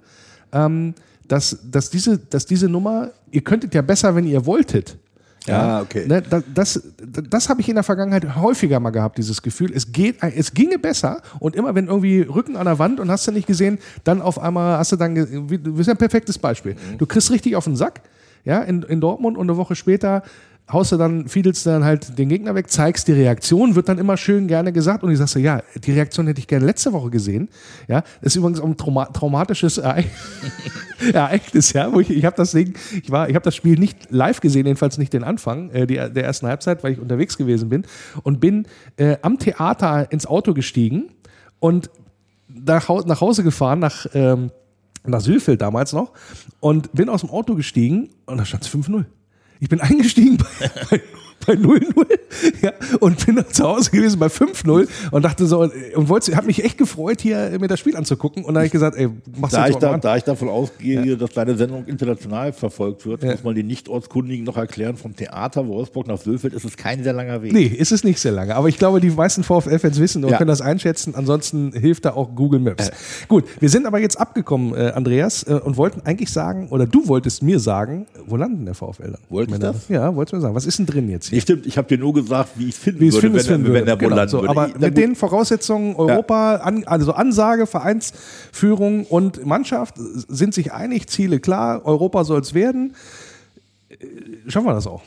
Ähm, 0.53 0.95
dass, 1.29 1.59
dass, 1.71 1.91
diese, 1.91 2.19
dass 2.19 2.47
diese 2.47 2.69
Nummer, 2.69 3.11
ihr 3.31 3.41
könntet 3.43 3.75
ja 3.75 3.83
besser, 3.83 4.15
wenn 4.15 4.27
ihr 4.27 4.45
wolltet. 4.47 4.99
Ja, 5.47 5.83
okay. 5.83 6.07
Ne, 6.07 6.23
das 6.23 6.43
das, 6.55 6.83
das 7.29 7.49
habe 7.49 7.61
ich 7.61 7.69
in 7.69 7.75
der 7.75 7.85
Vergangenheit 7.85 8.37
häufiger 8.37 8.81
mal 8.81 8.91
gehabt, 8.91 9.19
dieses 9.19 9.43
Gefühl. 9.43 9.73
Es, 9.75 9.93
geht, 9.93 10.23
es 10.23 10.55
ginge 10.55 10.79
besser 10.79 11.21
und 11.39 11.55
immer 11.55 11.75
wenn 11.75 11.87
irgendwie 11.87 12.23
Rücken 12.23 12.57
an 12.57 12.65
der 12.65 12.79
Wand 12.79 12.99
und 12.99 13.11
hast 13.11 13.27
du 13.27 13.33
nicht 13.33 13.47
gesehen, 13.47 13.79
dann 14.05 14.23
auf 14.23 14.39
einmal 14.39 14.79
hast 14.79 14.93
du 14.93 14.97
dann, 14.97 15.15
du 15.15 15.75
bist 15.75 15.87
ja 15.87 15.95
ein 15.95 15.99
perfektes 15.99 16.39
Beispiel. 16.39 16.77
Du 16.99 17.07
kriegst 17.07 17.31
richtig 17.31 17.57
auf 17.57 17.65
den 17.65 17.77
Sack, 17.77 18.01
ja, 18.45 18.61
in, 18.63 18.83
in 18.83 19.01
Dortmund 19.01 19.37
und 19.37 19.49
eine 19.49 19.57
Woche 19.57 19.75
später 19.75 20.23
haust 20.73 20.93
du 20.93 20.97
dann, 20.97 21.29
fiedelst 21.29 21.67
du 21.67 21.71
dann 21.71 21.85
halt 21.85 22.19
den 22.19 22.29
Gegner 22.29 22.55
weg, 22.55 22.71
zeigst 22.71 23.07
die 23.09 23.13
Reaktion, 23.13 23.75
wird 23.75 23.89
dann 23.89 23.99
immer 23.99 24.17
schön 24.17 24.49
gerne 24.49 24.73
gesagt. 24.73 25.05
Und 25.05 25.13
ich 25.13 25.19
sag 25.19 25.29
so, 25.29 25.39
ja, 25.39 25.63
die 25.85 25.93
Reaktion 25.93 26.27
hätte 26.27 26.41
ich 26.41 26.47
gerne 26.47 26.65
letzte 26.65 26.93
Woche 26.93 27.11
gesehen, 27.11 27.49
ja, 27.87 28.01
das 28.23 28.33
ist 28.33 28.37
übrigens 28.37 28.61
auch 28.61 28.67
ein 28.67 28.77
Trauma 28.77 29.05
traumatisches 29.07 29.79
Ereignis, 31.13 31.73
ja, 31.75 31.93
wo 31.93 32.01
ich, 32.01 32.11
ich 32.11 32.25
habe 32.25 32.37
das 32.37 32.53
Ding, 32.53 32.75
ich 33.03 33.11
war, 33.11 33.29
ich 33.29 33.35
habe 33.35 33.45
das 33.45 33.55
Spiel 33.55 33.79
nicht 33.79 34.11
live 34.11 34.41
gesehen, 34.41 34.67
jedenfalls 34.67 34.97
nicht 34.97 35.13
den 35.13 35.23
Anfang 35.23 35.71
äh, 35.71 35.87
die, 35.87 35.97
der 35.97 36.25
ersten 36.25 36.47
Halbzeit, 36.47 36.83
weil 36.83 36.93
ich 36.93 36.99
unterwegs 36.99 37.37
gewesen 37.37 37.69
bin. 37.69 37.85
Und 38.23 38.41
bin 38.41 38.67
äh, 38.97 39.19
am 39.21 39.39
Theater 39.39 40.11
ins 40.11 40.27
Auto 40.27 40.55
gestiegen 40.55 41.11
und 41.61 41.91
nach, 42.49 42.89
nach 43.05 43.21
Hause 43.21 43.43
gefahren, 43.43 43.81
nach, 43.81 44.07
ähm, 44.15 44.51
nach 45.05 45.21
Sülfeld 45.21 45.61
damals 45.61 45.93
noch. 45.93 46.13
Und 46.61 46.93
bin 46.93 47.11
aus 47.11 47.21
dem 47.21 47.31
Auto 47.31 47.55
gestiegen 47.55 48.09
und 48.25 48.39
da 48.39 48.47
stand 48.47 48.65
es 48.65 48.71
5-0. 48.71 49.05
Ich 49.61 49.69
bin 49.69 49.81
eingestiegen 49.81 50.37
bei, 50.37 50.71
bei, 50.91 51.03
bei 51.47 51.55
0-0 51.55 52.07
ja, 52.63 52.73
und 53.01 53.25
bin 53.27 53.37
dann 53.37 53.49
zu 53.51 53.65
Hause 53.65 53.91
gewesen 53.91 54.19
bei 54.19 54.27
5-0 54.27 54.89
und 55.11 55.25
dachte 55.25 55.47
so, 55.47 55.61
und 55.95 56.09
wollte, 56.09 56.35
habe 56.37 56.47
mich 56.47 56.65
echt 56.65 56.79
gefreut, 56.79 57.21
hier 57.21 57.57
mir 57.61 57.69
das 57.69 57.81
Spiel 57.81 57.97
anzugucken. 57.97 58.45
Und 58.45 58.55
dann 58.55 58.61
habe 58.63 58.67
ich 58.67 58.73
gesagt, 58.73 58.97
ey, 58.97 59.09
mach's 59.39 59.53
Da 59.55 59.67
ich, 59.69 59.75
mal 59.75 59.81
da, 59.81 59.99
da 59.99 60.17
ich 60.17 60.25
davon 60.25 60.49
ausgehe, 60.49 61.17
dass 61.17 61.31
deine 61.31 61.57
Sendung 61.57 61.85
international 61.87 62.53
verfolgt 62.53 63.07
wird, 63.07 63.23
Ja. 63.23 63.33
muss 63.33 63.45
man 63.45 63.55
den 63.55 63.67
Nicht-Ortskundigen 63.67 64.45
noch 64.45 64.57
erklären, 64.57 64.97
vom 64.97 65.15
Theater 65.17 65.67
Wolfsburg 65.69 66.07
nach 66.09 66.19
Sülfeld 66.19 66.55
ist 66.55 66.65
es 66.65 66.77
kein 66.77 67.03
sehr 67.03 67.13
langer 67.13 67.43
Weg. 67.43 67.53
Nee, 67.53 67.67
ist 67.67 67.93
es 67.93 68.05
nicht 68.05 68.19
sehr 68.19 68.33
lange. 68.33 68.55
Aber 68.57 68.69
ich 68.69 68.79
glaube, 68.79 69.01
die 69.01 69.11
meisten 69.11 69.43
VfL-Fans 69.45 69.99
wissen 70.01 70.25
und 70.25 70.31
Ja. 70.31 70.39
können 70.39 70.49
das 70.49 70.61
einschätzen. 70.61 71.15
Ansonsten 71.15 71.73
hilft 71.73 72.05
da 72.05 72.13
auch 72.15 72.35
Google 72.35 72.61
Maps. 72.61 72.91
Gut, 73.29 73.45
wir 73.61 73.69
sind 73.69 73.87
aber 73.87 73.99
jetzt 74.01 74.19
abgekommen, 74.19 74.75
äh, 74.75 74.93
Andreas, 74.95 75.43
äh, 75.45 75.55
und 75.55 75.77
wollten 75.77 76.01
eigentlich 76.05 76.31
sagen, 76.31 76.69
oder 76.71 76.87
du 76.87 77.07
wolltest 77.09 77.43
mir 77.43 77.59
sagen, 77.61 78.07
wo 78.27 78.37
landen 78.37 78.65
der 78.65 78.75
VfL 78.75 79.13
dann? 79.13 79.19
Wollte 79.29 79.51
ich 79.55 79.61
Wenn 79.61 79.67
er- 79.67 79.73
das? 79.73 79.89
Ja, 79.89 80.15
wolltest 80.15 80.33
du 80.33 80.37
mir 80.37 80.43
sagen. 80.43 80.55
Was 80.55 80.67
ist 80.67 80.79
denn 80.79 80.87
drin 80.87 81.09
jetzt 81.11 81.29
hier? 81.29 81.34
Nee, 81.35 81.41
stimmt, 81.41 81.67
ich 81.67 81.77
habe 81.79 81.89
dir 81.89 81.99
nur 81.99 82.13
gesagt, 82.15 82.51
wie 82.57 82.65
ich 82.69 82.75
es 82.75 82.79
finden 82.79 83.01
würde, 83.01 83.23
wenn, 83.23 83.41
finden 83.41 83.65
wenn 83.65 83.73
würde. 83.87 83.91
er 83.91 83.97
Genau, 83.97 84.27
so, 84.27 84.39
würde. 84.41 84.49
aber 84.51 84.69
Ich- 84.69 84.79
mit 84.79 84.97
den 84.97 85.15
Voraussetzungen 85.17 85.97
Europa, 85.97 86.57
an, 86.57 86.85
also 86.85 87.13
Ansage, 87.13 87.67
Vereinsführung 87.67 89.05
und 89.07 89.45
Mannschaft 89.47 89.95
sind 89.97 90.55
sich 90.55 90.73
einig, 90.73 91.09
Ziele 91.09 91.41
klar, 91.41 91.85
Europa 91.85 92.25
soll 92.25 92.41
es 92.41 92.55
werden. 92.55 92.95
Äh, 93.91 93.97
Schaffen 94.51 94.67
wir 94.67 94.75
das 94.75 94.87
auch. 94.87 95.03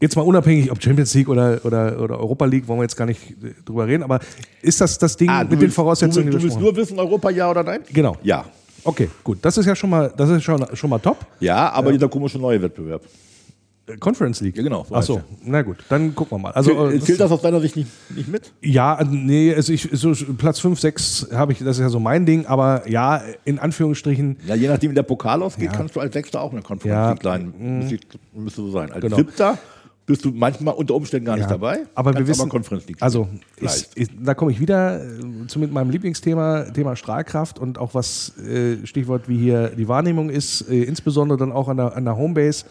Jetzt 0.00 0.14
mal 0.14 0.22
unabhängig, 0.22 0.70
ob 0.70 0.82
Champions 0.82 1.14
League 1.14 1.28
oder, 1.28 1.58
oder, 1.64 1.98
oder 2.00 2.18
Europa 2.20 2.44
League, 2.44 2.68
wollen 2.68 2.80
wir 2.80 2.84
jetzt 2.84 2.96
gar 2.96 3.06
nicht 3.06 3.30
äh, 3.30 3.54
drüber 3.64 3.86
reden, 3.86 4.02
aber 4.02 4.20
ist 4.60 4.80
das 4.80 4.98
das 4.98 5.16
Ding 5.16 5.30
Ah, 5.30 5.42
mit 5.42 5.52
den 5.52 5.60
willst- 5.62 5.74
Voraussetzungen, 5.74 6.26
Du, 6.26 6.32
willst- 6.34 6.44
du 6.44 6.48
willst 6.50 6.60
nur 6.60 6.76
wissen, 6.76 6.98
Europa 6.98 7.30
ja 7.30 7.50
oder 7.50 7.62
nein? 7.62 7.80
Genau. 7.92 8.16
Ja. 8.22 8.44
Okay, 8.84 9.08
gut. 9.24 9.38
Das 9.42 9.56
ist 9.58 9.66
ja 9.66 9.74
schon 9.74 9.90
mal, 9.90 10.12
das 10.16 10.28
ist 10.30 10.44
schon, 10.44 10.64
schon 10.74 10.90
mal 10.90 10.98
top. 10.98 11.16
Ja, 11.40 11.70
aber 11.72 11.90
dieser 11.92 12.08
komische 12.08 12.38
neue 12.38 12.60
Wettbewerb. 12.62 13.02
Conference 14.00 14.40
League. 14.40 14.56
Ja, 14.56 14.62
genau, 14.64 14.84
so 14.88 14.94
Ach 14.94 15.02
so, 15.02 15.16
heißt 15.18 15.26
na 15.44 15.62
gut, 15.62 15.76
dann 15.88 16.14
gucken 16.14 16.38
wir 16.38 16.42
mal. 16.42 16.50
Also, 16.52 16.76
Also, 16.76 16.96
äh, 16.96 17.00
Zählt 17.00 17.20
das 17.20 17.30
aus 17.30 17.40
deiner 17.40 17.60
Sicht 17.60 17.76
nicht, 17.76 17.88
nicht 18.14 18.28
mit? 18.28 18.52
Ja, 18.60 18.98
nee, 19.08 19.54
also 19.54 19.72
ich, 19.72 19.88
so 19.92 20.12
Platz 20.36 20.58
5, 20.60 20.80
6 20.80 21.28
habe 21.32 21.52
ich, 21.52 21.58
das 21.60 21.76
ist 21.76 21.82
ja 21.82 21.88
so 21.88 22.00
mein 22.00 22.26
Ding, 22.26 22.46
aber 22.46 22.88
ja, 22.88 23.22
in 23.44 23.58
Anführungsstrichen, 23.60 24.38
Ja, 24.46 24.54
je 24.56 24.66
nachdem, 24.68 24.90
wie 24.90 24.94
der 24.96 25.02
Pokal 25.04 25.42
ausgeht, 25.42 25.70
Ja. 25.70 25.76
kannst 25.76 25.94
du 25.94 26.00
als 26.00 26.12
Sechster 26.12 26.40
auch 26.40 26.50
in 26.50 26.56
der 26.58 26.64
Conference 26.64 26.92
Ja. 26.94 27.10
League 27.12 27.22
sein. 27.22 27.54
Müsste, 27.58 27.98
müsste 28.34 28.60
so 28.62 28.70
sein. 28.72 28.90
Als 28.90 29.02
Genau. 29.02 29.16
Siebter 29.18 29.56
bist 30.04 30.24
du 30.24 30.30
manchmal 30.30 30.74
unter 30.74 30.94
Umständen 30.94 31.26
gar 31.26 31.34
nicht 31.34 31.44
Ja, 31.44 31.50
dabei. 31.50 31.80
aber 31.96 32.14
wir 32.14 32.26
wissen, 32.28 32.42
aber 32.42 32.50
Conference 32.50 32.86
League 32.86 32.96
also 33.00 33.28
Vielleicht. 33.56 33.94
ist, 33.96 34.10
da 34.22 34.34
komme 34.34 34.52
ich 34.52 34.60
wieder 34.60 35.00
äh, 35.04 35.46
zu 35.48 35.58
mit 35.58 35.72
meinem 35.72 35.90
Lieblingsthema, 35.90 36.64
Thema 36.72 36.94
Strahlkraft 36.96 37.58
und 37.58 37.78
auch 37.78 37.92
was 37.94 38.36
äh, 38.38 38.84
Stichwort 38.86 39.28
wie 39.28 39.36
hier 39.36 39.70
die 39.70 39.88
Wahrnehmung 39.88 40.30
ist, 40.30 40.62
äh, 40.70 40.82
insbesondere 40.84 41.38
dann 41.38 41.50
auch 41.52 41.68
an 41.68 41.76
der, 41.76 41.96
an 41.96 42.04
der 42.04 42.16
Homebase. 42.16 42.66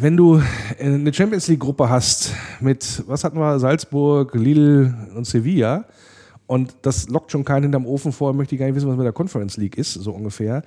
Wenn 0.00 0.16
du 0.16 0.42
äh, 0.78 0.84
eine 0.84 1.12
Champions 1.12 1.48
League 1.48 1.60
Gruppe 1.60 1.88
hast 1.88 2.32
mit, 2.60 3.02
was 3.06 3.24
hatten 3.24 3.38
wir, 3.38 3.58
Salzburg, 3.58 4.34
Lille 4.34 4.94
und 5.14 5.26
Sevilla 5.26 5.84
Und 6.46 6.74
das 6.82 7.08
lockt 7.08 7.30
schon 7.30 7.44
keinen 7.44 7.62
hinterm 7.62 7.86
Ofen 7.86 8.12
vor, 8.12 8.34
möchte 8.34 8.54
ich 8.54 8.58
gar 8.58 8.66
nicht 8.66 8.74
wissen, 8.74 8.88
was 8.88 8.96
mit 8.96 9.06
der 9.06 9.12
Conference 9.12 9.56
League 9.56 9.78
ist, 9.78 9.94
so 9.94 10.12
ungefähr. 10.12 10.62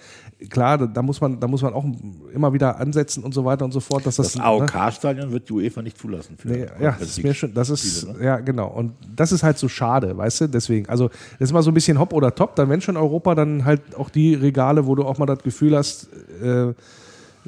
Klar, 0.50 0.80
da, 0.80 0.88
da 0.88 1.02
muss 1.04 1.22
man, 1.22 1.40
da 1.40 1.48
muss 1.48 1.62
man 1.62 1.74
auch 1.74 1.86
immer 2.34 2.52
wieder 2.54 2.80
ansetzen 2.80 3.24
und 3.24 3.34
so 3.34 3.46
weiter 3.46 3.66
und 3.66 3.72
so 3.72 3.80
fort. 3.80 4.04
Dass 4.06 4.16
das 4.16 4.34
Das 4.34 4.42
AOK-Stadion 4.42 5.32
wird 5.32 5.48
die 5.48 5.54
UEFA 5.54 5.84
nicht 5.84 5.98
zulassen. 5.98 6.38
Für 6.38 6.48
Nee, 6.48 6.66
ja, 6.82 6.96
das 6.98 7.10
ist 7.10 7.24
mir 7.24 7.34
schon, 7.36 7.54
das 7.54 7.70
ist, 7.70 8.08
ja, 8.20 8.38
genau. 8.38 8.68
Und 8.70 8.94
das 9.16 9.32
ist 9.32 9.44
halt 9.44 9.60
so 9.60 9.68
schade, 9.68 10.18
weißt 10.18 10.42
du, 10.42 10.48
deswegen. 10.48 10.90
Also, 10.90 11.10
das 11.40 11.50
ist 11.50 11.54
mal 11.54 11.62
so 11.62 11.70
ein 11.70 11.76
bisschen 11.76 12.00
hopp 12.00 12.14
oder 12.14 12.34
top, 12.34 12.56
dann 12.56 12.68
wenn 12.70 12.82
schon 12.82 12.98
Europa, 12.98 13.36
dann 13.36 13.64
halt 13.64 13.96
auch 13.96 14.10
die 14.10 14.34
Regale, 14.34 14.88
wo 14.88 14.96
du 14.96 15.04
auch 15.04 15.20
mal 15.20 15.28
das 15.28 15.44
Gefühl 15.44 15.78
hast, 15.78 16.10
äh, 16.42 16.74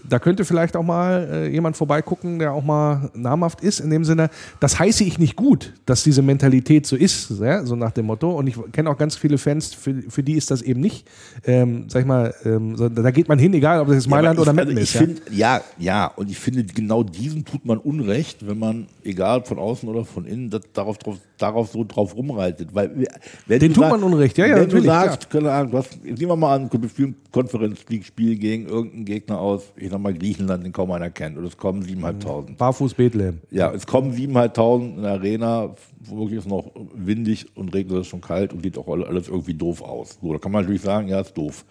da 0.10 0.20
könnte 0.20 0.46
vielleicht 0.46 0.76
auch 0.76 0.84
mal 0.84 1.28
äh, 1.32 1.48
jemand 1.50 1.78
vorbeigucken, 1.78 2.40
der 2.40 2.54
auch 2.54 2.64
mal 2.64 3.10
namhaft 3.14 3.62
ist. 3.62 3.80
In 3.80 3.90
dem 3.90 4.04
Sinne, 4.04 4.30
das 4.60 4.80
heiße 4.80 5.04
ich 5.04 5.20
nicht 5.20 5.36
gut, 5.36 5.74
dass 5.86 6.04
diese 6.04 6.22
Mentalität 6.22 6.86
so 6.86 6.96
ist, 6.96 7.32
ja? 7.40 7.66
so 7.66 7.76
nach 7.76 7.92
dem 7.92 8.06
Motto. 8.06 8.32
Und 8.32 8.48
ich 8.48 8.56
kenne 8.72 8.90
auch 8.90 8.98
ganz 8.98 9.16
viele 9.16 9.38
Fans, 9.38 9.74
für, 9.74 10.04
für 10.10 10.24
die 10.24 10.34
ist 10.34 10.52
das 10.52 10.62
eben 10.62 10.80
nicht. 10.80 11.08
Ähm, 11.46 11.86
sag 11.90 12.02
ich 12.02 12.08
mal, 12.08 12.34
ähm, 12.46 12.76
so, 12.76 12.90
da 12.90 13.12
geht 13.12 13.28
man 13.28 13.40
hin, 13.40 13.54
egal 13.54 13.82
ob 13.82 13.88
das 13.88 13.98
jetzt 13.98 14.10
Mailand 14.10 14.38
Ja, 14.38 14.42
oder 14.42 14.52
ich, 14.52 14.56
Meppen 14.56 14.78
also 14.78 14.82
ist. 14.82 14.98
Find, 14.98 15.22
ja, 15.32 15.62
ja, 15.78 16.08
und 16.08 16.30
ich 16.30 16.38
finde, 16.38 16.64
genau 16.64 17.04
diesen 17.04 17.46
tut 17.46 17.66
man 17.66 17.78
Unrecht, 17.78 18.48
wenn 18.48 18.60
man, 18.60 18.88
egal 19.04 19.44
von 19.44 19.60
außen 19.60 19.88
oder 19.88 20.06
von 20.06 20.26
innen, 20.26 20.50
das, 20.50 20.62
darauf, 20.74 20.98
drauf, 20.98 21.18
darauf 21.38 21.70
so 21.70 21.84
drauf 21.84 22.16
rumreitet. 22.16 22.74
Weil, 22.74 23.08
wenn 23.46 23.60
Den 23.60 23.74
du 23.74 23.82
tut 23.82 23.90
man 23.90 24.04
Unrecht, 24.04 24.38
ja, 24.38 24.46
ja, 24.46 24.56
Wenn 24.58 24.70
du 24.70 24.82
sagst, 24.82 25.30
keine 25.30 25.52
Ahnung, 25.52 25.72
du 25.72 25.78
hast, 25.78 26.04
nehmen 26.04 26.20
wir 26.20 26.36
mal 26.36 26.56
an, 26.56 26.70
wir 26.72 26.90
spielen 26.90 27.10
ein 27.10 27.32
Conference 27.32 27.86
League-Spiel 27.90 28.38
gegen 28.38 28.68
irgendeinen 28.68 29.06
Gegner 29.06 29.40
aus, 29.40 29.64
ich 29.76 29.90
sag 29.90 30.00
mal 30.00 30.14
Griechenland, 30.14 30.66
den 30.66 30.74
kaum 30.74 30.92
einer 30.92 31.10
kennt, 31.10 31.38
und 31.38 31.46
es 31.46 31.58
kommen 31.58 31.84
7.500. 31.84 32.58
Barfuß 32.58 32.94
Bethlehem. 32.94 33.40
Ja, 33.52 33.72
es 33.72 33.86
kommen 33.86 34.14
7.500 34.14 34.96
in 34.96 35.02
der 35.02 35.12
Arena, 35.12 35.76
wirklich 36.02 36.40
ist 36.40 36.48
noch 36.48 36.72
windig 36.94 37.48
und 37.56 37.74
regnet 37.74 38.02
es 38.02 38.08
schon 38.08 38.22
kalt 38.22 38.54
und 38.54 38.64
sieht 38.64 38.78
auch 38.78 38.88
alles 38.88 39.28
irgendwie 39.28 39.54
doof 39.54 39.82
aus. 39.82 40.18
So, 40.22 40.34
da 40.34 40.40
kann 40.40 40.52
man 40.52 40.64
natürlich 40.64 40.82
sagen, 40.82 41.08
ja, 41.08 41.20
ist 41.22 41.38
doof. 41.38 41.66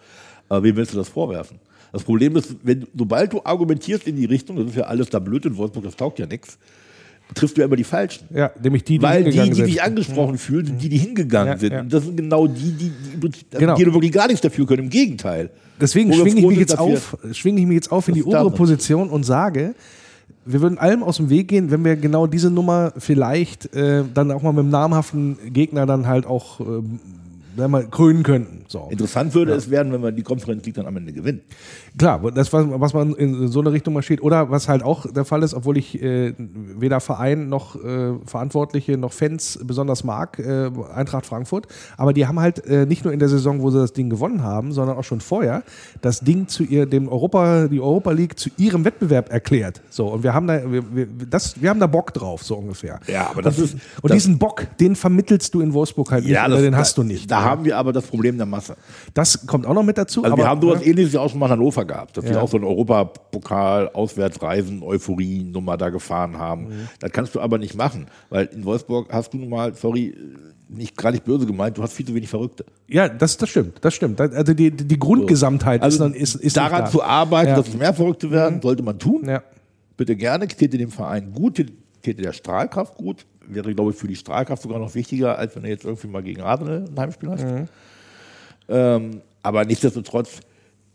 Aber 0.49 0.63
wem 0.63 0.75
willst 0.75 0.93
du 0.93 0.97
das 0.97 1.09
vorwerfen? 1.09 1.59
Das 1.91 2.03
Problem 2.03 2.35
ist, 2.35 2.55
wenn, 2.63 2.85
sobald 2.95 3.33
du 3.33 3.41
argumentierst 3.43 4.07
in 4.07 4.15
die 4.15 4.25
Richtung, 4.25 4.57
das 4.57 4.67
ist 4.67 4.75
ja 4.75 4.83
alles 4.83 5.09
da 5.09 5.19
blöd 5.19 5.45
in 5.45 5.57
Wolfsburg, 5.57 5.85
das 5.85 5.95
taugt 5.95 6.19
ja 6.19 6.25
nichts, 6.25 6.57
triffst 7.33 7.57
du 7.57 7.61
ja 7.61 7.67
immer 7.67 7.75
die 7.75 7.83
Falschen. 7.83 8.25
Ja, 8.33 8.51
nämlich 8.61 8.83
die, 8.83 8.97
die 8.97 9.03
Weil 9.03 9.23
die, 9.23 9.31
die 9.31 9.37
sind. 9.53 9.55
sich 9.55 9.81
angesprochen 9.83 10.37
fühlen, 10.37 10.65
sind 10.65 10.81
die, 10.81 10.89
die 10.89 10.97
hingegangen 10.97 11.53
Ja, 11.53 11.57
sind. 11.59 11.71
ja. 11.73 11.83
Das 11.83 12.03
sind 12.05 12.17
genau 12.17 12.47
die, 12.47 12.71
die, 12.71 12.91
die, 13.19 13.31
Genau. 13.57 13.75
die 13.75 13.85
wirklich 13.85 14.11
gar 14.11 14.27
nichts 14.27 14.41
dafür 14.41 14.65
können. 14.65 14.83
Im 14.85 14.89
Gegenteil. 14.89 15.49
Deswegen 15.79 16.11
schwinge 16.13 16.39
ich 16.39 16.47
mich 16.47 16.57
jetzt 16.59 16.77
auf, 16.79 17.17
schwinge 17.33 17.59
ich 17.61 17.67
mich 17.67 17.75
jetzt 17.75 17.91
auf 17.91 18.07
in 18.07 18.15
die 18.15 18.23
obere. 18.23 18.49
Position 18.51 19.09
und 19.09 19.23
sage, 19.23 19.75
wir 20.45 20.61
würden 20.61 20.77
allem 20.77 21.03
aus 21.03 21.17
dem 21.17 21.29
Weg 21.29 21.49
gehen, 21.49 21.69
wenn 21.71 21.83
wir 21.85 21.95
genau 21.97 22.25
diese 22.25 22.49
Nummer 22.49 22.93
vielleicht 22.97 23.73
äh, 23.75 24.03
dann 24.13 24.31
auch 24.31 24.41
mal 24.41 24.53
mit 24.53 24.61
einem 24.61 24.69
namhaften 24.71 25.37
Gegner 25.53 25.85
dann 25.85 26.07
halt 26.07 26.25
auch 26.25 26.59
ähm, 26.61 26.99
wenn 27.57 27.71
wir 27.71 27.83
krönen 27.87 28.23
könnten. 28.23 28.63
So. 28.67 28.87
Interessant 28.89 29.33
würde 29.33 29.53
es 29.53 29.69
werden, 29.69 29.91
wenn 29.91 30.01
wir 30.03 30.11
die 30.11 30.23
Conference 30.23 30.65
League 30.65 30.75
dann 30.75 30.85
am 30.85 30.95
Ende 30.97 31.11
gewinnen. 31.13 31.41
Klar, 31.97 32.21
das, 32.31 32.53
was, 32.53 32.65
was 32.69 32.93
man 32.93 33.13
in 33.15 33.47
so 33.47 33.59
eine 33.61 33.71
Richtung 33.71 33.93
marschiert, 33.93 34.21
oder 34.21 34.49
was 34.51 34.67
halt 34.69 34.83
auch 34.83 35.05
der 35.11 35.25
Fall 35.25 35.43
ist, 35.43 35.53
obwohl 35.53 35.77
ich 35.77 36.01
äh, 36.01 36.33
weder 36.37 36.99
Verein 36.99 37.49
noch 37.49 37.75
äh, 37.83 38.13
Verantwortliche 38.25 38.97
noch 38.97 39.11
Fans 39.13 39.59
besonders 39.63 40.03
mag, 40.03 40.39
äh, 40.39 40.69
Eintracht 40.93 41.25
Frankfurt, 41.25 41.67
aber 41.97 42.13
die 42.13 42.27
haben 42.27 42.39
halt 42.39 42.65
äh, 42.65 42.85
nicht 42.85 43.03
nur 43.03 43.13
in 43.13 43.19
der 43.19 43.29
Saison, 43.29 43.61
wo 43.61 43.71
sie 43.71 43.79
das 43.79 43.93
Ding 43.93 44.09
gewonnen 44.09 44.43
haben, 44.43 44.71
sondern 44.71 44.97
auch 44.97 45.03
schon 45.03 45.21
vorher 45.21 45.63
das 46.01 46.19
Ding 46.21 46.47
zu 46.47 46.63
ihr, 46.63 46.85
dem 46.85 47.07
Europa, 47.09 47.67
die 47.67 47.79
Europa 47.81 48.11
League 48.11 48.37
zu 48.37 48.49
ihrem 48.57 48.85
Wettbewerb 48.85 49.31
erklärt. 49.31 49.81
So, 49.89 50.07
und 50.07 50.23
wir 50.23 50.33
haben 50.33 50.47
da, 50.47 50.71
wir, 50.71 50.83
wir, 50.95 51.07
das, 51.29 51.59
wir 51.61 51.69
haben 51.69 51.79
da 51.79 51.87
Bock 51.87 52.13
drauf, 52.13 52.43
so 52.43 52.55
ungefähr. 52.57 52.99
Ja, 53.07 53.29
aber 53.31 53.41
das 53.41 53.57
und, 53.57 53.63
ist- 53.65 53.73
Und 53.73 53.81
das- 54.11 54.11
diesen 54.17 54.37
Bock, 54.37 54.67
den 54.79 54.95
vermittelst 54.95 55.53
du 55.53 55.61
in 55.61 55.73
Wolfsburg 55.73 56.11
halt 56.11 56.25
nicht, 56.25 56.37
oder 56.37 56.61
den 56.61 56.75
hast 56.75 56.97
da, 56.97 57.01
du 57.01 57.07
nicht. 57.07 57.31
Da 57.31 57.43
haben 57.49 57.65
wir 57.65 57.77
aber 57.77 57.93
das 57.93 58.05
Problem 58.05 58.37
der 58.37 58.45
Masse. 58.45 58.75
das 59.13 59.45
kommt 59.47 59.65
auch 59.65 59.73
noch 59.73 59.83
mit 59.83 59.97
dazu. 59.97 60.23
Also 60.23 60.33
aber, 60.33 60.43
wir 60.43 60.47
haben 60.49 60.61
sowas 60.61 60.79
ne? 60.79 60.85
ähnliches 60.87 61.13
ja 61.13 61.21
auch 61.21 61.29
schon 61.29 61.39
mal 61.39 61.47
in 61.47 61.51
Hannover 61.53 61.85
gehabt, 61.85 62.17
dass 62.17 62.25
Ja. 62.25 62.31
wir 62.31 62.41
auch 62.43 62.49
so 62.49 62.57
einen 62.57 62.65
Europapokal, 62.65 63.89
Auswärtsreisen, 63.93 64.83
Euphorie-Nummer 64.83 65.77
da 65.77 65.89
gefahren 65.89 66.37
haben. 66.37 66.63
Mhm. 66.69 66.87
Das 66.99 67.11
kannst 67.11 67.35
du 67.35 67.39
aber 67.41 67.57
nicht 67.57 67.75
machen, 67.75 68.07
weil 68.29 68.45
in 68.47 68.65
Wolfsburg 68.65 69.07
hast 69.11 69.33
du 69.33 69.37
nun 69.37 69.49
mal, 69.49 69.73
sorry, 69.73 70.15
nicht 70.69 70.97
gerade 70.97 71.15
nicht 71.15 71.25
böse 71.25 71.45
gemeint, 71.45 71.77
du 71.77 71.83
hast 71.83 71.93
viel 71.93 72.05
zu 72.05 72.13
wenig 72.13 72.29
Verrückte. 72.29 72.65
Ja, 72.87 73.07
das, 73.07 73.37
das 73.37 73.49
stimmt, 73.49 73.77
das 73.81 73.93
stimmt. 73.93 74.19
Also 74.19 74.53
die, 74.53 74.71
die 74.71 74.99
Grundgesamtheit 74.99 75.81
Also 75.81 75.95
ist, 75.95 76.35
dann, 76.35 76.41
ist, 76.41 76.57
daran 76.57 76.81
nicht 76.83 76.91
zu 76.91 76.97
da. 76.99 77.05
arbeiten, 77.05 77.49
Ja. 77.49 77.53
Mhm. 77.55 77.59
dass 77.59 77.67
es 77.69 77.77
mehr 77.77 77.93
Verrückte 77.93 78.31
werden, 78.31 78.61
sollte 78.61 78.83
man 78.83 78.99
tun. 78.99 79.23
Ja. 79.27 79.43
Bitte 79.95 80.15
gerne, 80.15 80.47
täte 80.47 80.77
dem 80.77 80.91
Verein 80.91 81.31
gut, 81.33 81.55
täte 82.01 82.21
der 82.21 82.33
Strahlkraft 82.33 82.95
gut. 82.95 83.25
Wäre, 83.47 83.73
glaube 83.73 83.91
ich, 83.91 83.97
für 83.97 84.07
die 84.07 84.15
Strahlkraft 84.15 84.61
sogar 84.61 84.79
noch 84.79 84.93
wichtiger, 84.95 85.37
als 85.37 85.55
wenn 85.55 85.63
er 85.63 85.69
jetzt 85.69 85.85
irgendwie 85.85 86.07
mal 86.07 86.23
gegen 86.23 86.41
Arsenal 86.41 86.85
ein 86.89 86.99
Heimspiel 86.99 87.29
hast. 87.29 87.45
Mhm. 87.45 87.67
Ähm, 88.69 89.21
aber 89.41 89.65
nichtsdestotrotz, 89.65 90.41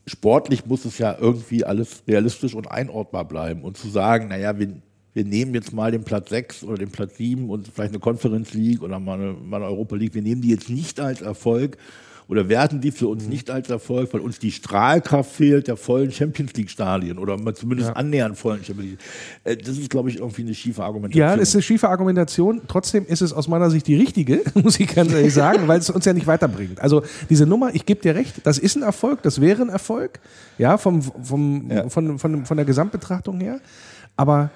sportlich 0.06 0.66
muss 0.66 0.84
es 0.84 0.98
ja 0.98 1.16
irgendwie 1.18 1.64
alles 1.64 2.02
realistisch 2.06 2.54
und 2.54 2.70
einordbar 2.70 3.24
bleiben. 3.24 3.62
Und 3.62 3.76
zu 3.76 3.88
sagen, 3.88 4.28
naja, 4.28 4.58
wir, 4.58 4.74
wir 5.14 5.24
nehmen 5.24 5.54
jetzt 5.54 5.72
mal 5.72 5.90
den 5.90 6.04
Platz 6.04 6.30
6 6.30 6.64
oder 6.64 6.78
den 6.78 6.90
Platz 6.90 7.16
7 7.16 7.48
und 7.48 7.68
vielleicht 7.68 7.92
eine 7.92 8.00
Conference 8.00 8.52
League 8.54 8.82
oder 8.82 8.98
mal 8.98 9.20
eine, 9.20 9.32
mal 9.32 9.56
eine 9.56 9.66
Europa 9.66 9.96
League, 9.96 10.14
wir 10.14 10.22
nehmen 10.22 10.42
die 10.42 10.50
jetzt 10.50 10.68
nicht 10.68 11.00
als 11.00 11.22
Erfolg 11.22 11.78
oder 12.32 12.48
werten 12.48 12.80
die 12.80 12.90
für 12.90 13.04
Mhm. 13.04 13.10
uns 13.10 13.28
nicht 13.28 13.50
als 13.50 13.68
Erfolg, 13.68 14.12
weil 14.14 14.20
uns 14.22 14.38
die 14.38 14.50
Strahlkraft 14.50 15.30
fehlt 15.30 15.68
der 15.68 15.76
vollen 15.76 16.10
Champions 16.10 16.54
League 16.54 16.70
Stadien 16.70 17.18
oder 17.18 17.36
zumindest 17.54 17.94
annähernd 17.94 18.38
vollen 18.38 18.64
Champions 18.64 18.90
League. 18.92 18.98
Äh, 19.44 19.56
Das 19.58 19.76
ist, 19.76 19.90
glaube 19.90 20.08
ich, 20.08 20.16
irgendwie 20.18 20.42
eine 20.42 20.54
schiefe 20.54 20.82
Argumentation. 20.82 21.20
Ja, 21.28 21.36
das 21.36 21.50
ist 21.50 21.54
eine 21.56 21.62
schiefe 21.62 21.88
Argumentation. 21.90 22.62
Trotzdem 22.66 23.04
ist 23.06 23.20
es 23.20 23.32
aus 23.34 23.48
meiner 23.48 23.68
Sicht 23.70 23.86
die 23.86 23.96
richtige, 23.96 24.40
muss 24.54 24.80
ich 24.80 24.92
ganz 24.94 25.12
ehrlich 25.12 25.34
sagen, 25.34 25.68
weil 25.68 25.78
es 25.78 25.90
uns 25.90 26.04
ja 26.06 26.14
nicht 26.14 26.26
weiterbringt. 26.26 26.80
Also 26.80 27.02
diese 27.28 27.44
Nummer, 27.46 27.74
ich 27.74 27.84
gebe 27.84 28.00
dir 28.00 28.14
recht, 28.14 28.40
das 28.44 28.56
ist 28.58 28.76
ein 28.76 28.82
Erfolg, 28.82 29.22
das 29.22 29.40
wäre 29.40 29.60
ein 29.62 29.68
Erfolg, 29.68 30.18
ja, 30.56 30.78
vom, 30.78 31.02
vom, 31.02 31.70
Ja. 31.70 31.88
Von, 31.90 32.18
von, 32.18 32.46
von 32.46 32.56
der 32.56 32.64
Gesamtbetrachtung 32.66 33.40
her. 33.40 33.60
Aber 34.16 34.50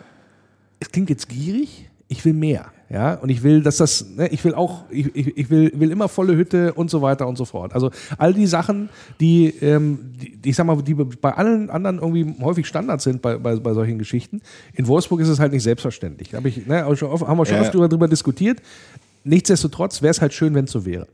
es 0.80 0.90
klingt 0.90 1.10
jetzt 1.10 1.28
gierig, 1.28 1.88
ich 2.08 2.24
will 2.24 2.32
mehr. 2.32 2.66
Ja, 2.88 3.14
und 3.14 3.30
ich 3.30 3.42
will, 3.42 3.62
dass 3.62 3.78
das, 3.78 4.06
ne, 4.16 4.28
ich 4.28 4.44
will 4.44 4.54
auch, 4.54 4.84
ich, 4.90 5.14
ich, 5.16 5.36
ich 5.36 5.50
will, 5.50 5.72
will 5.74 5.90
immer 5.90 6.08
volle 6.08 6.36
Hütte 6.36 6.72
und 6.74 6.88
so 6.88 7.02
weiter 7.02 7.26
und 7.26 7.36
so 7.36 7.44
fort. 7.44 7.74
Also 7.74 7.90
all 8.16 8.32
die 8.32 8.46
Sachen, 8.46 8.90
die, 9.18 9.48
ähm, 9.60 10.12
die, 10.22 10.36
die 10.36 10.50
ich 10.50 10.56
sag 10.56 10.66
mal, 10.66 10.80
die 10.82 10.94
bei 10.94 11.32
allen 11.32 11.68
anderen 11.68 11.98
irgendwie 11.98 12.40
häufig 12.40 12.64
Standard 12.66 13.00
sind 13.00 13.22
bei, 13.22 13.38
bei, 13.38 13.56
bei 13.56 13.74
solchen 13.74 13.98
Geschichten. 13.98 14.40
In 14.74 14.86
Wolfsburg 14.86 15.20
ist 15.20 15.28
es 15.28 15.40
halt 15.40 15.52
nicht 15.52 15.64
selbstverständlich. 15.64 16.32
Hab 16.32 16.44
ich, 16.46 16.64
ne, 16.66 16.84
haben 16.84 16.90
wir 16.90 16.96
schon 16.96 17.10
Ja. 17.56 17.60
oft 17.62 17.74
drüber, 17.74 17.88
drüber 17.88 18.06
diskutiert. 18.06 18.62
Nichtsdestotrotz 19.24 20.02
wäre 20.02 20.12
es 20.12 20.20
halt 20.20 20.32
schön, 20.32 20.54
wenn 20.54 20.66
es 20.66 20.70
so 20.70 20.86
wäre. 20.86 21.08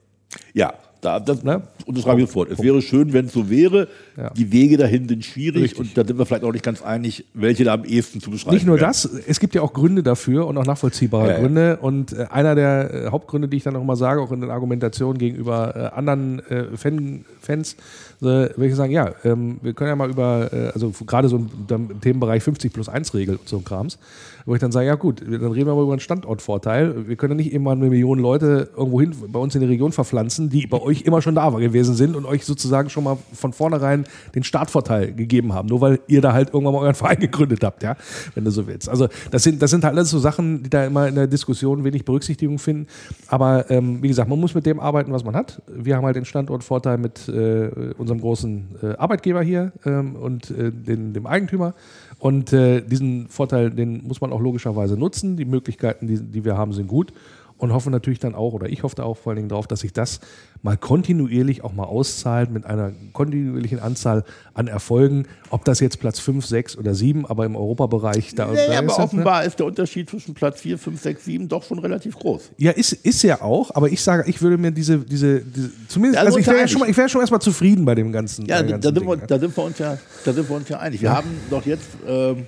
Ja, 0.53 0.75
da, 1.03 1.21
das 1.21 1.43
Ne? 1.43 1.61
unterschreibe 1.85 2.23
ich 2.23 2.29
sofort. 2.29 2.51
Es 2.51 2.63
wäre 2.63 2.81
schön, 2.81 3.13
wenn 3.13 3.27
es 3.27 3.33
so 3.33 3.51
wäre. 3.51 3.89
Ja. 4.17 4.31
Die 4.31 4.51
Wege 4.53 4.77
dahin 4.77 5.09
sind 5.09 5.25
schwierig 5.25 5.63
Richtig. 5.65 5.79
und 5.81 5.99
da 5.99 6.05
sind 6.07 6.17
wir 6.17 6.25
vielleicht 6.25 6.45
auch 6.45 6.53
nicht 6.53 6.65
ganz 6.65 6.81
einig, 6.81 7.25
welche 7.35 7.65
da 7.65 7.75
am 7.75 7.85
ehesten 7.85 8.21
zu 8.21 8.31
beschreiben 8.31 8.55
Nicht 8.55 8.67
nur 8.67 8.77
wären. 8.77 8.89
das, 8.89 9.05
es 9.05 9.41
gibt 9.41 9.55
ja 9.55 9.63
auch 9.63 9.73
Gründe 9.73 10.03
dafür 10.03 10.47
und 10.47 10.57
auch 10.59 10.65
nachvollziehbare 10.65 11.27
Ja, 11.27 11.33
ja. 11.35 11.41
Gründe. 11.41 11.77
Und 11.79 12.13
äh, 12.13 12.27
einer 12.31 12.55
der 12.55 12.95
äh, 13.07 13.11
Hauptgründe, 13.11 13.49
die 13.49 13.57
ich 13.57 13.63
dann 13.65 13.75
auch 13.77 13.83
immer 13.83 13.97
sage, 13.97 14.21
auch 14.21 14.31
in 14.33 14.41
den 14.41 14.51
Argumentationen 14.51 15.19
gegenüber 15.19 15.75
äh, 15.93 15.97
anderen 15.99 16.39
äh, 16.49 16.77
Fan, 16.77 17.25
Fans, 17.41 17.75
äh, 18.21 18.25
würde 18.25 18.67
ich 18.69 18.75
sagen, 18.77 18.93
ja, 18.93 19.11
ähm, 19.25 19.59
wir 19.61 19.73
können 19.73 19.89
ja 19.89 19.97
mal 19.97 20.09
über, 20.09 20.51
äh, 20.53 20.71
also 20.73 20.93
gerade 21.07 21.29
so 21.29 21.37
im, 21.37 22.01
Themenbereich 22.01 22.43
50 22.45 22.73
plus 22.73 22.89
1 22.89 23.13
Regel 23.15 23.35
und 23.37 23.49
so 23.49 23.57
ein 23.57 23.65
Krams, 23.65 23.99
wo 24.47 24.55
ich 24.55 24.61
dann 24.61 24.71
sage, 24.71 24.87
ja 24.87 24.95
gut, 24.95 25.21
dann 25.21 25.33
reden 25.51 25.67
wir 25.67 25.75
mal 25.75 25.83
über 25.83 25.93
einen 25.93 26.01
Standortvorteil. 26.01 27.09
Wir 27.09 27.17
können 27.17 27.33
ja 27.33 27.37
nicht 27.45 27.53
immer 27.53 27.73
eine 27.73 27.89
Million 27.89 28.21
Leute 28.21 28.69
irgendwo 28.77 29.01
hin 29.01 29.13
bei 29.29 29.39
uns 29.41 29.55
in 29.57 29.61
die 29.61 29.67
Region 29.67 29.91
verpflanzen, 29.91 30.49
die 30.51 30.67
bei 30.69 30.81
euch 30.81 30.92
immer 31.01 31.23
schon 31.23 31.35
da 31.35 31.49
gewesen 31.51 31.95
sind 31.95 32.15
und 32.15 32.25
euch 32.25 32.45
sozusagen 32.45 32.91
schon 32.91 33.05
mal 33.05 33.19
von 33.33 33.53
vornherein 33.53 34.05
den 34.35 34.45
Startvorteil 34.45 35.13
gegeben 35.13 35.53
haben, 35.53 35.69
nur 35.69 35.81
weil 35.81 36.01
ihr 36.07 36.21
da 36.21 36.33
halt 36.33 36.53
irgendwann 36.53 36.75
mal 36.75 36.81
euren 36.81 36.95
Verein 37.03 37.19
gegründet 37.19 37.65
habt, 37.65 37.83
ja, 37.83 37.97
wenn 38.35 38.45
du 38.45 38.51
so 38.51 38.67
willst. 38.67 38.89
Also 38.89 39.09
das 39.31 39.43
sind, 39.43 39.63
das 39.63 39.71
sind 39.71 39.85
halt 39.85 39.95
alles 39.95 40.11
so 40.11 40.19
Sachen, 40.19 40.63
die 40.63 40.71
da 40.71 40.85
immer 40.85 41.09
in 41.09 41.15
der 41.15 41.27
Diskussion 41.27 41.85
wenig 41.85 42.05
Berücksichtigung 42.05 42.59
finden. 42.59 42.87
Aber 43.29 43.71
ähm, 43.71 44.03
wie 44.03 44.09
gesagt, 44.09 44.29
man 44.29 44.39
muss 44.39 44.55
mit 44.55 44.67
dem 44.67 44.79
arbeiten, 44.79 45.13
was 45.13 45.25
man 45.25 45.35
hat. 45.35 45.63
Wir 45.67 45.97
haben 45.97 46.05
halt 46.05 46.17
den 46.17 46.25
Standortvorteil 46.25 46.99
mit 46.99 47.29
äh, 47.29 47.93
unserem 47.97 48.21
großen 48.21 48.77
äh, 48.83 48.87
Arbeitgeber 48.97 49.43
hier 49.43 49.73
ähm, 49.85 50.17
und 50.17 50.51
äh, 50.51 50.71
den, 50.71 51.13
dem 51.13 51.27
Eigentümer. 51.27 51.75
Und 52.19 52.53
äh, 52.53 52.83
diesen 52.83 53.29
Vorteil, 53.29 53.71
den 53.71 54.07
muss 54.07 54.21
man 54.21 54.33
auch 54.33 54.41
logischerweise 54.41 54.97
nutzen. 54.97 55.37
Die 55.37 55.45
Möglichkeiten, 55.45 56.07
die, 56.07 56.23
die 56.23 56.45
wir 56.45 56.57
haben, 56.57 56.73
sind 56.73 56.87
gut. 56.87 57.13
Und 57.59 57.73
hoffe 57.73 57.91
natürlich 57.91 58.19
dann 58.19 58.35
auch, 58.35 58.55
oder 58.55 58.69
ich 58.69 58.83
hoffe 58.83 59.05
auch 59.05 59.17
vor 59.17 59.31
allen 59.31 59.37
Dingen 59.37 59.49
drauf, 59.49 59.67
dass 59.67 59.81
sich 59.81 59.93
das 59.93 60.21
mal 60.65 60.77
kontinuierlich 60.77 61.65
auch 61.65 61.73
mal 61.73 61.85
auszahlt 61.85 62.53
mit 62.53 62.65
einer 62.67 62.93
kontinuierlichen 63.13 63.81
Anzahl 63.81 64.25
an 64.55 64.69
Erfolgen. 64.69 65.27
Ob 65.51 65.65
das 65.65 65.81
jetzt 65.81 65.99
Platz 65.99 66.21
5, 66.21 66.47
6 66.47 66.79
oder 66.79 66.95
7, 66.95 67.27
aber 67.27 67.45
im 67.47 67.57
Europabereich 67.57 68.35
da, 68.37 68.47
Nee, 68.47 68.57
da 68.69 68.79
aber 68.79 68.87
ist 68.87 68.91
das, 68.91 68.99
ne? 68.99 69.05
offenbar 69.05 69.45
ist 69.45 69.59
der 69.59 69.67
Unterschied 69.67 70.09
zwischen 70.09 70.35
Platz 70.35 70.61
4, 70.61 70.79
5, 70.79 71.01
6, 71.01 71.25
7 71.25 71.49
doch 71.49 71.65
schon 71.65 71.81
relativ 71.81 72.17
groß. 72.17 72.53
Ja, 72.59 72.71
ist, 72.71 72.93
ist 72.93 73.23
ja 73.23 73.43
auch, 73.43 73.75
aber 73.75 73.91
ich 73.91 74.01
sage, 74.01 74.25
ich 74.29 74.41
würde 74.41 74.57
mir 74.57 74.71
diese, 74.71 74.99
diese, 74.99 75.41
diese 75.41 75.71
zumindest, 75.89 76.23
Ja, 76.23 76.27
also 76.27 76.39
ich 76.39 76.47
wäre 76.47 76.59
ja 76.59 76.69
schon, 76.69 76.81
mal- 76.81 76.89
ich 76.89 76.97
wär 76.97 77.09
schon 77.09 77.21
erstmal 77.21 77.41
zufrieden 77.43 77.85
bei 77.85 77.97
dem 77.97 78.13
ganzen. 78.13 78.47
Ja, 78.47 78.63
da, 78.63 78.69
sind 78.81 78.85
wir, 78.85 78.93
Ding, 78.93 79.09
ne? 79.09 79.23
da, 79.27 79.39
sind 79.41 79.57
wir 79.57 79.65
uns 79.65 79.79
ja, 79.79 79.99
da 80.25 80.33
sind 80.33 80.49
wir 80.49 80.57
uns 80.57 80.69
ja 80.69 80.79
einig. 80.79 81.03
Wir 81.03 81.11
haben 81.13 81.29
doch 81.51 81.67
jetzt 81.67 81.89
ähm, 82.07 82.47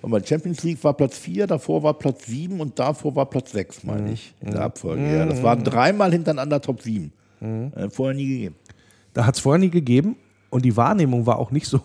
Und 0.00 0.10
bei 0.10 0.22
Champions 0.22 0.62
League 0.62 0.82
war 0.84 0.94
Platz 0.94 1.18
4, 1.18 1.46
davor 1.46 1.82
war 1.82 1.94
Platz 1.94 2.26
7 2.26 2.60
und 2.60 2.78
davor 2.78 3.14
war 3.16 3.26
Platz 3.26 3.52
6, 3.52 3.84
meine 3.84 4.12
ich, 4.12 4.34
in 4.40 4.52
der 4.52 4.62
Abfolge. 4.62 5.02
Ja, 5.02 5.26
das 5.26 5.42
waren 5.42 5.64
dreimal 5.64 6.12
hintereinander 6.12 6.60
Top 6.60 6.82
7. 6.82 7.12
Äh, 7.40 7.90
vorher 7.90 8.14
nie 8.14 8.26
gegeben. 8.28 8.54
Da 9.14 9.26
hat 9.26 9.34
es 9.36 9.40
vorher 9.40 9.58
nie 9.58 9.70
gegeben 9.70 10.16
und 10.50 10.64
die 10.64 10.76
Wahrnehmung 10.76 11.26
war 11.26 11.38
auch 11.38 11.50
nicht 11.50 11.66
so, 11.66 11.80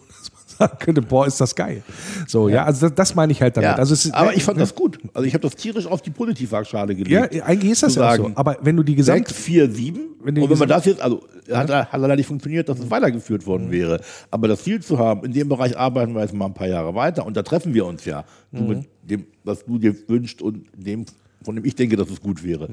sagen 0.64 0.78
könnte, 0.80 1.02
boah, 1.02 1.28
ist 1.28 1.40
das 1.40 1.56
geil. 1.56 1.84
So, 2.28 2.50
ja, 2.50 2.64
also 2.66 2.88
das, 2.88 2.96
das 2.96 3.16
meine 3.16 3.32
ich 3.32 3.42
halt 3.42 3.58
damit. 3.58 3.70
Ja, 3.72 3.76
also 3.76 3.94
ist, 3.94 4.14
aber 4.14 4.36
ich 4.36 4.44
fand 4.44 4.60
das 4.60 4.74
gut. 4.74 5.00
Also 5.14 5.28
ich 5.28 5.34
habe 5.34 5.42
das 5.42 5.56
tierisch 5.56 5.86
auf 5.86 6.02
die 6.02 6.12
Positivwaagschale 6.12 6.94
Ja, 6.94 7.26
gelegt. 7.26 7.44
eigentlich 7.44 7.72
ist 7.72 7.84
das 7.84 7.96
ja 7.96 8.16
so. 8.16 8.32
Aber 8.36 8.58
wenn 8.62 8.76
du 8.76 8.84
die 8.84 8.96
Gesamt... 8.96 9.28
6, 9.28 9.34
4, 9.34 9.72
7. 9.72 10.00
Wenn 10.24 10.38
und 10.38 10.50
wenn 10.50 10.58
man 10.58 10.70
das 10.70 10.86
jetzt, 10.86 11.02
also 11.02 11.24
hat, 11.52 11.70
hat 11.70 12.00
leider 12.00 12.16
nicht 12.16 12.28
funktioniert, 12.28 12.70
dass 12.70 12.80
es 12.80 12.90
weitergeführt 12.90 13.46
worden 13.46 13.72
wäre. 13.72 14.00
Aber 14.32 14.48
das 14.48 14.64
Ziel 14.64 14.82
zu 14.82 14.98
haben, 14.98 15.26
in 15.26 15.34
dem 15.34 15.50
Bereich 15.50 15.78
arbeiten 15.78 16.14
wir 16.14 16.22
jetzt 16.22 16.34
mal 16.34 16.46
ein 16.46 16.54
paar 16.54 16.68
Jahre 16.68 16.96
weiter 16.96 17.26
und 17.26 17.36
da 17.36 17.44
treffen 17.44 17.74
wir 17.74 17.86
uns 17.86 18.06
ja. 18.06 18.24
Du 18.52 18.64
mit 18.64 18.88
dem, 19.02 19.26
was 19.44 19.66
du 19.66 19.78
dir 19.78 19.96
wünschst 20.08 20.42
und 20.42 20.66
dem, 20.76 21.06
von 21.44 21.56
dem 21.56 21.66
ich 21.66 21.76
denke, 21.76 21.98
dass 21.98 22.10
es 22.10 22.22
gut 22.22 22.44
wäre. 22.44 22.70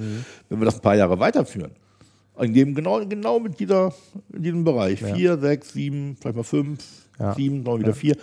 Wenn 0.48 0.60
wir 0.60 0.64
das 0.64 0.76
ein 0.76 0.80
paar 0.80 0.94
Jahre 0.94 1.18
weiterführen, 1.18 1.72
in 2.38 2.54
dem 2.54 2.74
genau, 2.74 3.04
genau 3.06 3.40
mit 3.40 3.58
dieser, 3.58 3.92
in 4.32 4.42
diesem 4.42 4.64
Bereich, 4.64 5.02
4, 5.02 5.38
6, 5.38 5.72
7, 5.72 6.16
vielleicht 6.20 6.36
mal 6.36 6.42
5, 6.42 6.78
7, 7.34 7.62
noch 7.62 7.78
wieder 7.78 7.94
4, 7.94 8.16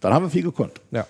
dann 0.00 0.12
haben 0.14 0.24
wir 0.24 0.30
viel 0.30 0.42
gekonnt. 0.42 0.80
Ja. 0.90 1.06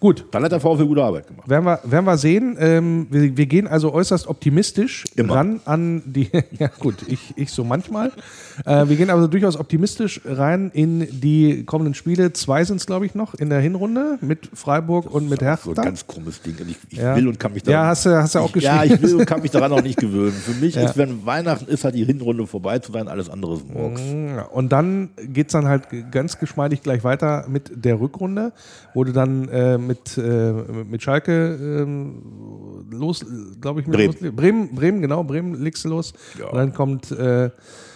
Gut, 0.00 0.24
Dann 0.30 0.42
hat 0.44 0.52
der 0.52 0.60
VfL 0.60 0.86
gute 0.86 1.02
Arbeit 1.02 1.26
gemacht. 1.26 1.48
werden 1.48 1.64
wir, 1.64 1.80
werden 1.84 2.04
wir 2.04 2.16
sehen. 2.16 2.56
Ähm, 2.58 3.06
wir, 3.10 3.36
wir 3.36 3.46
gehen 3.46 3.66
also 3.66 3.92
äußerst 3.92 4.26
optimistisch 4.26 5.04
Immer. 5.16 5.34
ran 5.36 5.60
an 5.64 6.02
die. 6.06 6.28
Ja, 6.58 6.68
gut, 6.78 6.96
ich, 7.08 7.32
ich 7.36 7.50
so 7.50 7.64
manchmal. 7.64 8.12
Äh, 8.66 8.88
wir 8.88 8.96
gehen 8.96 9.10
also 9.10 9.26
durchaus 9.26 9.56
optimistisch 9.58 10.20
rein 10.24 10.70
in 10.74 11.20
die 11.20 11.64
kommenden 11.64 11.94
Spiele. 11.94 12.32
Zwei 12.32 12.64
sind 12.64 12.76
es, 12.76 12.86
glaube 12.86 13.06
ich, 13.06 13.14
noch 13.14 13.34
in 13.34 13.48
der 13.50 13.60
Hinrunde 13.60 14.18
mit 14.20 14.48
Freiburg 14.54 15.12
und 15.12 15.28
mit 15.28 15.40
Hertha. 15.42 15.64
So 15.64 15.70
ein 15.70 15.76
ganz 15.84 16.06
krummes 16.06 16.40
Ding. 16.42 16.54
Ich, 16.68 16.76
ich 16.90 16.98
Ja. 16.98 17.16
will 17.16 17.26
und 17.28 17.40
kann 17.40 17.52
mich 17.52 17.64
Ja, 17.66 17.86
hast 17.86 18.06
du- 18.06 18.10
hast 18.16 18.34
du 18.34 18.40
auch 18.40 18.54
ich, 18.54 18.62
Ja, 18.64 18.82
geschrieben. 18.82 18.94
ich 19.04 19.10
will 19.10 19.16
und 19.20 19.26
kann 19.26 19.40
mich 19.42 19.50
daran 19.50 19.72
auch 19.72 19.82
nicht 19.82 19.98
gewöhnen. 19.98 20.32
Für 20.32 20.52
mich 20.52 20.74
Ja. 20.82 20.82
ist, 20.84 20.96
wenn 20.96 21.24
Weihnachten 21.26 21.66
ist, 21.70 21.84
hat 21.84 21.94
die 21.94 22.04
Hinrunde 22.04 22.46
vorbei 22.46 22.78
zu 22.78 22.92
sein, 22.92 23.08
alles 23.08 23.28
andere 23.30 23.54
ist 23.54 23.68
Murks. 23.72 24.00
Ja, 24.02 24.42
Und 24.42 24.70
dann 24.72 25.10
geht 25.32 25.48
es 25.48 25.52
dann 25.52 25.66
halt 25.66 25.84
ganz 26.10 26.38
geschmeidig 26.38 26.82
gleich 26.82 27.02
weiter 27.04 27.46
mit 27.48 27.70
der 27.74 27.98
Rückrunde, 28.00 28.52
wo 28.94 29.04
du 29.04 29.12
dann 29.12 29.48
äh, 29.48 29.61
mit, 29.78 30.18
äh, 30.18 30.52
mit 30.88 31.02
Schalke 31.02 31.58
ähm, 31.60 32.86
los, 32.90 33.24
glaube 33.60 33.80
ich, 33.80 33.86
mit 33.86 33.96
Bremen. 33.96 34.16
Los, 34.20 34.32
Bremen, 34.36 34.74
Bremen, 34.74 35.02
genau, 35.02 35.24
Bremen 35.24 35.62
legst 35.62 35.84
du 35.84 35.88
los. 35.88 36.12
Ja. 36.38 36.46
Und 36.46 36.56
dann 36.56 36.72
kommt 36.72 37.10
äh, 37.10 37.50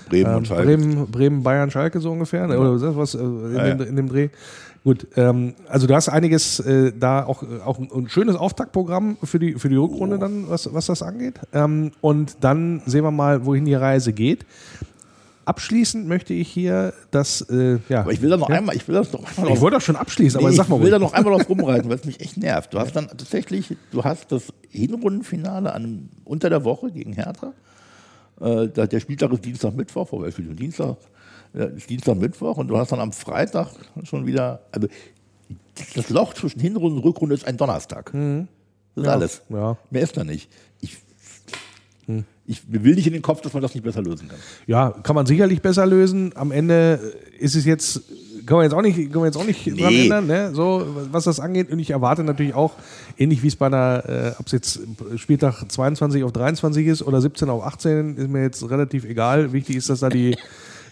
Bremen 0.08 0.30
ähm, 0.30 0.36
und 0.36 0.46
Schalke. 0.46 0.64
Bremen, 0.64 1.06
Bremen, 1.10 1.42
Bayern, 1.42 1.70
Schalke 1.70 2.00
so 2.00 2.12
ungefähr, 2.12 2.46
ne? 2.46 2.58
oder 2.58 2.74
ist 2.74 2.82
das 2.82 2.96
was 2.96 3.14
äh, 3.14 3.18
in, 3.18 3.54
Ja, 3.54 3.64
dem, 3.64 3.78
ja. 3.80 3.84
in 3.86 3.96
dem 3.96 4.08
Dreh. 4.08 4.28
Gut, 4.86 5.08
ähm, 5.16 5.54
also 5.68 5.88
du 5.88 5.96
hast 5.96 6.08
einiges 6.08 6.60
äh, 6.60 6.92
da 6.96 7.24
auch, 7.24 7.42
auch 7.64 7.80
ein, 7.80 8.08
schönes 8.08 8.36
Auftaktprogramm 8.36 9.16
für 9.20 9.40
die, 9.40 9.54
für 9.54 9.68
die 9.68 9.74
Rückrunde 9.74 10.16
dann, 10.16 10.48
was, 10.48 10.72
was 10.72 10.86
das 10.86 11.02
angeht. 11.02 11.40
Ähm, 11.52 11.90
und 12.00 12.36
dann 12.42 12.82
sehen 12.86 13.02
wir 13.02 13.10
mal, 13.10 13.44
wohin 13.44 13.64
die 13.64 13.74
Reise 13.74 14.12
geht. 14.12 14.46
Abschließend 15.46 16.06
möchte 16.08 16.34
ich 16.34 16.48
hier 16.48 16.92
das, 17.12 17.40
äh, 17.42 17.78
ja. 17.88 18.00
Aber 18.00 18.12
ich 18.12 18.20
will 18.20 18.30
da 18.30 18.36
noch 18.36 18.50
ja? 18.50 18.56
einmal, 18.56 18.74
ich 18.76 18.86
will 18.88 18.96
das 18.96 19.12
noch 19.12 19.24
einmal 19.38 19.54
Ich 19.54 19.60
wollte 19.60 19.76
doch 19.76 19.80
schon 19.84 19.96
abschließen, 19.96 20.38
aber 20.40 20.50
Nee, 20.50 20.56
sag 20.56 20.68
mal 20.68 20.76
ich 20.76 20.82
will 20.82 20.90
da 20.90 20.98
noch 20.98 21.12
einmal 21.12 21.32
drauf 21.38 21.48
rumreiten, 21.48 21.88
weil 21.88 21.96
es 21.96 22.04
mich 22.04 22.20
echt 22.20 22.36
nervt. 22.38 22.74
Du 22.74 22.78
hast 22.80 22.94
dann 22.96 23.06
tatsächlich, 23.08 23.74
du 23.92 24.02
hast 24.04 24.32
das 24.32 24.52
Hinrundenfinale 24.70 25.72
an, 25.72 26.08
unter 26.24 26.50
der 26.50 26.64
Woche 26.64 26.90
gegen 26.90 27.12
Hertha. 27.12 27.52
Äh, 28.40 28.68
da- 28.68 28.86
der 28.86 29.00
Spieltag 29.00 29.32
ist 29.32 29.44
Dienstag, 29.44 29.74
Mittwoch, 29.74 30.10
wobei 30.12 30.30
spielt 30.32 30.50
am 30.50 30.56
Dienstag, 30.56 30.96
ja, 31.54 31.64
ist 31.66 31.88
Dienstag, 31.88 32.16
Mittwoch 32.16 32.56
und 32.58 32.68
du 32.68 32.76
hast 32.76 32.90
dann 32.92 33.00
am 33.00 33.12
Freitag 33.12 33.68
schon 34.02 34.26
wieder, 34.26 34.60
also 34.72 34.88
das 35.94 36.10
Loch 36.10 36.34
zwischen 36.34 36.58
Hinrunde 36.60 36.96
und 36.98 37.04
Rückrunde 37.04 37.34
ist 37.36 37.46
ein 37.46 37.56
Donnerstag. 37.56 38.10
Das 38.12 39.04
ist 39.04 39.08
alles. 39.08 39.42
ja. 39.48 39.76
Mehr 39.90 40.02
ist 40.02 40.16
da 40.16 40.24
nicht. 40.24 40.50
Ich, 40.80 40.98
ich 42.46 42.62
will 42.68 42.94
nicht 42.94 43.06
in 43.06 43.12
den 43.12 43.22
Kopf, 43.22 43.40
dass 43.40 43.52
man 43.52 43.62
das 43.62 43.74
nicht 43.74 43.82
besser 43.84 44.02
lösen 44.02 44.28
kann. 44.28 44.38
Ja, 44.66 44.90
kann 45.02 45.14
man 45.16 45.26
sicherlich 45.26 45.60
besser 45.62 45.86
lösen. 45.86 46.32
Am 46.36 46.52
Ende 46.52 47.00
ist 47.38 47.54
es 47.56 47.64
jetzt, 47.64 48.02
kann 48.46 48.56
man 48.58 48.64
jetzt 48.64 48.72
auch 48.74 48.82
nicht, 48.82 48.96
kann 49.10 49.20
man 49.20 49.24
jetzt 49.24 49.36
auch 49.36 49.44
nicht 49.44 49.66
dran 49.66 49.74
Nee. 49.92 50.02
ändern, 50.04 50.26
ne? 50.26 50.50
so, 50.54 50.86
was 51.10 51.24
das 51.24 51.40
angeht. 51.40 51.70
Und 51.72 51.78
ich 51.80 51.90
erwarte 51.90 52.22
natürlich 52.24 52.54
auch, 52.54 52.74
ähnlich 53.18 53.42
wie 53.42 53.48
es 53.48 53.56
bei 53.56 53.66
einer, 53.66 54.04
äh, 54.08 54.32
ob 54.38 54.46
es 54.46 54.52
jetzt 54.52 54.80
Spieltag 55.16 55.64
22 55.70 56.22
auf 56.24 56.32
23 56.32 56.86
ist 56.86 57.02
oder 57.02 57.20
17 57.20 57.48
auf 57.50 57.64
18, 57.64 58.16
ist 58.16 58.28
mir 58.30 58.42
jetzt 58.42 58.68
relativ 58.70 59.04
egal. 59.04 59.52
Wichtig 59.52 59.76
ist, 59.76 59.88
dass 59.90 60.00
da 60.00 60.08
die, 60.08 60.36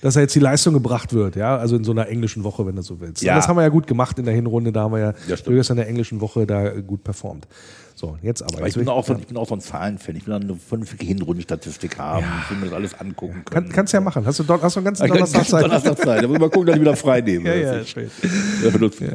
dass 0.05 0.15
da 0.15 0.21
jetzt 0.21 0.35
die 0.35 0.41
Leistung 0.41 0.75
gebracht 0.75 1.15
wird, 1.15 1.35
ja, 1.35 1.57
also 1.57 1.77
in 1.77 1.85
so 1.85 1.93
einer 1.93 2.09
englischen 2.09 2.45
Woche, 2.45 2.67
wenn 2.67 2.77
du 2.77 2.83
so 2.83 3.01
willst. 3.01 3.23
Ja. 3.23 3.37
Das 3.37 3.49
haben 3.49 3.57
wir 3.57 3.63
ja 3.63 3.71
gut 3.71 3.87
gemacht 3.87 4.19
in 4.19 4.27
der 4.27 4.35
Hinrunde, 4.35 4.71
da 4.71 4.83
haben 4.83 4.93
wir 4.93 4.99
ja 4.99 5.15
Ja, 5.27 5.37
durchaus 5.37 5.71
in 5.71 5.77
der 5.77 5.89
englischen 5.89 6.21
Woche 6.21 6.47
da 6.47 6.79
gut 6.81 7.03
performt. 7.03 7.49
So, 7.95 8.19
jetzt 8.21 8.43
aber. 8.43 8.59
Aber 8.59 8.67
ich 8.69 8.75
bin, 8.75 8.87
auch 8.89 9.07
so, 9.07 9.15
ich 9.15 9.27
bin 9.27 9.39
auch 9.39 9.49
so 9.49 9.55
ein 9.55 9.63
Zahlenfan. 9.63 10.17
Ich 10.17 10.27
will 10.27 10.35
eine 10.35 10.57
vernünftige 10.57 11.07
Hinrundenstatistik 11.07 11.97
haben. 11.97 12.27
Ich 12.43 12.51
will 12.51 12.59
mir 12.59 12.67
das 12.67 12.75
alles 12.75 13.01
angucken 13.01 13.45
können. 13.47 13.67
kann, 13.67 13.73
kannst 13.73 13.95
ja 13.95 14.01
machen. 14.03 14.27
Hast 14.27 14.41
du, 14.41 14.43
dort, 14.43 14.63
hast 14.63 14.77
du 14.77 14.81
einen 14.81 14.85
ganzen 14.85 15.07
Ich 15.07 15.11
Donnerstag 15.11 15.47
Zeit? 15.47 15.65
Donnerstag 15.65 15.99
Zeit. 15.99 16.23
Da 16.23 16.29
muss 16.29 16.39
mal 16.39 16.51
gucken, 16.51 16.67
dass 16.67 16.75
ich 16.75 16.83
wieder 16.83 16.97
frei 16.97 17.23
nehme. 17.23 17.45
Ja, 17.55 17.55
ja, 17.55 17.81
ich 17.81 17.89
schön. 17.89 18.11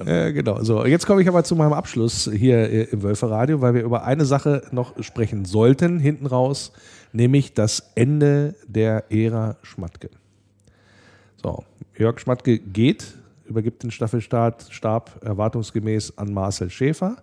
Äh, 0.08 0.34
genau. 0.34 0.64
So, 0.64 0.86
jetzt 0.86 1.06
komme 1.06 1.22
ich 1.22 1.28
aber 1.28 1.44
zu 1.44 1.56
meinem 1.56 1.74
Abschluss 1.74 2.28
hier 2.34 2.58
äh, 2.58 2.84
im 2.86 3.04
Wölferradio, 3.04 3.62
weil 3.62 3.76
wir 3.76 3.84
über 3.84 4.06
eine 4.06 4.26
Sache 4.26 4.64
noch 4.72 4.94
sprechen 5.04 5.46
sollten, 5.46 6.00
hinten 6.00 6.26
raus, 6.26 6.72
nämlich 7.12 7.54
das 7.54 7.92
Ende 7.94 8.56
der 8.68 9.12
Ära 9.12 9.58
Schmatke. 9.62 10.10
So, 11.42 11.64
Jörg 11.98 12.20
Schmatke 12.20 12.60
geht, 12.60 13.14
übergibt 13.46 13.84
den 13.84 13.92
Staffelstab 13.92 14.66
Stab 14.70 15.24
erwartungsgemäß 15.24 16.18
an 16.18 16.34
Marcel 16.34 16.70
Schäfer. 16.70 17.18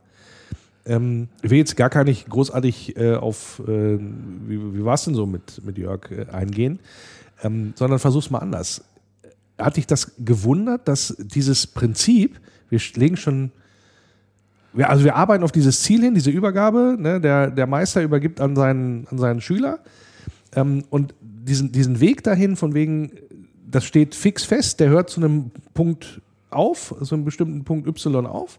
Ähm, 0.86 1.28
ich 1.42 1.50
will 1.50 1.58
jetzt 1.58 1.76
gar 1.76 1.90
gar 1.90 2.04
nicht 2.04 2.28
großartig 2.28 2.96
äh, 2.96 3.14
auf, 3.14 3.60
äh, 3.66 3.98
wie, 3.98 4.74
wie 4.74 4.84
war 4.84 4.94
es 4.94 5.04
denn 5.04 5.14
so 5.14 5.26
mit, 5.26 5.64
mit 5.64 5.78
Jörg 5.78 6.10
äh, 6.10 6.26
eingehen, 6.30 6.78
ähm, 7.42 7.72
sondern 7.76 7.98
versuch's 7.98 8.30
mal 8.30 8.38
anders 8.38 8.82
hat 9.58 9.76
dich 9.76 9.86
das 9.86 10.12
gewundert, 10.18 10.88
dass 10.88 11.16
dieses 11.18 11.66
Prinzip, 11.66 12.40
wir 12.68 12.80
legen 12.94 13.16
schon, 13.16 13.52
wir, 14.72 14.90
also 14.90 15.04
wir 15.04 15.16
arbeiten 15.16 15.44
auf 15.44 15.52
dieses 15.52 15.82
Ziel 15.82 16.02
hin, 16.02 16.14
diese 16.14 16.30
Übergabe, 16.30 16.96
ne, 16.98 17.20
der, 17.20 17.50
der 17.50 17.66
Meister 17.66 18.02
übergibt 18.02 18.40
an 18.40 18.56
seinen, 18.56 19.06
an 19.08 19.18
seinen 19.18 19.40
Schüler 19.40 19.78
ähm, 20.54 20.84
und 20.90 21.14
diesen, 21.20 21.72
diesen 21.72 22.00
Weg 22.00 22.22
dahin, 22.22 22.56
von 22.56 22.74
wegen, 22.74 23.12
das 23.66 23.84
steht 23.84 24.14
fix 24.14 24.44
fest, 24.44 24.80
der 24.80 24.88
hört 24.88 25.10
zu 25.10 25.20
einem 25.20 25.50
Punkt 25.74 26.20
auf, 26.50 26.94
zu 27.02 27.14
einem 27.14 27.24
bestimmten 27.24 27.64
Punkt 27.64 27.86
Y 27.86 28.26
auf. 28.26 28.58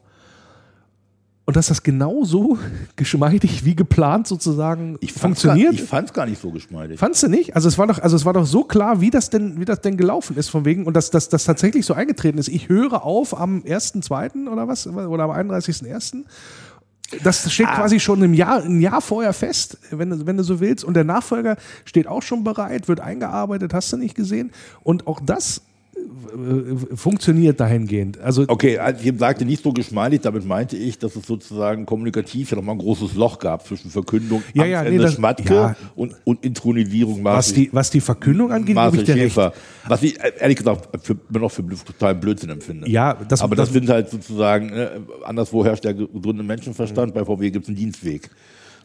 Und 1.45 1.55
dass 1.55 1.67
das 1.67 1.81
genauso 1.81 2.57
geschmeidig 2.97 3.63
wie 3.63 3.73
geplant 3.73 4.27
sozusagen 4.27 4.97
Ich 4.99 5.13
funktioniert. 5.13 5.71
Gar, 5.71 5.81
ich 5.81 5.89
fand 5.89 6.09
es 6.09 6.13
gar 6.13 6.25
nicht 6.25 6.41
so 6.41 6.51
geschmeidig. 6.51 6.99
Fandst 6.99 7.23
du 7.23 7.29
nicht? 7.29 7.55
Also 7.55 7.69
es 7.69 7.77
war 7.77 7.87
doch, 7.87 7.99
also 7.99 8.17
es 8.17 8.25
war 8.25 8.33
doch 8.33 8.45
so 8.45 8.65
klar, 8.65 8.99
wie 8.99 9.09
das 9.09 9.29
denn, 9.29 9.57
wie 9.57 9.63
das 9.63 9.79
denn 9.79 9.95
gelaufen 9.95 10.35
ist 10.35 10.49
von 10.49 10.65
wegen 10.65 10.85
und 10.85 10.93
dass 10.93 11.09
das 11.09 11.29
tatsächlich 11.29 11.85
so 11.85 11.93
eingetreten 11.93 12.37
ist. 12.37 12.49
Ich 12.49 12.67
höre 12.67 13.05
auf 13.05 13.39
am 13.39 13.61
1.2. 13.61 14.49
oder 14.49 14.67
was? 14.67 14.87
Oder 14.87 15.23
am 15.23 15.31
31.1. 15.31 16.25
Das 17.23 17.51
steht 17.51 17.67
quasi 17.67 17.99
schon 17.99 18.21
im 18.21 18.33
Jahr, 18.33 18.63
ein 18.63 18.81
Jahr 18.81 19.01
vorher 19.01 19.31
fest, 19.31 19.77
wenn 19.91 20.09
du, 20.09 20.25
wenn 20.25 20.37
du 20.37 20.43
so 20.43 20.59
willst. 20.59 20.83
Und 20.83 20.93
der 20.93 21.05
Nachfolger 21.05 21.55
steht 21.85 22.07
auch 22.07 22.21
schon 22.21 22.43
bereit, 22.43 22.87
wird 22.87 22.99
eingearbeitet, 22.99 23.73
hast 23.73 23.93
du 23.93 23.97
nicht 23.97 24.15
gesehen. 24.15 24.51
Und 24.83 25.07
auch 25.07 25.21
das 25.23 25.61
funktioniert 26.95 27.59
dahingehend. 27.59 28.19
Also 28.19 28.45
Okay, 28.47 28.77
als 28.77 29.03
ich 29.03 29.17
sagte, 29.17 29.45
nicht 29.45 29.63
so 29.63 29.71
geschmeidig, 29.71 30.21
damit 30.21 30.45
meinte 30.45 30.77
ich, 30.77 30.97
dass 30.99 31.15
es 31.15 31.25
sozusagen 31.25 31.85
kommunikativ 31.85 32.51
ja 32.51 32.57
nochmal 32.57 32.75
ein 32.75 32.79
großes 32.79 33.15
Loch 33.15 33.39
gab 33.39 33.65
zwischen 33.65 33.89
Verkündung 33.91 34.43
Ja, 34.53 34.65
ja, 34.65 34.83
nee, 34.83 34.97
das- 34.97 35.13
Schmatke 35.13 35.53
ja. 35.53 35.75
und, 35.95 36.15
und 36.25 36.43
Intronisierung 36.43 37.23
was 37.23 37.53
die, 37.53 37.69
was 37.71 37.89
die 37.89 38.01
Verkündung 38.01 38.51
angeht, 38.51 38.75
gebe 38.75 38.97
ich 38.97 39.03
dir 39.03 39.15
recht. 39.15 39.23
Schäfer. 39.33 39.53
Was 39.87 40.03
ich 40.03 40.19
äh, 40.19 40.31
ehrlich 40.39 40.57
gesagt 40.57 40.89
für, 41.05 41.17
immer 41.29 41.39
noch 41.39 41.51
für 41.51 41.63
totalen 41.65 42.19
Blödsinn 42.19 42.49
empfinde. 42.49 42.89
Ja, 42.89 43.13
das- 43.13 43.41
Aber 43.41 43.55
das- 43.55 43.67
das, 43.69 43.73
sind 43.73 43.89
halt 43.89 44.09
sozusagen, 44.09 44.69
äh, 44.69 44.89
anderswo 45.25 45.63
herrscht 45.65 45.83
der 45.83 45.93
gesunde 45.93 46.43
Menschenverstand, 46.43 47.13
bei 47.13 47.23
VW 47.25 47.49
gibt 47.51 47.65
es 47.65 47.69
einen 47.69 47.77
Dienstweg. 47.77 48.29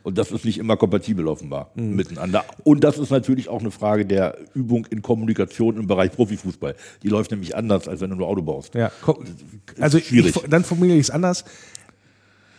Und 0.02 0.18
das 0.18 0.32
ist 0.32 0.44
nicht 0.44 0.58
immer 0.58 0.76
kompatibel 0.76 1.26
offenbar 1.28 1.70
Mhm. 1.74 1.94
miteinander. 1.96 2.44
Und 2.64 2.82
das 2.84 2.98
ist 2.98 3.10
natürlich 3.10 3.48
auch 3.48 3.60
eine 3.60 3.70
Frage 3.70 4.04
der 4.04 4.36
Übung 4.54 4.86
in 4.86 5.00
Kommunikation 5.02 5.76
im 5.76 5.86
Bereich 5.86 6.12
Profifußball. 6.12 6.74
Die 7.02 7.08
läuft 7.08 7.30
nämlich 7.30 7.54
anders, 7.56 7.86
als 7.88 8.00
wenn 8.00 8.10
du 8.10 8.16
nur 8.16 8.26
Auto 8.28 8.42
baust. 8.42 8.74
Ja, 8.74 8.90
also 9.80 9.98
ich, 9.98 10.08
schwierig. 10.08 10.34
dann 10.50 10.64
formuliere 10.64 10.96
ich 10.96 11.04
es 11.06 11.10
anders. 11.10 11.44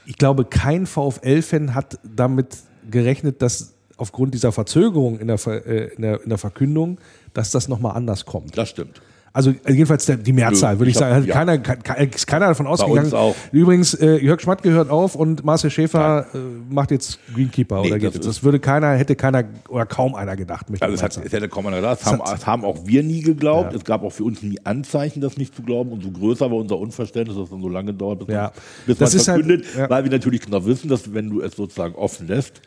Ich 0.06 0.18
glaube, 0.18 0.46
kein 0.46 0.86
VfL-Fan 0.86 1.76
hat 1.76 2.00
damit 2.04 2.58
gerechnet, 2.90 3.42
dass 3.42 3.74
aufgrund 3.98 4.34
dieser 4.34 4.52
Verzögerung 4.52 5.20
in 5.20 5.28
der, 5.28 5.38
Ver, 5.38 5.66
äh, 5.66 5.94
in 5.96 6.02
der, 6.02 6.22
in 6.24 6.30
der 6.30 6.38
Verkündung, 6.38 6.98
dass 7.34 7.52
das 7.52 7.68
nochmal 7.68 7.96
anders 7.96 8.26
kommt. 8.26 8.58
Das 8.58 8.70
stimmt. 8.70 9.02
Also 9.36 9.50
äh, 9.50 9.74
jedenfalls 9.74 10.06
der, 10.06 10.18
die 10.18 10.32
Mehrzahl, 10.32 10.78
würde 10.78 10.92
ich, 10.92 10.96
ich 10.96 11.02
hab- 11.02 11.10
sagen. 11.10 11.22
Hat 11.22 11.28
ja. 11.28 11.34
keiner, 11.34 11.58
ke- 11.58 12.04
ist 12.16 12.28
keiner 12.28 12.48
davon 12.50 12.68
ausgegangen. 12.68 13.12
auch. 13.14 13.36
Übrigens, 13.52 13.96
äh, 13.96 14.18
Jörg 14.24 14.40
Schmatt 14.40 14.62
gehört 14.62 14.92
auf 14.92 15.16
und 15.16 15.44
Marcel 15.44 15.72
Schäfer 15.72 16.28
äh, 16.36 16.38
macht 16.72 16.92
jetzt 16.92 17.18
Greenkeeper 17.34 17.82
Nee, 17.82 17.88
oder 17.88 17.98
geht 17.98 18.10
das 18.10 18.16
jetzt. 18.16 18.28
Das 18.28 18.44
würde 18.44 18.60
keiner, 18.60 18.92
hätte 18.94 19.16
keiner 19.16 19.44
oder 19.70 19.88
kaum 19.88 20.14
einer 20.14 20.36
gedacht. 20.36 20.70
möchte 20.70 20.86
Also 20.86 20.94
ich 20.94 21.02
es, 21.02 21.18
hat, 21.18 21.26
es 21.26 21.32
hätte 21.34 21.50
kaum 21.50 21.66
einer 21.66 21.78
gedacht. 21.78 22.02
Das 22.02 22.06
haben, 22.12 22.22
das 22.24 22.46
haben 22.46 22.64
auch 22.64 22.86
wir 22.86 23.02
nie 23.02 23.22
geglaubt. 23.22 23.72
Ja. 23.72 23.78
Es 23.80 23.84
gab 23.84 24.04
auch 24.04 24.12
für 24.12 24.24
uns 24.24 24.44
nie 24.44 24.60
Anzeichen, 24.66 25.20
das 25.20 25.36
nicht 25.36 25.56
zu 25.56 25.64
glauben. 25.64 25.92
Und 25.92 26.04
so 26.04 26.12
größer 26.12 26.52
war 26.52 26.58
unser 26.58 26.78
Unverständnis, 26.78 27.36
dass 27.36 27.46
es 27.46 27.50
dann 27.50 27.62
so 27.62 27.70
lange 27.70 27.92
dauert, 27.92 28.20
bis 28.20 28.28
Ja. 28.28 28.42
man 28.44 28.52
bis 28.86 28.98
Das 29.00 29.14
man 29.16 29.18
halt- 29.20 29.26
verkündet. 29.46 29.66
ja. 29.76 29.90
Weil 29.90 30.04
wir 30.04 30.12
natürlich 30.12 30.42
genau 30.42 30.64
wissen, 30.64 30.90
dass 30.90 31.12
wenn 31.12 31.32
du 31.32 31.42
es 31.42 31.56
sozusagen 31.56 31.96
offen 31.96 32.28
lässt, 32.28 32.62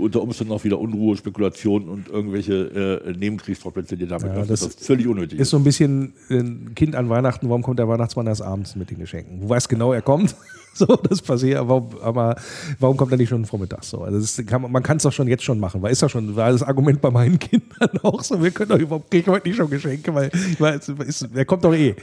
unter 0.00 0.22
Umständen 0.22 0.52
auch 0.52 0.64
wieder 0.64 0.78
Unruhe, 0.78 1.16
Spekulationen 1.16 1.88
und 1.88 2.08
irgendwelche 2.08 3.02
äh, 3.06 3.12
Nebenkriegsschauplätze 3.12 3.96
dir 3.96 4.06
damit 4.06 4.34
Ja, 4.34 4.44
das 4.44 4.60
das 4.60 4.74
völlig 4.74 5.06
unnötig 5.06 5.38
ist 5.38 5.50
so 5.50 5.56
ein 5.56 5.64
bisschen 5.64 6.12
ein 6.30 6.72
Kind 6.74 6.94
an 6.96 7.08
Weihnachten. 7.08 7.48
Warum 7.48 7.62
kommt 7.62 7.78
der 7.78 7.88
Weihnachtsmann 7.88 8.26
erst 8.26 8.42
abends 8.42 8.76
mit 8.76 8.90
den 8.90 8.98
Geschenken? 8.98 9.40
Du 9.40 9.48
weißt 9.48 9.68
genau, 9.68 9.92
er 9.92 10.02
kommt. 10.02 10.34
So, 10.80 10.86
das 10.86 11.20
passiert, 11.20 11.58
aber, 11.58 11.84
aber 12.02 12.36
warum 12.78 12.96
kommt 12.96 13.10
er 13.12 13.18
nicht 13.18 13.28
schon 13.28 13.44
vormittags? 13.44 13.90
So, 13.90 14.02
also 14.02 14.42
kann, 14.44 14.70
man- 14.70 14.82
kann 14.82 14.96
es 14.98 15.02
doch 15.02 15.12
schon 15.12 15.26
jetzt 15.28 15.42
schon 15.42 15.58
machen, 15.60 15.82
weil 15.82 15.92
ist 15.92 16.00
ja 16.00 16.08
schon, 16.08 16.34
war 16.36 16.52
das 16.52 16.62
Argument 16.62 17.00
bei 17.00 17.10
meinen 17.10 17.38
Kindern 17.40 17.90
auch 18.02 18.22
so, 18.22 18.40
wir 18.42 18.50
können 18.52 18.70
doch 18.70 18.78
überhaupt, 18.78 19.10
krieg 19.10 19.22
ich 19.22 19.28
heute 19.28 19.48
nicht 19.48 19.56
schon 19.56 19.68
Geschenke, 19.68 20.14
weil, 20.14 20.30
weil 20.58 20.78
es 20.78 20.88
ist, 20.88 21.28
er 21.34 21.44
kommt 21.44 21.64
doch 21.64 21.74
eh. 21.74 21.96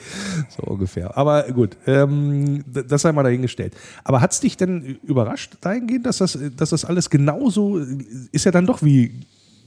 So 0.56 0.64
ungefähr. 0.72 1.16
Aber 1.18 1.44
gut, 1.44 1.78
ähm, 1.88 2.64
das 2.68 3.02
sei 3.02 3.12
mal 3.14 3.24
dahingestellt. 3.24 3.74
Aber 4.04 4.20
hat 4.22 4.34
es 4.34 4.42
dich 4.42 4.58
denn 4.58 4.98
überrascht 5.04 5.54
dahingehend, 5.62 6.06
dass 6.06 6.18
das, 6.18 6.38
dass 6.58 6.70
das 6.72 6.84
alles 6.86 7.10
genauso, 7.10 7.80
ist 8.32 8.46
ja 8.46 8.52
dann 8.52 8.66
doch 8.68 8.84
wie 8.84 9.22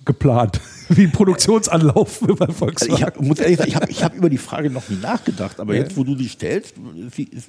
geplant, 0.05 0.61
wie 0.91 1.05
ein 1.05 1.13
Produktionsanlauf 1.13 2.21
bei 2.21 2.47
Also 2.47 2.53
Volkswagen. 2.53 2.95
ich 2.95 3.03
hab, 3.03 3.21
muss 3.21 3.39
ehrlich 3.39 3.57
sagen, 3.59 3.71
ich 3.71 3.75
habe 3.75 3.93
hab 3.93 4.15
über 4.15 4.31
die 4.31 4.39
Frage 4.39 4.71
noch 4.71 4.89
nie 4.89 4.97
nachgedacht, 5.01 5.59
aber 5.59 5.75
Ja. 5.75 5.83
jetzt, 5.83 5.97
wo 5.97 6.05
du 6.05 6.17
sie 6.17 6.29
stellst, 6.29 6.75
ist, 7.17 7.49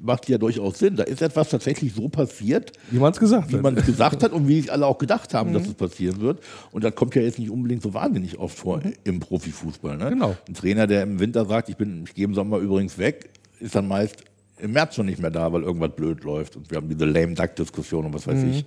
macht 0.00 0.28
ja 0.28 0.38
durchaus 0.38 0.78
Sinn. 0.78 0.96
Da 0.96 1.02
ist 1.04 1.22
etwas 1.22 1.50
tatsächlich 1.50 1.92
so 1.94 2.08
passiert, 2.08 2.72
Wie 2.90 2.98
man 2.98 3.12
es 3.12 3.18
gesagt 3.18 3.52
wie 3.52 3.56
hat. 3.56 3.86
gesagt 3.86 4.22
hat 4.22 4.32
und 4.32 4.48
wie 4.48 4.60
sich 4.60 4.72
alle 4.72 4.86
auch 4.86 4.98
gedacht 4.98 5.34
haben, 5.34 5.52
dass 5.52 5.66
es 5.66 5.74
passieren 5.74 6.20
wird. 6.20 6.40
Und 6.70 6.84
das 6.84 6.94
kommt 6.94 7.14
ja 7.14 7.22
jetzt 7.22 7.38
nicht 7.38 7.50
unbedingt 7.50 7.82
so 7.82 7.94
wahnsinnig 7.94 8.38
oft 8.38 8.56
vor 8.56 8.80
im 9.04 9.20
Profifußball. 9.20 9.96
Ne? 9.96 10.10
Genau. 10.10 10.36
Ein 10.48 10.54
Trainer, 10.54 10.86
der 10.86 11.02
im 11.02 11.18
Winter 11.18 11.44
sagt, 11.46 11.68
ich, 11.68 11.76
bin, 11.76 12.04
ich 12.06 12.14
gehe 12.14 12.24
im 12.24 12.34
Sommer 12.34 12.58
übrigens 12.58 12.98
weg, 12.98 13.30
ist 13.60 13.74
dann 13.74 13.88
meist 13.88 14.24
im 14.58 14.72
März 14.72 14.94
schon 14.94 15.06
nicht 15.06 15.20
mehr 15.20 15.30
da, 15.30 15.52
weil 15.52 15.62
irgendwas 15.62 15.94
blöd 15.94 16.22
läuft. 16.24 16.56
Und 16.56 16.70
wir 16.70 16.76
haben 16.76 16.88
diese 16.88 17.04
lame 17.04 17.34
Duck-Diskussion 17.34 18.06
und 18.06 18.14
was 18.14 18.26
weiß 18.26 18.42
ich. 18.44 18.64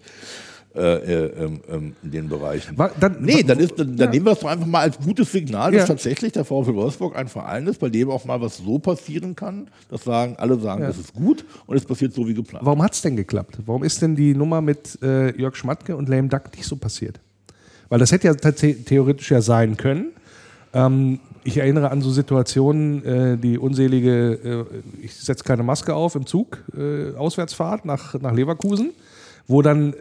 Äh, 0.76 0.82
äh, 0.82 1.44
ähm, 1.46 1.62
ähm, 1.70 1.96
in 2.04 2.12
den 2.12 2.28
Bereichen. 2.28 2.78
War- 2.78 2.92
dann- 3.00 3.18
nee, 3.22 3.44
dann, 3.44 3.60
ist, 3.60 3.80
dann, 3.80 3.96
dann 3.96 4.08
Ja. 4.08 4.12
nehmen 4.12 4.26
wir 4.26 4.34
es 4.34 4.40
doch 4.40 4.50
einfach 4.50 4.66
mal 4.66 4.82
als 4.82 4.98
gutes 5.00 5.32
Signal, 5.32 5.72
dass 5.72 5.84
Ja. 5.84 5.88
tatsächlich 5.88 6.34
der 6.34 6.44
VfL 6.44 6.76
Wolfsburg 6.76 7.16
ein 7.16 7.30
Verein 7.30 7.66
ist, 7.68 7.80
bei 7.80 7.88
dem 7.90 8.10
auch 8.10 8.26
mal 8.26 8.42
was 8.42 8.58
so 8.58 8.78
passieren 8.78 9.38
kann, 9.38 9.70
dass 9.90 10.04
sagen, 10.04 10.36
alle 10.38 10.60
sagen, 10.60 10.82
Ja. 10.84 10.90
es 10.90 10.98
ist 11.00 11.14
gut 11.14 11.46
und 11.66 11.78
es 11.78 11.86
passiert 11.86 12.14
so 12.14 12.28
wie 12.28 12.34
geplant. 12.34 12.66
Warum 12.66 12.84
hat 12.84 12.94
es 12.94 13.02
denn 13.02 13.16
geklappt? 13.16 13.58
Warum 13.66 13.86
ist 13.86 14.02
denn 14.02 14.18
die 14.18 14.34
Nummer 14.36 14.60
mit 14.60 15.00
äh, 15.02 15.34
Jörg 15.40 15.56
Schmatke 15.56 15.96
und 15.96 16.10
Lame 16.10 16.28
Duck 16.28 16.54
nicht 16.54 16.66
so 16.66 16.76
passiert? 16.76 17.22
Weil 17.88 18.00
das 18.00 18.12
hätte 18.12 18.28
ja 18.28 18.34
theoretisch 18.34 19.32
ja 19.32 19.42
sein 19.42 19.78
können. 19.78 20.08
Ähm, 20.74 21.20
ich 21.46 21.58
erinnere 21.58 21.90
an 21.92 22.02
so 22.02 22.10
Situationen, 22.12 23.06
äh, 23.06 23.38
die 23.38 23.58
unselige, 23.58 24.66
äh, 24.74 25.06
ich 25.06 25.14
setze 25.16 25.44
keine 25.46 25.64
Maske 25.64 25.94
auf 25.96 26.16
im 26.16 26.26
Zug, 26.26 26.58
äh, 26.78 27.16
Auswärtsfahrt 27.16 27.86
nach, 27.86 28.20
nach 28.20 28.34
Leverkusen, 28.34 28.92
wo 29.48 29.62
dann 29.62 29.94
äh, 29.94 29.96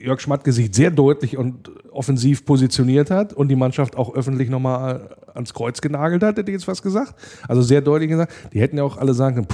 Jörg 0.00 0.20
Schmatke 0.20 0.52
sich 0.52 0.74
sehr 0.74 0.90
deutlich 0.90 1.36
und 1.36 1.70
offensiv 1.92 2.44
positioniert 2.44 3.10
hat 3.10 3.32
und 3.32 3.48
die 3.48 3.56
Mannschaft 3.56 3.96
auch 3.96 4.14
öffentlich 4.14 4.48
nochmal 4.48 5.10
ans 5.34 5.54
Kreuz 5.54 5.80
genagelt 5.80 6.22
hat, 6.22 6.36
hätte 6.36 6.50
ich 6.50 6.54
jetzt 6.54 6.68
was 6.68 6.82
gesagt. 6.82 7.14
Also 7.48 7.62
sehr 7.62 7.80
deutlich 7.80 8.10
gesagt. 8.10 8.32
Die 8.52 8.60
hätten 8.60 8.76
ja 8.76 8.84
auch 8.84 8.96
alle 8.96 9.14
sagen 9.14 9.46
können, 9.46 9.48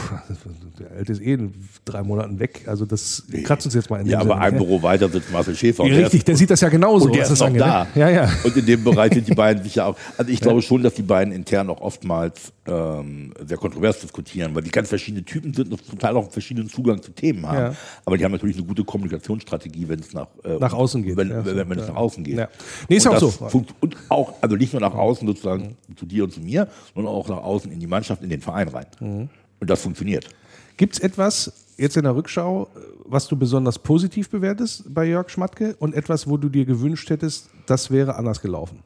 der 0.79 0.91
Alte 0.93 1.13
ist 1.13 1.21
eh 1.21 1.35
in 1.35 1.55
drei 1.85 2.03
Monaten 2.03 2.39
weg. 2.39 2.65
Also 2.67 2.85
das 2.85 3.25
kratzt 3.45 3.67
uns 3.67 3.75
jetzt 3.75 3.91
mal 3.91 4.01
in 4.01 4.07
Ja, 4.07 4.21
aber 4.21 4.39
ein 4.39 4.51
Sinn. 4.51 4.59
Büro 4.59 4.83
weiter 4.83 5.09
sitzt 5.09 5.33
Marcel 5.33 5.55
Schäfer. 5.55 5.85
Ja, 5.87 5.97
richtig, 5.97 6.25
der 6.25 6.37
sieht 6.37 6.51
das 6.51 6.61
ja 6.61 6.69
genauso. 6.69 7.07
und 7.07 7.15
der 7.15 7.25
ist 7.25 7.39
noch 7.39 7.47
angeht, 7.47 7.61
da. 7.63 7.85
ne? 7.85 7.89
Ja, 7.95 8.09
ja. 8.11 8.31
Und 8.45 8.57
in 8.57 8.67
dem 8.67 8.85
Bereich 8.85 9.13
sind 9.15 9.29
die 9.29 9.35
beiden 9.35 9.63
sicher 9.63 9.87
auch. 9.87 9.97
Also 10.17 10.31
ich 10.31 10.41
glaube 10.41 10.63
schon, 10.63 10.83
dass 10.83 10.95
die 10.95 11.03
beiden 11.03 11.33
intern 11.33 11.71
auch 11.71 11.81
oftmals 11.81 12.53
ähm, 12.67 13.33
sehr 13.47 13.57
kontrovers 13.57 14.01
diskutieren, 14.01 14.55
weil 14.55 14.63
die 14.63 14.71
ganz 14.71 14.89
verschiedene 14.89 15.25
Typen 15.25 15.55
sind 15.55 15.71
und 15.71 15.85
zum 15.85 15.99
Teil 15.99 16.17
auch 16.17 16.23
einen 16.23 16.31
verschiedenen 16.31 16.69
Zugang 16.69 17.03
zu 17.03 17.13
Themen 17.13 17.47
haben. 17.47 17.59
Ja. 17.59 17.75
Aber 18.05 18.17
die 18.19 18.25
haben 18.25 18.33
natürlich 18.33 18.57
eine 18.57 18.67
gute 18.67 18.85
Kommunikationsstrategie, 18.85 19.89
wenn 19.89 20.01
es 20.01 20.13
nach, 20.13 20.29
äh, 20.45 20.59
Nach 20.59 20.73
außen 20.73 21.03
geht, 21.03 21.17
Wenn, 21.17 21.31
ja, 21.31 21.45
wenn, 21.45 21.69
wenn 21.69 21.79
es 21.79 21.89
nach 21.89 21.97
außen 21.97 22.25
geht. 22.27 22.37
Ja. 22.39 22.49
Nee, 22.89 22.97
ist 22.97 23.07
und 23.07 23.17
auch 23.17 23.21
so. 23.51 23.65
Und 23.81 23.97
auch, 24.11 24.35
also 24.43 24.57
nicht 24.57 24.73
nur 24.73 24.81
nach 24.83 24.95
außen 24.95 25.27
sozusagen 25.27 25.77
zu 25.97 26.05
dir 26.07 26.25
und 26.25 26.33
zu 26.33 26.41
mir, 26.41 26.69
sondern 26.95 27.15
auch 27.15 27.29
nach 27.29 27.39
außen 27.43 27.73
in 27.73 27.81
die 27.81 27.87
Mannschaft, 27.87 28.23
in 28.23 28.29
den 28.31 28.41
Verein 28.43 28.69
rein. 28.69 28.87
Mhm. 29.01 29.29
Und 29.61 29.71
das 29.71 29.81
funktioniert. 29.83 30.29
Gibt 30.77 30.95
es 30.95 31.01
etwas 31.01 31.53
jetzt 31.79 31.97
in 31.97 32.03
der 32.05 32.15
Rückschau, 32.15 32.69
was 33.05 33.27
du 33.29 33.37
besonders 33.37 33.79
positiv 33.79 34.29
bewertest 34.29 34.85
bei 34.93 35.05
Jörg 35.07 35.31
Schmatke 35.31 35.75
und 35.79 35.95
etwas, 35.95 36.29
wo 36.29 36.37
du 36.37 36.49
dir 36.51 36.65
gewünscht 36.67 37.09
hättest, 37.11 37.49
das 37.67 37.91
wäre 37.91 38.17
anders 38.17 38.41
gelaufen? 38.43 38.81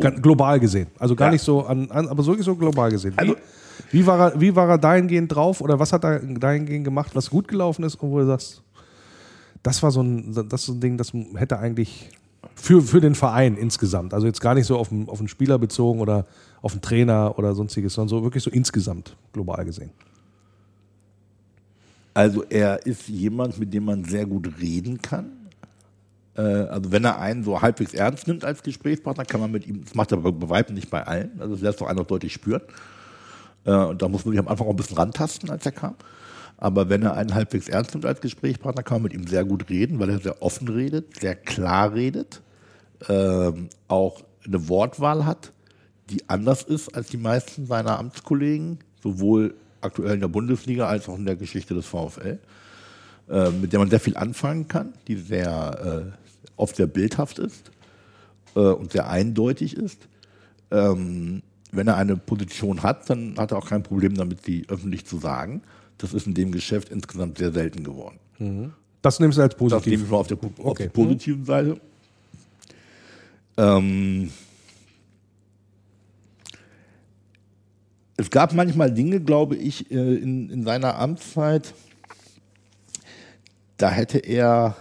Gan- 0.00 0.22
Global 0.22 0.58
gesehen. 0.58 0.86
Also 0.98 1.14
gar 1.14 1.28
Ja. 1.28 1.32
nicht 1.32 1.42
so 1.44 1.62
an, 1.66 1.90
an 1.90 2.08
aber 2.08 2.24
wirklich 2.24 2.46
so 2.46 2.56
global 2.56 2.90
gesehen. 2.90 3.12
Wie, 3.14 3.18
Also- 3.18 3.36
wie, 3.90 4.06
war 4.06 4.32
er, 4.32 4.40
wie 4.40 4.56
war 4.56 4.68
er 4.68 4.78
dahingehend 4.78 5.34
drauf 5.34 5.60
oder 5.60 5.78
was 5.78 5.92
hat 5.92 6.04
er 6.04 6.18
dahingehend 6.20 6.84
gemacht, 6.84 7.10
was 7.14 7.28
gut 7.28 7.46
gelaufen 7.48 7.84
ist 7.84 7.96
und 7.96 8.10
wo 8.10 8.18
du 8.18 8.26
sagst, 8.26 8.62
das 9.62 9.82
war 9.82 9.90
so 9.90 10.02
ein, 10.02 10.48
das 10.48 10.64
so 10.64 10.72
ein 10.72 10.80
Ding, 10.80 10.96
das 10.96 11.12
hätte 11.34 11.58
eigentlich 11.58 12.10
für, 12.54 12.82
für 12.82 13.00
den 13.00 13.14
Verein 13.14 13.56
insgesamt, 13.56 14.14
also 14.14 14.26
jetzt 14.26 14.40
gar 14.40 14.54
nicht 14.54 14.66
so 14.66 14.76
auf 14.76 14.88
den, 14.88 15.08
auf 15.08 15.18
den 15.18 15.28
Spieler 15.28 15.58
bezogen 15.58 16.00
oder 16.00 16.26
auf 16.60 16.72
den 16.72 16.82
Trainer 16.82 17.38
oder 17.38 17.54
sonstiges, 17.54 17.94
sondern 17.94 18.08
so 18.08 18.22
wirklich 18.22 18.42
so 18.42 18.50
insgesamt 18.50 19.16
global 19.32 19.64
gesehen. 19.64 19.90
Also 22.14 22.44
er 22.44 22.84
ist 22.86 23.08
jemand, 23.08 23.58
mit 23.58 23.72
dem 23.72 23.84
man 23.84 24.04
sehr 24.04 24.26
gut 24.26 24.48
reden 24.60 25.00
kann. 25.00 25.32
Äh, 26.36 26.42
also 26.42 26.92
wenn 26.92 27.04
er 27.04 27.18
einen 27.18 27.42
so 27.42 27.60
halbwegs 27.62 27.94
ernst 27.94 28.26
nimmt 28.26 28.44
als 28.44 28.62
Gesprächspartner, 28.62 29.24
kann 29.24 29.40
man 29.40 29.50
mit 29.50 29.66
ihm, 29.66 29.84
das 29.84 29.94
macht 29.94 30.12
er 30.12 30.18
bei 30.18 30.48
Weitem 30.48 30.74
nicht 30.74 30.90
bei 30.90 31.06
allen, 31.06 31.30
also 31.40 31.54
das 31.54 31.62
lässt 31.62 31.80
doch 31.80 31.88
auch 31.88 32.06
deutlich 32.06 32.32
spüren. 32.32 32.62
Äh, 33.64 33.72
und 33.72 34.02
da 34.02 34.08
muss 34.08 34.24
man 34.24 34.32
sich 34.32 34.40
am 34.40 34.48
Anfang 34.48 34.66
auch 34.66 34.72
ein 34.72 34.76
bisschen 34.76 34.96
rantasten, 34.96 35.48
als 35.50 35.64
er 35.64 35.72
kam. 35.72 35.94
Aber 36.62 36.88
wenn 36.88 37.02
er 37.02 37.16
einen 37.16 37.34
halbwegs 37.34 37.68
ernst 37.68 37.92
nimmt 37.92 38.06
als 38.06 38.20
Gesprächspartner, 38.20 38.84
kann 38.84 38.98
man 38.98 39.10
mit 39.10 39.14
ihm 39.14 39.26
sehr 39.26 39.44
gut 39.44 39.68
reden, 39.68 39.98
weil 39.98 40.10
er 40.10 40.20
sehr 40.20 40.40
offen 40.42 40.68
redet, 40.68 41.18
sehr 41.20 41.34
klar 41.34 41.92
redet, 41.92 42.40
ähm, 43.08 43.68
auch 43.88 44.22
eine 44.46 44.68
Wortwahl 44.68 45.26
hat, 45.26 45.52
die 46.08 46.28
anders 46.28 46.62
ist 46.62 46.94
als 46.94 47.08
die 47.08 47.16
meisten 47.16 47.66
seiner 47.66 47.98
Amtskollegen, 47.98 48.78
sowohl 49.02 49.56
aktuell 49.80 50.14
in 50.14 50.20
der 50.20 50.28
Bundesliga 50.28 50.86
als 50.86 51.08
auch 51.08 51.18
in 51.18 51.24
der 51.24 51.34
Geschichte 51.34 51.74
des 51.74 51.86
VfL, 51.86 52.38
äh, 53.28 53.50
mit 53.50 53.72
der 53.72 53.80
man 53.80 53.90
sehr 53.90 53.98
viel 53.98 54.16
anfangen 54.16 54.68
kann, 54.68 54.92
die 55.08 55.16
sehr 55.16 56.12
äh, 56.14 56.50
oft 56.56 56.76
sehr 56.76 56.86
bildhaft 56.86 57.40
ist 57.40 57.72
äh, 58.54 58.60
und 58.60 58.92
sehr 58.92 59.10
eindeutig 59.10 59.76
ist. 59.76 60.06
Ähm, 60.70 61.42
wenn 61.72 61.88
er 61.88 61.96
eine 61.96 62.16
Position 62.16 62.84
hat, 62.84 63.10
dann 63.10 63.34
hat 63.36 63.50
er 63.50 63.58
auch 63.58 63.68
kein 63.68 63.82
Problem 63.82 64.14
damit, 64.14 64.44
sie 64.44 64.64
öffentlich 64.68 65.06
zu 65.06 65.18
sagen. 65.18 65.62
Das 66.02 66.12
ist 66.12 66.26
in 66.26 66.34
dem 66.34 66.50
Geschäft 66.50 66.88
insgesamt 66.88 67.38
sehr 67.38 67.52
selten 67.52 67.84
geworden. 67.84 68.18
Das 69.02 69.20
nimmst 69.20 69.38
du 69.38 69.42
als 69.42 69.54
Das 69.54 69.60
nehme 69.60 69.70
positiv. 69.70 70.02
ich 70.02 70.10
mal 70.10 70.16
auf 70.16 70.26
der, 70.26 70.38
auf 70.64 70.76
der 70.76 70.88
positiven 70.88 71.44
Seite. 71.44 71.80
Ähm, 73.56 74.32
es 78.16 78.30
gab 78.30 78.52
manchmal 78.52 78.92
Dinge, 78.92 79.20
glaube 79.20 79.54
ich, 79.54 79.92
äh, 79.92 80.14
in, 80.16 80.50
in 80.50 80.64
seiner 80.64 80.98
Amtszeit, 80.98 81.72
da 83.76 83.88
hätte 83.90 84.18
er, 84.18 84.76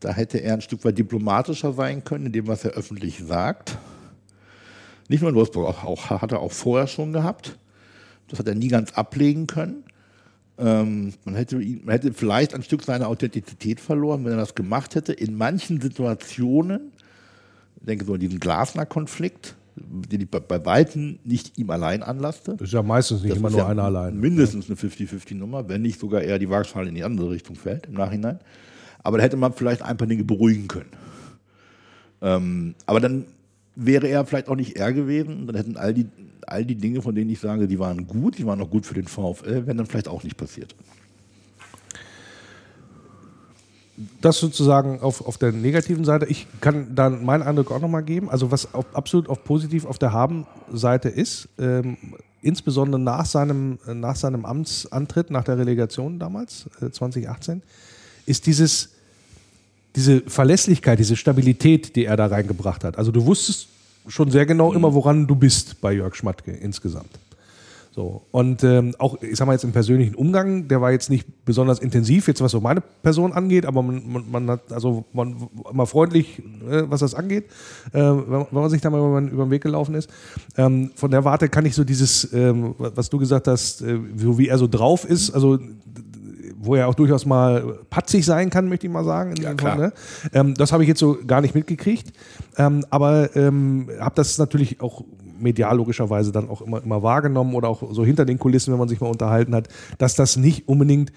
da 0.00 0.12
hätte 0.12 0.38
er 0.38 0.52
ein 0.52 0.60
Stück 0.60 0.84
weit 0.84 0.98
diplomatischer 0.98 1.72
sein 1.72 2.04
können, 2.04 2.26
in 2.26 2.32
dem, 2.32 2.46
was 2.46 2.62
er 2.62 2.72
öffentlich 2.72 3.24
sagt. 3.24 3.78
Nicht 5.08 5.22
nur 5.22 5.30
in 5.30 5.36
Wolfsburg, 5.36 5.66
auch, 5.66 5.84
auch, 5.84 6.10
hat 6.20 6.32
er 6.32 6.40
auch 6.40 6.52
vorher 6.52 6.88
schon 6.88 7.14
gehabt. 7.14 7.58
Das 8.28 8.38
hat 8.38 8.48
er 8.48 8.54
nie 8.54 8.68
ganz 8.68 8.92
ablegen 8.92 9.46
können. 9.46 9.84
Ähm, 10.56 11.12
man, 11.24 11.34
hätte 11.34 11.56
man 11.56 11.92
hätte 11.92 12.12
vielleicht 12.12 12.54
ein 12.54 12.62
Stück 12.62 12.82
seiner 12.82 13.08
Authentizität 13.08 13.80
verloren, 13.80 14.24
wenn 14.24 14.32
er 14.32 14.38
das 14.38 14.54
gemacht 14.54 14.94
hätte. 14.94 15.12
In 15.12 15.36
manchen 15.36 15.80
Situationen, 15.80 16.92
ich 17.76 17.86
denke 17.86 18.04
so 18.04 18.14
an 18.14 18.20
diesen 18.20 18.38
Glasner-Konflikt, 18.38 19.56
den 19.76 20.20
ich 20.20 20.30
bei, 20.30 20.38
bei 20.38 20.64
Weitem 20.64 21.18
nicht 21.24 21.58
ihm 21.58 21.70
allein 21.70 22.02
anlasste. 22.02 22.52
Das 22.52 22.68
ist 22.68 22.74
ja 22.74 22.82
meistens 22.82 23.22
nicht 23.22 23.32
Das 23.32 23.38
immer 23.38 23.50
nur 23.50 23.60
ja 23.60 23.66
einer 23.66 23.84
allein. 23.84 24.18
Mindestens 24.18 24.66
eine 24.66 24.76
50-50-Nummer, 24.76 25.68
wenn 25.68 25.82
nicht 25.82 25.98
sogar 25.98 26.22
eher 26.22 26.38
die 26.38 26.48
Waagschale 26.48 26.88
in 26.88 26.94
die 26.94 27.04
andere 27.04 27.30
Richtung 27.30 27.56
fällt 27.56 27.86
im 27.86 27.94
Nachhinein. 27.94 28.38
Aber 29.02 29.18
da 29.18 29.24
hätte 29.24 29.36
man 29.36 29.52
vielleicht 29.52 29.82
ein 29.82 29.96
paar 29.96 30.06
Dinge 30.06 30.24
beruhigen 30.24 30.68
können. 30.68 30.90
Ähm, 32.22 32.74
aber 32.86 33.00
dann 33.00 33.26
wäre 33.76 34.08
er 34.08 34.24
vielleicht 34.24 34.48
auch 34.48 34.56
nicht 34.56 34.76
er 34.76 34.92
gewesen. 34.92 35.46
Dann 35.46 35.56
hätten 35.56 35.76
all 35.76 35.94
die, 35.94 36.06
all 36.46 36.64
die 36.64 36.76
Dinge, 36.76 37.02
von 37.02 37.14
denen 37.14 37.30
ich 37.30 37.40
sage, 37.40 37.66
die 37.66 37.78
waren 37.78 38.06
gut, 38.06 38.38
die 38.38 38.46
waren 38.46 38.60
auch 38.60 38.70
gut 38.70 38.86
für 38.86 38.94
den 38.94 39.06
VfL, 39.06 39.66
wären 39.66 39.76
dann 39.76 39.86
vielleicht 39.86 40.08
auch 40.08 40.22
nicht 40.22 40.36
passiert. 40.36 40.74
das 44.20 44.38
sozusagen 44.38 45.00
auf, 45.00 45.26
auf 45.26 45.38
der 45.38 45.52
negativen 45.52 46.04
Seite. 46.04 46.26
Ich 46.26 46.46
kann 46.60 46.94
dann 46.94 47.24
meinen 47.24 47.42
Eindruck 47.42 47.70
auch 47.70 47.80
nochmal 47.80 48.02
geben. 48.02 48.28
Also 48.28 48.50
was 48.50 48.74
auf, 48.74 48.86
absolut 48.92 49.28
auf 49.28 49.44
positiv 49.44 49.86
auf 49.86 49.98
der 49.98 50.12
Haben-Seite 50.12 51.08
ist, 51.08 51.48
ähm, 51.58 51.96
insbesondere 52.42 53.00
nach 53.00 53.24
seinem, 53.24 53.78
nach 53.86 54.16
seinem 54.16 54.44
Amtsantritt, 54.44 55.30
nach 55.30 55.44
der 55.44 55.58
Relegation 55.58 56.18
damals, 56.18 56.66
äh, 56.80 56.90
2018, 56.90 57.62
ist 58.26 58.46
dieses, 58.46 58.93
diese 59.96 60.22
Verlässlichkeit, 60.22 60.98
diese 60.98 61.16
Stabilität, 61.16 61.96
die 61.96 62.04
er 62.04 62.16
da 62.16 62.26
reingebracht 62.26 62.84
hat. 62.84 62.98
Also 62.98 63.12
du 63.12 63.24
wusstest 63.26 63.68
schon 64.08 64.30
sehr 64.30 64.46
genau 64.46 64.72
immer, 64.72 64.92
woran 64.94 65.26
du 65.26 65.34
bist 65.34 65.80
bei 65.80 65.92
Jörg 65.92 66.14
Schmatke 66.14 66.52
insgesamt. 66.52 67.18
So. 67.94 68.22
Und 68.32 68.64
ähm, 68.64 68.92
auch, 68.98 69.22
ich 69.22 69.36
sag 69.36 69.46
mal 69.46 69.52
jetzt 69.52 69.62
im 69.62 69.70
persönlichen 69.70 70.16
Umgang, 70.16 70.66
der 70.66 70.80
war 70.80 70.90
jetzt 70.90 71.10
nicht 71.10 71.44
besonders 71.44 71.78
intensiv, 71.78 72.26
jetzt 72.26 72.40
was 72.40 72.50
so 72.50 72.60
meine 72.60 72.80
Person 72.80 73.32
angeht, 73.32 73.66
aber 73.66 73.82
man, 73.82 74.02
man, 74.10 74.30
man 74.32 74.50
hat 74.50 74.72
also 74.72 75.04
man 75.12 75.48
immer 75.70 75.86
freundlich, 75.86 76.40
äh, 76.68 76.82
was 76.88 77.00
das 77.00 77.14
angeht, 77.14 77.44
äh, 77.92 78.00
wenn, 78.00 78.46
wenn 78.50 78.62
man 78.62 78.68
sich 78.68 78.80
da 78.80 78.90
mal 78.90 78.98
über, 78.98 79.20
über 79.20 79.44
den 79.44 79.50
Weg 79.52 79.62
gelaufen 79.62 79.94
ist. 79.94 80.10
Ähm, 80.56 80.90
von 80.96 81.12
der 81.12 81.24
Warte 81.24 81.48
kann 81.48 81.66
ich 81.66 81.76
so 81.76 81.84
dieses, 81.84 82.32
ähm, 82.32 82.74
was 82.78 83.10
du 83.10 83.18
gesagt 83.18 83.46
hast, 83.46 83.82
äh, 83.82 84.00
so 84.16 84.38
wie 84.38 84.48
er 84.48 84.58
so 84.58 84.66
drauf 84.66 85.04
ist, 85.04 85.30
also 85.30 85.60
wo 86.64 86.74
er 86.74 86.88
auch 86.88 86.94
durchaus 86.94 87.26
mal 87.26 87.78
patzig 87.90 88.24
sein 88.24 88.50
kann, 88.50 88.68
möchte 88.68 88.86
ich 88.86 88.92
mal 88.92 89.04
sagen. 89.04 89.34
Ja, 89.40 89.54
Fall, 89.56 89.78
ne? 89.78 89.92
ähm, 90.32 90.54
das 90.54 90.72
habe 90.72 90.82
ich 90.82 90.88
jetzt 90.88 91.00
so 91.00 91.18
gar 91.26 91.40
nicht 91.40 91.54
mitgekriegt, 91.54 92.12
ähm, 92.56 92.84
aber 92.90 93.34
ähm, 93.36 93.88
habe 94.00 94.14
das 94.14 94.38
natürlich 94.38 94.80
auch 94.80 95.04
medial 95.38 95.76
logischerweise 95.76 96.32
dann 96.32 96.48
auch 96.48 96.62
immer, 96.62 96.82
immer 96.82 97.02
wahrgenommen 97.02 97.54
oder 97.54 97.68
auch 97.68 97.82
so 97.92 98.04
hinter 98.04 98.24
den 98.24 98.38
Kulissen, 98.38 98.72
wenn 98.72 98.78
man 98.78 98.88
sich 98.88 99.00
mal 99.00 99.08
unterhalten 99.08 99.54
hat, 99.54 99.68
dass 99.98 100.14
das 100.14 100.36
nicht 100.36 100.68
unbedingt, 100.68 101.12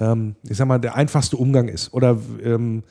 ähm, 0.00 0.36
ich 0.48 0.56
sag 0.56 0.66
mal, 0.66 0.78
der 0.78 0.94
einfachste 0.94 1.36
Umgang 1.36 1.68
ist. 1.68 1.92
Oder 1.92 2.18
ähm, 2.42 2.82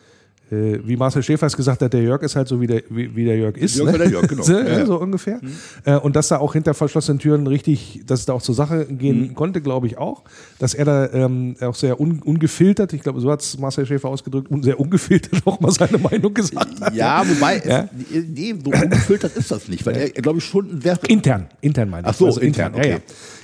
äh, 0.54 0.80
wie 0.88 0.96
Marcel 0.98 1.24
Schäfer 1.24 1.48
es 1.48 1.56
gesagt 1.58 1.82
hat, 1.82 1.92
der 1.94 2.02
Jörg 2.02 2.22
ist 2.22 2.36
halt 2.36 2.48
so, 2.48 2.62
wie 2.62 2.68
der, 2.68 2.84
wie, 2.90 3.16
wie 3.16 3.26
der 3.26 3.38
Jörg 3.38 3.58
ist. 3.58 3.76
Jörg 3.78 3.92
ne? 3.92 3.98
der 3.98 4.10
Jörg, 4.10 4.28
genau. 4.28 4.44
so, 4.44 4.54
Ja, 4.60 4.86
so 4.86 5.00
ungefähr. 5.00 5.40
Äh, 5.86 5.98
und 5.98 6.16
dass 6.16 6.28
da 6.28 6.38
auch 6.38 6.54
hinter 6.54 6.74
verschlossenen 6.74 7.20
Türen 7.20 7.48
richtig, 7.48 8.02
dass 8.06 8.22
es 8.22 8.26
da 8.26 8.34
auch 8.34 8.42
zur 8.42 8.56
Sache 8.56 8.86
gehen 8.86 9.30
Mhm. 9.30 9.36
konnte, 9.36 9.62
glaube 9.62 9.88
ich 9.88 9.98
auch. 9.98 10.24
Dass 10.60 10.74
er 10.74 10.86
da 10.86 11.10
ähm, 11.14 11.56
auch 11.62 11.76
sehr 11.76 12.00
un, 12.00 12.20
ungefiltert, 12.22 12.94
ich 12.94 13.02
glaube, 13.02 13.20
so 13.22 13.32
hat 13.32 13.42
es 13.42 13.58
Marcel 13.58 13.86
Schäfer 13.86 14.10
ausgedrückt, 14.10 14.50
und 14.52 14.64
sehr 14.64 14.80
ungefiltert 14.80 15.42
auch 15.46 15.60
mal 15.60 15.72
seine 15.72 15.98
Meinung 15.98 16.34
gesagt 16.34 16.80
hat. 16.82 16.94
Ja, 16.94 17.24
wobei, 17.28 17.62
Ja? 17.66 17.90
Es, 18.12 18.24
nee, 18.34 18.54
so 18.64 18.72
ungefiltert 18.72 19.36
ist 19.36 19.52
das 19.52 19.68
nicht, 19.68 19.86
weil 19.86 19.96
er, 19.96 20.10
glaube 20.10 20.40
ich, 20.40 20.46
schon 20.46 20.82
sehr. 20.82 20.98
Intern, 21.08 21.48
intern 21.62 21.90
meine 21.90 22.08
ich. 22.08 22.14
Ach 22.14 22.18
so, 22.18 22.40
intern, 22.40 22.74
Ja, 22.74 22.80
okay. 22.80 22.90
ja. 22.92 22.98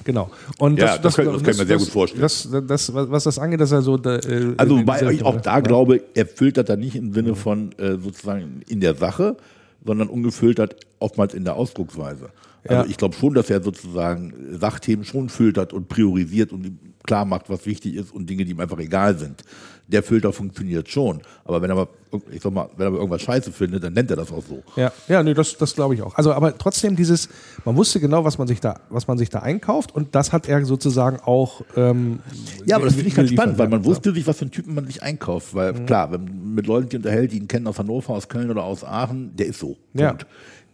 Genau. 0.04 0.30
Und 0.58 0.80
Ja, 0.80 0.98
das 0.98 1.16
kann- 1.16 1.26
das 1.26 1.44
kann 1.44 1.52
ich 1.54 1.60
mir 1.60 1.66
sehr 1.66 1.78
gut 1.78 1.88
vorstellen. 1.90 2.22
Das, 2.22 2.48
das, 2.68 2.94
was 2.94 3.24
das 3.26 3.38
angeht, 3.40 3.60
dass 3.62 3.72
er 3.72 3.82
so. 3.82 3.98
da, 3.98 4.16
äh, 4.18 4.54
Also, 4.58 4.76
in 4.76 4.82
wobei 4.82 5.12
ich 5.12 5.24
auch 5.24 5.40
da 5.42 5.60
glaube, 5.60 6.02
er 6.14 6.26
filtert 6.26 6.70
da 6.70 6.76
nicht 6.76 6.96
im 6.96 7.14
Sinne 7.14 7.36
von 7.36 7.72
äh, 7.78 7.98
sozusagen 7.98 8.62
in 8.68 8.80
der 8.80 8.96
Sache, 8.96 9.38
sondern 9.86 10.08
ungefiltert 10.10 10.76
oftmals 11.00 11.34
in 11.34 11.44
der 11.46 11.56
Ausdrucksweise. 11.56 12.30
Also 12.68 12.84
Ja. 12.84 12.86
ich 12.90 12.98
glaube 12.98 13.16
schon, 13.16 13.34
dass 13.34 13.50
er 13.50 13.62
sozusagen 13.64 14.34
Sachthemen 14.60 15.06
schon 15.06 15.30
filtert 15.30 15.72
und 15.74 15.88
priorisiert 15.88 16.52
und 16.52 16.78
klar 17.06 17.24
macht, 17.26 17.50
was 17.50 17.66
wichtig 17.66 17.96
ist 17.96 18.14
und 18.14 18.30
Dinge, 18.30 18.44
die 18.46 18.52
ihm 18.52 18.60
einfach 18.60 18.80
egal 18.80 19.18
sind. 19.18 19.44
Der 19.92 20.04
Filter 20.04 20.32
funktioniert 20.32 20.88
schon. 20.88 21.22
Aber 21.46 21.62
wenn 21.64 21.70
er 21.72 21.76
mal, 21.76 21.88
ich 22.32 22.42
sag 22.44 22.54
mal, 22.54 22.70
wenn 22.78 22.86
er 22.88 22.92
mal 22.92 22.98
irgendwas 22.98 23.24
scheiße 23.24 23.52
findet, 23.52 23.84
dann 23.84 23.94
nennt 23.94 24.12
er 24.12 24.18
das 24.18 24.32
auch 24.32 24.44
so. 24.48 24.62
Ja, 24.76 24.92
ja, 25.08 25.24
nee, 25.24 25.34
das, 25.34 25.58
das 25.58 25.74
glaube 25.74 25.96
ich 25.96 26.04
auch. 26.04 26.14
Also, 26.16 26.32
aber 26.32 26.56
trotzdem 26.58 26.96
dieses, 26.96 27.28
man 27.66 27.76
wusste 27.76 28.00
genau, 28.00 28.24
was 28.24 28.38
man 28.38 28.48
sich 28.48 28.60
da, 28.60 28.82
was 28.90 29.08
man 29.08 29.18
sich 29.18 29.30
da 29.30 29.40
einkauft 29.40 29.96
und 29.96 30.14
das 30.14 30.32
hat 30.32 30.48
er 30.48 30.64
sozusagen 30.66 31.20
auch. 31.20 31.62
Ähm, 31.76 32.20
Ja, 32.66 32.76
aber 32.76 32.86
das 32.86 32.94
finde 32.94 33.10
ich 33.10 33.16
ganz 33.16 33.30
geliefert, 33.30 33.44
spannend, 33.46 33.58
weil 33.60 33.68
man 33.68 33.84
wusste 33.84 34.14
sich, 34.14 34.28
was 34.28 34.38
für 34.38 34.44
einen 34.44 34.52
Typen 34.52 34.76
man 34.76 34.86
sich 34.86 35.02
einkauft. 35.02 35.56
Weil 35.56 35.74
klar, 35.86 36.12
wenn 36.12 36.24
man 36.24 36.54
mit 36.54 36.68
Leuten 36.68 36.90
sich 36.92 36.98
unterhält, 36.98 37.32
die 37.32 37.38
ihn 37.38 37.48
kennen 37.48 37.66
aus 37.66 37.80
Hannover, 37.80 38.14
aus 38.14 38.30
Köln 38.30 38.52
oder 38.52 38.64
aus 38.64 38.84
Aachen, 38.84 39.36
der 39.36 39.48
ist 39.48 39.60
so. 39.60 39.76
Ja. 39.96 40.16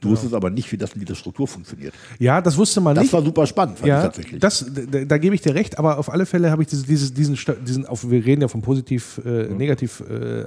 Du 0.06 0.12
wusstest 0.12 0.34
aber 0.34 0.50
nicht, 0.50 0.72
wie 0.72 0.78
das 0.78 0.94
in 0.94 1.00
dieser 1.00 1.16
Struktur 1.16 1.48
funktioniert. 1.48 1.94
Ja, 2.20 2.42
das 2.42 2.58
wusste 2.58 2.82
man 2.82 2.96
Das 2.96 3.04
nicht. 3.04 3.14
war 3.14 3.24
super 3.24 3.46
spannend, 3.48 3.80
fand 3.80 3.88
ich 3.88 3.90
ja, 3.90 4.02
tatsächlich. 4.02 4.40
das, 4.40 4.66
da, 4.92 5.06
da 5.06 5.18
gebe 5.18 5.36
ich 5.36 5.42
dir 5.42 5.56
recht, 5.56 5.78
aber 5.80 5.98
auf 5.98 6.12
alle 6.12 6.26
Fälle 6.26 6.52
habe 6.52 6.62
ich 6.62 6.68
diese, 6.68 6.86
dieses, 6.86 7.14
diesen, 7.14 7.38
diesen 7.66 7.86
auf, 7.86 8.10
wir 8.10 8.26
reden 8.26 8.42
ja 8.42 8.48
von 8.48 8.62
positiv, 8.62 9.22
äh, 9.26 9.48
negativ 9.48 10.02
äh, 10.02 10.46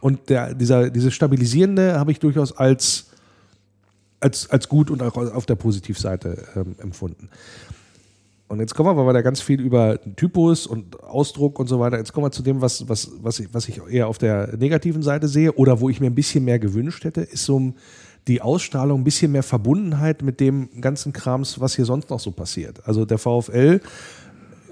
und 0.00 0.28
der, 0.28 0.54
dieser, 0.54 0.90
dieses 0.90 1.14
Stabilisierende 1.14 1.98
habe 1.98 2.12
ich 2.12 2.18
durchaus 2.18 2.56
als, 2.56 3.06
als, 4.20 4.50
als 4.50 4.68
gut 4.68 4.90
und 4.90 5.02
auch 5.02 5.16
auf 5.16 5.46
der 5.46 5.56
Positivseite 5.56 6.44
ähm, 6.56 6.76
empfunden. 6.78 7.28
Und 8.48 8.60
jetzt 8.60 8.74
kommen 8.74 8.88
wir, 8.90 8.96
weil 8.96 9.08
wir 9.08 9.12
da 9.12 9.22
ganz 9.22 9.40
viel 9.40 9.60
über 9.60 9.98
Typus 10.14 10.66
und 10.66 11.02
Ausdruck 11.02 11.58
und 11.58 11.66
so 11.66 11.80
weiter, 11.80 11.98
jetzt 11.98 12.12
kommen 12.12 12.26
wir 12.26 12.30
zu 12.30 12.42
dem, 12.42 12.60
was, 12.60 12.88
was, 12.88 13.10
was, 13.20 13.40
ich, 13.40 13.48
was 13.52 13.68
ich 13.68 13.80
eher 13.90 14.06
auf 14.06 14.18
der 14.18 14.56
negativen 14.56 15.02
Seite 15.02 15.26
sehe 15.26 15.52
oder 15.52 15.80
wo 15.80 15.88
ich 15.90 16.00
mir 16.00 16.06
ein 16.06 16.14
bisschen 16.14 16.44
mehr 16.44 16.60
gewünscht 16.60 17.04
hätte, 17.04 17.22
ist 17.22 17.44
so 17.44 17.58
die 18.28 18.42
Ausstrahlung, 18.42 19.00
ein 19.00 19.04
bisschen 19.04 19.32
mehr 19.32 19.42
Verbundenheit 19.42 20.22
mit 20.22 20.40
dem 20.40 20.68
ganzen 20.80 21.12
Krams, 21.12 21.60
was 21.60 21.76
hier 21.76 21.84
sonst 21.84 22.10
noch 22.10 22.20
so 22.20 22.30
passiert. 22.32 22.80
Also 22.86 23.04
der 23.04 23.18
VfL 23.18 23.80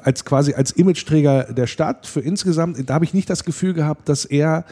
als 0.02 0.24
quasi 0.24 0.52
als 0.52 0.70
Imageträger 0.72 1.44
der 1.44 1.66
Stadt 1.66 2.06
für 2.06 2.20
insgesamt, 2.20 2.89
da 2.89 2.94
habe 2.94 3.05
ich 3.05 3.14
nicht 3.14 3.31
das 3.31 3.43
Gefühl 3.44 3.72
gehabt, 3.72 4.09
dass 4.09 4.26
er 4.26 4.64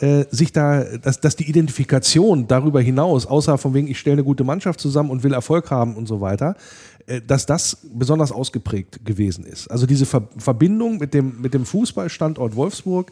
äh, 0.00 0.26
sich 0.30 0.52
da, 0.52 0.84
dass, 0.84 1.20
dass 1.20 1.36
die 1.36 1.48
Identifikation 1.48 2.46
darüber 2.46 2.80
hinaus, 2.80 3.26
außer 3.26 3.58
von 3.58 3.74
wegen, 3.74 3.88
ich 3.88 3.98
stelle 3.98 4.14
eine 4.14 4.24
gute 4.24 4.44
Mannschaft 4.44 4.78
zusammen 4.78 5.10
und 5.10 5.24
will 5.24 5.32
Erfolg 5.32 5.70
haben 5.70 5.96
und 5.96 6.06
so 6.06 6.20
weiter, 6.20 6.54
äh, 7.06 7.20
dass 7.20 7.46
das 7.46 7.78
besonders 7.94 8.30
ausgeprägt 8.30 9.04
gewesen 9.04 9.44
ist. 9.44 9.68
Also 9.70 9.86
diese 9.86 10.06
Ver 10.06 10.28
Verbindung 10.36 10.98
mit 10.98 11.14
dem, 11.14 11.40
mit 11.40 11.54
dem 11.54 11.64
Fußballstandort 11.64 12.56
Wolfsburg 12.56 13.10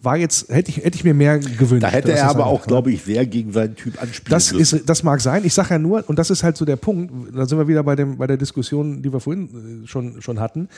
war 0.00 0.16
jetzt, 0.16 0.48
hätte 0.48 0.70
ich, 0.70 0.78
hätte 0.78 0.96
ich 0.96 1.04
mir 1.04 1.14
mehr 1.14 1.38
gewünscht. 1.38 1.82
da 1.82 1.88
hätte 1.88 2.12
er 2.12 2.28
aber 2.28 2.46
auch, 2.46 2.66
glaube 2.66 2.92
ich, 2.92 3.02
sehr 3.02 3.26
gegen 3.26 3.52
seinen 3.52 3.76
Typ 3.76 4.00
anspielen 4.00 4.30
das, 4.30 4.52
müssen. 4.52 4.78
ist, 4.78 4.88
das 4.88 5.02
mag 5.02 5.20
sein. 5.20 5.44
Ich 5.44 5.54
sage 5.54 5.70
ja 5.70 5.78
nur, 5.78 6.08
und 6.08 6.18
das 6.18 6.30
ist 6.30 6.42
halt 6.42 6.56
so 6.56 6.64
der 6.64 6.76
Punkt, 6.76 7.12
da 7.34 7.46
sind 7.46 7.58
wir 7.58 7.68
wieder 7.68 7.82
bei, 7.82 7.96
dem, 7.96 8.16
bei 8.16 8.26
der 8.26 8.36
Diskussion, 8.36 9.02
die 9.02 9.12
wir 9.12 9.20
vorhin 9.20 9.82
äh, 9.84 9.86
schon, 9.86 10.22
schon 10.22 10.38
hatten. 10.40 10.68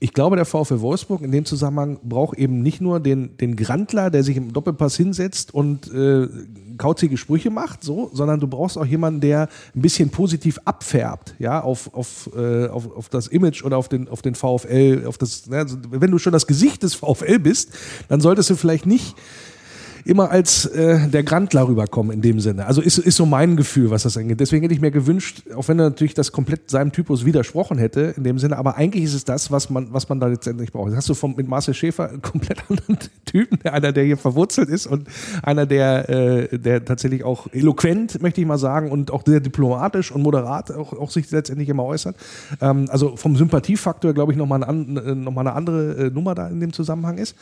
Ich 0.00 0.12
glaube, 0.12 0.36
der 0.36 0.44
VfL 0.44 0.80
Wolfsburg 0.80 1.22
in 1.22 1.32
dem 1.32 1.44
Zusammenhang 1.44 1.98
braucht 2.02 2.36
eben 2.36 2.62
nicht 2.62 2.80
nur 2.80 3.00
den, 3.00 3.36
den 3.38 3.56
Grandler, 3.56 4.10
der 4.10 4.22
sich 4.22 4.36
im 4.36 4.52
Doppelpass 4.52 4.96
hinsetzt 4.96 5.54
und 5.54 5.90
äh, 5.92 6.28
kauzige 6.76 7.16
Sprüche 7.16 7.50
macht, 7.50 7.82
so, 7.82 8.10
sondern 8.12 8.40
du 8.40 8.46
brauchst 8.46 8.76
auch 8.76 8.84
jemanden, 8.84 9.20
der 9.20 9.48
ein 9.74 9.82
bisschen 9.82 10.10
positiv 10.10 10.58
abfärbt, 10.64 11.36
ja, 11.38 11.60
auf, 11.60 11.94
auf, 11.94 12.28
äh, 12.36 12.66
auf, 12.66 12.94
auf 12.94 13.08
das 13.08 13.28
Image 13.28 13.64
oder 13.64 13.78
auf 13.78 13.88
den, 13.88 14.08
auf 14.08 14.20
den 14.20 14.34
VfL, 14.34 15.04
auf 15.06 15.16
das, 15.16 15.46
ne, 15.46 15.58
also 15.58 15.78
wenn 15.90 16.10
du 16.10 16.18
schon 16.18 16.32
das 16.32 16.46
Gesicht 16.46 16.82
des 16.82 16.94
VfL 16.94 17.38
bist, 17.38 17.70
dann 18.08 18.20
solltest 18.20 18.50
du 18.50 18.56
vielleicht 18.56 18.86
nicht 18.86 19.14
immer 20.04 20.30
als 20.30 20.66
äh, 20.66 21.08
der 21.08 21.22
Grandler 21.22 21.66
rüberkommen 21.68 22.12
in 22.12 22.20
dem 22.22 22.40
Sinne. 22.40 22.66
Also 22.66 22.80
ist, 22.82 22.98
ist 22.98 23.16
so 23.16 23.26
mein 23.26 23.56
Gefühl, 23.56 23.90
was 23.90 24.02
das 24.02 24.16
angeht. 24.16 24.40
Deswegen 24.40 24.62
hätte 24.62 24.74
ich 24.74 24.80
mir 24.80 24.90
gewünscht, 24.90 25.42
auch 25.56 25.68
wenn 25.68 25.78
er 25.78 25.90
natürlich 25.90 26.14
das 26.14 26.32
komplett 26.32 26.70
seinem 26.70 26.92
Typus 26.92 27.24
widersprochen 27.24 27.78
hätte, 27.78 28.14
in 28.16 28.24
dem 28.24 28.38
Sinne, 28.38 28.56
aber 28.58 28.76
eigentlich 28.76 29.04
ist 29.04 29.14
es 29.14 29.24
das, 29.24 29.50
was 29.50 29.70
man, 29.70 29.92
was 29.92 30.08
man 30.08 30.20
da 30.20 30.26
letztendlich 30.26 30.72
braucht. 30.72 30.88
Jetzt 30.88 30.98
hast 30.98 31.08
du 31.08 31.14
vom, 31.14 31.34
mit 31.36 31.48
Marcel 31.48 31.74
Schäfer 31.74 32.08
einen 32.10 32.22
komplett 32.22 32.62
anderen 32.68 32.98
Typen, 33.24 33.58
einer, 33.66 33.92
der 33.92 34.04
hier 34.04 34.16
verwurzelt 34.18 34.68
ist 34.68 34.86
und 34.86 35.08
einer, 35.42 35.64
der, 35.66 36.08
äh, 36.08 36.58
der 36.58 36.84
tatsächlich 36.84 37.24
auch 37.24 37.46
eloquent, 37.52 38.20
möchte 38.20 38.40
ich 38.40 38.46
mal 38.46 38.58
sagen, 38.58 38.90
und 38.90 39.10
auch 39.10 39.22
sehr 39.24 39.40
diplomatisch 39.40 40.12
und 40.12 40.22
moderat 40.22 40.70
auch, 40.70 40.92
auch 40.92 41.10
sich 41.10 41.30
letztendlich 41.30 41.68
immer 41.68 41.84
äußert. 41.84 42.16
Ähm, 42.60 42.86
also 42.90 43.16
vom 43.16 43.36
Sympathiefaktor, 43.36 44.12
glaube 44.12 44.32
ich, 44.32 44.38
nochmal 44.38 44.62
eine, 44.62 44.68
an- 44.68 45.24
noch 45.24 45.36
eine 45.36 45.52
andere 45.54 46.06
äh, 46.06 46.10
Nummer 46.10 46.34
da 46.34 46.48
in 46.48 46.60
dem 46.60 46.72
Zusammenhang 46.72 47.18
ist. 47.18 47.34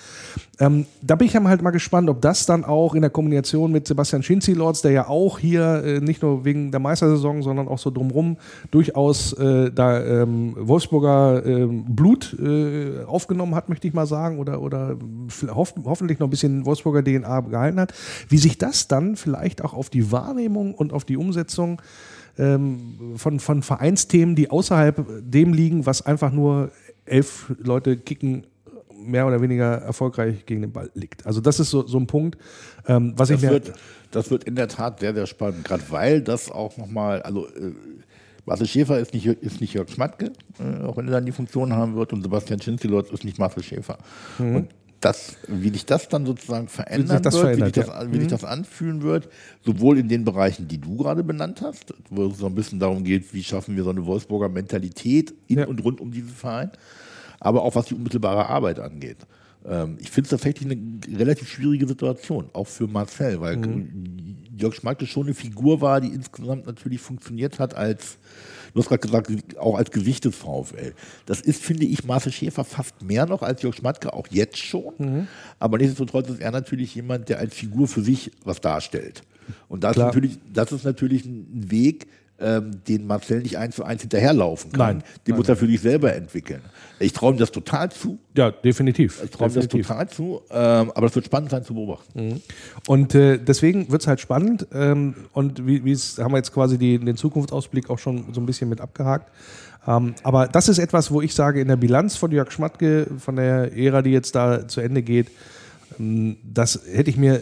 Ähm, 0.60 0.86
da 1.01 1.16
bin 1.16 1.26
ich 1.26 1.34
halt 1.36 1.62
mal 1.62 1.70
gespannt, 1.70 2.09
ob 2.09 2.20
das 2.20 2.47
dann 2.53 2.65
auch 2.65 2.95
in 2.95 3.01
der 3.01 3.11
Kombination 3.11 3.73
mit 3.73 3.87
Sebastian 3.87 4.23
Schinzi-Lords, 4.23 4.83
der 4.83 4.93
ja 4.93 5.09
auch 5.09 5.39
hier 5.39 5.83
äh, 5.85 6.01
nicht 6.01 6.23
nur 6.23 6.45
wegen 6.45 6.70
der 6.70 6.81
Meistersaison, 6.81 7.43
sondern 7.43 7.66
auch 7.66 7.79
so 7.79 7.91
drumrum 7.91 8.37
durchaus 8.70 9.33
äh, 9.33 9.70
da 9.73 10.05
ähm, 10.05 10.55
Wolfsburger 10.59 11.45
ähm, 11.47 11.85
Blut 11.89 12.37
äh, 12.39 13.05
aufgenommen 13.05 13.55
hat, 13.55 13.69
möchte 13.69 13.89
ich 13.89 13.95
mal 13.95 14.07
sagen, 14.07 14.39
oder, 14.39 14.61
oder 14.61 14.97
hoff, 15.55 15.74
hoffentlich 15.85 16.19
noch 16.19 16.27
ein 16.27 16.31
bisschen 16.31 16.66
Wolfsburger 16.66 17.03
DNA 17.03 17.41
gehalten 17.41 17.81
hat, 17.81 17.95
wie 18.29 18.39
sich 18.39 18.59
das 18.59 18.87
dann 18.87 19.16
vielleicht 19.16 19.65
auch 19.65 19.73
auf 19.73 19.89
die 19.89 20.12
Wahrnehmung 20.12 20.74
und 20.74 20.93
auf 20.93 21.05
die 21.05 21.16
Umsetzung 21.16 21.81
ähm, 22.39 23.15
von, 23.16 23.41
von 23.41 23.62
Vereinsthemen, 23.62 24.37
die 24.37 24.51
außerhalb 24.51 25.07
dem 25.20 25.53
liegen, 25.55 25.87
was 25.87 26.05
einfach 26.05 26.33
nur 26.33 26.70
elf 27.05 27.53
Leute 27.59 27.97
kicken, 27.97 28.47
mehr 29.03 29.27
oder 29.27 29.41
weniger 29.41 29.74
erfolgreich 29.79 30.47
gegen 30.47 30.62
den 30.62 30.73
Ball 30.73 30.91
liegt. 30.95 31.27
Also 31.27 31.41
das 31.41 31.61
ist 31.61 31.70
so, 31.70 31.87
so 31.87 31.99
ein 31.99 32.07
Punkt, 32.07 32.39
ähm, 32.87 33.12
was 33.16 33.31
ich 33.31 33.37
Das 33.37 33.43
mir... 33.45 33.51
wird, 33.51 33.73
das 34.11 34.31
wird 34.31 34.45
in 34.45 34.55
der 34.57 34.69
Tat 34.69 35.01
sehr, 35.01 35.15
sehr 35.15 35.27
spannend, 35.27 35.65
gerade 35.65 35.83
weil 35.91 36.20
das 36.23 36.51
auch 36.51 36.77
nochmal, 36.77 37.23
also 37.23 37.47
äh, 37.49 37.73
Marcel 38.45 38.66
Schäfer 38.66 38.99
ist 38.99 39.15
nicht, 39.15 39.27
ist 39.27 39.61
nicht 39.61 39.74
Jörg 39.74 39.89
Schmatke, 39.89 40.33
äh, 40.59 40.85
auch 40.85 40.97
wenn 40.97 41.07
er 41.07 41.12
dann 41.12 41.27
die 41.27 41.33
Funktion 41.33 41.73
haben 41.73 41.95
wird, 41.95 42.12
und 42.12 42.23
Sebastian 42.23 42.61
Schinzilotz 42.61 43.11
ist 43.11 43.24
nicht 43.24 43.39
Marcel 43.39 43.62
Schäfer. 43.62 43.99
Und 44.39 44.69
das, 45.01 45.37
wie 45.49 45.70
sich 45.70 45.85
das 45.85 46.09
dann 46.09 46.24
sozusagen 46.27 46.69
verändern 46.69 47.23
das 47.23 47.35
wird, 47.35 47.43
verändert, 47.45 47.77
wie, 47.77 47.81
sich 47.81 47.87
das, 47.87 47.95
ja. 47.95 48.05
Mhm. 48.05 48.12
wie 48.12 48.19
sich 48.20 48.29
das 48.29 48.45
anfühlen 48.45 49.03
wird, 49.03 49.29
sowohl 49.65 49.99
in 49.99 50.09
den 50.09 50.24
Bereichen, 50.24 50.69
die 50.69 50.79
du 50.79 50.97
gerade 50.97 51.24
benannt 51.24 51.61
hast, 51.61 51.93
wo 52.09 52.27
es 52.27 52.39
so 52.39 52.47
ein 52.47 52.55
bisschen 52.55 52.79
darum 52.79 53.03
geht, 53.03 53.35
wie 53.35 53.43
schaffen 53.43 53.74
wir 53.77 53.83
so 53.83 53.91
eine 53.91 54.07
Wolfsburger 54.07 54.49
Mentalität 54.49 55.35
in 55.49 55.59
Ja. 55.59 55.66
und 55.66 55.83
rund 55.83 56.01
um 56.01 56.12
diesen 56.12 56.29
Verein, 56.29 56.70
aber 57.43 57.62
auch 57.62 57.74
was 57.74 57.86
die 57.86 57.94
unmittelbare 57.94 58.48
Arbeit 58.48 58.78
angeht. 58.78 59.19
Ähm, 59.66 59.97
ich 60.01 60.10
finde 60.10 60.27
es 60.27 60.31
tatsächlich 60.31 60.70
eine 60.70 61.19
relativ 61.19 61.48
schwierige 61.48 61.86
Situation, 61.86 62.48
auch 62.52 62.69
für 62.69 62.86
Marcel, 62.86 63.40
weil 63.40 63.59
Jörg 64.56 64.74
Schmatke 64.74 65.06
schon 65.06 65.24
eine 65.24 65.35
Figur 65.35 65.81
war, 65.81 66.01
die 66.01 66.09
insgesamt 66.09 66.66
natürlich 66.66 67.01
funktioniert 67.01 67.59
hat 67.59 67.74
als, 67.74 68.19
du 68.74 68.81
hast 68.81 68.89
gerade 68.89 69.01
gesagt, 69.01 69.59
auch 69.59 69.77
als 69.77 69.90
Gesicht 69.90 70.24
des 70.24 70.36
VfL. 70.36 70.94
Das 71.27 71.40
ist, 71.40 71.62
finde 71.62 71.85
ich, 71.85 72.05
Marcel 72.05 72.32
Schäfer 72.32 72.64
fast 72.64 73.02
mehr 73.02 73.27
noch 73.27 73.43
als 73.43 73.62
Jörg 73.62 73.74
Schmatke, 73.74 74.12
auch 74.12 74.28
jetzt 74.31 74.59
schon. 74.59 75.27
Aber 75.59 75.78
nichtsdestotrotz 75.78 76.28
ist 76.28 76.40
er 76.40 76.52
natürlich 76.52 76.94
jemand, 76.94 77.28
der 77.28 77.39
als 77.39 77.55
Figur 77.55 77.89
für 77.89 78.02
sich 78.02 78.31
was 78.44 78.60
darstellt. 78.60 79.23
Und 79.69 79.82
das, 79.82 79.97
ist 79.97 80.02
natürlich, 80.02 80.39
das 80.52 80.70
ist 80.70 80.85
natürlich 80.85 81.24
ein 81.24 81.70
Weg, 81.70 82.06
ähm, 82.43 82.82
den 82.86 83.06
Marcel 83.06 83.40
nicht 83.40 83.59
eins 83.59 83.77
zu 83.77 83.85
eins 83.85 84.02
hinterherlaufen 84.02 84.73
kann. 84.73 84.98
Nein. 84.98 85.05
Den 85.27 85.36
muss 85.36 85.48
er 85.48 85.56
für 85.56 85.66
sich 85.66 85.81
selber 85.81 86.14
entwickeln. 86.14 86.60
Ich 86.98 87.12
traue 87.12 87.32
ihm 87.32 87.39
das 87.39 87.51
total 87.51 87.90
zu. 87.90 88.19
Ja, 88.36 88.51
definitiv. 88.51 89.23
Ich 89.24 89.31
traue 89.31 89.48
ihm 89.48 89.55
das 89.55 89.69
total 89.69 90.09
zu. 90.09 90.43
Ähm, 90.51 90.93
aber 90.94 91.06
es 91.06 91.14
wird 91.14 91.27
spannend 91.27 91.51
sein 91.51 91.64
zu 91.64 91.74
beobachten. 91.74 92.43
Und 92.86 93.14
äh, 93.14 93.39
deswegen 93.39 93.90
wird 93.90 94.02
es 94.02 94.09
halt 94.09 94.20
spannend. 94.20 94.66
Ähm, 94.73 95.14
und 95.32 95.66
wie 95.66 95.78
haben 96.19 96.32
wir 96.32 96.39
jetzt 96.39 96.52
quasi 96.52 96.78
die, 96.78 96.98
den 96.98 97.16
Zukunftsausblick 97.16 97.90
auch 97.90 97.98
schon 97.98 98.32
so 98.32 98.40
ein 98.40 98.47
bisschen 98.47 98.69
mit 98.69 98.81
abgehakt. 98.81 99.31
Ähm, 99.86 100.14
aber 100.23 100.47
das 100.47 100.69
ist 100.69 100.78
etwas, 100.78 101.10
wo 101.10 101.20
ich 101.20 101.35
sage, 101.35 101.60
in 101.60 101.69
der 101.69 101.77
Bilanz 101.77 102.16
von 102.16 102.31
Jörg 102.31 102.51
Schmatke, 102.52 103.06
von 103.19 103.36
der 103.36 103.77
Ära, 103.77 104.02
die 104.02 104.10
jetzt 104.10 104.35
da 104.35 104.69
zu 104.69 104.81
Ende 104.81 105.02
geht, 105.02 105.28
ähm, 105.98 106.36
das 106.43 106.81
hätte 106.90 107.10
ich 107.10 107.16
mir, 107.16 107.40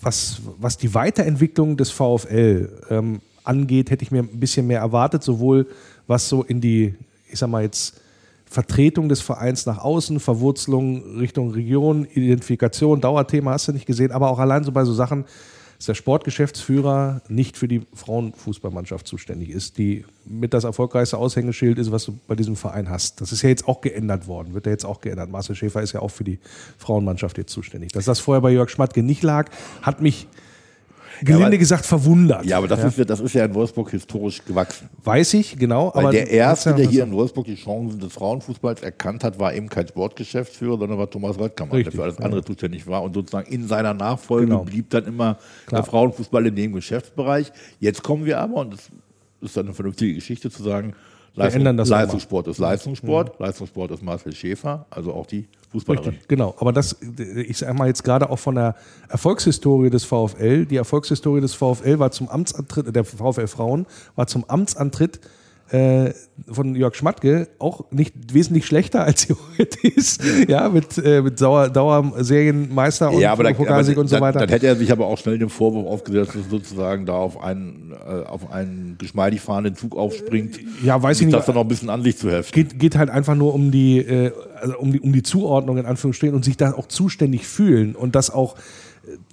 was, 0.00 0.40
was 0.58 0.78
die 0.78 0.94
Weiterentwicklung 0.94 1.76
des 1.76 1.90
VfL 1.90 2.70
ähm, 2.88 3.20
angeht, 3.44 3.90
hätte 3.90 4.04
ich 4.04 4.10
mir 4.10 4.22
ein 4.22 4.40
bisschen 4.40 4.66
mehr 4.66 4.80
erwartet, 4.80 5.22
sowohl 5.22 5.66
was 6.06 6.28
so 6.28 6.42
in 6.42 6.60
die, 6.60 6.94
ich 7.30 7.38
sag 7.38 7.48
mal 7.48 7.62
jetzt, 7.62 8.00
Vertretung 8.46 9.08
des 9.08 9.20
Vereins 9.20 9.64
nach 9.64 9.78
außen, 9.78 10.18
Verwurzelung 10.18 11.18
Richtung 11.18 11.52
Region, 11.52 12.04
Identifikation, 12.04 13.00
Dauerthema 13.00 13.52
hast 13.52 13.68
du 13.68 13.72
nicht 13.72 13.86
gesehen, 13.86 14.10
aber 14.10 14.28
auch 14.28 14.40
allein 14.40 14.64
so 14.64 14.72
bei 14.72 14.84
so 14.84 14.92
Sachen, 14.92 15.24
dass 15.80 15.86
der 15.86 15.94
Sportgeschäftsführer 15.94 17.22
nicht 17.28 17.56
für 17.56 17.68
die 17.68 17.86
Frauenfußballmannschaft 17.94 19.06
zuständig 19.06 19.48
ist, 19.48 19.78
die 19.78 20.04
mit 20.26 20.52
das 20.52 20.64
erfolgreichste 20.64 21.16
Aushängeschild 21.16 21.78
ist, 21.78 21.90
was 21.90 22.04
du 22.04 22.18
bei 22.26 22.34
diesem 22.34 22.54
Verein 22.54 22.90
hast. 22.90 23.20
Das 23.20 23.32
ist 23.32 23.40
ja 23.40 23.48
jetzt 23.48 23.66
auch 23.66 23.80
geändert 23.80 24.26
worden, 24.26 24.52
wird 24.52 24.66
ja 24.66 24.72
jetzt 24.72 24.84
auch 24.84 25.00
geändert. 25.00 25.30
Marcel 25.30 25.54
Schäfer 25.54 25.80
ist 25.80 25.92
ja 25.92 26.02
auch 26.02 26.10
für 26.10 26.24
die 26.24 26.38
Frauenmannschaft 26.76 27.38
jetzt 27.38 27.52
zuständig. 27.52 27.92
Dass 27.92 28.04
das 28.04 28.20
vorher 28.20 28.42
bei 28.42 28.50
Jörg 28.50 28.68
Schmatke 28.68 29.02
nicht 29.02 29.22
lag, 29.22 29.48
hat 29.80 30.02
mich 30.02 30.26
gelinde 31.24 31.46
aber- 31.46 31.56
gesagt 31.58 31.86
verwundert. 31.86 32.44
Ja, 32.44 32.58
aber 32.58 32.68
das, 32.68 32.82
Ist, 32.84 32.98
ja, 32.98 33.04
das 33.04 33.20
ist 33.20 33.34
ja 33.34 33.44
in 33.44 33.54
Wolfsburg 33.54 33.90
historisch 33.90 34.44
gewachsen. 34.44 34.88
Weiß 35.04 35.34
ich, 35.34 35.58
genau. 35.58 35.92
Weil 35.94 36.02
aber 36.04 36.12
der 36.12 36.30
Erste, 36.30 36.74
der 36.74 36.86
hier 36.88 37.04
in 37.04 37.12
Wolfsburg 37.12 37.46
die 37.46 37.54
Chancen 37.56 38.00
des 38.00 38.12
Frauenfußballs 38.12 38.82
erkannt 38.82 39.24
hat, 39.24 39.38
war 39.38 39.54
eben 39.54 39.68
kein 39.68 39.86
Sportgeschäftsführer, 39.88 40.78
sondern 40.78 40.98
war 40.98 41.08
Thomas 41.10 41.38
Röttkammer, 41.38 41.82
der 41.82 41.92
für 41.92 42.02
alles 42.02 42.18
andere 42.18 42.44
zuständig 42.44 42.86
war. 42.86 43.02
Und 43.02 43.14
sozusagen 43.14 43.50
in 43.52 43.66
seiner 43.68 43.94
Nachfolge 43.94 44.46
Genau. 44.46 44.64
blieb 44.64 44.90
dann 44.90 45.04
immer 45.06 45.38
Klar. 45.66 45.82
der 45.82 45.90
Frauenfußball 45.90 46.46
in 46.46 46.56
dem 46.56 46.72
Geschäftsbereich. 46.72 47.52
Jetzt 47.78 48.02
kommen 48.02 48.24
wir 48.24 48.38
aber, 48.40 48.56
und 48.56 48.72
das 48.74 48.90
ist 49.40 49.56
dann 49.56 49.66
eine 49.66 49.74
vernünftige 49.74 50.14
Geschichte 50.14 50.50
zu 50.50 50.62
sagen, 50.62 50.94
Leistung, 51.34 51.60
ändern 51.60 51.76
das. 51.76 51.88
Leistungssport 51.88 52.48
ist 52.48 52.58
Leistungssport, 52.58 53.38
Leistungssport 53.38 53.90
ist 53.92 54.02
Marcel 54.02 54.34
Schäfer, 54.34 54.86
also 54.90 55.12
auch 55.12 55.26
die 55.26 55.48
Fußballerin. 55.70 56.10
Richtig, 56.10 56.28
genau. 56.28 56.54
Aber 56.58 56.72
das, 56.72 56.96
ich 57.00 57.58
sage 57.58 57.74
mal 57.74 57.86
jetzt 57.86 58.02
gerade 58.02 58.28
auch 58.30 58.38
von 58.38 58.56
der 58.56 58.74
Erfolgshistorie 59.08 59.90
des 59.90 60.04
VfL. 60.04 60.66
Die 60.66 60.76
Erfolgshistorie 60.76 61.40
des 61.40 61.54
VfL 61.54 61.98
war 61.98 62.10
zum 62.10 62.28
Amtsantritt, 62.28 62.94
der 62.94 63.04
VfL 63.04 63.46
Frauen 63.46 63.86
war 64.16 64.26
zum 64.26 64.44
Amtsantritt 64.48 65.20
äh, 65.72 66.12
von 66.50 66.74
Jörg 66.74 66.94
Schmatke 66.94 67.48
auch 67.58 67.90
nicht 67.90 68.34
wesentlich 68.34 68.66
schlechter, 68.66 69.04
als 69.04 69.22
sie 69.22 69.34
heute 69.58 69.86
ist. 69.86 70.20
Ja, 70.48 70.68
mit, 70.68 70.98
äh, 70.98 71.22
mit 71.22 71.40
Dauer, 71.40 71.68
Dauerserienmeister 71.68 73.10
und 73.10 73.20
Ja, 73.20 73.32
aber, 73.32 73.44
da, 73.44 73.52
Pokalsieg 73.52 73.96
und 73.96 74.08
so 74.08 74.20
weiter. 74.20 74.40
dann 74.40 74.48
hätte 74.48 74.66
er 74.66 74.76
sich 74.76 74.90
aber 74.90 75.06
auch 75.06 75.18
schnell 75.18 75.38
den 75.38 75.48
Vorwurf 75.48 75.86
aufgesetzt, 75.86 76.30
dass 76.34 76.46
er 76.46 76.50
sozusagen 76.50 77.06
da 77.06 77.14
auf 77.14 77.40
einen, 77.40 77.92
äh, 77.92 78.26
auf 78.26 78.50
einen 78.52 78.96
geschmeidig 78.98 79.40
fahrenden 79.40 79.76
Zug 79.76 79.96
aufspringt. 79.96 80.58
Ja, 80.82 81.00
weiß 81.00 81.20
ich 81.20 81.26
nicht. 81.26 81.36
Das 81.36 81.46
dann 81.46 81.54
noch 81.54 81.62
ein 81.62 81.68
bisschen 81.68 81.90
an 81.90 82.02
sich 82.02 82.18
zu 82.18 82.30
heften. 82.30 82.52
geht, 82.52 82.78
geht 82.78 82.96
halt 82.96 83.10
einfach 83.10 83.36
nur 83.36 83.54
um 83.54 83.70
die, 83.70 83.98
äh, 83.98 84.32
also 84.56 84.78
um 84.78 84.92
die, 84.92 85.00
um 85.00 85.12
die 85.12 85.22
Zuordnung 85.22 85.78
in 85.78 85.86
Anführungsstrichen 85.86 86.34
und 86.34 86.44
sich 86.44 86.56
da 86.56 86.72
auch 86.72 86.88
zuständig 86.88 87.46
fühlen 87.46 87.94
und 87.94 88.14
das 88.14 88.30
auch 88.30 88.56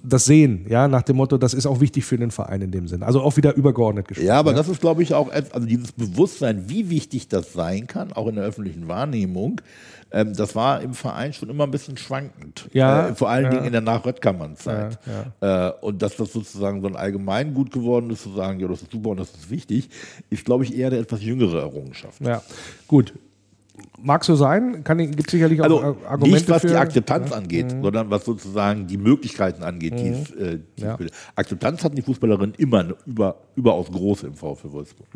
das 0.02 0.24
sehen, 0.24 0.66
ja, 0.68 0.88
nach 0.88 1.02
dem 1.02 1.16
Motto, 1.16 1.38
das 1.38 1.54
ist 1.54 1.66
auch 1.66 1.80
wichtig 1.80 2.04
für 2.04 2.16
den 2.16 2.30
Verein 2.30 2.62
in 2.62 2.70
dem 2.70 2.88
Sinn. 2.88 3.02
Also 3.02 3.20
auch 3.20 3.36
wieder 3.36 3.54
übergeordnet 3.54 4.08
gesprochen. 4.08 4.26
Ja, 4.26 4.38
aber 4.38 4.52
das 4.52 4.68
ist, 4.68 4.80
glaube 4.80 5.02
ich, 5.02 5.14
auch, 5.14 5.30
also 5.30 5.66
dieses 5.66 5.92
Bewusstsein, 5.92 6.68
wie 6.68 6.90
wichtig 6.90 7.28
das 7.28 7.52
sein 7.52 7.86
kann, 7.86 8.12
auch 8.12 8.26
in 8.26 8.36
der 8.36 8.44
öffentlichen 8.44 8.88
Wahrnehmung, 8.88 9.60
ähm, 10.10 10.34
das 10.34 10.56
war 10.56 10.80
im 10.80 10.94
Verein 10.94 11.32
schon 11.32 11.50
immer 11.50 11.64
ein 11.64 11.70
bisschen 11.70 11.96
schwankend. 11.96 12.68
Ja, 12.72 13.08
äh, 13.08 13.14
vor 13.14 13.28
allen 13.28 13.44
ja. 13.44 13.50
Dingen 13.50 13.64
in 13.64 13.72
der 13.72 13.82
Nach-Röttkammern-Zeit. 13.82 14.98
Äh, 15.40 15.70
und 15.80 16.00
dass 16.00 16.16
das 16.16 16.32
sozusagen 16.32 16.80
so 16.80 16.88
ein 16.88 16.96
Allgemeingut 16.96 17.72
geworden 17.72 18.10
ist, 18.10 18.22
zu 18.22 18.34
sagen, 18.34 18.60
ja, 18.60 18.68
das 18.68 18.82
ist 18.82 18.92
super 18.92 19.10
und 19.10 19.20
das 19.20 19.30
ist 19.30 19.50
wichtig, 19.50 19.90
ist, 20.30 20.44
glaube 20.44 20.64
ich, 20.64 20.76
eher 20.76 20.88
eine 20.88 20.98
etwas 20.98 21.22
jüngere 21.22 21.60
Errungenschaft. 21.60 22.20
Ja, 22.20 22.42
gut. 22.86 23.12
Mag 24.00 24.24
so 24.24 24.36
sein, 24.36 24.84
gibt 24.84 25.28
sicherlich 25.30 25.60
auch 25.60 25.64
Also 25.64 25.80
Ar- 25.80 25.96
Argumente 26.08 26.34
nicht 26.38 26.48
was 26.48 26.62
für. 26.62 26.68
die 26.68 26.76
Akzeptanz 26.76 27.32
angeht, 27.32 27.74
sondern 27.82 28.08
was 28.10 28.24
sozusagen 28.24 28.86
die 28.86 28.96
Möglichkeiten 28.96 29.64
angeht. 29.64 29.98
Die 29.98 30.08
es, 30.08 30.30
äh, 30.32 30.58
die 30.78 30.82
Ja. 30.82 30.96
Akzeptanz 31.34 31.82
hatten 31.82 31.96
die 31.96 32.02
Fußballerinnen 32.02 32.54
immer 32.58 32.78
eine 32.80 32.94
über, 33.06 33.36
überaus 33.56 33.90
große 33.90 34.28
im 34.28 34.34
VfL 34.34 34.70
Wolfsburg. 34.72 35.08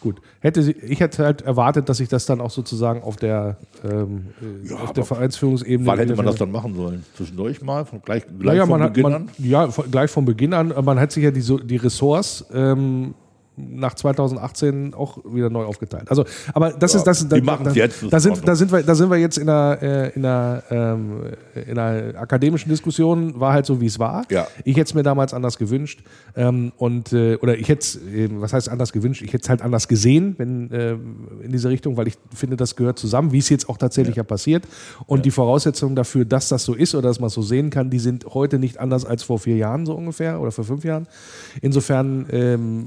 Gut. 0.00 0.20
Hätte 0.40 0.62
sie, 0.62 0.72
ich 0.72 1.00
hätte 1.00 1.24
halt 1.24 1.42
erwartet, 1.42 1.88
dass 1.90 1.98
sich 1.98 2.08
das 2.08 2.24
dann 2.24 2.40
auch 2.40 2.50
sozusagen 2.50 3.02
auf 3.02 3.16
der, 3.16 3.58
ähm, 3.84 4.28
äh, 4.66 4.72
auf 4.72 4.92
der 4.94 5.04
Vereinsführungsebene. 5.04 5.86
Wann 5.86 5.98
hätte 5.98 6.16
man 6.16 6.24
das 6.26 6.36
dann 6.36 6.50
machen 6.52 6.74
sollen? 6.74 7.04
Zwischendurch 7.16 7.60
mal? 7.60 7.84
Von 7.84 8.00
gleich 8.02 8.24
gleich 8.38 8.54
Naja, 8.56 8.62
von 8.62 8.70
man 8.70 8.82
hat, 8.82 8.94
Beginn 8.94 9.02
man, 9.10 9.14
an? 9.14 9.30
ja, 9.38 9.68
von- 9.68 9.90
gleich 9.90 10.10
von 10.10 10.24
Beginn 10.24 10.54
an. 10.54 10.70
äh, 10.70 10.80
Man 10.80 10.98
hat 10.98 11.12
sich 11.12 11.22
ja 11.22 11.30
die, 11.30 11.42
die 11.66 11.76
Ressorts 11.76 12.46
ähm, 12.52 13.14
nach 13.56 13.94
2018 13.94 14.94
auch 14.94 15.18
wieder 15.24 15.50
neu 15.50 15.64
aufgeteilt. 15.64 16.10
Also, 16.10 16.24
aber 16.52 16.70
das 16.70 16.94
ist 16.94 17.04
das. 17.04 17.26
die 17.28 17.40
da, 17.40 17.70
jetzt, 17.72 18.02
das 18.02 18.10
Da 18.10 18.16
ist 18.16 18.26
in 18.26 18.34
sind, 18.34 18.48
da 18.48 18.54
sind 18.54 18.72
wir, 18.72 18.82
da 18.82 18.94
sind 18.94 19.10
wir 19.10 19.16
jetzt 19.16 19.38
in 19.38 19.48
einer, 19.48 19.78
äh, 19.80 20.10
in 20.10 20.24
einer, 20.24 20.62
ähm, 20.70 21.20
in 21.66 21.78
einer 21.78 22.18
akademischen 22.18 22.68
Diskussion. 22.68 23.40
War 23.40 23.52
halt 23.52 23.66
so, 23.66 23.80
wie 23.80 23.86
es 23.86 23.98
war. 23.98 24.24
Ja. 24.30 24.46
Ich 24.64 24.76
hätte 24.76 24.88
es 24.88 24.94
mir 24.94 25.02
damals 25.02 25.32
anders 25.32 25.58
gewünscht 25.58 26.02
ähm, 26.36 26.72
und 26.76 27.12
äh, 27.12 27.36
oder 27.36 27.56
ich 27.56 27.68
hätte 27.68 27.80
es, 27.80 27.96
äh, 27.96 28.28
was 28.32 28.52
heißt 28.52 28.68
anders 28.68 28.92
gewünscht? 28.92 29.22
Ich 29.22 29.32
hätte 29.32 29.44
es 29.44 29.48
halt 29.48 29.62
anders 29.62 29.88
gesehen, 29.88 30.34
wenn 30.38 30.70
äh, 30.70 30.92
in 31.42 31.52
diese 31.52 31.70
Richtung, 31.70 31.96
weil 31.96 32.08
ich 32.08 32.14
finde, 32.34 32.56
das 32.56 32.76
gehört 32.76 32.98
zusammen, 32.98 33.32
wie 33.32 33.38
es 33.38 33.48
jetzt 33.48 33.68
auch 33.68 33.78
tatsächlich 33.78 34.16
ja, 34.16 34.22
passiert. 34.22 34.64
Und 35.06 35.24
die 35.24 35.30
Voraussetzungen 35.30 35.96
dafür, 35.96 36.24
dass 36.24 36.48
das 36.48 36.64
so 36.64 36.74
ist 36.74 36.94
oder 36.94 37.08
dass 37.08 37.20
man 37.20 37.28
es 37.28 37.34
so 37.34 37.42
sehen 37.42 37.70
kann, 37.70 37.90
die 37.90 37.98
sind 37.98 38.26
heute 38.26 38.58
nicht 38.58 38.78
anders 38.78 39.04
als 39.04 39.22
vor 39.22 39.38
vier 39.38 39.56
Jahren 39.56 39.86
so 39.86 39.94
ungefähr 39.94 40.40
oder 40.40 40.52
vor 40.52 40.64
fünf 40.64 40.84
Jahren. 40.84 41.06
Insofern 41.62 42.26
ähm, 42.30 42.84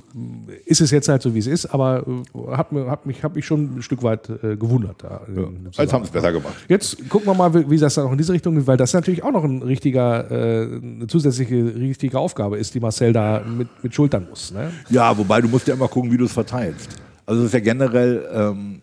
ist 0.65 0.81
es 0.81 0.91
jetzt 0.91 1.07
halt 1.09 1.21
so, 1.21 1.33
wie 1.33 1.39
es 1.39 1.47
ist, 1.47 1.65
aber 1.67 2.05
äh, 2.07 2.55
hat, 2.55 2.71
hat 2.71 3.05
mich, 3.05 3.23
hat 3.23 3.35
mich 3.35 3.45
schon 3.45 3.77
ein 3.77 3.81
Stück 3.81 4.03
weit 4.03 4.29
äh, 4.29 4.55
gewundert. 4.55 5.03
Da, 5.03 5.21
dem 5.27 5.67
Jetzt 5.71 5.93
haben 5.93 6.03
sie 6.03 6.07
es 6.07 6.11
besser 6.11 6.31
gemacht. 6.31 6.53
Jetzt 6.67 7.09
gucken 7.09 7.27
wir 7.27 7.33
mal, 7.33 7.53
wie 7.53 7.69
wie 7.69 7.77
das 7.77 7.95
dann 7.95 8.05
auch 8.07 8.11
in 8.11 8.17
diese 8.17 8.33
Richtung 8.33 8.55
geht, 8.55 8.67
weil 8.67 8.77
das 8.77 8.93
natürlich 8.93 9.23
auch 9.23 9.31
noch 9.31 9.43
ein 9.43 9.61
richtiger, 9.61 10.29
äh, 10.31 10.79
eine 10.81 11.07
zusätzliche 11.07 11.73
richtige 11.75 12.19
Aufgabe 12.19 12.57
ist, 12.57 12.73
die 12.73 12.79
Marcel 12.79 13.13
da 13.13 13.41
mit, 13.45 13.67
mit 13.83 13.93
schultern 13.93 14.27
muss. 14.29 14.51
Ne? 14.51 14.71
Ja, 14.89 15.17
wobei 15.17 15.41
du 15.41 15.47
musst 15.47 15.67
ja 15.67 15.73
immer 15.73 15.87
gucken, 15.87 16.11
wie 16.11 16.17
du 16.17 16.25
es 16.25 16.33
verteilst. 16.33 16.89
Also 17.25 17.41
es 17.41 17.47
ist 17.47 17.53
ja 17.53 17.59
generell, 17.59 18.27
ähm, 18.33 18.81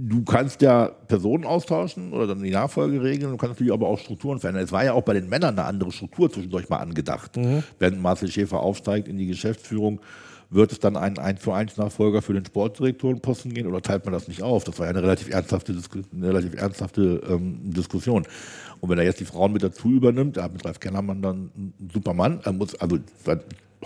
du 0.00 0.22
kannst 0.22 0.62
ja 0.62 0.86
Personen 1.08 1.44
austauschen 1.44 2.12
oder 2.12 2.28
dann 2.28 2.42
die 2.42 2.52
Nachfolge 2.52 3.02
regeln, 3.02 3.32
du 3.32 3.36
kannst 3.36 3.56
natürlich 3.56 3.72
aber 3.72 3.88
auch 3.88 3.98
Strukturen 3.98 4.38
verändern. 4.38 4.64
Es 4.64 4.70
war 4.70 4.84
ja 4.84 4.92
auch 4.92 5.02
bei 5.02 5.12
den 5.12 5.28
Männern 5.28 5.58
eine 5.58 5.66
andere 5.66 5.90
Struktur 5.90 6.30
zwischendurch 6.30 6.68
mal 6.68 6.76
angedacht. 6.76 7.36
Wenn 7.80 8.00
Marcel 8.00 8.30
Schäfer 8.30 8.60
aufsteigt 8.60 9.08
in 9.08 9.18
die 9.18 9.26
Geschäftsführung, 9.26 10.00
wird 10.50 10.72
es 10.72 10.78
dann 10.78 10.96
einen 10.96 11.18
1 11.18 11.42
zu 11.42 11.52
1 11.52 11.76
Nachfolger 11.76 12.22
für 12.22 12.32
den 12.32 12.46
Sportdirektorenposten 12.46 13.52
gehen 13.52 13.66
oder 13.66 13.82
teilt 13.82 14.04
man 14.04 14.14
das 14.14 14.28
nicht 14.28 14.42
auf? 14.42 14.64
Das 14.64 14.78
war 14.78 14.86
ja 14.86 14.90
eine 14.90 15.02
relativ 15.02 15.28
ernsthafte, 15.28 15.74
Disku 15.74 16.00
eine 16.14 16.28
relativ 16.28 16.54
ernsthafte 16.54 17.20
ähm, 17.28 17.58
Diskussion. 17.64 18.24
Und 18.80 18.88
wenn 18.88 18.98
er 18.98 19.04
jetzt 19.04 19.20
die 19.20 19.24
Frauen 19.24 19.52
mit 19.52 19.62
dazu 19.62 19.90
übernimmt, 19.90 20.36
er 20.36 20.44
hat 20.44 20.52
mit 20.52 20.64
Ralf 20.64 20.78
Kellermann 20.80 21.20
dann 21.20 21.50
einen 21.54 21.90
super 21.92 22.14
Mann, 22.14 22.40
er 22.44 22.52
muss, 22.52 22.76
also 22.76 22.98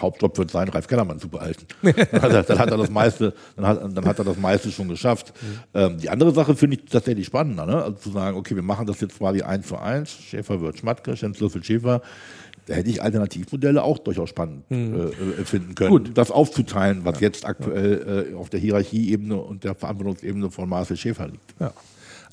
Hauptjob 0.01 0.39
wird 0.39 0.51
sein, 0.51 0.69
Ralf 0.69 0.86
Kellermann 0.86 1.19
zu 1.19 1.28
behalten. 1.28 1.66
dann, 1.82 2.23
hat 2.23 2.32
er, 2.32 2.43
dann 2.43 2.59
hat 2.59 2.70
er 2.70 2.77
das 2.77 2.90
meiste, 2.90 3.35
dann 3.56 3.66
hat, 3.66 3.97
dann 3.97 4.05
hat 4.05 4.19
er 4.19 4.24
das 4.24 4.39
meiste 4.39 4.70
schon 4.70 4.89
geschafft. 4.89 5.32
Ähm, 5.74 5.98
die 5.98 6.09
andere 6.09 6.32
Sache 6.32 6.56
finde 6.56 6.77
ich 6.77 6.86
tatsächlich 6.86 7.27
spannender, 7.27 7.66
ne? 7.66 7.82
Also 7.82 7.98
zu 7.98 8.10
sagen, 8.10 8.36
okay, 8.36 8.55
wir 8.55 8.62
machen 8.62 8.86
das 8.86 9.01
jetzt 9.01 9.19
quasi 9.19 9.43
eins 9.43 9.69
zu 9.69 9.77
eins, 9.77 10.10
Schäfer 10.10 10.60
wird 10.60 10.78
Schmatke, 10.78 11.16
Schenzlöffel 11.16 11.62
Schäfer. 11.62 12.02
Da 12.66 12.74
hätte 12.74 12.90
ich 12.90 13.02
Alternativmodelle 13.02 13.82
auch 13.82 13.98
durchaus 13.98 14.28
spannend 14.28 14.64
äh, 14.70 14.74
äh, 14.74 15.44
finden 15.44 15.74
können. 15.74 15.90
Gut. 15.90 16.10
Das 16.14 16.31
aufzuteilen, 16.31 17.05
was 17.05 17.19
jetzt 17.20 17.44
aktuell 17.44 18.28
äh, 18.32 18.36
auf 18.36 18.51
der 18.51 18.60
Hierarchieebene 18.60 19.36
und 19.36 19.64
der 19.64 19.74
Verantwortungsebene 19.74 20.51
von 20.51 20.69
Marcel 20.69 20.97
Schäfer 20.97 21.27
liegt. 21.27 21.55
Ja. 21.59 21.73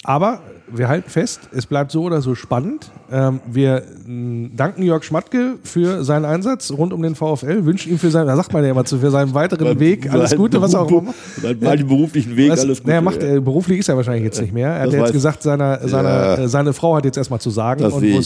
Aber 0.03 0.39
wir 0.71 0.87
halten 0.87 1.09
fest, 1.09 1.41
es 1.51 1.65
bleibt 1.65 1.91
so 1.91 2.03
oder 2.03 2.21
so 2.21 2.35
spannend. 2.35 2.89
Ähm, 3.11 3.39
wir 3.51 3.83
mh, 4.05 4.51
danken 4.55 4.83
Jörg 4.83 5.03
Schmatke 5.03 5.55
für 5.63 6.03
seinen 6.03 6.25
Einsatz 6.25 6.71
rund 6.71 6.93
um 6.93 7.01
den 7.01 7.15
VfL, 7.15 7.65
wünschen 7.65 7.91
ihm 7.91 7.99
für 7.99 8.11
seinen, 8.11 8.27
da 8.27 8.35
sagt 8.35 8.53
man 8.53 8.63
ja 8.63 8.71
immer, 8.71 8.85
für 8.85 9.11
seinen 9.11 9.33
weiteren 9.33 9.79
Weg 9.79 10.11
alles 10.11 10.35
Gute, 10.35 10.61
was 10.61 10.75
auch 10.75 10.89
immer. 10.89 11.13
Seinen 11.41 11.61
ja. 11.61 11.75
beruflichen 11.85 12.37
Weg 12.37 12.51
was, 12.51 12.61
alles 12.61 12.79
Gute. 12.79 12.89
Naja, 12.89 13.01
macht, 13.01 13.23
äh, 13.23 13.39
beruflich 13.39 13.79
ist 13.79 13.89
er 13.89 13.97
wahrscheinlich 13.97 14.23
jetzt 14.23 14.39
nicht 14.39 14.53
mehr. 14.53 14.69
Er 14.69 14.81
hat 14.81 14.87
Das 14.87 14.93
ja 14.93 14.99
jetzt 15.01 15.13
gesagt, 15.13 15.43
seine, 15.43 15.79
seine, 15.83 16.09
Ja. 16.09 16.47
seine 16.47 16.73
Frau 16.73 16.95
hat 16.95 17.05
jetzt 17.05 17.17
erstmal 17.17 17.41
zu 17.41 17.49
sagen 17.49 17.81
Das 17.81 17.93
und 17.93 18.01
Das 18.03 18.09
sehe 18.09 18.19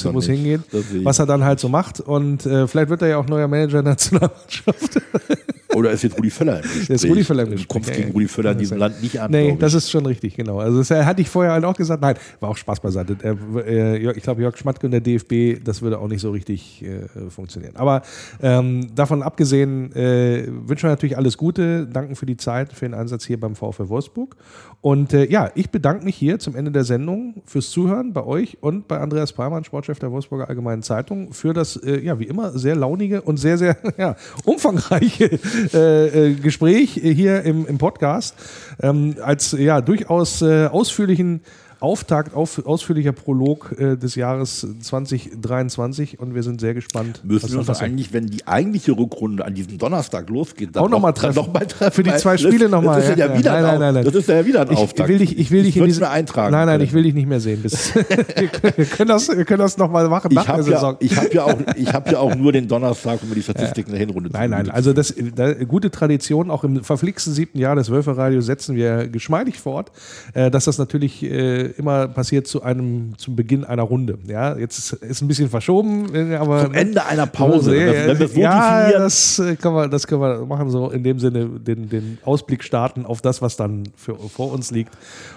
ich 0.98 1.06
was 1.06 1.20
er 1.20 1.26
dann 1.26 1.44
halt 1.44 1.60
so 1.60 1.70
macht. 1.70 2.02
Und 2.02 2.45
äh, 2.45 2.68
vielleicht 2.68 2.90
wird 2.90 3.02
er 3.02 3.08
ja 3.08 3.18
auch 3.18 3.28
neuer 3.28 3.48
Manager 3.48 3.82
der 3.82 3.91
Nationalmannschaft. 3.94 5.02
Oder 5.76 5.91
ist 5.91 6.04
jetzt 6.04 6.18
Rudi 6.18 6.30
Völler 6.30 6.58
im 6.58 6.62
Gespräch? 6.64 6.90
ist 6.90 7.06
Rudi 7.06 7.24
Völler 7.24 7.44
im 7.44 7.50
Du 7.50 7.56
Gespräch, 7.56 7.68
kommst 7.70 7.90
ja, 7.90 7.95
gegen. 7.95 8.12
Rudi 8.12 8.28
Völler 8.28 8.52
in 8.52 8.58
diesem 8.58 8.78
Land 8.78 9.02
nicht 9.02 9.20
an, 9.20 9.32
Nee, 9.32 9.56
das 9.60 9.74
ist 9.74 9.90
schon 9.90 10.06
richtig, 10.06 10.36
genau. 10.36 10.60
Also 10.60 10.80
das 10.80 10.91
hatte 10.91 11.22
ich 11.22 11.30
vorher 11.30 11.54
halt 11.54 11.66
auch 11.66 11.76
gesagt. 11.76 12.02
Nein, 12.02 12.16
war 12.40 12.50
auch 12.50 12.58
Spaß 12.58 12.80
beiseite. 12.80 13.18
Äh, 13.24 13.98
ich 14.12 14.24
glaube, 14.24 14.41
Jörg 14.41 14.58
Schmatke 14.58 14.88
und 14.88 14.91
der 14.91 15.02
DFB, 15.02 15.64
das 15.64 15.82
würde 15.82 16.00
auch 16.00 16.08
nicht 16.08 16.22
so 16.22 16.32
richtig 16.32 16.84
äh, 16.84 17.30
funktionieren. 17.30 17.76
Aber 17.76 18.02
ähm, 18.41 18.88
davon 18.95 19.24
abgesehen 19.24 19.91
äh, 19.95 20.48
wünschen 20.48 20.84
wir 20.84 20.91
natürlich 20.91 21.18
alles 21.18 21.38
Gute. 21.38 21.88
Danken 21.88 22.16
für 22.16 22.26
die 22.26 22.38
Zeit, 22.38 22.74
für 22.74 22.86
den 22.86 22.94
Einsatz 22.94 23.26
hier 23.26 23.40
beim 23.40 23.56
VfL 23.56 23.90
Wolfsburg. 23.90 24.36
Und 24.82 25.14
äh, 25.14 25.30
ja, 25.32 25.50
ich 25.56 25.70
bedanke 25.70 26.04
mich 26.04 26.16
hier 26.16 26.40
zum 26.40 26.58
Ende 26.58 26.70
der 26.70 26.84
Sendung 26.84 27.41
fürs 27.45 27.70
Zuhören 27.70 28.12
bei 28.12 28.24
euch 28.26 28.58
und 28.60 28.88
bei 28.90 29.00
Andreas 29.00 29.32
Palmann, 29.32 29.64
Sportchef 29.64 29.98
der 30.00 30.12
Wolfsburger 30.12 30.50
Allgemeinen 30.50 30.84
Zeitung, 30.84 31.32
für 31.32 31.54
das, 31.54 31.78
äh, 31.78 32.02
ja, 32.02 32.20
wie 32.20 32.26
immer, 32.26 32.52
sehr 32.52 32.76
launige 32.76 33.22
und 33.22 33.38
sehr, 33.38 33.58
sehr 33.58 33.78
ja, 33.98 34.16
umfangreiche 34.44 35.40
äh, 35.73 36.07
äh, 36.07 36.34
Gespräch 36.35 36.94
hier 36.94 37.44
im, 37.44 37.65
im 37.65 37.77
Podcast. 37.77 38.35
Ähm, 38.81 39.15
als 39.22 39.52
ja, 39.52 39.81
durchaus 39.81 40.41
äh, 40.41 40.68
ausführlichen 40.68 41.41
Auftakt, 41.84 42.34
auf, 42.34 42.66
ausführlicher 42.66 43.12
Prolog 43.12 43.76
äh, 43.78 43.98
des 43.98 44.16
Jahres 44.16 44.66
2023 44.80 46.18
und 46.18 46.34
wir 46.34 46.42
sind 46.42 46.62
sehr 46.62 46.74
gespannt. 46.74 47.22
Müssen 47.26 47.52
wir 47.52 47.58
uns 47.60 47.68
dann 47.68 47.76
eigentlich, 47.78 48.14
wenn 48.14 48.28
die 48.28 48.48
eigentliche 48.48 48.94
Rückrunde 48.94 49.44
an 49.44 49.54
diesem 49.54 49.78
Donnerstag 49.78 50.30
losgeht, 50.30 50.78
Auch 50.78 50.90
noch 50.90 51.00
mal 51.02 51.12
dann 51.12 51.16
treffen. 51.34 51.36
Noch 51.36 51.52
mal 51.54 51.66
treffen. 51.68 51.94
Für 51.94 52.04
die 52.04 52.16
zwei 52.16 52.34
das- 52.38 52.42
Spiele 52.42 52.70
noch 52.70 52.82
mal, 52.82 53.02
Das 53.02 53.10
ist 53.10 53.18
ja, 53.20 53.28
ja. 53.28 53.38
wieder 53.38 53.52
Nein, 53.52 53.66
ein 53.66 53.72
nein, 53.72 53.80
nein, 53.82 53.94
nein. 53.96 54.06
Das 54.06 54.16
ist 54.16 54.30
ja 54.30 54.46
wieder 54.46 54.62
ein 54.62 54.72
Ich, 54.72 54.78
Auftakt. 54.78 55.10
ich 55.10 55.14
will 55.14 55.18
dich, 55.28 55.38
ich 55.40 55.52
will 55.52 55.64
dich 55.64 55.76
in 55.76 55.82
würd's 55.84 55.96
diese, 55.96 56.02
mir 56.02 56.10
eintragen. 56.10 56.52
Nein, 56.54 56.68
nein, 56.68 56.80
ich 56.82 56.94
will 56.94 57.04
dich 57.04 57.14
nicht 57.14 57.28
mehr 57.28 57.40
sehen. 57.42 57.62
Wir 58.76 58.86
können 58.86 59.10
das, 59.10 59.28
wir 59.28 59.46
können 59.46 59.60
das 59.60 59.78
noch 59.78 59.92
mal 59.92 60.08
machen 60.10 60.30
Ich 60.32 60.36
nach 60.36 60.46
der 60.46 60.54
habe 60.54 60.64
ja, 60.70 60.76
Saison. 60.78 60.96
ich 61.00 61.18
hab 61.18 61.34
ja, 61.34 61.44
auch- 61.46 61.58
ich 61.76 61.94
hab 61.94 62.10
ja 62.12 62.20
auch 62.20 62.34
nur 62.36 62.52
den 62.52 62.68
Donnerstag, 62.68 63.22
um 63.24 63.30
mir 63.30 63.36
die 63.36 63.44
Statistiken 63.44 63.92
der 63.92 64.00
Hinrunde 64.00 64.30
zu 64.30 64.38
Nein, 64.38 64.50
nein, 64.52 64.70
also 64.70 64.94
das 64.94 65.14
da, 65.36 65.54
gute 65.54 65.92
Tradition, 65.92 66.50
auch 66.50 66.64
im 66.64 66.84
verflixten 66.84 67.34
siebten 67.34 67.58
Jahr 67.60 67.76
des 67.76 67.90
Wölferradio 67.90 68.42
setzen 68.42 68.76
wir 68.76 69.08
geschmeidig 69.08 69.60
fort, 69.60 69.92
äh, 70.34 70.50
dass 70.50 70.66
das 70.66 70.78
natürlich 70.78 71.24
äh, 71.24 71.73
immer 71.78 72.08
passiert 72.08 72.48
zu 72.48 72.64
einem, 72.64 73.18
zum 73.18 73.36
Beginn 73.36 73.64
einer 73.64 73.84
Runde. 73.84 74.18
Ja, 74.28 74.58
jetzt 74.58 74.78
ist, 74.80 74.94
ist 74.94 75.22
ein 75.22 75.28
bisschen 75.28 75.50
verschoben, 75.50 76.14
äh, 76.14 76.36
aber 76.36 76.66
Zum 76.66 76.74
Ende 76.74 77.06
einer 77.06 77.26
Pause. 77.26 77.76
Ja, 77.76 78.08
Wenn 78.08 78.20
wir- 78.20 78.26
es 78.26 78.34
so 78.34 78.40
ja, 78.40 78.91
das 78.91 79.40
äh, 79.40 79.56
können 79.56 79.76
wir, 79.76 79.88
das 79.88 80.08
können 80.08 80.22
wir 80.22 80.45
machen, 80.45 80.70
so 80.70 80.90
in 80.90 81.04
dem 81.04 81.20
Sinne 81.20 81.45
den, 81.48 81.90
den 81.90 82.18
Ausblick 82.24 82.64
starten 82.64 83.06
auf 83.06 83.22
das, 83.22 83.41
was 83.41 83.58
dann 83.58 83.84
für, 83.95 84.16
vor 84.16 84.52
uns 84.52 84.72
liegt. 84.72 84.94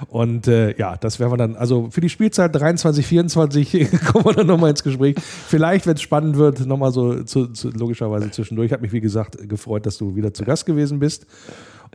Und 0.08 0.48
äh, 0.48 0.76
ja, 0.76 0.96
das 0.96 1.18
werden 1.20 1.32
wir 1.32 1.36
dann, 1.36 1.56
also 1.56 1.88
für 1.90 2.00
die 2.00 2.08
Spielzeit 2.08 2.54
23, 2.54 3.06
24 3.06 3.90
kommen 4.06 4.24
wir 4.24 4.32
dann 4.32 4.46
nochmal 4.46 4.70
ins 4.70 4.82
Gespräch. 4.82 5.16
Vielleicht, 5.20 5.86
wenn 5.86 5.94
es 5.94 6.02
spannend 6.02 6.36
wird, 6.36 6.66
nochmal 6.66 6.92
so 6.92 7.22
zu, 7.24 7.48
zu, 7.48 7.70
logischerweise 7.70 8.30
zwischendurch. 8.30 8.66
Ich 8.66 8.72
habe 8.72 8.82
mich, 8.82 8.92
wie 8.92 9.00
gesagt, 9.00 9.48
gefreut, 9.48 9.86
dass 9.86 9.98
du 9.98 10.16
wieder 10.16 10.32
zu 10.34 10.44
Gast 10.44 10.66
gewesen 10.66 10.98
bist 10.98 11.26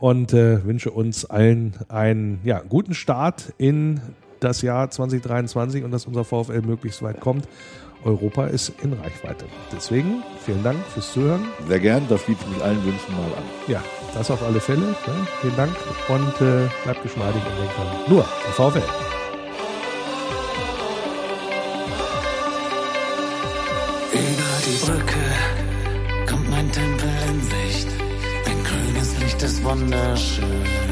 und 0.00 0.32
äh, 0.32 0.64
wünsche 0.64 0.90
uns 0.90 1.24
allen 1.24 1.74
einen 1.88 2.40
ja, 2.44 2.60
guten 2.68 2.94
Start 2.94 3.52
in 3.58 4.00
das 4.44 4.62
Jahr 4.62 4.90
2023 4.90 5.84
und 5.84 5.90
dass 5.90 6.06
unser 6.06 6.24
VfL 6.24 6.62
möglichst 6.62 7.02
weit 7.02 7.20
kommt. 7.20 7.46
Europa 8.04 8.46
ist 8.46 8.72
in 8.82 8.92
Reichweite. 8.94 9.44
Deswegen 9.72 10.22
vielen 10.44 10.62
Dank 10.62 10.78
fürs 10.86 11.12
Zuhören. 11.12 11.46
Sehr 11.68 11.78
gern, 11.78 12.04
das 12.08 12.22
schließe 12.22 12.40
ich 12.42 12.56
mit 12.56 12.62
allen 12.62 12.84
Wünschen 12.84 13.14
mal 13.14 13.24
an. 13.24 13.44
Ja, 13.68 13.82
das 14.14 14.30
auf 14.30 14.42
alle 14.42 14.60
Fälle. 14.60 14.96
Ja, 15.06 15.12
vielen 15.40 15.56
Dank 15.56 15.76
und 16.08 16.46
äh, 16.46 16.68
bleibt 16.84 17.02
geschmeidig 17.02 17.42
und 17.44 17.58
denkt 17.58 17.76
dran. 17.76 17.86
Nur 18.08 18.24
der 18.44 18.52
VfL. 18.52 18.82
Über 24.12 24.52
die 24.66 24.84
Brücke 24.84 26.28
kommt 26.28 26.50
mein 26.50 26.70
Tempel 26.72 27.10
in 27.28 27.40
Sicht. 27.40 27.88
Ein 28.46 28.64
grünes 28.64 29.18
Licht 29.20 29.42
ist 29.42 29.62
wunderschön. 29.62 30.91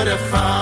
Immer 0.00 0.12
nur 0.12 0.18
der 0.18 0.59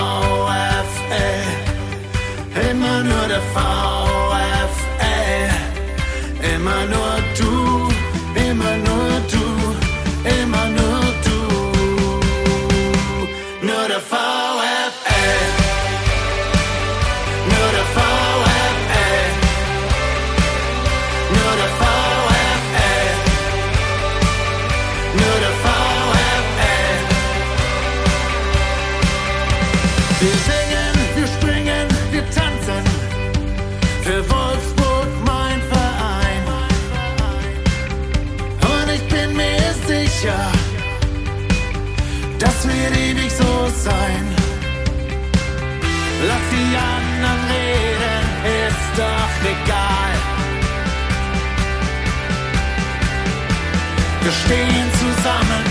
stehen 54.49 54.91
zusammen, 54.93 55.63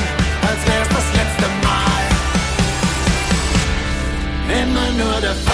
als 0.42 0.60
wär's 0.68 0.88
das 0.88 1.06
letzte 1.18 1.48
Mal. 1.66 2.02
Immer 4.62 4.90
nur 4.92 5.20
der. 5.20 5.47